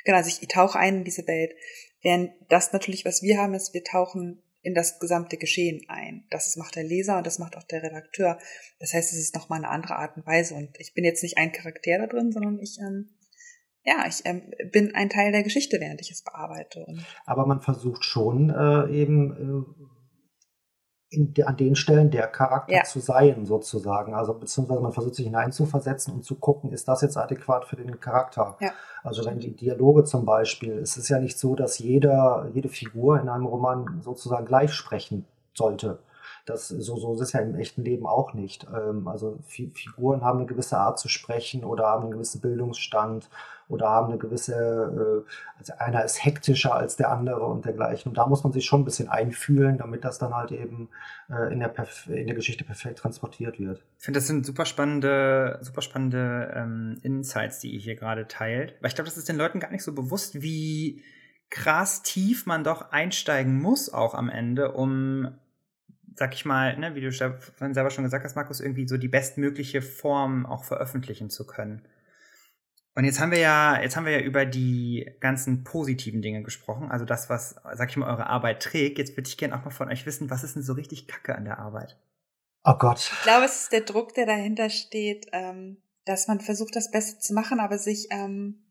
genau, 0.04 0.18
also 0.18 0.28
ich, 0.28 0.42
ich 0.42 0.48
tauche 0.48 0.78
ein 0.78 0.98
in 0.98 1.04
diese 1.04 1.26
Welt. 1.26 1.54
Während 2.02 2.32
das 2.48 2.72
natürlich, 2.72 3.04
was 3.04 3.22
wir 3.22 3.38
haben, 3.38 3.54
ist, 3.54 3.72
wir 3.72 3.82
tauchen 3.82 4.42
in 4.64 4.74
das 4.74 4.98
gesamte 4.98 5.36
Geschehen 5.36 5.82
ein. 5.88 6.24
Das 6.30 6.56
macht 6.56 6.76
der 6.76 6.84
Leser 6.84 7.18
und 7.18 7.26
das 7.26 7.38
macht 7.38 7.56
auch 7.56 7.62
der 7.64 7.82
Redakteur. 7.82 8.38
Das 8.80 8.94
heißt, 8.94 9.12
es 9.12 9.18
ist 9.18 9.34
nochmal 9.34 9.58
eine 9.58 9.68
andere 9.68 9.96
Art 9.96 10.16
und 10.16 10.26
Weise. 10.26 10.54
Und 10.54 10.70
ich 10.78 10.94
bin 10.94 11.04
jetzt 11.04 11.22
nicht 11.22 11.38
ein 11.38 11.52
Charakter 11.52 11.98
da 11.98 12.06
drin, 12.06 12.32
sondern 12.32 12.58
ich, 12.58 12.78
ähm, 12.80 13.10
ja, 13.84 14.06
ich 14.08 14.22
ähm, 14.24 14.42
bin 14.72 14.94
ein 14.94 15.10
Teil 15.10 15.32
der 15.32 15.42
Geschichte, 15.42 15.78
während 15.80 16.00
ich 16.00 16.10
es 16.10 16.22
bearbeite. 16.22 16.84
Und 16.86 17.04
Aber 17.26 17.46
man 17.46 17.60
versucht 17.60 18.04
schon 18.04 18.50
äh, 18.50 18.90
eben 18.90 19.32
äh, 19.32 19.84
de, 21.16 21.44
an 21.44 21.56
den 21.56 21.76
Stellen 21.76 22.10
der 22.10 22.26
Charakter 22.26 22.74
ja. 22.74 22.84
zu 22.84 23.00
sein, 23.00 23.46
sozusagen. 23.46 24.14
Also 24.14 24.34
beziehungsweise 24.34 24.80
man 24.80 24.92
versucht 24.92 25.14
sich 25.14 25.26
hineinzuversetzen 25.26 26.14
und 26.14 26.24
zu 26.24 26.34
gucken, 26.36 26.72
ist 26.72 26.88
das 26.88 27.02
jetzt 27.02 27.16
adäquat 27.16 27.64
für 27.64 27.76
den 27.76 28.00
Charakter? 28.00 28.56
Ja. 28.60 28.70
Also 29.02 29.24
wenn 29.24 29.38
die 29.38 29.54
Dialoge 29.54 30.04
zum 30.04 30.24
Beispiel, 30.24 30.78
es 30.78 30.96
ist 30.96 31.08
ja 31.08 31.18
nicht 31.18 31.38
so, 31.38 31.54
dass 31.54 31.78
jeder, 31.78 32.48
jede 32.52 32.68
Figur 32.68 33.20
in 33.20 33.28
einem 33.28 33.46
Roman 33.46 34.00
sozusagen 34.02 34.46
gleich 34.46 34.72
sprechen 34.72 35.26
sollte. 35.54 35.98
Das, 36.44 36.68
so, 36.68 36.96
so 36.96 37.14
ist 37.14 37.20
es 37.20 37.32
ja 37.32 37.40
im 37.40 37.54
echten 37.54 37.82
Leben 37.82 38.06
auch 38.06 38.34
nicht. 38.34 38.66
Ähm, 38.74 39.08
also 39.08 39.38
Figuren 39.46 40.22
haben 40.22 40.38
eine 40.38 40.46
gewisse 40.46 40.76
Art 40.76 40.98
zu 40.98 41.08
sprechen 41.08 41.64
oder 41.64 41.86
haben 41.86 42.02
einen 42.02 42.12
gewissen 42.12 42.40
Bildungsstand 42.40 43.30
oder 43.68 43.88
haben 43.88 44.08
eine 44.08 44.18
gewisse, 44.18 44.54
äh, 44.54 45.58
also 45.58 45.72
einer 45.78 46.04
ist 46.04 46.24
hektischer 46.24 46.74
als 46.74 46.96
der 46.96 47.10
andere 47.10 47.46
und 47.46 47.64
dergleichen. 47.64 48.10
Und 48.10 48.18
da 48.18 48.26
muss 48.26 48.44
man 48.44 48.52
sich 48.52 48.66
schon 48.66 48.82
ein 48.82 48.84
bisschen 48.84 49.08
einfühlen, 49.08 49.78
damit 49.78 50.04
das 50.04 50.18
dann 50.18 50.34
halt 50.34 50.52
eben 50.52 50.90
äh, 51.30 51.52
in, 51.52 51.60
der 51.60 51.72
in 52.08 52.26
der 52.26 52.34
Geschichte 52.34 52.64
perfekt 52.64 52.98
transportiert 52.98 53.58
wird. 53.58 53.82
Ich 53.98 54.04
finde, 54.04 54.18
das 54.18 54.26
sind 54.26 54.44
super 54.44 54.66
spannende, 54.66 55.58
super 55.62 55.80
spannende 55.80 56.52
ähm, 56.54 56.98
Insights, 57.02 57.60
die 57.60 57.70
ihr 57.70 57.80
hier 57.80 57.96
gerade 57.96 58.28
teilt. 58.28 58.74
Weil 58.80 58.88
ich 58.88 58.94
glaube, 58.94 59.08
das 59.08 59.16
ist 59.16 59.28
den 59.28 59.36
Leuten 59.36 59.60
gar 59.60 59.70
nicht 59.70 59.84
so 59.84 59.94
bewusst, 59.94 60.42
wie 60.42 61.02
krass 61.48 62.02
tief 62.02 62.46
man 62.46 62.64
doch 62.64 62.90
einsteigen 62.90 63.60
muss, 63.60 63.92
auch 63.92 64.14
am 64.14 64.28
Ende, 64.28 64.72
um 64.72 65.28
sag 66.14 66.34
ich 66.34 66.44
mal, 66.44 66.76
ne, 66.78 66.94
wie 66.94 67.00
du 67.00 67.10
selber 67.12 67.90
schon 67.90 68.04
gesagt 68.04 68.24
hast, 68.24 68.36
Markus, 68.36 68.60
irgendwie 68.60 68.86
so 68.86 68.96
die 68.96 69.08
bestmögliche 69.08 69.82
Form 69.82 70.46
auch 70.46 70.64
veröffentlichen 70.64 71.30
zu 71.30 71.46
können. 71.46 71.86
Und 72.96 73.04
jetzt 73.04 73.18
haben 73.20 73.32
wir 73.32 73.38
ja, 73.38 73.80
jetzt 73.80 73.96
haben 73.96 74.06
wir 74.06 74.12
ja 74.12 74.24
über 74.24 74.46
die 74.46 75.10
ganzen 75.18 75.64
positiven 75.64 76.22
Dinge 76.22 76.42
gesprochen, 76.42 76.92
also 76.92 77.04
das, 77.04 77.28
was, 77.28 77.56
sag 77.72 77.90
ich 77.90 77.96
mal, 77.96 78.08
eure 78.08 78.26
Arbeit 78.26 78.62
trägt. 78.62 78.98
Jetzt 78.98 79.16
würde 79.16 79.28
ich 79.28 79.36
gerne 79.36 79.56
auch 79.56 79.64
mal 79.64 79.70
von 79.70 79.88
euch 79.88 80.06
wissen, 80.06 80.30
was 80.30 80.44
ist 80.44 80.54
denn 80.54 80.62
so 80.62 80.74
richtig 80.74 81.08
Kacke 81.08 81.34
an 81.34 81.44
der 81.44 81.58
Arbeit? 81.58 81.98
Oh 82.62 82.74
Gott. 82.78 83.10
Ich 83.12 83.22
glaube, 83.22 83.44
es 83.46 83.62
ist 83.62 83.72
der 83.72 83.80
Druck, 83.80 84.14
der 84.14 84.26
dahinter 84.26 84.70
steht, 84.70 85.26
ähm, 85.32 85.78
dass 86.04 86.28
man 86.28 86.40
versucht, 86.40 86.76
das 86.76 86.90
Beste 86.90 87.18
zu 87.18 87.34
machen, 87.34 87.58
aber 87.58 87.78
sich 87.78 88.06
ähm, 88.10 88.62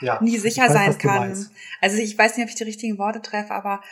ja, 0.00 0.20
nie 0.22 0.38
sicher 0.38 0.64
weiß, 0.64 0.72
sein 0.72 0.98
kann. 0.98 1.48
Also 1.80 1.98
ich 1.98 2.16
weiß 2.16 2.36
nicht, 2.36 2.44
ob 2.44 2.50
ich 2.50 2.56
die 2.56 2.64
richtigen 2.64 2.98
Worte 2.98 3.20
treffe, 3.20 3.52
aber 3.52 3.82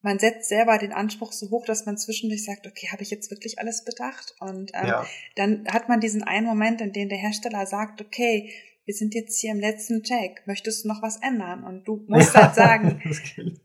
man 0.00 0.18
setzt 0.18 0.48
selber 0.48 0.78
den 0.78 0.92
Anspruch 0.92 1.32
so 1.32 1.50
hoch, 1.50 1.64
dass 1.66 1.86
man 1.86 1.98
zwischendurch 1.98 2.44
sagt, 2.44 2.66
okay, 2.66 2.88
habe 2.92 3.02
ich 3.02 3.10
jetzt 3.10 3.30
wirklich 3.30 3.58
alles 3.58 3.84
bedacht? 3.84 4.34
Und 4.40 4.70
ähm, 4.74 4.86
ja. 4.86 5.06
dann 5.36 5.66
hat 5.68 5.88
man 5.88 6.00
diesen 6.00 6.22
einen 6.22 6.46
Moment, 6.46 6.80
in 6.80 6.92
dem 6.92 7.08
der 7.08 7.18
Hersteller 7.18 7.66
sagt, 7.66 8.00
okay, 8.00 8.52
wir 8.84 8.94
sind 8.94 9.14
jetzt 9.14 9.38
hier 9.38 9.50
im 9.50 9.60
letzten 9.60 10.02
Check, 10.02 10.42
möchtest 10.46 10.84
du 10.84 10.88
noch 10.88 11.02
was 11.02 11.20
ändern? 11.20 11.64
Und 11.64 11.86
du 11.86 12.04
musst 12.06 12.34
halt 12.36 12.54
sagen, 12.54 13.02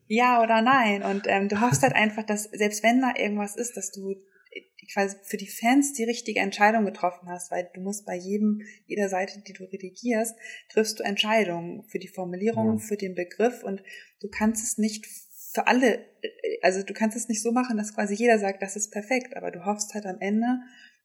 ja 0.07 0.41
oder 0.41 0.61
nein. 0.61 1.03
Und 1.03 1.27
ähm, 1.27 1.47
du 1.47 1.61
hoffst 1.61 1.83
halt 1.83 1.95
einfach, 1.95 2.23
dass 2.23 2.43
selbst 2.43 2.83
wenn 2.83 3.01
da 3.01 3.13
irgendwas 3.15 3.55
ist, 3.55 3.77
dass 3.77 3.91
du 3.91 4.15
quasi 4.91 5.15
für 5.23 5.37
die 5.37 5.47
Fans 5.47 5.93
die 5.93 6.03
richtige 6.03 6.39
Entscheidung 6.39 6.85
getroffen 6.85 7.29
hast, 7.29 7.51
weil 7.51 7.69
du 7.73 7.81
musst 7.81 8.05
bei 8.05 8.15
jedem, 8.15 8.61
jeder 8.85 9.09
Seite, 9.09 9.41
die 9.45 9.53
du 9.53 9.63
redigierst, 9.63 10.35
triffst 10.69 10.99
du 10.99 11.03
Entscheidungen 11.03 11.83
für 11.83 11.99
die 11.99 12.07
Formulierung, 12.07 12.77
ja. 12.77 12.77
für 12.77 12.97
den 12.97 13.15
Begriff 13.15 13.63
und 13.63 13.81
du 14.19 14.27
kannst 14.29 14.63
es 14.63 14.77
nicht 14.77 15.05
für 15.53 15.67
alle, 15.67 16.05
also 16.61 16.83
du 16.83 16.93
kannst 16.93 17.15
es 17.15 17.29
nicht 17.29 17.41
so 17.41 17.51
machen, 17.51 17.77
dass 17.77 17.93
quasi 17.93 18.15
jeder 18.15 18.39
sagt, 18.39 18.61
das 18.61 18.75
ist 18.75 18.91
perfekt, 18.91 19.37
aber 19.37 19.51
du 19.51 19.65
hoffst 19.65 19.93
halt 19.93 20.05
am 20.05 20.19
Ende, 20.19 20.47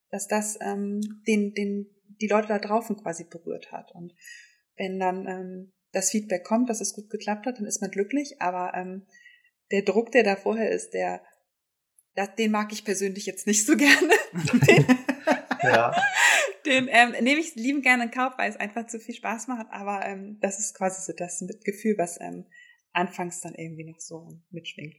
dass 0.09 0.27
das 0.27 0.57
ähm, 0.61 1.01
den, 1.27 1.53
den 1.53 1.87
die 2.19 2.27
Leute 2.27 2.47
da 2.47 2.59
draußen 2.59 2.97
quasi 2.97 3.25
berührt 3.25 3.71
hat. 3.71 3.91
Und 3.93 4.13
wenn 4.75 4.99
dann 4.99 5.27
ähm, 5.27 5.71
das 5.91 6.09
Feedback 6.09 6.43
kommt, 6.43 6.69
dass 6.69 6.81
es 6.81 6.93
gut 6.93 7.09
geklappt 7.09 7.45
hat, 7.45 7.59
dann 7.59 7.65
ist 7.65 7.81
man 7.81 7.91
glücklich. 7.91 8.41
Aber 8.41 8.73
ähm, 8.75 9.05
der 9.71 9.83
Druck, 9.83 10.11
der 10.11 10.23
da 10.23 10.35
vorher 10.35 10.71
ist, 10.71 10.93
der, 10.93 11.21
das, 12.15 12.35
den 12.35 12.51
mag 12.51 12.73
ich 12.73 12.83
persönlich 12.83 13.25
jetzt 13.25 13.47
nicht 13.47 13.65
so 13.65 13.75
gerne. 13.77 14.13
den 14.67 14.85
ja. 15.61 15.95
den 16.65 16.87
ähm, 16.89 17.11
nehme 17.21 17.39
ich 17.39 17.55
lieben 17.55 17.81
gerne 17.81 18.05
in 18.05 18.11
Kauf, 18.11 18.33
weil 18.37 18.49
es 18.49 18.57
einfach 18.57 18.87
zu 18.87 18.99
viel 18.99 19.15
Spaß 19.15 19.47
macht. 19.47 19.67
Aber 19.71 20.05
ähm, 20.05 20.39
das 20.41 20.59
ist 20.59 20.75
quasi 20.75 21.01
so 21.01 21.13
das 21.15 21.43
Gefühl, 21.63 21.97
was 21.97 22.19
ähm, 22.19 22.45
anfangs 22.93 23.41
dann 23.41 23.55
irgendwie 23.55 23.85
noch 23.85 23.99
so 23.99 24.27
mitschwingt. 24.49 24.95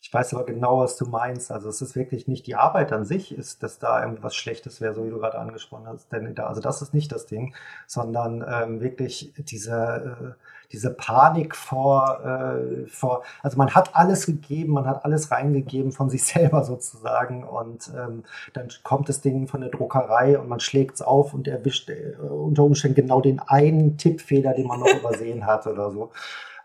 Ich 0.00 0.14
weiß 0.14 0.32
aber 0.34 0.46
genau, 0.46 0.78
was 0.78 0.96
du 0.96 1.06
meinst. 1.06 1.50
Also 1.50 1.68
es 1.68 1.82
ist 1.82 1.96
wirklich 1.96 2.28
nicht 2.28 2.46
die 2.46 2.54
Arbeit 2.54 2.92
an 2.92 3.04
sich, 3.04 3.36
ist, 3.36 3.64
dass 3.64 3.80
da 3.80 4.00
irgendwas 4.00 4.36
Schlechtes 4.36 4.80
wäre, 4.80 4.94
so 4.94 5.04
wie 5.04 5.10
du 5.10 5.18
gerade 5.18 5.38
angesprochen 5.38 5.88
hast. 5.88 6.12
Denn 6.12 6.36
da, 6.36 6.46
also 6.46 6.60
das 6.60 6.82
ist 6.82 6.94
nicht 6.94 7.10
das 7.10 7.26
Ding, 7.26 7.54
sondern 7.88 8.44
ähm, 8.48 8.80
wirklich 8.80 9.34
diese, 9.36 10.36
äh, 10.36 10.42
diese 10.70 10.94
Panik 10.94 11.56
vor, 11.56 12.20
äh, 12.24 12.86
vor, 12.86 13.24
also 13.42 13.58
man 13.58 13.74
hat 13.74 13.96
alles 13.96 14.26
gegeben, 14.26 14.74
man 14.74 14.86
hat 14.86 15.04
alles 15.04 15.32
reingegeben 15.32 15.90
von 15.90 16.10
sich 16.10 16.24
selber 16.24 16.62
sozusagen 16.62 17.42
und 17.42 17.90
ähm, 17.96 18.22
dann 18.52 18.68
kommt 18.84 19.08
das 19.08 19.20
Ding 19.20 19.48
von 19.48 19.62
der 19.62 19.70
Druckerei 19.70 20.38
und 20.38 20.48
man 20.48 20.60
schlägt 20.60 20.94
es 20.94 21.02
auf 21.02 21.34
und 21.34 21.48
erwischt 21.48 21.90
äh, 21.90 22.14
unter 22.20 22.62
Umständen 22.62 22.94
genau 22.94 23.20
den 23.20 23.40
einen 23.40 23.98
Tippfehler, 23.98 24.54
den 24.54 24.68
man 24.68 24.78
noch 24.78 24.94
übersehen 25.00 25.44
hat 25.44 25.66
oder 25.66 25.90
so. 25.90 26.12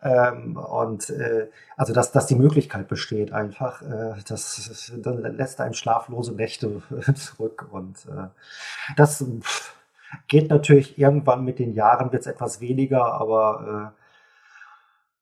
Ähm, 0.04 0.58
und 0.58 1.10
äh, 1.10 1.47
also 1.78 1.93
dass, 1.93 2.12
dass 2.12 2.28
die 2.28 2.36
Möglichkeit 2.36 2.89
besteht 2.89 3.32
einfach, 3.32 3.82
äh, 3.82 4.16
das 4.28 4.91
dann 4.97 5.22
lässt 5.38 5.62
einen 5.62 5.74
schlaflose 5.74 6.34
Nächte 6.34 6.82
zurück. 7.16 7.70
Und 7.72 8.06
äh, 8.08 8.28
das 8.97 9.26
geht 10.28 10.49
natürlich 10.49 10.99
irgendwann 10.99 11.45
mit 11.45 11.60
den 11.60 11.74
Jahren 11.74 12.12
wird 12.12 12.24
es 12.24 12.28
etwas 12.28 12.60
weniger, 12.60 13.14
aber 13.14 13.93
äh, 13.95 14.04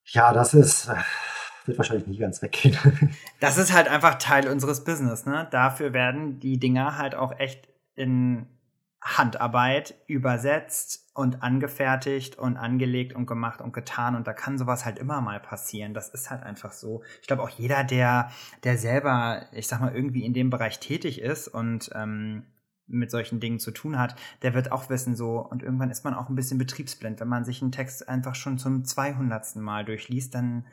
ja, 0.06 0.34
das 0.34 0.56
ist 0.56 0.90
äh, 0.90 0.96
wird 1.66 1.78
wahrscheinlich 1.78 2.08
nie 2.08 2.18
ganz 2.18 2.42
weggehen. 2.42 2.78
Das 3.40 3.58
ist 3.58 3.74
halt 3.74 3.88
einfach 3.88 4.16
Teil 4.16 4.48
unseres 4.48 4.84
Business, 4.84 5.26
ne? 5.26 5.48
Dafür 5.52 5.94
werden 5.94 6.40
die 6.40 6.60
Dinger 6.60 6.98
halt 6.98 7.16
auch 7.16 7.38
echt 7.40 7.68
in 7.96 8.48
Handarbeit 9.02 9.96
übersetzt 10.06 11.10
und 11.16 11.42
angefertigt 11.42 12.38
und 12.38 12.56
angelegt 12.56 13.14
und 13.14 13.26
gemacht 13.26 13.60
und 13.60 13.74
getan 13.74 14.16
und 14.16 14.28
da 14.28 14.34
kann 14.34 14.60
sowas 14.60 14.86
halt 14.86 15.00
immer 15.00 15.22
mal 15.22 15.40
passieren. 15.40 15.94
Das 15.94 16.10
ist 16.10 16.30
halt 16.30 16.44
einfach 16.44 16.72
so. 16.72 17.02
Ich 17.22 17.28
glaube 17.28 17.42
auch 17.42 17.50
jeder, 17.50 17.84
der, 17.84 18.32
der 18.64 18.78
selber, 18.78 19.48
ich 19.54 19.68
sag 19.68 19.82
mal, 19.82 19.96
irgendwie 19.96 20.24
in 20.24 20.34
dem 20.34 20.52
Bereich 20.52 20.80
tätig 20.80 21.20
ist 21.20 21.48
und 21.48 21.90
ähm, 21.96 22.46
mit 22.86 23.10
solchen 23.10 23.40
Dingen 23.40 23.60
zu 23.60 23.72
tun 23.72 23.98
hat, 23.98 24.16
der 24.44 24.54
wird 24.54 24.72
auch 24.72 24.90
wissen 24.90 25.16
so 25.16 25.40
und 25.40 25.64
irgendwann 25.64 25.90
ist 25.90 26.04
man 26.04 26.14
auch 26.14 26.30
ein 26.30 26.36
bisschen 26.36 26.58
betriebsblind, 26.58 27.20
wenn 27.20 27.28
man 27.28 27.46
sich 27.46 27.62
einen 27.62 27.72
Text 27.72 28.08
einfach 28.08 28.36
schon 28.36 28.58
zum 28.58 28.86
200. 28.86 29.56
Mal 29.56 29.84
durchliest, 29.84 30.36
dann 30.36 30.66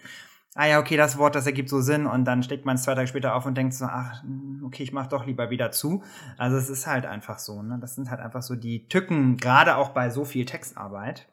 ah 0.59 0.66
ja, 0.66 0.80
okay, 0.80 0.97
das 0.97 1.16
Wort, 1.18 1.36
das 1.36 1.47
ergibt 1.47 1.68
so 1.68 1.80
Sinn 1.80 2.06
und 2.06 2.24
dann 2.24 2.43
steckt 2.43 2.66
man 2.66 2.74
es 2.74 2.82
zwei 2.82 2.97
Tage 2.97 3.06
später 3.06 3.36
auf 3.36 3.47
und 3.47 3.55
denkt 3.55 3.74
so, 3.74 3.85
ach, 3.85 4.24
okay, 4.64 4.82
ich 4.82 4.93
mach 4.93 5.06
doch 5.06 5.24
lieber 5.24 5.51
wieder 5.51 5.70
zu. 5.70 6.02
Also 6.36 6.56
es 6.56 6.68
ist 6.68 6.89
halt 6.89 7.06
einfach 7.06 7.39
so, 7.39 7.62
ne? 7.62 7.78
Das 7.80 7.94
sind 7.94 8.10
halt 8.10 8.20
einfach 8.20 8.43
so 8.43 8.56
die 8.56 8.89
Tücken, 8.89 9.36
gerade 9.36 9.76
auch 9.76 9.90
bei 9.90 10.10
so 10.10 10.24
viel 10.24 10.47
Textarbeit. 10.47 11.28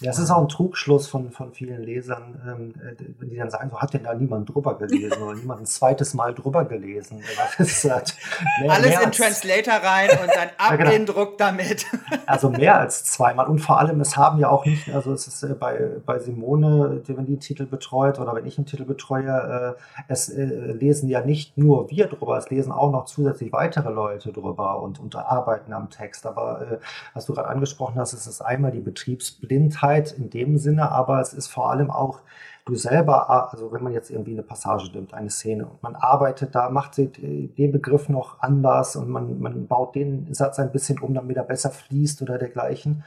Ja, 0.00 0.10
es 0.10 0.18
ist 0.18 0.30
auch 0.30 0.40
ein 0.40 0.48
Trugschluss 0.48 1.08
von, 1.08 1.30
von 1.30 1.52
vielen 1.52 1.82
Lesern, 1.82 2.40
ähm, 2.46 2.74
wenn 3.18 3.28
die 3.28 3.36
dann 3.36 3.50
sagen, 3.50 3.68
so 3.70 3.80
hat 3.80 3.92
denn 3.92 4.04
da 4.04 4.14
niemand 4.14 4.48
drüber 4.48 4.78
gelesen 4.78 5.22
oder 5.22 5.34
niemand 5.34 5.60
ein 5.60 5.66
zweites 5.66 6.14
Mal 6.14 6.34
drüber 6.34 6.64
gelesen. 6.64 7.22
Halt 7.58 7.84
mehr, 8.62 8.72
Alles 8.72 8.86
mehr 8.86 9.02
in 9.02 9.12
Translator 9.12 9.74
rein 9.74 10.08
und 10.10 10.30
dann 10.34 10.48
ab 10.56 10.70
ja, 10.70 10.76
genau. 10.76 10.90
den 10.90 11.06
Druck 11.06 11.38
damit. 11.38 11.86
Also 12.26 12.48
mehr 12.48 12.78
als 12.78 13.04
zweimal. 13.04 13.46
Und 13.48 13.58
vor 13.58 13.80
allem, 13.80 14.00
es 14.00 14.16
haben 14.16 14.38
ja 14.38 14.48
auch 14.48 14.64
nicht, 14.64 14.88
also 14.94 15.12
es 15.12 15.26
ist 15.26 15.42
äh, 15.42 15.54
bei, 15.54 15.90
bei 16.06 16.20
Simone, 16.20 17.02
wenn 17.06 17.26
die 17.26 17.38
Titel 17.38 17.66
betreut 17.66 18.20
oder 18.20 18.34
wenn 18.34 18.46
ich 18.46 18.56
einen 18.56 18.66
Titel 18.66 18.84
betreue, 18.84 19.76
äh, 19.76 20.02
es 20.06 20.28
äh, 20.28 20.44
lesen 20.44 21.08
ja 21.08 21.22
nicht 21.22 21.58
nur 21.58 21.90
wir 21.90 22.06
drüber, 22.06 22.36
es 22.36 22.48
lesen 22.48 22.70
auch 22.70 22.92
noch 22.92 23.06
zusätzlich 23.06 23.52
weitere 23.52 23.90
Leute 23.90 24.32
drüber 24.32 24.80
und, 24.80 25.00
und 25.00 25.16
arbeiten 25.16 25.72
am 25.72 25.90
Text. 25.90 26.24
Aber 26.24 26.60
äh, 26.62 26.78
was 27.14 27.26
du 27.26 27.34
gerade 27.34 27.48
angesprochen 27.48 27.98
hast, 27.98 28.12
ist 28.12 28.26
es 28.26 28.40
einmal 28.40 28.70
die 28.70 28.80
Betriebsblindheit 28.80 29.69
Kindheit 29.70 30.12
in 30.12 30.30
dem 30.30 30.58
Sinne, 30.58 30.90
aber 30.90 31.20
es 31.20 31.32
ist 31.32 31.48
vor 31.48 31.70
allem 31.70 31.90
auch 31.90 32.22
du 32.64 32.74
selber, 32.74 33.30
also 33.52 33.72
wenn 33.72 33.82
man 33.82 33.92
jetzt 33.92 34.10
irgendwie 34.10 34.32
eine 34.32 34.42
Passage 34.42 34.90
nimmt, 34.92 35.14
eine 35.14 35.30
Szene 35.30 35.66
und 35.66 35.82
man 35.82 35.94
arbeitet 35.94 36.54
da, 36.54 36.68
macht 36.70 36.98
den 36.98 37.72
Begriff 37.72 38.08
noch 38.08 38.40
anders 38.40 38.96
und 38.96 39.08
man, 39.08 39.40
man 39.40 39.66
baut 39.66 39.94
den 39.94 40.32
Satz 40.34 40.58
ein 40.58 40.72
bisschen 40.72 40.98
um, 40.98 41.14
damit 41.14 41.36
er 41.36 41.44
besser 41.44 41.70
fließt 41.70 42.20
oder 42.22 42.38
dergleichen. 42.38 43.02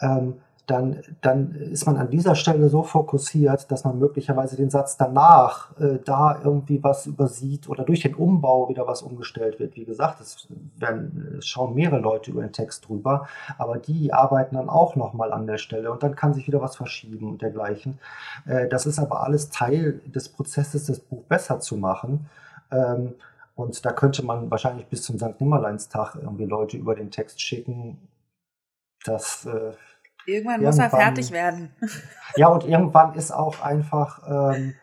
Ähm, 0.00 0.36
dann, 0.70 1.02
dann 1.22 1.54
ist 1.54 1.86
man 1.86 1.96
an 1.96 2.10
dieser 2.10 2.34
Stelle 2.34 2.68
so 2.68 2.82
fokussiert, 2.82 3.70
dass 3.72 3.84
man 3.84 3.98
möglicherweise 3.98 4.54
den 4.54 4.68
Satz 4.68 4.98
danach 4.98 5.70
äh, 5.80 5.98
da 6.04 6.40
irgendwie 6.44 6.84
was 6.84 7.06
übersieht 7.06 7.68
oder 7.70 7.84
durch 7.84 8.00
den 8.00 8.14
Umbau 8.14 8.68
wieder 8.68 8.86
was 8.86 9.00
umgestellt 9.00 9.58
wird. 9.58 9.76
Wie 9.76 9.86
gesagt, 9.86 10.20
es 10.20 10.46
werden, 10.76 11.36
es 11.38 11.46
schauen 11.46 11.74
mehrere 11.74 12.00
Leute 12.00 12.30
über 12.30 12.42
den 12.42 12.52
Text 12.52 12.86
drüber, 12.86 13.26
aber 13.56 13.78
die 13.78 14.12
arbeiten 14.12 14.56
dann 14.56 14.68
auch 14.68 14.94
nochmal 14.94 15.32
an 15.32 15.46
der 15.46 15.56
Stelle 15.56 15.90
und 15.90 16.02
dann 16.02 16.14
kann 16.14 16.34
sich 16.34 16.46
wieder 16.46 16.60
was 16.60 16.76
verschieben 16.76 17.30
und 17.30 17.40
dergleichen. 17.40 17.98
Äh, 18.46 18.68
das 18.68 18.84
ist 18.84 18.98
aber 18.98 19.22
alles 19.22 19.48
Teil 19.48 20.02
des 20.04 20.28
Prozesses, 20.28 20.84
das 20.84 21.00
Buch 21.00 21.22
besser 21.24 21.60
zu 21.60 21.76
machen. 21.76 22.28
Ähm, 22.70 23.14
und 23.54 23.84
da 23.86 23.92
könnte 23.92 24.22
man 24.24 24.50
wahrscheinlich 24.50 24.86
bis 24.86 25.02
zum 25.02 25.18
St. 25.18 25.40
Nimmerleinstag 25.40 26.14
irgendwie 26.14 26.44
Leute 26.44 26.76
über 26.76 26.94
den 26.94 27.10
Text 27.10 27.40
schicken. 27.40 27.98
Das 29.04 29.46
äh, 29.46 29.72
Irgendwann, 30.26 30.62
muss 30.62 30.78
er 30.78 30.90
fertig 30.90 31.30
werden. 31.30 31.74
Ja, 32.36 32.48
und 32.48 32.64
irgendwann 32.64 33.14
ist 33.14 33.32
auch 33.32 33.62
einfach, 33.62 34.22
ähm, 34.28 34.74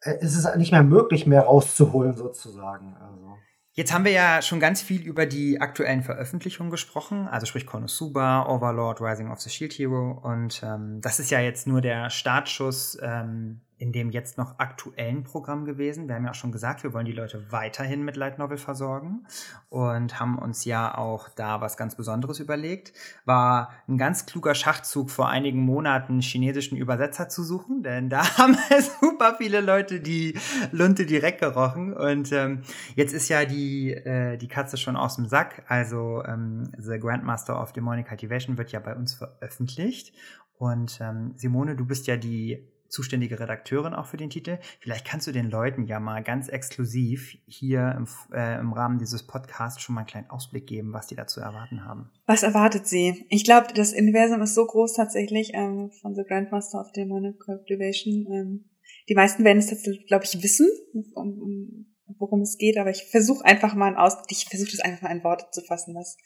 äh, 0.00 0.18
ist 0.20 0.34
es 0.34 0.56
nicht 0.56 0.72
mehr 0.72 0.82
möglich, 0.82 1.26
mehr 1.26 1.42
rauszuholen, 1.42 2.14
sozusagen. 2.14 2.96
Also. 2.96 3.36
Jetzt 3.74 3.92
haben 3.92 4.04
wir 4.04 4.12
ja 4.12 4.42
schon 4.42 4.58
ganz 4.58 4.82
viel 4.82 5.02
über 5.02 5.26
die 5.26 5.60
aktuellen 5.60 6.02
Veröffentlichungen 6.02 6.70
gesprochen, 6.70 7.28
also 7.28 7.46
sprich 7.46 7.66
Konosuba, 7.66 8.46
Overlord, 8.46 9.00
Rising 9.00 9.30
of 9.30 9.40
the 9.40 9.50
Shield 9.50 9.74
Hero. 9.74 10.20
Und 10.22 10.62
ähm, 10.62 11.00
das 11.02 11.20
ist 11.20 11.30
ja 11.30 11.40
jetzt 11.40 11.66
nur 11.66 11.80
der 11.80 12.10
Startschuss 12.10 12.98
ähm, 13.02 13.60
in 13.82 13.90
dem 13.90 14.10
jetzt 14.10 14.38
noch 14.38 14.60
aktuellen 14.60 15.24
Programm 15.24 15.64
gewesen. 15.64 16.06
Wir 16.06 16.14
haben 16.14 16.24
ja 16.24 16.30
auch 16.30 16.36
schon 16.36 16.52
gesagt, 16.52 16.84
wir 16.84 16.94
wollen 16.94 17.04
die 17.04 17.12
Leute 17.12 17.50
weiterhin 17.50 18.04
mit 18.04 18.14
Light 18.14 18.38
Novel 18.38 18.56
versorgen 18.56 19.26
und 19.70 20.20
haben 20.20 20.38
uns 20.38 20.64
ja 20.64 20.96
auch 20.96 21.28
da 21.30 21.60
was 21.60 21.76
ganz 21.76 21.96
Besonderes 21.96 22.38
überlegt. 22.38 22.92
War 23.24 23.72
ein 23.88 23.98
ganz 23.98 24.24
kluger 24.24 24.54
Schachzug 24.54 25.10
vor 25.10 25.28
einigen 25.28 25.58
Monaten 25.58 26.20
chinesischen 26.20 26.78
Übersetzer 26.78 27.28
zu 27.28 27.42
suchen, 27.42 27.82
denn 27.82 28.08
da 28.08 28.22
haben 28.38 28.56
super 29.00 29.34
viele 29.38 29.60
Leute 29.60 29.98
die 29.98 30.38
Lunte 30.70 31.04
direkt 31.04 31.40
gerochen 31.40 31.92
und 31.92 32.30
ähm, 32.30 32.62
jetzt 32.94 33.12
ist 33.12 33.28
ja 33.28 33.44
die, 33.44 33.92
äh, 33.94 34.36
die 34.36 34.48
Katze 34.48 34.76
schon 34.76 34.94
aus 34.94 35.16
dem 35.16 35.26
Sack. 35.26 35.64
Also 35.66 36.22
ähm, 36.24 36.70
The 36.78 37.00
Grandmaster 37.00 37.60
of 37.60 37.72
Demonic 37.72 38.06
Cultivation 38.06 38.56
wird 38.58 38.70
ja 38.70 38.78
bei 38.78 38.94
uns 38.94 39.14
veröffentlicht 39.14 40.14
und 40.62 41.00
ähm, 41.00 41.32
Simone, 41.34 41.74
du 41.74 41.84
bist 41.84 42.06
ja 42.06 42.16
die 42.16 42.71
zuständige 42.92 43.40
Redakteurin 43.40 43.94
auch 43.94 44.06
für 44.06 44.18
den 44.18 44.28
Titel. 44.28 44.58
Vielleicht 44.78 45.06
kannst 45.06 45.26
du 45.26 45.32
den 45.32 45.50
Leuten 45.50 45.86
ja 45.86 45.98
mal 45.98 46.22
ganz 46.22 46.48
exklusiv 46.48 47.38
hier 47.46 47.94
im, 47.96 48.06
äh, 48.36 48.60
im 48.60 48.74
Rahmen 48.74 48.98
dieses 48.98 49.26
Podcasts 49.26 49.80
schon 49.80 49.94
mal 49.94 50.02
einen 50.02 50.08
kleinen 50.08 50.30
Ausblick 50.30 50.66
geben, 50.66 50.92
was 50.92 51.06
die 51.06 51.16
da 51.16 51.26
zu 51.26 51.40
erwarten 51.40 51.86
haben. 51.86 52.10
Was 52.26 52.42
erwartet 52.42 52.86
sie? 52.86 53.24
Ich 53.30 53.44
glaube, 53.44 53.68
das 53.74 53.94
Universum 53.94 54.42
ist 54.42 54.54
so 54.54 54.66
groß 54.66 54.92
tatsächlich 54.92 55.52
ähm, 55.54 55.90
von 56.02 56.14
The 56.14 56.22
Grandmaster 56.22 56.80
of 56.80 56.92
Demonic 56.92 57.40
Cultivation. 57.40 58.26
Ähm, 58.30 58.64
die 59.08 59.14
meisten 59.14 59.42
werden 59.42 59.58
es 59.58 59.68
tatsächlich, 59.68 60.06
glaube 60.06 60.26
ich, 60.26 60.42
wissen, 60.42 60.68
um, 61.14 61.40
um, 61.40 61.96
worum 62.18 62.42
es 62.42 62.58
geht, 62.58 62.76
aber 62.76 62.90
ich 62.90 63.04
versuche 63.10 63.44
einfach 63.44 63.74
mal 63.74 63.86
ein 63.86 63.96
Aus, 63.96 64.18
ich 64.28 64.44
versuche 64.44 64.70
das 64.70 64.80
einfach 64.80 65.02
mal 65.02 65.16
in 65.16 65.24
Worte 65.24 65.46
zu 65.50 65.62
fassen, 65.62 65.94
was, 65.94 66.18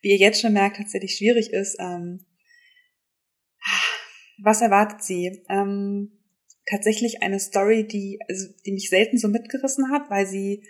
wie 0.00 0.08
ihr 0.08 0.16
jetzt 0.16 0.40
schon 0.40 0.54
merkt, 0.54 0.78
tatsächlich 0.78 1.16
schwierig 1.16 1.52
ist. 1.52 1.76
Ähm, 1.78 2.24
was 4.42 4.60
erwartet 4.60 5.02
sie? 5.02 5.44
Ähm, 5.48 6.12
tatsächlich 6.68 7.22
eine 7.22 7.38
Story, 7.38 7.86
die, 7.86 8.18
also, 8.28 8.48
die 8.64 8.72
mich 8.72 8.88
selten 8.88 9.18
so 9.18 9.28
mitgerissen 9.28 9.90
hat, 9.90 10.10
weil 10.10 10.26
sie 10.26 10.64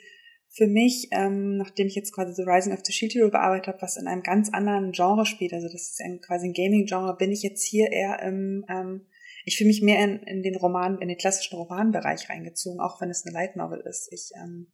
für 0.51 0.67
mich, 0.69 1.09
ähm, 1.11 1.57
nachdem 1.57 1.89
ich 1.89 1.97
jetzt 1.97 2.13
quasi 2.13 2.33
The 2.33 2.49
Rising 2.49 2.73
of 2.73 2.81
the 2.85 2.93
Shield 2.93 3.15
Hero 3.15 3.31
bearbeitet 3.31 3.69
habe, 3.69 3.83
was 3.83 3.97
in 3.97 4.07
einem 4.07 4.23
ganz 4.23 4.51
anderen 4.53 4.93
Genre 4.93 5.27
spielt, 5.27 5.53
also 5.53 5.67
das 5.67 5.91
ist 5.91 6.01
ein, 6.01 6.21
quasi 6.21 6.49
ein 6.49 6.53
Gaming-Genre, 6.53 7.17
bin 7.17 7.33
ich 7.33 7.43
jetzt 7.43 7.65
hier 7.65 7.91
eher 7.91 8.21
im, 8.23 8.65
ähm, 8.69 9.07
ich 9.45 9.57
fühle 9.57 9.69
mich 9.69 9.83
mehr 9.83 10.03
in, 10.03 10.21
in 10.23 10.43
den 10.43 10.55
Roman, 10.57 11.01
in 11.01 11.09
den 11.09 11.19
klassischen 11.19 11.57
Romanbereich 11.57 12.31
reingezogen, 12.31 12.81
auch 12.81 13.01
wenn 13.01 13.11
es 13.11 13.27
eine 13.27 13.35
Light 13.35 13.57
Novel 13.57 13.81
ist. 13.81 14.09
Ich, 14.13 14.31
ähm, 14.37 14.69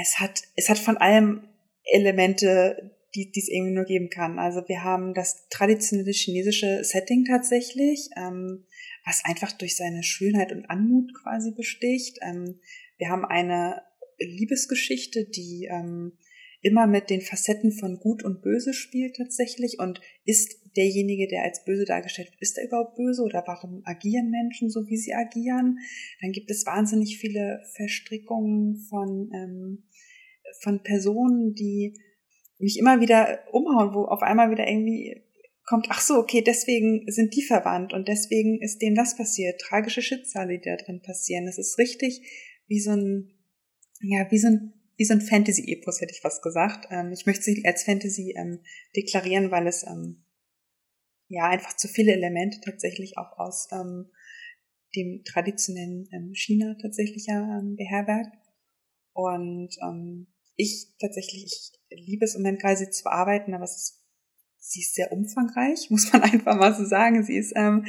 es 0.00 0.18
hat, 0.20 0.42
es 0.54 0.68
hat 0.68 0.78
von 0.78 0.96
allem 0.96 1.48
Elemente, 1.82 2.95
die 3.24 3.40
es 3.40 3.48
irgendwie 3.48 3.74
nur 3.74 3.84
geben 3.84 4.10
kann. 4.10 4.38
Also 4.38 4.62
wir 4.68 4.84
haben 4.84 5.14
das 5.14 5.48
traditionelle 5.48 6.12
chinesische 6.12 6.84
Setting 6.84 7.24
tatsächlich, 7.24 8.10
ähm, 8.16 8.66
was 9.04 9.24
einfach 9.24 9.52
durch 9.52 9.76
seine 9.76 10.02
Schönheit 10.02 10.52
und 10.52 10.68
Anmut 10.68 11.14
quasi 11.14 11.52
besticht. 11.52 12.18
Ähm, 12.22 12.60
wir 12.98 13.08
haben 13.08 13.24
eine 13.24 13.82
Liebesgeschichte, 14.18 15.24
die 15.24 15.68
ähm, 15.70 16.12
immer 16.62 16.86
mit 16.86 17.10
den 17.10 17.20
Facetten 17.20 17.70
von 17.70 17.98
Gut 17.98 18.24
und 18.24 18.42
Böse 18.42 18.74
spielt 18.74 19.16
tatsächlich 19.16 19.78
und 19.78 20.00
ist 20.24 20.60
derjenige, 20.76 21.26
der 21.28 21.42
als 21.42 21.64
böse 21.64 21.84
dargestellt 21.84 22.30
wird, 22.30 22.42
ist 22.42 22.58
er 22.58 22.66
überhaupt 22.66 22.96
böse 22.96 23.22
oder 23.22 23.44
warum 23.46 23.82
agieren 23.84 24.30
Menschen 24.30 24.68
so, 24.68 24.86
wie 24.88 24.96
sie 24.96 25.14
agieren? 25.14 25.78
Dann 26.20 26.32
gibt 26.32 26.50
es 26.50 26.66
wahnsinnig 26.66 27.18
viele 27.18 27.62
Verstrickungen 27.74 28.76
von, 28.88 29.30
ähm, 29.32 29.84
von 30.60 30.82
Personen, 30.82 31.54
die 31.54 31.94
mich 32.58 32.78
immer 32.78 33.00
wieder 33.00 33.40
umhauen, 33.52 33.94
wo 33.94 34.04
auf 34.04 34.22
einmal 34.22 34.50
wieder 34.50 34.66
irgendwie 34.66 35.22
kommt, 35.66 35.88
ach 35.90 36.00
so, 36.00 36.14
okay, 36.14 36.42
deswegen 36.42 37.10
sind 37.10 37.34
die 37.34 37.42
verwandt 37.42 37.92
und 37.92 38.08
deswegen 38.08 38.62
ist 38.62 38.80
denen 38.80 38.94
das 38.94 39.16
passiert. 39.16 39.60
Tragische 39.60 40.00
Schicksale, 40.00 40.58
die 40.58 40.64
da 40.64 40.76
drin 40.76 41.02
passieren. 41.02 41.46
Das 41.46 41.58
ist 41.58 41.76
richtig 41.78 42.22
wie 42.68 42.80
so 42.80 42.92
ein, 42.92 43.32
ja, 44.00 44.30
wie 44.30 44.38
so 44.38 44.46
ein, 44.46 44.72
wie 44.96 45.04
so 45.04 45.12
ein 45.12 45.20
Fantasy-Epos, 45.20 46.00
hätte 46.00 46.14
ich 46.14 46.24
was 46.24 46.40
gesagt. 46.40 46.86
Ähm, 46.90 47.12
ich 47.12 47.26
möchte 47.26 47.42
sie 47.42 47.64
als 47.66 47.82
Fantasy 47.82 48.34
ähm, 48.36 48.60
deklarieren, 48.96 49.50
weil 49.50 49.66
es 49.66 49.82
ähm, 49.82 50.24
ja 51.28 51.48
einfach 51.48 51.76
zu 51.76 51.88
viele 51.88 52.12
Elemente 52.12 52.60
tatsächlich 52.60 53.18
auch 53.18 53.36
aus 53.36 53.68
ähm, 53.72 54.10
dem 54.94 55.22
traditionellen 55.24 56.08
ähm, 56.12 56.32
China 56.32 56.76
tatsächlich 56.80 57.26
ja 57.26 57.58
ähm, 57.58 57.74
beherbergt. 57.76 58.36
Und 59.12 59.70
ich 60.56 60.94
tatsächlich, 60.98 61.44
ich 61.44 62.06
liebe 62.06 62.24
es, 62.24 62.34
um 62.34 62.44
den 62.44 62.58
Kreise 62.58 62.90
zu 62.90 63.04
bearbeiten, 63.04 63.54
aber 63.54 63.64
es 63.64 63.76
ist, 63.76 64.02
sie 64.58 64.80
ist 64.80 64.94
sehr 64.94 65.12
umfangreich, 65.12 65.86
muss 65.90 66.12
man 66.12 66.22
einfach 66.22 66.56
mal 66.56 66.74
so 66.74 66.84
sagen. 66.84 67.22
Sie 67.22 67.36
ist 67.36 67.52
ähm, 67.56 67.86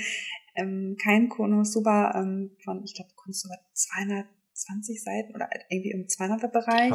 ähm, 0.56 0.98
kein 1.02 1.30
Konosuba 1.30 2.14
ähm, 2.16 2.56
von, 2.64 2.84
ich 2.84 2.94
glaube, 2.94 3.12
Konosuba 3.16 3.56
220 3.74 5.04
Seiten 5.04 5.36
oder 5.36 5.50
irgendwie 5.70 5.92
im 5.92 6.06
200er 6.06 6.50
Bereich. 6.50 6.94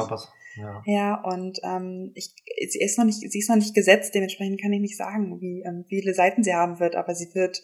Ja. 0.55 0.83
ja, 0.85 1.21
und 1.23 1.59
ähm, 1.63 2.11
ich, 2.13 2.35
sie 2.69 2.79
ist 2.79 2.99
noch 2.99 3.05
nicht, 3.05 3.19
sie 3.19 3.39
ist 3.39 3.49
noch 3.49 3.55
nicht 3.55 3.73
gesetzt, 3.73 4.13
dementsprechend 4.13 4.61
kann 4.61 4.71
ich 4.71 4.81
nicht 4.81 4.97
sagen, 4.97 5.41
wie, 5.41 5.63
ähm, 5.65 5.85
viele 5.89 6.13
Seiten 6.13 6.43
sie 6.43 6.53
haben 6.53 6.79
wird, 6.79 6.95
aber 6.95 7.15
sie 7.15 7.33
wird 7.33 7.59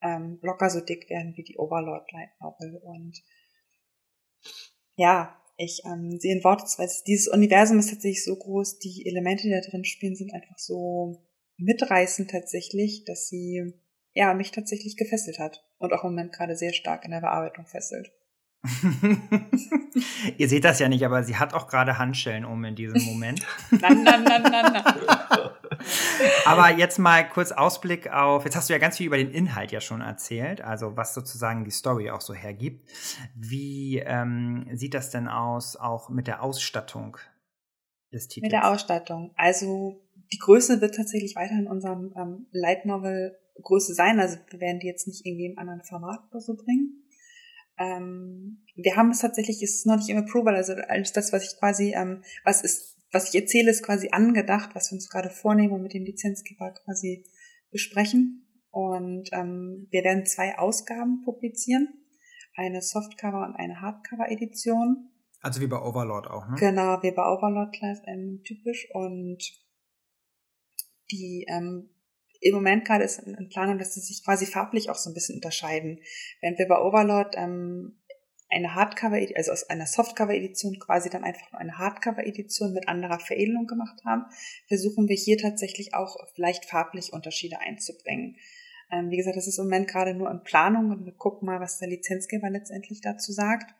ähm, 0.00 0.38
locker 0.40 0.70
so 0.70 0.80
dick 0.80 1.10
werden 1.10 1.36
wie 1.36 1.42
die 1.42 1.58
Overlord 1.58 2.10
Light 2.12 2.30
Novel 2.40 2.80
und 2.82 3.20
ja, 4.96 5.39
ich 5.60 5.82
ähm, 5.84 6.18
sehe 6.18 6.34
in 6.34 6.44
Worte, 6.44 6.64
weil 6.78 6.88
dieses 7.06 7.28
Universum 7.28 7.78
ist 7.78 7.90
tatsächlich 7.90 8.24
so 8.24 8.34
groß, 8.34 8.78
die 8.78 9.06
Elemente, 9.06 9.42
die 9.44 9.50
da 9.50 9.60
drin 9.60 9.84
spielen, 9.84 10.16
sind 10.16 10.32
einfach 10.32 10.58
so 10.58 11.22
mitreißend 11.58 12.30
tatsächlich, 12.30 13.04
dass 13.04 13.28
sie 13.28 13.74
ja 14.14 14.32
mich 14.34 14.50
tatsächlich 14.52 14.96
gefesselt 14.96 15.38
hat 15.38 15.62
und 15.78 15.92
auch 15.92 16.02
im 16.04 16.10
Moment 16.10 16.32
gerade 16.32 16.56
sehr 16.56 16.72
stark 16.72 17.04
in 17.04 17.10
der 17.10 17.20
Bearbeitung 17.20 17.66
fesselt. 17.66 18.10
Ihr 20.38 20.48
seht 20.48 20.64
das 20.64 20.78
ja 20.78 20.88
nicht, 20.88 21.04
aber 21.04 21.22
sie 21.24 21.36
hat 21.36 21.54
auch 21.54 21.66
gerade 21.66 21.98
Handschellen 21.98 22.44
um 22.44 22.64
in 22.64 22.74
diesem 22.74 23.02
Moment. 23.04 23.46
na, 23.70 23.90
na, 23.90 24.18
na, 24.18 24.38
na, 24.38 24.70
na. 24.70 25.59
Aber 26.44 26.70
jetzt 26.70 26.98
mal 26.98 27.28
kurz 27.28 27.52
Ausblick 27.52 28.10
auf, 28.10 28.44
jetzt 28.44 28.56
hast 28.56 28.68
du 28.68 28.72
ja 28.72 28.78
ganz 28.78 28.96
viel 28.96 29.06
über 29.06 29.16
den 29.16 29.30
Inhalt 29.30 29.72
ja 29.72 29.80
schon 29.80 30.00
erzählt, 30.00 30.60
also 30.60 30.96
was 30.96 31.14
sozusagen 31.14 31.64
die 31.64 31.70
Story 31.70 32.10
auch 32.10 32.20
so 32.20 32.34
hergibt. 32.34 32.88
Wie 33.34 33.98
ähm, 33.98 34.66
sieht 34.72 34.94
das 34.94 35.10
denn 35.10 35.28
aus, 35.28 35.76
auch 35.76 36.08
mit 36.08 36.26
der 36.26 36.42
Ausstattung 36.42 37.16
des 38.12 38.28
Titels? 38.28 38.44
Mit 38.44 38.52
der 38.52 38.70
Ausstattung. 38.70 39.32
Also 39.36 40.00
die 40.32 40.38
Größe 40.38 40.80
wird 40.80 40.94
tatsächlich 40.94 41.36
weiter 41.36 41.54
in 41.54 41.66
unserem 41.66 42.12
ähm, 42.16 42.46
Light 42.52 42.86
Novel 42.86 43.36
Größe 43.62 43.94
sein. 43.94 44.20
Also 44.20 44.38
wir 44.50 44.60
werden 44.60 44.80
die 44.80 44.86
jetzt 44.86 45.06
nicht 45.06 45.26
irgendwie 45.26 45.46
im 45.46 45.58
anderen 45.58 45.82
Format 45.82 46.20
oder 46.30 46.40
so 46.40 46.54
bringen. 46.54 47.00
Ähm, 47.78 48.62
wir 48.76 48.96
haben 48.96 49.10
es 49.10 49.20
tatsächlich, 49.20 49.62
es 49.62 49.76
ist 49.76 49.86
noch 49.86 49.96
nicht 49.96 50.10
im 50.10 50.18
Approval, 50.18 50.54
also 50.54 50.74
alles 50.74 51.12
das, 51.12 51.32
was 51.32 51.50
ich 51.50 51.58
quasi, 51.58 51.94
ähm, 51.96 52.22
was 52.44 52.62
ist, 52.62 52.89
was 53.12 53.28
ich 53.28 53.40
erzähle, 53.40 53.70
ist 53.70 53.84
quasi 53.84 54.08
angedacht, 54.12 54.70
was 54.74 54.90
wir 54.90 54.96
uns 54.96 55.08
gerade 55.08 55.30
vornehmen 55.30 55.74
und 55.74 55.82
mit 55.82 55.94
dem 55.94 56.04
Lizenzgeber 56.04 56.72
quasi 56.84 57.24
besprechen. 57.70 58.46
Und 58.70 59.30
ähm, 59.32 59.88
wir 59.90 60.04
werden 60.04 60.26
zwei 60.26 60.58
Ausgaben 60.58 61.22
publizieren. 61.24 61.88
Eine 62.56 62.82
Softcover 62.82 63.46
und 63.46 63.56
eine 63.56 63.80
Hardcover-Edition. 63.80 65.10
Also 65.40 65.60
wie 65.60 65.66
bei 65.66 65.80
Overlord 65.80 66.28
auch, 66.28 66.46
ne? 66.48 66.56
Genau, 66.58 67.02
wie 67.02 67.12
bei 67.12 67.22
Overlord 67.22 67.76
ähm, 68.06 68.42
typisch. 68.44 68.88
Und 68.92 69.38
die 71.10 71.46
ähm, 71.48 71.90
im 72.40 72.54
Moment 72.54 72.84
gerade 72.84 73.04
ist 73.04 73.18
in 73.18 73.48
Planung, 73.48 73.78
dass 73.78 73.94
sie 73.94 74.00
sich 74.00 74.24
quasi 74.24 74.46
farblich 74.46 74.90
auch 74.90 74.96
so 74.96 75.10
ein 75.10 75.14
bisschen 75.14 75.36
unterscheiden. 75.36 76.00
Während 76.40 76.58
wir 76.58 76.68
bei 76.68 76.80
Overlord 76.80 77.34
ähm, 77.36 77.99
eine 78.50 78.74
Hardcover, 78.74 79.20
also 79.36 79.52
aus 79.52 79.70
einer 79.70 79.86
Softcover-Edition 79.86 80.78
quasi 80.80 81.08
dann 81.08 81.24
einfach 81.24 81.52
nur 81.52 81.60
eine 81.60 81.78
Hardcover-Edition 81.78 82.72
mit 82.72 82.88
anderer 82.88 83.20
Veredelung 83.20 83.66
gemacht 83.66 84.04
haben, 84.04 84.26
versuchen 84.66 85.08
wir 85.08 85.16
hier 85.16 85.38
tatsächlich 85.38 85.94
auch 85.94 86.16
vielleicht 86.34 86.64
farblich 86.64 87.12
Unterschiede 87.12 87.60
einzubringen. 87.60 88.36
Ähm, 88.90 89.10
wie 89.10 89.16
gesagt, 89.16 89.36
das 89.36 89.46
ist 89.46 89.58
im 89.58 89.66
Moment 89.66 89.88
gerade 89.88 90.14
nur 90.14 90.30
in 90.30 90.42
Planung 90.42 90.90
und 90.90 91.06
wir 91.06 91.12
gucken 91.12 91.46
mal, 91.46 91.60
was 91.60 91.78
der 91.78 91.88
Lizenzgeber 91.88 92.50
letztendlich 92.50 93.00
dazu 93.00 93.32
sagt. 93.32 93.72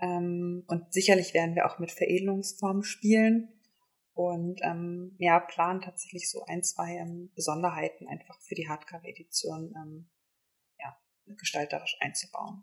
Ähm, 0.00 0.64
und 0.66 0.92
sicherlich 0.92 1.34
werden 1.34 1.54
wir 1.54 1.66
auch 1.66 1.78
mit 1.78 1.90
Veredelungsformen 1.90 2.82
spielen 2.82 3.52
und 4.14 4.60
ähm, 4.62 5.14
ja, 5.18 5.40
planen 5.40 5.82
tatsächlich 5.82 6.30
so 6.30 6.44
ein, 6.46 6.62
zwei 6.62 6.96
ähm, 6.96 7.30
Besonderheiten 7.34 8.08
einfach 8.08 8.40
für 8.40 8.54
die 8.54 8.68
Hardcover-Edition 8.68 9.74
ähm, 9.76 10.10
ja, 10.78 10.96
gestalterisch 11.36 11.98
einzubauen. 12.00 12.62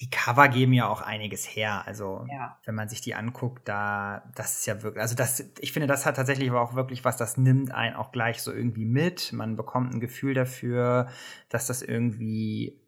Die 0.00 0.10
Cover 0.10 0.48
geben 0.48 0.72
ja 0.72 0.88
auch 0.88 1.00
einiges 1.00 1.44
her. 1.44 1.86
Also 1.86 2.26
ja. 2.30 2.58
wenn 2.64 2.74
man 2.74 2.88
sich 2.88 3.00
die 3.00 3.14
anguckt, 3.14 3.68
da 3.68 4.22
das 4.34 4.60
ist 4.60 4.66
ja 4.66 4.82
wirklich, 4.82 5.02
also 5.02 5.14
das, 5.14 5.44
ich 5.58 5.72
finde, 5.72 5.86
das 5.86 6.06
hat 6.06 6.16
tatsächlich 6.16 6.50
aber 6.50 6.60
auch 6.60 6.74
wirklich 6.74 7.04
was, 7.04 7.16
das 7.16 7.36
nimmt 7.36 7.72
einen 7.72 7.96
auch 7.96 8.12
gleich 8.12 8.42
so 8.42 8.52
irgendwie 8.52 8.84
mit. 8.84 9.32
Man 9.32 9.56
bekommt 9.56 9.92
ein 9.92 10.00
Gefühl 10.00 10.34
dafür, 10.34 11.08
dass 11.48 11.66
das 11.66 11.82
irgendwie 11.82 12.80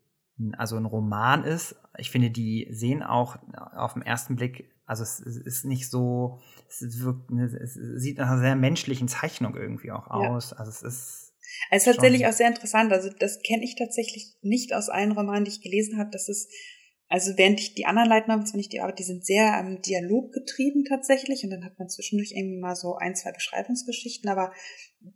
also 0.56 0.76
ein 0.76 0.86
Roman 0.86 1.44
ist. 1.44 1.76
Ich 1.98 2.10
finde, 2.10 2.30
die 2.30 2.68
sehen 2.70 3.02
auch 3.02 3.36
auf 3.74 3.94
den 3.94 4.02
ersten 4.02 4.36
Blick, 4.36 4.70
also 4.86 5.02
es 5.02 5.20
ist 5.20 5.64
nicht 5.64 5.90
so, 5.90 6.40
es, 6.68 7.02
wirkt, 7.02 7.30
es 7.30 7.74
sieht 7.74 8.18
nach 8.18 8.28
einer 8.28 8.40
sehr 8.40 8.56
menschlichen 8.56 9.09
Zeichnung 9.09 9.55
irgendwie 9.55 9.92
auch 9.92 10.09
aus. 10.09 10.51
Ja. 10.51 10.59
Also 10.59 10.70
es 10.70 10.82
ist 10.82 11.30
es 11.70 11.86
ist 11.86 11.94
tatsächlich 11.94 12.27
auch 12.27 12.32
sehr 12.32 12.48
interessant. 12.48 12.93
Also 12.93 13.10
das 13.18 13.40
kenne 13.43 13.64
ich 13.64 13.77
tatsächlich 13.77 14.35
nicht 14.43 14.72
aus 14.74 14.89
allen 14.89 15.12
Romanen, 15.12 15.44
die 15.44 15.51
ich 15.51 15.62
gelesen 15.62 15.98
habe. 15.98 16.10
Das 16.10 16.28
ist 16.28 16.51
also 17.10 17.36
während 17.36 17.59
ich 17.59 17.74
die 17.74 17.86
anderen 17.86 18.09
Light 18.09 18.28
Novels, 18.28 18.52
wenn 18.52 18.60
ich 18.60 18.68
die 18.68 18.81
arbeite, 18.81 19.02
die 19.02 19.09
sind 19.09 19.27
sehr 19.27 19.59
ähm, 19.59 19.82
dialoggetrieben 19.82 20.85
tatsächlich 20.85 21.43
und 21.43 21.51
dann 21.51 21.64
hat 21.64 21.77
man 21.77 21.89
zwischendurch 21.89 22.32
irgendwie 22.36 22.60
mal 22.60 22.77
so 22.77 22.94
ein, 22.94 23.16
zwei 23.16 23.32
Beschreibungsgeschichten, 23.32 24.31
aber 24.31 24.52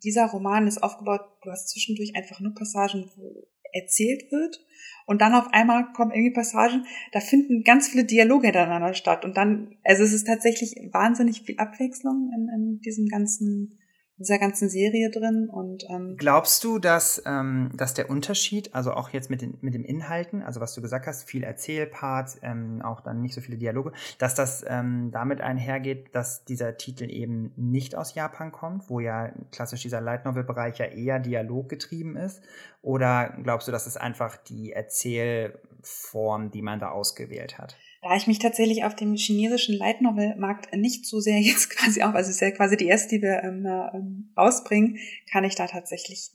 dieser 0.02 0.26
Roman 0.26 0.66
ist 0.66 0.82
aufgebaut, 0.82 1.20
du 1.44 1.52
hast 1.52 1.68
zwischendurch 1.68 2.16
einfach 2.16 2.40
nur 2.40 2.52
Passagen, 2.52 3.12
wo 3.14 3.46
erzählt 3.72 4.32
wird 4.32 4.60
und 5.06 5.20
dann 5.20 5.34
auf 5.34 5.52
einmal 5.52 5.92
kommen 5.92 6.10
irgendwie 6.10 6.32
Passagen, 6.32 6.84
da 7.12 7.20
finden 7.20 7.62
ganz 7.62 7.88
viele 7.88 8.04
Dialoge 8.04 8.48
hintereinander 8.48 8.94
statt. 8.94 9.24
Und 9.24 9.36
dann, 9.36 9.76
also 9.84 10.02
es 10.02 10.12
ist 10.12 10.26
tatsächlich 10.26 10.74
wahnsinnig 10.92 11.42
viel 11.42 11.58
Abwechslung 11.58 12.30
in, 12.34 12.48
in 12.48 12.80
diesem 12.80 13.06
ganzen 13.06 13.78
dieser 14.18 14.38
ganzen 14.38 14.68
Serie 14.68 15.10
drin. 15.10 15.48
Und 15.50 15.84
ähm, 15.90 16.16
glaubst 16.16 16.62
du, 16.64 16.78
dass, 16.78 17.22
ähm, 17.26 17.70
dass 17.74 17.94
der 17.94 18.10
Unterschied, 18.10 18.74
also 18.74 18.92
auch 18.92 19.10
jetzt 19.10 19.30
mit 19.30 19.42
den 19.42 19.58
mit 19.60 19.74
dem 19.74 19.84
Inhalten, 19.84 20.42
also 20.42 20.60
was 20.60 20.74
du 20.74 20.82
gesagt 20.82 21.06
hast, 21.06 21.28
viel 21.28 21.42
Erzählparts, 21.42 22.38
ähm, 22.42 22.82
auch 22.82 23.00
dann 23.00 23.20
nicht 23.20 23.34
so 23.34 23.40
viele 23.40 23.58
Dialoge, 23.58 23.92
dass 24.18 24.34
das 24.34 24.64
ähm, 24.66 25.10
damit 25.12 25.40
einhergeht, 25.40 26.14
dass 26.14 26.44
dieser 26.44 26.76
Titel 26.76 27.10
eben 27.10 27.52
nicht 27.56 27.96
aus 27.96 28.14
Japan 28.14 28.52
kommt, 28.52 28.88
wo 28.88 29.00
ja 29.00 29.32
klassisch 29.50 29.82
dieser 29.82 30.00
Light 30.00 30.24
Novel 30.24 30.44
Bereich 30.44 30.78
ja 30.78 30.86
eher 30.86 31.18
dialoggetrieben 31.18 32.16
ist? 32.16 32.42
Oder 32.82 33.36
glaubst 33.42 33.66
du, 33.66 33.72
dass 33.72 33.86
es 33.86 33.96
einfach 33.96 34.36
die 34.36 34.72
Erzählform, 34.72 36.50
die 36.50 36.62
man 36.62 36.78
da 36.78 36.90
ausgewählt 36.90 37.58
hat? 37.58 37.76
Da 38.04 38.14
ich 38.16 38.26
mich 38.26 38.38
tatsächlich 38.38 38.84
auf 38.84 38.94
dem 38.94 39.14
chinesischen 39.14 39.78
Light 39.78 40.02
Novel 40.02 40.36
Markt 40.36 40.76
nicht 40.76 41.06
so 41.06 41.20
sehr 41.20 41.40
jetzt 41.40 41.70
quasi 41.70 42.02
auf, 42.02 42.14
also 42.14 42.28
es 42.28 42.36
ist 42.36 42.40
ja 42.40 42.50
quasi 42.50 42.76
die 42.76 42.86
erste, 42.86 43.16
die 43.16 43.22
wir 43.22 43.42
ähm, 43.42 43.64
ähm, 43.66 44.32
rausbringen, 44.36 44.98
kann 45.32 45.42
ich 45.42 45.54
da 45.54 45.66
tatsächlich, 45.66 46.30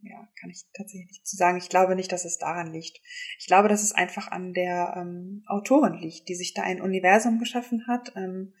ja, 0.00 0.28
kann 0.40 0.50
ich 0.50 0.62
tatsächlich 0.76 1.08
nicht 1.08 1.26
zu 1.26 1.36
sagen. 1.36 1.58
Ich 1.58 1.70
glaube 1.70 1.96
nicht, 1.96 2.12
dass 2.12 2.24
es 2.24 2.38
daran 2.38 2.72
liegt. 2.72 3.00
Ich 3.40 3.48
glaube, 3.48 3.68
dass 3.68 3.82
es 3.82 3.92
einfach 3.92 4.30
an 4.30 4.52
der 4.52 4.94
ähm, 4.96 5.42
Autorin 5.48 5.94
liegt, 5.94 6.28
die 6.28 6.36
sich 6.36 6.54
da 6.54 6.62
ein 6.62 6.80
Universum 6.80 7.40
geschaffen 7.40 7.88
hat, 7.88 8.12
ähm, 8.14 8.52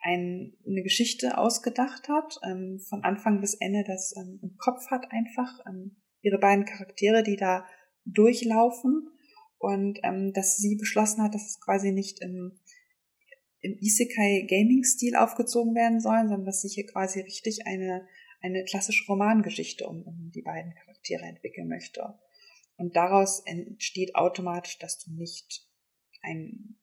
ein, 0.00 0.54
eine 0.66 0.82
Geschichte 0.82 1.36
ausgedacht 1.36 2.08
hat, 2.08 2.40
ähm, 2.42 2.80
von 2.88 3.04
Anfang 3.04 3.42
bis 3.42 3.52
Ende 3.52 3.84
das 3.86 4.14
ähm, 4.16 4.38
im 4.42 4.56
Kopf 4.56 4.90
hat 4.90 5.12
einfach, 5.12 5.60
ähm, 5.68 5.96
ihre 6.22 6.38
beiden 6.38 6.64
Charaktere, 6.64 7.22
die 7.22 7.36
da 7.36 7.66
durchlaufen 8.06 9.10
und 9.58 9.98
ähm, 10.02 10.32
dass 10.32 10.56
sie 10.56 10.76
beschlossen 10.76 11.22
hat, 11.22 11.34
dass 11.34 11.46
es 11.46 11.60
quasi 11.60 11.92
nicht 11.92 12.20
im, 12.20 12.58
im 13.60 13.76
Isekai 13.80 14.46
Gaming 14.48 14.84
Stil 14.84 15.16
aufgezogen 15.16 15.74
werden 15.74 16.00
soll, 16.00 16.20
sondern 16.28 16.46
dass 16.46 16.62
sich 16.62 16.74
hier 16.74 16.86
quasi 16.86 17.20
richtig 17.20 17.66
eine 17.66 18.06
eine 18.40 18.64
klassische 18.64 19.04
Romangeschichte 19.06 19.86
um, 19.86 20.02
um 20.02 20.30
die 20.34 20.42
beiden 20.42 20.74
Charaktere 20.74 21.24
entwickeln 21.24 21.68
möchte. 21.68 22.18
Und 22.76 22.94
daraus 22.94 23.40
entsteht 23.44 24.14
automatisch, 24.14 24.78
dass 24.78 24.98
du 24.98 25.12
nicht 25.12 25.66
einen 26.22 26.78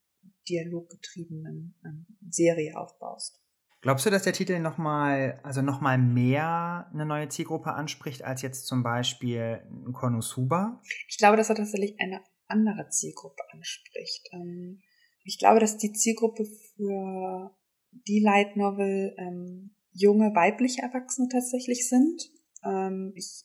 dialoggetriebenen 0.50 1.80
ähm, 1.86 2.06
Serie 2.30 2.78
aufbaust. 2.78 3.42
Glaubst 3.82 4.06
du, 4.06 4.10
dass 4.10 4.24
der 4.24 4.34
Titel 4.34 4.60
nochmal, 4.60 5.40
also 5.44 5.62
nochmal 5.62 5.98
mehr 5.98 6.90
eine 6.92 7.06
neue 7.06 7.30
Zielgruppe 7.30 7.74
anspricht 7.74 8.24
als 8.24 8.42
jetzt 8.42 8.66
zum 8.66 8.84
Beispiel 8.84 9.62
Konosuba? 9.94 10.82
Ich 11.08 11.18
glaube, 11.18 11.38
dass 11.38 11.50
er 11.50 11.56
tatsächlich 11.56 11.96
eine 12.00 12.22
andere 12.48 12.90
Zielgruppe 12.90 13.44
anspricht. 13.52 14.30
Ähm, 14.34 14.82
ich 15.24 15.40
glaube, 15.40 15.60
dass 15.60 15.78
die 15.78 15.94
Zielgruppe 15.94 16.46
für 16.46 17.56
die 17.92 18.20
Light 18.20 18.56
Novel 18.56 19.16
ähm, 19.18 19.76
junge 19.92 20.36
weibliche 20.36 20.82
Erwachsene 20.82 21.28
tatsächlich 21.30 21.88
sind. 21.90 22.30
Ähm, 22.64 23.14
ich 23.16 23.44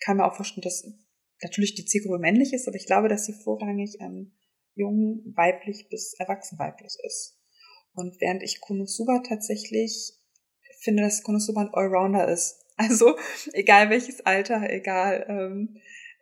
kann 0.00 0.18
mir 0.18 0.24
auch 0.24 0.36
vorstellen, 0.36 0.62
dass 0.62 0.84
natürlich 1.42 1.74
die 1.74 1.84
Zielgruppe 1.84 2.18
männlich 2.18 2.52
ist, 2.52 2.68
aber 2.68 2.76
ich 2.76 2.86
glaube, 2.86 3.08
dass 3.08 3.26
sie 3.26 3.32
vorrangig 3.32 3.96
ähm, 4.00 4.32
jung 4.74 5.22
weiblich 5.34 5.88
bis 5.88 6.14
erwachsen 6.18 6.58
weiblich 6.58 6.96
ist. 7.04 7.38
Und 7.94 8.20
während 8.20 8.42
ich 8.42 8.60
Konosuba 8.60 9.22
tatsächlich 9.26 10.14
finde, 10.80 11.02
dass 11.02 11.22
Konosuba 11.22 11.62
ein 11.62 11.74
Allrounder 11.74 12.28
ist. 12.28 12.64
Also 12.80 13.18
egal 13.54 13.90
welches 13.90 14.20
Alter, 14.20 14.70
egal 14.70 15.26
ähm, 15.28 15.80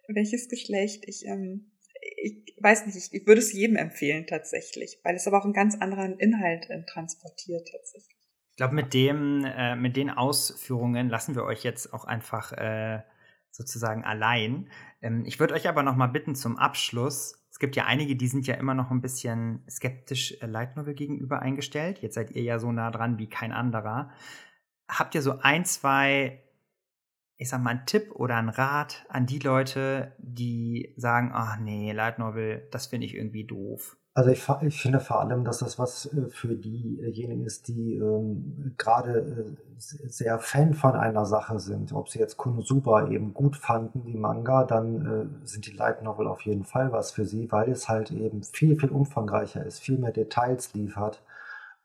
welches 0.08 0.48
Geschlecht. 0.48 1.04
Ich, 1.06 1.26
ähm, 1.26 1.72
ich 2.16 2.56
weiß 2.60 2.86
nicht, 2.86 3.12
ich, 3.12 3.26
würde 3.26 3.40
es 3.40 3.52
jedem 3.52 3.76
empfehlen 3.76 4.26
tatsächlich, 4.26 5.00
weil 5.04 5.16
es 5.16 5.26
aber 5.26 5.38
auch 5.38 5.44
einen 5.44 5.52
ganz 5.52 5.76
anderen 5.80 6.18
Inhalt 6.18 6.68
äh, 6.70 6.84
transportiert 6.84 7.68
tatsächlich. 7.70 8.16
Ich 8.50 8.56
glaube, 8.56 8.74
mit 8.74 8.94
äh, 8.94 9.76
mit 9.76 9.96
den 9.96 10.08
Ausführungen 10.10 11.10
lassen 11.10 11.34
wir 11.34 11.44
euch 11.44 11.62
jetzt 11.62 11.92
auch 11.92 12.04
einfach 12.04 12.52
äh, 12.52 13.02
sozusagen 13.50 14.04
allein. 14.04 14.70
Ähm, 15.02 15.24
ich 15.26 15.40
würde 15.40 15.54
euch 15.54 15.68
aber 15.68 15.82
noch 15.82 15.96
mal 15.96 16.06
bitten 16.06 16.34
zum 16.34 16.56
Abschluss. 16.56 17.46
Es 17.50 17.58
gibt 17.58 17.76
ja 17.76 17.84
einige, 17.84 18.16
die 18.16 18.28
sind 18.28 18.46
ja 18.46 18.54
immer 18.54 18.74
noch 18.74 18.90
ein 18.90 19.00
bisschen 19.00 19.64
skeptisch 19.68 20.36
äh, 20.40 20.46
Light 20.46 20.76
Novel 20.76 20.94
gegenüber 20.94 21.40
eingestellt. 21.42 21.98
Jetzt 22.00 22.14
seid 22.14 22.30
ihr 22.30 22.42
ja 22.42 22.58
so 22.58 22.72
nah 22.72 22.90
dran 22.90 23.18
wie 23.18 23.28
kein 23.28 23.52
anderer. 23.52 24.10
Habt 24.88 25.14
ihr 25.14 25.22
so 25.22 25.38
ein, 25.40 25.64
zwei 25.64 26.42
ich 27.38 27.48
sag 27.50 27.62
mal, 27.62 27.70
ein 27.70 27.86
Tipp 27.86 28.12
oder 28.14 28.36
ein 28.36 28.48
Rat 28.48 29.04
an 29.08 29.26
die 29.26 29.38
Leute, 29.38 30.12
die 30.18 30.94
sagen, 30.96 31.30
ach 31.34 31.58
nee, 31.58 31.92
Light 31.92 32.18
Novel, 32.18 32.66
das 32.70 32.86
finde 32.86 33.06
ich 33.06 33.14
irgendwie 33.14 33.44
doof? 33.44 33.96
Also 34.14 34.30
ich, 34.30 34.48
ich, 34.62 34.80
finde 34.80 34.98
vor 35.00 35.20
allem, 35.20 35.44
dass 35.44 35.58
das 35.58 35.78
was 35.78 36.06
äh, 36.06 36.30
für 36.30 36.56
diejenigen 36.56 37.44
ist, 37.44 37.68
die 37.68 37.96
ähm, 37.96 38.72
gerade 38.78 39.18
äh, 39.18 39.56
sehr 39.76 40.38
Fan 40.38 40.72
von 40.72 40.92
einer 40.92 41.26
Sache 41.26 41.60
sind. 41.60 41.92
Ob 41.92 42.08
sie 42.08 42.18
jetzt 42.18 42.38
Konosuba 42.38 43.08
eben 43.08 43.34
gut 43.34 43.58
fanden, 43.58 44.04
die 44.06 44.16
Manga, 44.16 44.64
dann 44.64 45.04
äh, 45.44 45.46
sind 45.46 45.66
die 45.66 45.72
Light 45.72 46.02
Novel 46.02 46.28
auf 46.28 46.40
jeden 46.46 46.64
Fall 46.64 46.92
was 46.92 47.12
für 47.12 47.26
sie, 47.26 47.52
weil 47.52 47.70
es 47.70 47.90
halt 47.90 48.10
eben 48.10 48.42
viel, 48.42 48.80
viel 48.80 48.88
umfangreicher 48.88 49.66
ist, 49.66 49.80
viel 49.80 49.98
mehr 49.98 50.12
Details 50.12 50.72
liefert. 50.72 51.22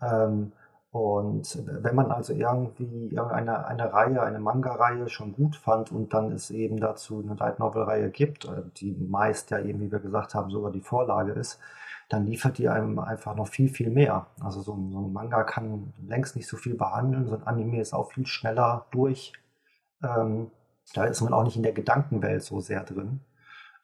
Ähm, 0.01 0.53
Und 0.91 1.57
wenn 1.65 1.95
man 1.95 2.11
also 2.11 2.33
irgendwie 2.33 3.07
irgendeine 3.09 3.65
eine 3.65 3.93
Reihe, 3.93 4.21
eine 4.21 4.39
Manga-Reihe 4.39 5.07
schon 5.07 5.33
gut 5.33 5.55
fand 5.55 5.89
und 5.91 6.13
dann 6.13 6.33
es 6.33 6.51
eben 6.51 6.81
dazu 6.81 7.23
eine 7.23 7.35
Light 7.35 7.59
Novel-Reihe 7.59 8.09
gibt, 8.09 8.43
äh, 8.45 8.63
die 8.77 8.91
meist 8.93 9.51
ja 9.51 9.59
eben, 9.59 9.79
wie 9.79 9.91
wir 9.91 9.99
gesagt 9.99 10.35
haben, 10.35 10.51
sogar 10.51 10.71
die 10.71 10.81
Vorlage 10.81 11.31
ist, 11.31 11.59
dann 12.09 12.25
liefert 12.27 12.57
die 12.57 12.67
einem 12.67 12.99
einfach 12.99 13.35
noch 13.35 13.47
viel, 13.47 13.69
viel 13.69 13.89
mehr. 13.89 14.27
Also 14.41 14.61
so 14.61 14.73
ein, 14.73 14.91
so 14.91 14.99
ein 14.99 15.13
Manga 15.13 15.43
kann 15.43 15.93
längst 16.05 16.35
nicht 16.35 16.47
so 16.47 16.57
viel 16.57 16.75
behandeln, 16.75 17.27
so 17.27 17.35
ein 17.35 17.47
Anime 17.47 17.79
ist 17.79 17.93
auch 17.93 18.11
viel 18.11 18.27
schneller 18.27 18.85
durch. 18.91 19.31
Ähm, 20.03 20.51
da 20.93 21.05
ist 21.05 21.21
man 21.21 21.33
auch 21.33 21.43
nicht 21.45 21.55
in 21.55 21.63
der 21.63 21.71
Gedankenwelt 21.71 22.43
so 22.43 22.59
sehr 22.59 22.83
drin. 22.83 23.21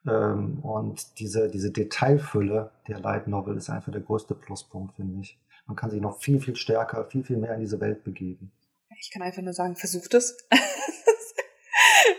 Ähm, 0.05 0.59
und 0.59 1.19
diese, 1.19 1.49
diese 1.49 1.71
Detailfülle 1.71 2.71
der 2.87 2.99
Light 2.99 3.27
Novel 3.27 3.55
ist 3.57 3.69
einfach 3.69 3.93
der 3.93 4.01
größte 4.01 4.35
Pluspunkt, 4.35 4.95
finde 4.95 5.21
ich. 5.21 5.39
Man 5.67 5.75
kann 5.75 5.91
sich 5.91 6.01
noch 6.01 6.19
viel, 6.19 6.39
viel 6.39 6.55
stärker, 6.55 7.05
viel, 7.09 7.23
viel 7.23 7.37
mehr 7.37 7.53
in 7.53 7.59
diese 7.59 7.79
Welt 7.79 8.03
begeben. 8.03 8.51
Ich 8.99 9.11
kann 9.11 9.21
einfach 9.21 9.43
nur 9.43 9.53
sagen, 9.53 9.75
versucht 9.75 10.13
es. 10.13 10.37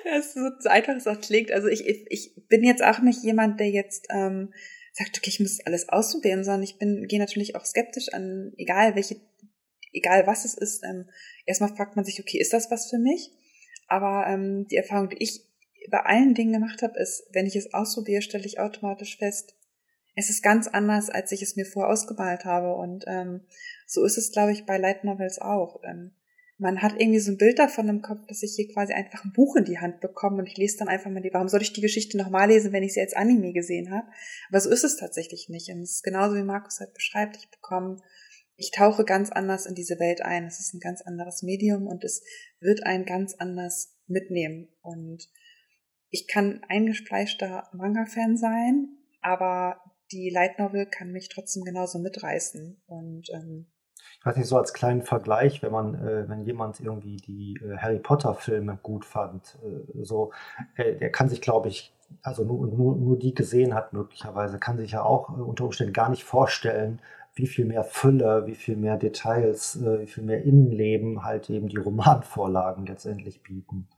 Es 0.04 0.36
ist 0.36 0.62
so 0.62 0.68
einfach 0.68 0.94
es 0.96 1.06
auch 1.06 1.20
klingt. 1.20 1.50
Also 1.52 1.68
ich, 1.68 1.86
ich, 1.86 2.34
bin 2.48 2.64
jetzt 2.64 2.82
auch 2.82 3.00
nicht 3.00 3.22
jemand, 3.22 3.60
der 3.60 3.70
jetzt 3.70 4.06
ähm, 4.10 4.52
sagt, 4.92 5.18
okay, 5.18 5.28
ich 5.28 5.40
muss 5.40 5.60
alles 5.64 5.88
ausprobieren, 5.88 6.44
sondern 6.44 6.62
ich 6.62 6.78
bin, 6.78 7.06
gehe 7.06 7.18
natürlich 7.18 7.56
auch 7.56 7.64
skeptisch 7.64 8.12
an, 8.12 8.52
egal 8.56 8.94
welche, 8.94 9.16
egal 9.92 10.26
was 10.26 10.44
es 10.44 10.54
ist. 10.54 10.84
Ähm, 10.84 11.08
erstmal 11.44 11.74
fragt 11.74 11.96
man 11.96 12.04
sich, 12.04 12.20
okay, 12.20 12.38
ist 12.38 12.52
das 12.52 12.70
was 12.70 12.88
für 12.88 12.98
mich? 12.98 13.30
Aber 13.86 14.26
ähm, 14.28 14.66
die 14.68 14.76
Erfahrung, 14.76 15.10
die 15.10 15.22
ich 15.22 15.44
bei 15.90 16.00
allen 16.00 16.34
Dingen 16.34 16.52
gemacht 16.52 16.82
habe, 16.82 16.98
ist, 16.98 17.26
wenn 17.32 17.46
ich 17.46 17.56
es 17.56 17.72
ausprobiere, 17.74 18.22
stelle 18.22 18.46
ich 18.46 18.60
automatisch 18.60 19.18
fest, 19.18 19.54
es 20.18 20.30
ist 20.30 20.42
ganz 20.42 20.66
anders, 20.66 21.10
als 21.10 21.30
ich 21.30 21.42
es 21.42 21.54
mir 21.54 21.64
vorher 21.64 21.92
ausgemalt 21.92 22.44
habe. 22.44 22.74
Und 22.74 23.04
ähm, 23.06 23.42
so 23.86 24.04
ist 24.04 24.18
es, 24.18 24.32
glaube 24.32 24.50
ich, 24.50 24.66
bei 24.66 24.76
Light 24.76 25.04
Novels 25.04 25.40
auch. 25.40 25.80
Ähm, 25.84 26.10
man 26.58 26.82
hat 26.82 26.94
irgendwie 26.98 27.20
so 27.20 27.30
ein 27.30 27.38
Bild 27.38 27.60
davon 27.60 27.88
im 27.88 28.02
Kopf, 28.02 28.26
dass 28.26 28.42
ich 28.42 28.54
hier 28.56 28.66
quasi 28.66 28.92
einfach 28.92 29.24
ein 29.24 29.32
Buch 29.32 29.54
in 29.54 29.64
die 29.64 29.78
Hand 29.78 30.00
bekomme 30.00 30.38
und 30.38 30.48
ich 30.48 30.56
lese 30.56 30.78
dann 30.78 30.88
einfach 30.88 31.08
mal 31.08 31.22
die, 31.22 31.32
warum 31.32 31.48
soll 31.48 31.62
ich 31.62 31.72
die 31.72 31.80
Geschichte 31.80 32.18
nochmal 32.18 32.48
lesen, 32.48 32.72
wenn 32.72 32.82
ich 32.82 32.94
sie 32.94 33.00
als 33.00 33.14
Anime 33.14 33.52
gesehen 33.52 33.92
habe? 33.92 34.08
Aber 34.48 34.60
so 34.60 34.68
ist 34.70 34.82
es 34.82 34.96
tatsächlich 34.96 35.48
nicht. 35.48 35.70
Und 35.70 35.82
es 35.82 35.92
ist 35.92 36.02
genauso 36.02 36.34
wie 36.34 36.42
Markus 36.42 36.80
halt 36.80 36.94
beschreibt, 36.94 37.36
ich 37.36 37.48
bekomme, 37.50 38.02
ich 38.56 38.72
tauche 38.72 39.04
ganz 39.04 39.30
anders 39.30 39.66
in 39.66 39.76
diese 39.76 40.00
Welt 40.00 40.20
ein. 40.22 40.46
Es 40.46 40.58
ist 40.58 40.74
ein 40.74 40.80
ganz 40.80 41.00
anderes 41.00 41.44
Medium 41.44 41.86
und 41.86 42.02
es 42.02 42.24
wird 42.58 42.84
einen 42.84 43.04
ganz 43.04 43.34
anders 43.34 43.94
mitnehmen. 44.08 44.66
Und 44.82 45.28
ich 46.10 46.26
kann 46.26 46.62
eingespleischter 46.68 47.68
Manga-Fan 47.72 48.36
sein, 48.36 48.88
aber 49.20 49.80
die 50.12 50.30
Light 50.30 50.58
Novel 50.58 50.86
kann 50.86 51.12
mich 51.12 51.28
trotzdem 51.28 51.64
genauso 51.64 51.98
mitreißen. 51.98 52.80
Und 52.86 53.30
ähm, 53.30 53.66
ich 54.20 54.26
weiß 54.26 54.36
nicht, 54.36 54.48
so 54.48 54.56
als 54.56 54.72
kleinen 54.72 55.02
Vergleich, 55.02 55.62
wenn 55.62 55.72
man, 55.72 55.94
äh, 55.94 56.28
wenn 56.28 56.44
jemand 56.44 56.80
irgendwie 56.80 57.16
die 57.16 57.58
äh, 57.62 57.76
Harry 57.76 57.98
Potter-Filme 57.98 58.78
gut 58.82 59.04
fand, 59.04 59.58
äh, 59.62 60.04
so, 60.04 60.32
äh, 60.76 60.96
der 60.96 61.10
kann 61.10 61.28
sich, 61.28 61.40
glaube 61.40 61.68
ich, 61.68 61.94
also 62.22 62.44
nur, 62.44 62.66
nur, 62.66 62.96
nur 62.96 63.18
die 63.18 63.34
gesehen 63.34 63.74
hat 63.74 63.92
möglicherweise, 63.92 64.58
kann 64.58 64.78
sich 64.78 64.92
ja 64.92 65.02
auch 65.02 65.30
äh, 65.30 65.40
unter 65.40 65.64
Umständen 65.64 65.92
gar 65.92 66.08
nicht 66.08 66.24
vorstellen, 66.24 67.00
wie 67.34 67.46
viel 67.46 67.66
mehr 67.66 67.84
Fülle, 67.84 68.46
wie 68.46 68.54
viel 68.54 68.76
mehr 68.76 68.96
Details, 68.96 69.76
äh, 69.76 70.00
wie 70.00 70.06
viel 70.06 70.24
mehr 70.24 70.42
Innenleben 70.42 71.24
halt 71.24 71.48
eben 71.50 71.68
die 71.68 71.76
Romanvorlagen 71.76 72.86
letztendlich 72.86 73.42
bieten. 73.42 73.88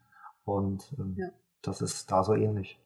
Und 0.45 0.95
ähm, 0.99 1.15
ja. 1.17 1.29
das 1.63 1.81
ist 1.81 2.11
da 2.11 2.23
so 2.25 2.35
ähnlich. 2.35 2.79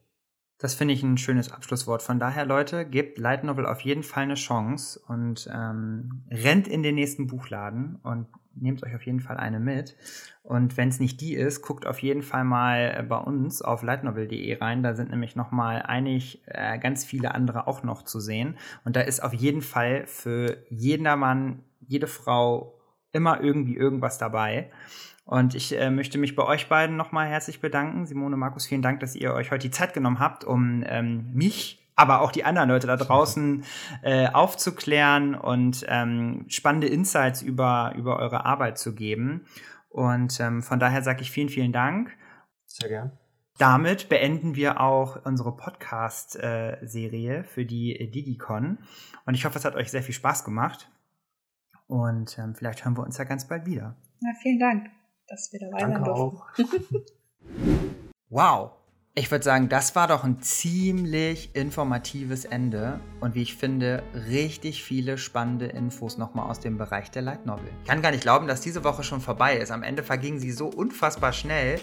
Das 0.65 0.73
finde 0.73 0.95
ich 0.95 1.03
ein 1.03 1.19
schönes 1.19 1.53
Abschlusswort. 1.53 2.01
Von 2.01 2.19
daher, 2.19 2.47
Leute, 2.47 2.87
gebt 2.87 3.19
Light 3.19 3.45
Novel 3.45 3.67
auf 3.67 3.83
jeden 3.83 4.03
Fall 4.03 4.23
eine 4.23 4.35
Chance 4.35 4.99
und 5.09 5.47
ähm, 5.53 6.23
rennt 6.31 6.69
in 6.69 6.83
den 6.83 6.95
nächsten 6.95 7.27
Buchladen 7.27 7.99
und 8.03 8.29
nehmt 8.55 8.83
euch 8.83 8.95
auf 8.95 9.05
jeden 9.05 9.21
Fall 9.21 9.37
eine 9.37 9.61
mit. 9.61 9.95
Und 10.43 10.79
wenn 10.79 10.89
es 10.89 11.01
nicht 11.01 11.21
die 11.21 11.35
ist, 11.35 11.61
guckt 11.61 11.87
auf 11.87 11.99
jeden 11.99 12.23
Fall 12.23 12.45
mal 12.45 12.95
äh, 12.97 13.03
bei 13.03 13.19
uns 13.19 13.61
auf 13.61 13.83
lightnovel.de 13.83 14.59
rein. 14.59 14.83
Da 14.83 14.95
sind 14.95 15.11
nämlich 15.11 15.37
noch 15.37 15.51
mal 15.51 15.83
einig 15.83 16.41
äh, 16.47 16.79
ganz 16.79 17.05
viele 17.05 17.35
andere 17.35 17.67
auch 17.67 17.83
noch 17.83 18.01
zu 18.01 18.19
sehen. 18.19 18.57
Und 18.87 18.97
da 18.97 19.03
ist 19.03 19.23
auf 19.23 19.35
jeden 19.35 19.61
Fall 19.61 20.07
für 20.07 20.65
jeden 20.71 21.05
Mann, 21.19 21.63
jede 21.87 22.07
Frau 22.07 22.81
immer 23.13 23.43
irgendwie 23.43 23.77
irgendwas 23.77 24.17
dabei. 24.17 24.71
Und 25.25 25.55
ich 25.55 25.79
äh, 25.79 25.91
möchte 25.91 26.19
mich 26.19 26.37
bei 26.37 26.45
euch 26.45 26.69
beiden 26.69 26.97
nochmal 26.97 27.29
herzlich 27.29 27.61
bedanken. 27.61 28.07
Simone, 28.07 28.37
Markus, 28.37 28.67
vielen 28.67 28.83
Dank, 28.83 29.01
dass 29.01 29.15
ihr 29.15 29.33
euch 29.33 29.51
heute 29.51 29.69
die 29.69 29.71
Zeit 29.71 29.95
genommen 29.95 30.19
habt, 30.19 30.45
um 30.45 30.85
ähm, 30.87 31.33
mich, 31.33 31.91
aber 31.97 32.21
auch 32.21 32.31
die 32.31 32.45
anderen 32.45 32.69
Leute 32.69 32.87
da 32.87 32.97
draußen 32.97 33.65
äh, 34.03 34.29
aufzuklären 34.29 35.35
und 35.35 35.87
ähm, 35.89 36.45
spannende 36.49 36.89
Insights 36.89 37.41
über, 37.41 37.95
über 37.97 38.19
eure 38.19 38.45
Arbeit 38.45 38.77
zu 38.79 38.95
geben. 38.95 39.47
Und 39.89 40.39
ähm, 40.41 40.63
von 40.63 40.79
daher 40.79 41.03
sage 41.03 41.23
ich 41.23 41.31
vielen, 41.31 41.49
vielen 41.49 41.73
Dank. 41.73 42.15
Sehr 42.67 42.91
gern. 42.91 43.13
Damit 43.57 44.09
beenden 44.09 44.57
wir 44.57 44.81
auch 44.81 45.25
unsere 45.25 45.57
Podcast-Serie 45.57 47.39
äh, 47.39 47.45
für 47.45 47.65
die 47.65 48.11
Digicon. 48.11 48.79
Und 49.25 49.35
ich 49.35 49.45
hoffe, 49.47 49.59
es 49.59 49.65
hat 49.65 49.77
euch 49.77 49.91
sehr 49.91 50.03
viel 50.03 50.15
Spaß 50.15 50.45
gemacht. 50.45 50.91
Und 51.87 52.37
ähm, 52.37 52.55
vielleicht 52.57 52.85
hören 52.85 52.97
wir 52.99 53.05
uns 53.05 53.17
ja 53.17 53.25
ganz 53.25 53.47
bald 53.47 53.65
wieder. 53.65 53.97
Ja, 54.21 54.33
vielen 54.43 54.59
Dank 54.59 54.91
dass 55.29 55.53
wir 55.53 55.61
dabei 55.61 55.81
Danke 55.81 55.97
sein 55.97 56.05
durften. 56.05 57.05
wow. 58.29 58.73
Ich 59.17 59.31
würde 59.31 59.45
sagen, 59.45 59.69
das 59.69 59.95
war 59.95 60.09
doch 60.09 60.25
ein 60.25 60.43
ziemlich 60.43 61.55
informatives 61.55 62.45
Ende 62.45 62.99
und 63.21 63.37
wie 63.37 63.43
ich 63.43 63.55
finde, 63.55 64.03
richtig 64.29 64.83
viele 64.83 65.19
spannende 65.19 65.67
Infos 65.67 66.19
nochmal 66.19 66.51
aus 66.51 66.59
dem 66.59 66.79
Bereich 66.79 67.13
der 67.13 67.23
Light 67.23 67.47
Novel. 67.47 67.69
Ich 67.83 67.89
kann 67.89 68.03
gar 68.03 68.11
nicht 68.11 68.23
glauben, 68.23 68.49
dass 68.49 68.61
diese 68.61 68.83
Woche 68.83 69.05
schon 69.05 69.21
vorbei 69.21 69.57
ist. 69.57 69.71
Am 69.71 69.85
Ende 69.85 70.03
verging 70.03 70.41
sie 70.41 70.51
so 70.51 70.67
unfassbar 70.67 71.33
schnell. 71.33 71.81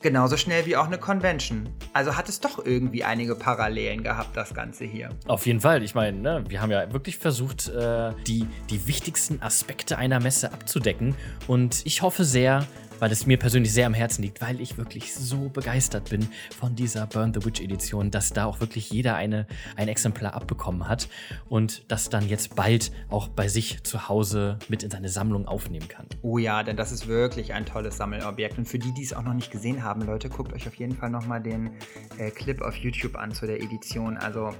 Genauso 0.00 0.36
schnell 0.36 0.64
wie 0.64 0.76
auch 0.76 0.86
eine 0.86 0.98
Convention. 0.98 1.68
Also 1.92 2.16
hat 2.16 2.28
es 2.28 2.38
doch 2.38 2.64
irgendwie 2.64 3.02
einige 3.02 3.34
Parallelen 3.34 4.04
gehabt, 4.04 4.36
das 4.36 4.54
Ganze 4.54 4.84
hier. 4.84 5.08
Auf 5.26 5.44
jeden 5.46 5.60
Fall. 5.60 5.82
Ich 5.82 5.96
meine, 5.96 6.18
ne, 6.18 6.44
wir 6.48 6.60
haben 6.60 6.70
ja 6.70 6.92
wirklich 6.92 7.18
versucht, 7.18 7.68
äh, 7.68 8.12
die, 8.26 8.46
die 8.70 8.86
wichtigsten 8.86 9.42
Aspekte 9.42 9.98
einer 9.98 10.20
Messe 10.20 10.52
abzudecken. 10.52 11.16
Und 11.48 11.84
ich 11.84 12.02
hoffe 12.02 12.24
sehr, 12.24 12.64
weil 12.98 13.12
es 13.12 13.26
mir 13.26 13.38
persönlich 13.38 13.72
sehr 13.72 13.86
am 13.86 13.94
Herzen 13.94 14.22
liegt, 14.22 14.40
weil 14.40 14.60
ich 14.60 14.78
wirklich 14.78 15.14
so 15.14 15.48
begeistert 15.48 16.10
bin 16.10 16.28
von 16.58 16.74
dieser 16.74 17.06
Burn 17.06 17.32
the 17.34 17.44
Witch 17.44 17.60
Edition, 17.60 18.10
dass 18.10 18.32
da 18.32 18.44
auch 18.44 18.60
wirklich 18.60 18.90
jeder 18.90 19.16
eine, 19.16 19.46
ein 19.76 19.88
Exemplar 19.88 20.34
abbekommen 20.34 20.88
hat 20.88 21.08
und 21.48 21.90
das 21.90 22.08
dann 22.10 22.28
jetzt 22.28 22.56
bald 22.56 22.92
auch 23.08 23.28
bei 23.28 23.48
sich 23.48 23.82
zu 23.82 24.08
Hause 24.08 24.58
mit 24.68 24.82
in 24.82 24.90
seine 24.90 25.08
Sammlung 25.08 25.46
aufnehmen 25.46 25.88
kann. 25.88 26.06
Oh 26.22 26.38
ja, 26.38 26.62
denn 26.62 26.76
das 26.76 26.92
ist 26.92 27.08
wirklich 27.08 27.52
ein 27.52 27.66
tolles 27.66 27.96
Sammelobjekt. 27.96 28.58
Und 28.58 28.66
für 28.66 28.78
die, 28.78 28.92
die 28.92 29.02
es 29.02 29.12
auch 29.12 29.22
noch 29.22 29.34
nicht 29.34 29.50
gesehen 29.50 29.82
haben, 29.82 30.02
Leute, 30.02 30.28
guckt 30.28 30.52
euch 30.52 30.66
auf 30.66 30.74
jeden 30.74 30.96
Fall 30.96 31.10
nochmal 31.10 31.42
den 31.42 31.70
äh, 32.18 32.30
Clip 32.30 32.60
auf 32.62 32.76
YouTube 32.76 33.16
an 33.16 33.32
zu 33.32 33.46
der 33.46 33.62
Edition. 33.62 34.16
Also 34.16 34.54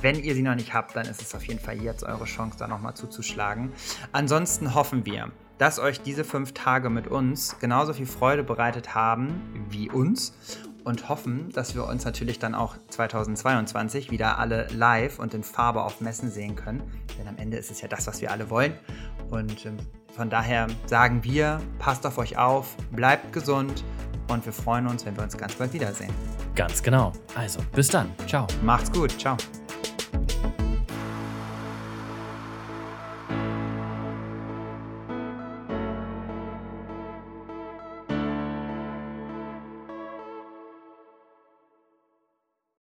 wenn 0.00 0.22
ihr 0.22 0.34
sie 0.34 0.42
noch 0.42 0.54
nicht 0.54 0.74
habt, 0.74 0.94
dann 0.94 1.06
ist 1.06 1.22
es 1.22 1.34
auf 1.34 1.44
jeden 1.46 1.60
Fall 1.60 1.80
jetzt 1.82 2.02
eure 2.02 2.24
Chance, 2.24 2.56
da 2.58 2.68
nochmal 2.68 2.94
zuzuschlagen. 2.94 3.72
Ansonsten 4.12 4.74
hoffen 4.74 5.06
wir, 5.06 5.32
dass 5.58 5.78
euch 5.78 6.00
diese 6.00 6.24
fünf 6.24 6.52
Tage 6.52 6.90
mit 6.90 7.06
uns 7.06 7.58
genauso 7.58 7.92
viel 7.92 8.06
Freude 8.06 8.42
bereitet 8.42 8.94
haben 8.94 9.40
wie 9.70 9.90
uns 9.90 10.34
und 10.84 11.08
hoffen, 11.08 11.50
dass 11.52 11.74
wir 11.74 11.86
uns 11.86 12.04
natürlich 12.04 12.38
dann 12.38 12.54
auch 12.54 12.76
2022 12.90 14.10
wieder 14.10 14.38
alle 14.38 14.68
live 14.68 15.18
und 15.18 15.34
in 15.34 15.42
Farbe 15.42 15.82
auf 15.82 16.00
Messen 16.00 16.30
sehen 16.30 16.54
können. 16.54 16.82
Denn 17.18 17.26
am 17.26 17.36
Ende 17.38 17.56
ist 17.56 17.70
es 17.70 17.80
ja 17.80 17.88
das, 17.88 18.06
was 18.06 18.20
wir 18.20 18.30
alle 18.30 18.50
wollen. 18.50 18.74
Und 19.30 19.66
ähm, 19.66 19.78
von 20.14 20.30
daher 20.30 20.68
sagen 20.86 21.24
wir, 21.24 21.60
passt 21.80 22.06
auf 22.06 22.18
euch 22.18 22.38
auf, 22.38 22.76
bleibt 22.92 23.32
gesund 23.32 23.84
und 24.28 24.46
wir 24.46 24.52
freuen 24.52 24.86
uns, 24.86 25.04
wenn 25.04 25.16
wir 25.16 25.24
uns 25.24 25.36
ganz 25.36 25.54
bald 25.54 25.72
wiedersehen. 25.72 26.12
Ganz 26.54 26.82
genau. 26.82 27.12
Also, 27.34 27.60
bis 27.74 27.88
dann. 27.88 28.10
Ciao. 28.26 28.46
Macht's 28.62 28.90
gut. 28.92 29.10
Ciao. 29.18 29.36